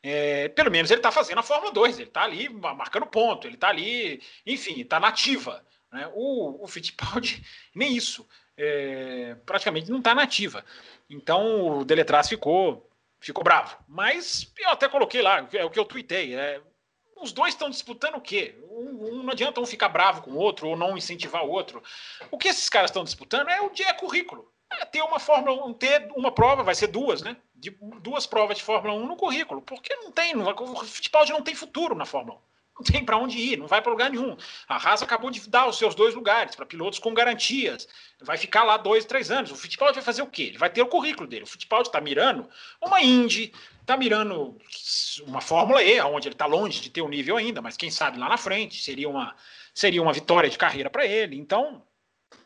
é, 0.04 0.50
pelo 0.50 0.72
menos 0.72 0.90
ele 0.90 1.00
está 1.00 1.12
fazendo 1.12 1.40
a 1.40 1.44
Fórmula 1.44 1.72
2, 1.72 2.00
ele 2.00 2.08
está 2.08 2.24
ali 2.24 2.50
marcando 2.50 3.06
ponto, 3.06 3.48
ele 3.48 3.56
está 3.56 3.70
ali, 3.70 4.22
enfim, 4.46 4.82
está 4.82 5.00
nativa. 5.00 5.64
Né? 5.92 6.10
O, 6.14 6.64
o 6.64 6.68
Fittipaldi, 6.68 7.44
nem 7.76 7.96
isso 7.96 8.28
é, 8.58 9.36
praticamente 9.46 9.90
não 9.90 10.00
está 10.00 10.16
nativa. 10.16 10.64
Então 11.10 11.80
o 11.80 11.86
Deletraz 11.86 12.30
ficou, 12.30 12.90
ficou 13.20 13.44
bravo. 13.44 13.78
Mas 13.88 14.52
eu 14.58 14.70
até 14.70 14.88
coloquei 14.88 15.22
lá, 15.22 15.48
é 15.54 15.66
o 15.66 15.70
que 15.70 15.80
eu 15.80 15.86
tuitei. 15.86 16.36
É, 16.36 16.62
os 17.22 17.32
dois 17.32 17.54
estão 17.54 17.70
disputando 17.70 18.16
o 18.16 18.22
quê? 18.22 18.56
Um, 18.70 19.20
um, 19.20 19.24
não 19.24 19.32
adianta 19.32 19.62
um 19.62 19.66
ficar 19.66 19.90
bravo 19.90 20.24
com 20.24 20.32
o 20.32 20.38
outro 20.38 20.68
ou 20.68 20.76
não 20.76 20.98
incentivar 20.98 21.46
o 21.46 21.50
outro. 21.50 21.84
O 22.32 22.38
que 22.38 22.48
esses 22.48 22.70
caras 22.70 22.90
estão 22.90 23.04
disputando 23.04 23.50
é 23.50 23.62
o 23.62 23.70
dia 23.70 23.94
currículo. 23.94 24.52
É 24.80 24.86
ter 24.86 25.02
uma 25.02 25.20
Fórmula 25.20 25.66
1, 25.66 25.74
ter 25.74 26.10
uma 26.16 26.32
prova, 26.32 26.64
vai 26.64 26.76
ser 26.76 26.88
duas, 26.88 27.22
né? 27.22 27.36
De, 27.54 27.70
duas 28.02 28.26
provas 28.26 28.58
de 28.58 28.64
Fórmula 28.64 28.94
1 28.94 29.08
no 29.08 29.16
currículo. 29.16 29.62
Porque 29.62 29.96
não 29.96 30.12
tem, 30.12 30.34
não, 30.34 30.50
o 30.50 30.86
Fittipaldi 30.86 31.32
não 31.32 31.42
tem 31.42 31.56
futuro 31.56 31.96
na 31.96 32.06
Fórmula 32.06 32.38
1 32.38 32.52
não 32.82 32.84
tem 32.84 33.06
para 33.06 33.18
onde 33.18 33.38
ir, 33.38 33.58
não 33.58 33.68
vai 33.68 33.82
para 33.82 33.92
lugar 33.92 34.10
nenhum. 34.10 34.36
A 34.68 34.76
Haas 34.76 35.04
acabou 35.04 35.30
de 35.30 35.48
dar 35.48 35.68
os 35.68 35.78
seus 35.78 35.94
dois 35.94 36.16
lugares 36.16 36.56
para 36.56 36.66
pilotos 36.66 37.00
com 37.00 37.14
garantias. 37.14 37.88
Vai 38.20 38.38
ficar 38.38 38.64
lá 38.64 38.78
dois, 38.78 39.06
três 39.06 39.30
anos. 39.30 39.52
O 39.52 39.56
Fittipaldi 39.56 39.96
vai 39.96 40.04
fazer 40.04 40.24
o 40.24 40.28
quê? 40.28 40.44
Ele 40.44 40.58
vai 40.58 40.70
ter 40.70 40.82
o 40.82 40.88
currículo 40.88 41.28
dele. 41.28 41.44
O 41.44 41.48
Fittipaldi 41.48 41.90
está 41.90 42.02
mirando 42.02 42.50
uma 42.82 43.02
Indy, 43.02 43.54
está 43.80 43.96
mirando 43.96 44.58
uma 45.28 45.42
Fórmula 45.42 45.84
E, 45.84 46.02
onde 46.02 46.28
ele 46.28 46.34
está 46.34 46.48
longe 46.48 46.82
de 46.82 46.90
ter 46.90 47.02
o 47.02 47.06
um 47.06 47.10
nível 47.10 47.38
ainda, 47.38 47.62
mas 47.62 47.78
quem 47.78 47.92
sabe 47.92 48.18
lá 48.18 48.28
na 48.28 48.38
frente 48.38 48.82
seria 48.82 49.08
uma, 49.08 49.36
seria 49.74 50.02
uma 50.02 50.14
vitória 50.14 50.50
de 50.50 50.58
carreira 50.58 50.90
para 50.90 51.06
ele. 51.06 51.38
Então, 51.38 51.84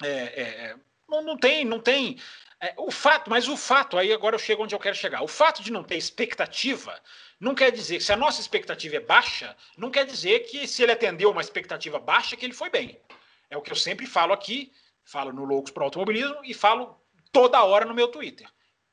é, 0.04 0.10
é, 0.10 0.76
não, 1.08 1.22
não 1.22 1.38
tem, 1.38 1.66
não 1.66 1.80
tem. 1.80 2.20
É, 2.60 2.74
o 2.78 2.90
fato, 2.90 3.30
mas 3.30 3.48
o 3.48 3.58
fato, 3.58 3.98
aí 3.98 4.14
agora 4.14 4.36
eu 4.36 4.40
chego 4.40 4.64
onde 4.64 4.74
eu 4.74 4.80
quero 4.80 4.96
chegar. 4.96 5.22
O 5.22 5.28
fato 5.28 5.62
de 5.62 5.72
não 5.72 5.84
ter 5.84 5.98
expectativa 5.98 7.00
não 7.40 7.54
quer 7.54 7.72
dizer 7.72 7.98
que 7.98 8.04
se 8.04 8.14
a 8.14 8.18
nossa 8.18 8.40
expectativa 8.40 8.96
é 8.96 9.00
baixa, 9.00 9.56
não 9.78 9.92
quer 9.92 10.06
dizer 10.06 10.42
que 10.42 10.68
se 10.68 10.82
ele 10.82 10.94
atendeu 10.94 11.30
uma 11.30 11.42
expectativa 11.42 12.00
baixa, 12.00 12.36
que 12.36 12.46
ele 12.46 12.54
foi 12.54 12.70
bem. 12.70 13.00
É 13.50 13.58
o 13.58 13.62
que 13.62 13.72
eu 13.72 13.76
sempre 13.76 14.06
falo 14.06 14.34
aqui, 14.34 14.72
falo 15.04 15.32
no 15.32 15.44
Loucos 15.44 15.72
para 15.72 15.82
o 15.82 15.86
Automobilismo 15.86 16.40
e 16.44 16.54
falo 16.54 17.00
toda 17.32 17.64
hora 17.64 17.86
no 17.86 17.94
meu 17.94 18.08
Twitter. 18.08 18.48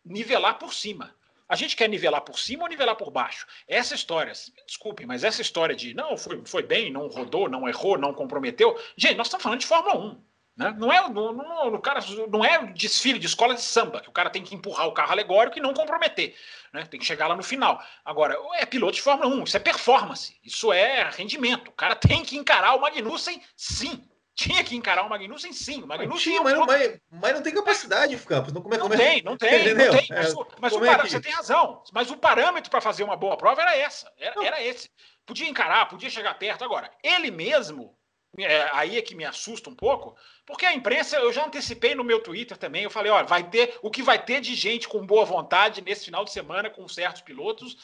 Nivelar 0.05 0.59
por 0.59 0.75
cima. 0.75 1.15
A 1.49 1.55
gente 1.55 1.77
quer 1.77 1.89
nivelar 1.89 2.23
por 2.23 2.39
cima 2.39 2.65
ou 2.65 2.69
nivelar 2.69 2.97
por 2.97 3.11
baixo? 3.11 3.47
Essa 3.69 3.95
história, 3.95 4.33
desculpem, 4.67 5.07
mas 5.07 5.23
essa 5.23 5.43
história 5.43 5.77
de 5.77 5.95
não, 5.95 6.17
foi, 6.17 6.43
foi 6.45 6.63
bem, 6.63 6.91
não 6.91 7.07
rodou, 7.09 7.49
não 7.49 7.69
errou, 7.69 7.99
não 7.99 8.15
comprometeu. 8.15 8.79
Gente, 8.97 9.17
nós 9.17 9.27
estamos 9.27 9.43
falando 9.43 9.61
de 9.61 9.67
Fórmula 9.67 9.97
1. 9.97 10.32
Né? 10.57 10.75
Não, 10.77 10.93
é, 10.93 11.09
não, 11.09 11.33
não, 11.33 11.81
cara, 11.81 12.01
não 12.29 12.45
é 12.45 12.67
desfile 12.73 13.19
de 13.19 13.27
escola 13.27 13.55
de 13.55 13.63
samba, 13.63 14.01
que 14.01 14.09
o 14.09 14.13
cara 14.13 14.29
tem 14.29 14.43
que 14.43 14.55
empurrar 14.55 14.87
o 14.87 14.93
carro 14.93 15.13
alegórico 15.13 15.59
e 15.59 15.63
não 15.63 15.73
comprometer. 15.73 16.35
Né? 16.73 16.85
Tem 16.85 17.01
que 17.01 17.07
chegar 17.07 17.27
lá 17.27 17.35
no 17.35 17.43
final. 17.43 17.83
Agora, 18.05 18.37
é 18.57 18.67
piloto 18.67 18.93
de 18.93 19.03
Fórmula 19.03 19.35
1, 19.35 19.45
isso 19.45 19.57
é 19.57 19.61
performance, 19.61 20.37
isso 20.45 20.73
é 20.73 21.09
rendimento. 21.11 21.69
O 21.69 21.73
cara 21.73 21.97
tem 21.97 22.23
que 22.23 22.37
encarar 22.37 22.75
o 22.75 22.81
Magnussen, 22.81 23.43
sim. 23.57 24.07
Tinha 24.35 24.65
que 24.65 24.75
encarar 24.75 25.05
o 25.05 25.11
Magnussen, 25.11 25.53
sim. 25.53 25.83
O 25.83 25.87
Magnussen 25.87 26.41
mas, 26.41 26.55
não, 26.55 26.67
mas, 26.67 27.01
mas, 27.11 27.35
não 27.35 27.43
tem 27.43 27.55
capacidade, 27.55 28.17
Campos. 28.19 28.53
Não, 28.53 28.63
como 28.63 28.75
é, 28.75 28.79
não, 28.79 28.89
como 28.89 28.95
é, 28.95 28.97
tem, 28.99 29.23
não 29.23 29.37
tem, 29.37 29.73
não 29.75 29.91
tem. 29.91 30.07
Mas, 30.11 30.35
o, 30.35 30.47
mas 30.61 30.73
o 30.75 30.85
é 30.85 30.99
você 30.99 31.21
tem 31.21 31.33
razão. 31.33 31.83
Mas 31.93 32.11
o 32.11 32.17
parâmetro 32.17 32.71
para 32.71 32.81
fazer 32.81 33.05
uma 33.05 33.17
boa 33.17 33.37
prova 33.37 33.61
era 33.63 33.77
essa. 33.77 34.11
Era, 34.19 34.45
era 34.45 34.63
esse. 34.63 34.91
Podia 35.25 35.49
encarar, 35.49 35.87
podia 35.87 36.11
chegar 36.11 36.35
perto. 36.35 36.65
Agora, 36.65 36.91
ele 37.03 37.31
mesmo 37.31 37.95
é, 38.39 38.69
aí 38.73 38.97
é 38.97 39.03
que 39.03 39.15
me 39.15 39.25
assusta 39.25 39.69
um 39.69 39.75
pouco, 39.75 40.17
porque 40.53 40.67
a 40.67 40.75
imprensa, 40.75 41.17
eu 41.17 41.33
já 41.33 41.47
antecipei 41.47 41.95
no 41.95 42.05
meu 42.05 42.21
Twitter 42.21 42.59
também, 42.59 42.83
eu 42.83 42.91
falei, 42.91 43.11
olha, 43.11 43.25
vai 43.25 43.43
ter 43.43 43.79
o 43.81 43.91
que 43.91 44.03
vai 44.03 44.23
ter 44.23 44.41
de 44.43 44.55
gente 44.55 44.87
com 44.87 45.07
boa 45.07 45.25
vontade 45.25 45.81
nesse 45.81 46.05
final 46.05 46.27
de 46.27 46.31
semana 46.31 46.69
com 46.69 46.87
certos 46.87 47.23
pilotos. 47.23 47.77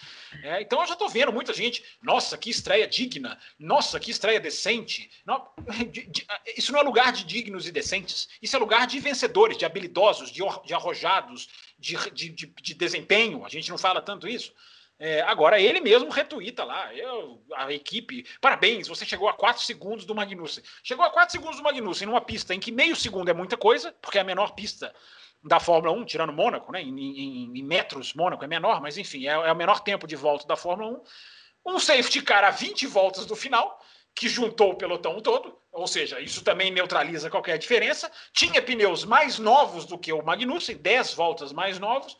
É, 0.42 0.60
então 0.60 0.80
eu 0.82 0.86
já 0.86 0.92
estou 0.92 1.08
vendo 1.08 1.32
muita 1.32 1.54
gente, 1.54 1.82
nossa, 2.02 2.36
que 2.36 2.50
estreia 2.50 2.86
digna, 2.86 3.38
nossa, 3.58 3.98
que 3.98 4.10
estreia 4.10 4.38
decente. 4.38 5.10
Não, 5.24 5.48
de, 5.90 6.06
de, 6.06 6.26
isso 6.58 6.70
não 6.70 6.80
é 6.80 6.82
lugar 6.82 7.10
de 7.10 7.24
dignos 7.24 7.66
e 7.66 7.72
decentes, 7.72 8.28
isso 8.42 8.54
é 8.54 8.58
lugar 8.58 8.86
de 8.86 9.00
vencedores, 9.00 9.56
de 9.56 9.64
habilidosos, 9.64 10.30
de, 10.30 10.42
de 10.64 10.74
arrojados, 10.74 11.48
de, 11.78 11.96
de, 12.10 12.30
de 12.30 12.74
desempenho. 12.74 13.46
A 13.46 13.48
gente 13.48 13.70
não 13.70 13.78
fala 13.78 14.02
tanto 14.02 14.28
isso. 14.28 14.52
É, 15.00 15.20
agora 15.20 15.60
ele 15.60 15.80
mesmo 15.80 16.10
retuita 16.10 16.64
lá, 16.64 16.92
eu, 16.92 17.40
a 17.54 17.72
equipe, 17.72 18.26
parabéns, 18.40 18.88
você 18.88 19.06
chegou 19.06 19.28
a 19.28 19.32
4 19.32 19.62
segundos 19.62 20.04
do 20.04 20.14
Magnussen. 20.14 20.64
Chegou 20.82 21.04
a 21.04 21.10
4 21.10 21.30
segundos 21.30 21.58
do 21.58 21.62
Magnussen 21.62 22.08
numa 22.08 22.20
pista 22.20 22.52
em 22.52 22.58
que 22.58 22.72
meio 22.72 22.96
segundo 22.96 23.28
é 23.28 23.32
muita 23.32 23.56
coisa, 23.56 23.94
porque 24.02 24.18
é 24.18 24.22
a 24.22 24.24
menor 24.24 24.56
pista 24.56 24.92
da 25.44 25.60
Fórmula 25.60 25.96
1, 25.96 26.04
tirando 26.04 26.32
Mônaco, 26.32 26.72
né? 26.72 26.82
Em, 26.82 26.98
em, 26.98 27.58
em 27.58 27.62
metros, 27.62 28.12
Mônaco 28.12 28.44
é 28.44 28.48
menor, 28.48 28.80
mas 28.80 28.98
enfim, 28.98 29.28
é, 29.28 29.30
é, 29.30 29.52
o 29.52 29.56
menor 29.56 29.80
tempo 29.80 30.04
de 30.04 30.16
volta 30.16 30.44
da 30.48 30.56
Fórmula 30.56 30.90
1. 31.64 31.74
Um 31.74 31.78
safety 31.78 32.20
car 32.20 32.42
a 32.42 32.50
20 32.50 32.86
voltas 32.88 33.24
do 33.24 33.36
final, 33.36 33.80
que 34.16 34.28
juntou 34.28 34.72
o 34.72 34.76
pelotão 34.76 35.20
todo, 35.20 35.56
ou 35.70 35.86
seja, 35.86 36.18
isso 36.18 36.42
também 36.42 36.72
neutraliza 36.72 37.30
qualquer 37.30 37.56
diferença. 37.56 38.10
Tinha 38.32 38.60
pneus 38.60 39.04
mais 39.04 39.38
novos 39.38 39.84
do 39.84 39.96
que 39.96 40.12
o 40.12 40.24
Magnussen, 40.24 40.76
10 40.76 41.14
voltas 41.14 41.52
mais 41.52 41.78
novos 41.78 42.16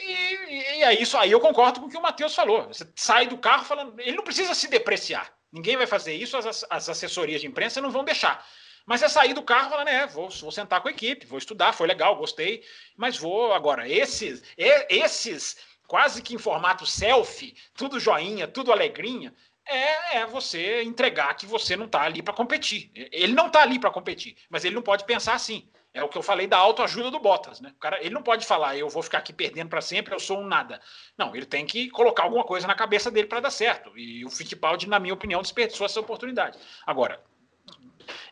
e, 0.00 0.78
e 0.78 0.82
é 0.82 1.00
isso 1.00 1.16
aí, 1.16 1.30
eu 1.30 1.40
concordo 1.40 1.80
com 1.80 1.86
o 1.86 1.90
que 1.90 1.96
o 1.96 2.02
Matheus 2.02 2.34
falou. 2.34 2.66
Você 2.66 2.86
sai 2.96 3.26
do 3.26 3.38
carro 3.38 3.64
falando. 3.64 3.98
Ele 4.00 4.16
não 4.16 4.24
precisa 4.24 4.54
se 4.54 4.68
depreciar. 4.68 5.32
Ninguém 5.52 5.76
vai 5.76 5.86
fazer 5.86 6.14
isso, 6.14 6.36
as, 6.36 6.64
as 6.68 6.88
assessorias 6.88 7.40
de 7.40 7.46
imprensa 7.46 7.80
não 7.80 7.90
vão 7.90 8.04
deixar. 8.04 8.44
Mas 8.84 9.02
é 9.02 9.08
sair 9.08 9.32
do 9.32 9.42
carro 9.42 9.70
falando, 9.70 9.88
é, 9.88 10.06
vou, 10.06 10.28
vou 10.28 10.50
sentar 10.50 10.80
com 10.82 10.88
a 10.88 10.90
equipe, 10.90 11.26
vou 11.26 11.38
estudar, 11.38 11.72
foi 11.72 11.86
legal, 11.86 12.16
gostei, 12.16 12.62
mas 12.96 13.16
vou 13.16 13.52
agora. 13.52 13.88
Esses, 13.88 14.42
esses 14.58 15.56
quase 15.86 16.20
que 16.22 16.34
em 16.34 16.38
formato 16.38 16.84
selfie, 16.84 17.56
tudo 17.74 18.00
joinha, 18.00 18.46
tudo 18.46 18.72
alegrinha, 18.72 19.32
é, 19.66 20.18
é 20.18 20.26
você 20.26 20.82
entregar 20.82 21.34
que 21.34 21.46
você 21.46 21.76
não 21.76 21.86
está 21.86 22.02
ali 22.02 22.22
para 22.22 22.34
competir. 22.34 22.90
Ele 22.94 23.32
não 23.32 23.46
está 23.46 23.62
ali 23.62 23.78
para 23.78 23.90
competir, 23.90 24.36
mas 24.50 24.64
ele 24.64 24.74
não 24.74 24.82
pode 24.82 25.04
pensar 25.04 25.34
assim. 25.34 25.68
É 25.94 26.02
o 26.02 26.08
que 26.08 26.18
eu 26.18 26.22
falei 26.24 26.48
da 26.48 26.58
autoajuda 26.58 27.08
do 27.08 27.20
Bottas, 27.20 27.60
né? 27.60 27.72
O 27.76 27.78
cara, 27.78 28.00
ele 28.00 28.12
não 28.12 28.22
pode 28.22 28.44
falar, 28.44 28.76
eu 28.76 28.88
vou 28.88 29.00
ficar 29.00 29.18
aqui 29.18 29.32
perdendo 29.32 29.68
para 29.68 29.80
sempre, 29.80 30.12
eu 30.12 30.18
sou 30.18 30.40
um 30.40 30.46
nada. 30.46 30.80
Não, 31.16 31.36
ele 31.36 31.46
tem 31.46 31.64
que 31.64 31.88
colocar 31.88 32.24
alguma 32.24 32.42
coisa 32.42 32.66
na 32.66 32.74
cabeça 32.74 33.12
dele 33.12 33.28
para 33.28 33.38
dar 33.38 33.50
certo. 33.50 33.96
E 33.96 34.24
o 34.24 34.28
Fittipaldi, 34.28 34.88
na 34.88 34.98
minha 34.98 35.14
opinião, 35.14 35.40
desperdiçou 35.40 35.86
essa 35.86 36.00
oportunidade. 36.00 36.58
Agora, 36.84 37.22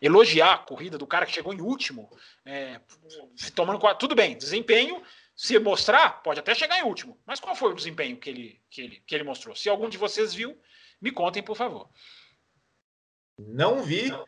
elogiar 0.00 0.54
a 0.54 0.58
corrida 0.58 0.98
do 0.98 1.06
cara 1.06 1.24
que 1.24 1.30
chegou 1.30 1.54
em 1.54 1.60
último, 1.60 2.10
é, 2.44 2.80
tomando 3.54 3.78
tudo 3.94 4.16
bem, 4.16 4.36
desempenho, 4.36 5.00
se 5.36 5.56
mostrar, 5.60 6.20
pode 6.20 6.40
até 6.40 6.56
chegar 6.56 6.80
em 6.80 6.82
último. 6.82 7.16
Mas 7.24 7.38
qual 7.38 7.54
foi 7.54 7.70
o 7.70 7.76
desempenho 7.76 8.16
que 8.16 8.28
ele, 8.28 8.60
que 8.68 8.80
ele, 8.80 9.02
que 9.06 9.14
ele 9.14 9.24
mostrou? 9.24 9.54
Se 9.54 9.68
algum 9.68 9.88
de 9.88 9.98
vocês 9.98 10.34
viu, 10.34 10.60
me 11.00 11.12
contem, 11.12 11.44
por 11.44 11.56
favor. 11.56 11.88
Não 13.38 13.84
vi. 13.84 14.08
Não. 14.08 14.26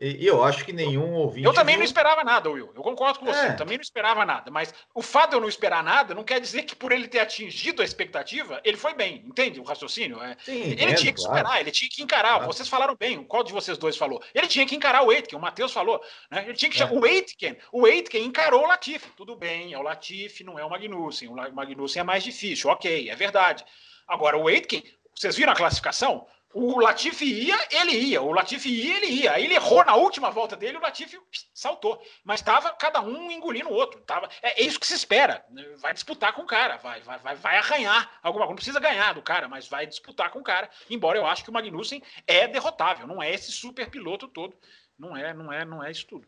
E 0.00 0.26
eu 0.26 0.42
acho 0.42 0.64
que 0.64 0.72
nenhum 0.72 1.12
ouvinte. 1.14 1.44
Eu 1.44 1.52
também 1.52 1.74
viu... 1.74 1.80
não 1.80 1.84
esperava 1.84 2.22
nada, 2.22 2.50
Will. 2.50 2.70
Eu 2.74 2.82
concordo 2.82 3.18
com 3.18 3.26
você. 3.26 3.46
É. 3.46 3.48
Eu 3.50 3.56
também 3.56 3.76
não 3.76 3.82
esperava 3.82 4.24
nada. 4.24 4.50
Mas 4.50 4.72
o 4.94 5.02
fato 5.02 5.30
de 5.30 5.36
eu 5.36 5.40
não 5.40 5.48
esperar 5.48 5.82
nada 5.82 6.14
não 6.14 6.24
quer 6.24 6.40
dizer 6.40 6.62
que 6.62 6.76
por 6.76 6.92
ele 6.92 7.08
ter 7.08 7.18
atingido 7.18 7.82
a 7.82 7.84
expectativa, 7.84 8.60
ele 8.64 8.76
foi 8.76 8.94
bem. 8.94 9.22
Entende 9.26 9.60
o 9.60 9.64
raciocínio? 9.64 10.22
É. 10.22 10.36
Sim, 10.44 10.52
ele 10.52 10.72
entendo, 10.72 10.96
tinha 10.96 11.12
que 11.12 11.20
claro. 11.20 11.36
esperar, 11.36 11.60
ele 11.60 11.70
tinha 11.70 11.90
que 11.90 12.02
encarar. 12.02 12.34
Claro. 12.34 12.46
Vocês 12.46 12.68
falaram 12.68 12.96
bem. 12.98 13.24
Qual 13.24 13.42
de 13.42 13.52
vocês 13.52 13.76
dois 13.76 13.96
falou? 13.96 14.22
Ele 14.34 14.46
tinha 14.46 14.66
que 14.66 14.76
encarar 14.76 15.02
o 15.02 15.10
Aitken. 15.10 15.38
O 15.38 15.42
Matheus 15.42 15.72
falou. 15.72 16.00
Né? 16.30 16.44
Ele 16.46 16.54
tinha 16.54 16.70
que 16.70 16.82
é. 16.82 16.86
O 16.86 17.04
Aitken, 17.04 17.56
o 17.72 17.86
Aitken 17.86 18.24
encarou 18.24 18.64
o 18.64 18.66
Latifi. 18.66 19.10
Tudo 19.16 19.36
bem, 19.36 19.72
é 19.72 19.78
o 19.78 19.82
Latifi, 19.82 20.44
não 20.44 20.58
é 20.58 20.64
o 20.64 20.70
Magnussen. 20.70 21.28
O 21.28 21.34
Magnussen 21.52 22.00
é 22.00 22.04
mais 22.04 22.22
difícil. 22.22 22.70
Ok, 22.70 23.10
é 23.10 23.16
verdade. 23.16 23.64
Agora, 24.06 24.38
o 24.38 24.48
Aitken, 24.48 24.82
vocês 25.14 25.36
viram 25.36 25.52
a 25.52 25.56
classificação? 25.56 26.26
O 26.54 26.80
Latifi 26.80 27.26
ia, 27.26 27.58
ele 27.70 27.92
ia. 27.92 28.22
O 28.22 28.32
Latifi 28.32 28.70
ia, 28.70 28.96
ele 28.96 29.06
ia. 29.06 29.32
Aí 29.32 29.44
ele 29.44 29.54
errou 29.54 29.84
na 29.84 29.94
última 29.94 30.30
volta 30.30 30.56
dele, 30.56 30.78
o 30.78 30.80
Latifi 30.80 31.20
saltou. 31.52 32.02
Mas 32.24 32.40
estava 32.40 32.70
cada 32.70 33.02
um 33.02 33.30
engolindo 33.30 33.68
o 33.68 33.74
outro. 33.74 34.00
Tava, 34.00 34.28
é, 34.42 34.62
é, 34.62 34.64
isso 34.64 34.80
que 34.80 34.86
se 34.86 34.94
espera. 34.94 35.44
Vai 35.76 35.92
disputar 35.92 36.32
com 36.32 36.42
o 36.42 36.46
cara, 36.46 36.78
vai, 36.78 37.02
vai, 37.02 37.18
vai, 37.18 37.36
vai 37.36 37.58
arranhar 37.58 38.18
alguma 38.22 38.46
coisa. 38.46 38.50
Não 38.52 38.56
precisa 38.56 38.80
ganhar 38.80 39.12
do 39.12 39.22
cara, 39.22 39.46
mas 39.46 39.68
vai 39.68 39.86
disputar 39.86 40.30
com 40.30 40.38
o 40.38 40.44
cara. 40.44 40.70
Embora 40.88 41.18
eu 41.18 41.26
acho 41.26 41.44
que 41.44 41.50
o 41.50 41.52
Magnussen 41.52 42.02
é 42.26 42.48
derrotável, 42.48 43.06
não 43.06 43.22
é 43.22 43.32
esse 43.32 43.52
super 43.52 43.90
piloto 43.90 44.26
todo. 44.26 44.56
Não 44.98 45.16
é, 45.16 45.34
não 45.34 45.52
é, 45.52 45.64
não 45.64 45.84
é 45.84 45.90
isso 45.90 46.06
tudo. 46.06 46.26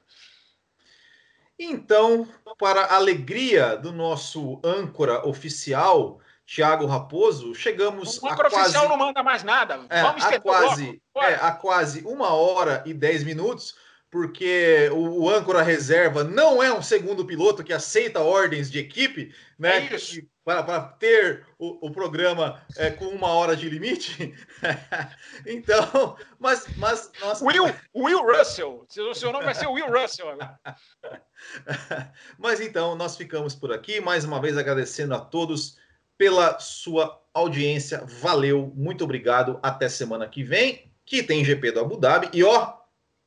Então, 1.59 2.27
para 2.59 2.85
a 2.85 2.97
alegria 2.97 3.77
do 3.77 3.93
nosso 3.93 4.61
âncora 4.65 5.27
oficial, 5.27 6.21
Thiago 6.53 6.85
Raposo, 6.85 7.55
chegamos 7.55 8.21
o 8.21 8.27
a 8.27 8.51
quase... 8.51 8.75
não 8.75 8.97
manda 8.97 9.23
mais 9.23 9.45
nada. 9.45 9.87
É, 9.89 10.03
Vamos 10.03 10.25
a 10.25 10.41
quase, 10.41 11.01
é, 11.19 11.35
a 11.35 11.53
quase 11.53 12.03
uma 12.05 12.35
hora 12.35 12.83
e 12.85 12.93
dez 12.93 13.23
minutos, 13.23 13.77
porque 14.11 14.91
o, 14.91 15.23
o, 15.23 15.31
âncora 15.31 15.63
reserva 15.63 16.25
não 16.25 16.61
é 16.61 16.73
um 16.73 16.83
segundo 16.83 17.25
piloto 17.25 17.63
que 17.63 17.73
aceita 17.73 18.19
ordens 18.19 18.69
de 18.69 18.81
equipe, 18.81 19.33
né? 19.57 19.87
É 19.87 19.95
isso. 19.95 20.23
Para, 20.45 20.65
para 20.65 20.81
ter 20.81 21.47
o, 21.57 21.87
o 21.87 21.91
programa 21.93 22.61
é, 22.77 22.91
com 22.91 23.05
uma 23.05 23.29
hora 23.29 23.55
de 23.55 23.71
limite. 23.71 24.35
então, 25.47 26.17
mas, 26.37 26.67
mas 26.77 27.13
nossa... 27.21 27.45
Will, 27.45 27.73
Will 27.95 28.27
Russell. 28.27 28.85
O 28.99 29.15
seu 29.15 29.31
nome 29.31 29.45
vai 29.45 29.55
ser 29.55 29.69
Will 29.69 29.87
Russell 29.87 30.31
agora. 30.31 30.59
mas 32.37 32.61
então, 32.61 32.97
nós 32.97 33.17
ficamos 33.17 33.55
por 33.55 33.73
aqui. 33.73 34.01
Mais 34.01 34.25
uma 34.25 34.41
vez 34.41 34.59
agradecendo 34.59 35.15
a 35.15 35.21
todos 35.21 35.79
pela 36.21 36.59
sua 36.59 37.19
audiência. 37.33 38.05
Valeu, 38.05 38.71
muito 38.77 39.05
obrigado. 39.05 39.59
Até 39.63 39.89
semana 39.89 40.29
que 40.29 40.45
vem, 40.45 40.93
que 41.07 41.23
tem 41.23 41.43
GP 41.43 41.73
do 41.73 41.81
Abu 41.81 41.97
Dhabi. 41.97 42.29
E 42.35 42.45
ó, 42.45 42.75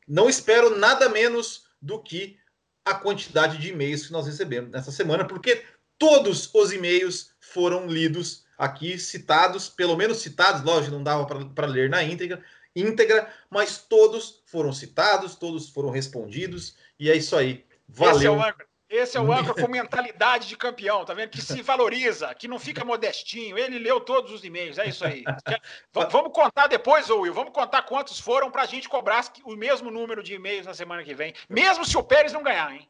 não 0.07 0.29
espero 0.29 0.77
nada 0.77 1.09
menos 1.09 1.63
do 1.81 1.97
que 1.97 2.37
a 2.85 2.93
quantidade 2.93 3.57
de 3.57 3.69
e-mails 3.69 4.05
que 4.05 4.13
nós 4.13 4.27
recebemos 4.27 4.69
nessa 4.69 4.91
semana, 4.91 5.25
porque 5.25 5.63
todos 5.97 6.53
os 6.53 6.71
e-mails 6.71 7.31
foram 7.39 7.87
lidos 7.87 8.45
aqui, 8.55 8.99
citados, 8.99 9.69
pelo 9.69 9.97
menos 9.97 10.19
citados, 10.19 10.61
lógico, 10.61 10.93
não 10.93 11.03
dava 11.03 11.25
para 11.25 11.65
ler 11.65 11.89
na 11.89 12.03
íntegra, 12.03 12.43
íntegra, 12.75 13.27
mas 13.49 13.79
todos 13.79 14.43
foram 14.45 14.71
citados, 14.71 15.33
todos 15.33 15.67
foram 15.69 15.89
respondidos, 15.89 16.75
e 16.99 17.09
é 17.09 17.15
isso 17.15 17.35
aí. 17.35 17.65
Valeu. 17.87 18.37
Esse 18.93 19.17
é 19.17 19.19
o 19.19 19.33
âncora 19.33 19.59
com 19.59 19.67
mentalidade 19.67 20.47
de 20.47 20.55
campeão, 20.55 21.03
tá 21.03 21.15
vendo? 21.15 21.31
Que 21.31 21.41
se 21.41 21.63
valoriza, 21.63 22.31
que 22.35 22.47
não 22.47 22.59
fica 22.59 22.85
modestinho. 22.85 23.57
Ele 23.57 23.79
leu 23.79 23.99
todos 23.99 24.31
os 24.31 24.43
e-mails, 24.43 24.77
é 24.77 24.87
isso 24.87 25.03
aí. 25.03 25.23
Vamos 25.91 26.31
contar 26.31 26.67
depois, 26.67 27.09
Will, 27.09 27.33
vamos 27.33 27.53
contar 27.53 27.81
quantos 27.81 28.19
foram 28.19 28.51
para 28.51 28.61
a 28.61 28.67
gente 28.67 28.87
cobrar 28.87 29.25
o 29.45 29.55
mesmo 29.55 29.89
número 29.89 30.21
de 30.21 30.35
e-mails 30.35 30.67
na 30.67 30.75
semana 30.75 31.03
que 31.03 31.15
vem, 31.15 31.33
mesmo 31.49 31.83
se 31.83 31.97
o 31.97 32.03
Pérez 32.03 32.31
não 32.33 32.43
ganhar, 32.43 32.71
hein? 32.71 32.87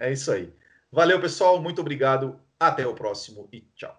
É, 0.00 0.08
é 0.08 0.12
isso 0.12 0.30
aí. 0.30 0.52
Valeu, 0.92 1.18
pessoal, 1.18 1.58
muito 1.58 1.80
obrigado. 1.80 2.38
Até 2.60 2.86
o 2.86 2.92
próximo 2.92 3.48
e 3.50 3.62
tchau. 3.74 3.98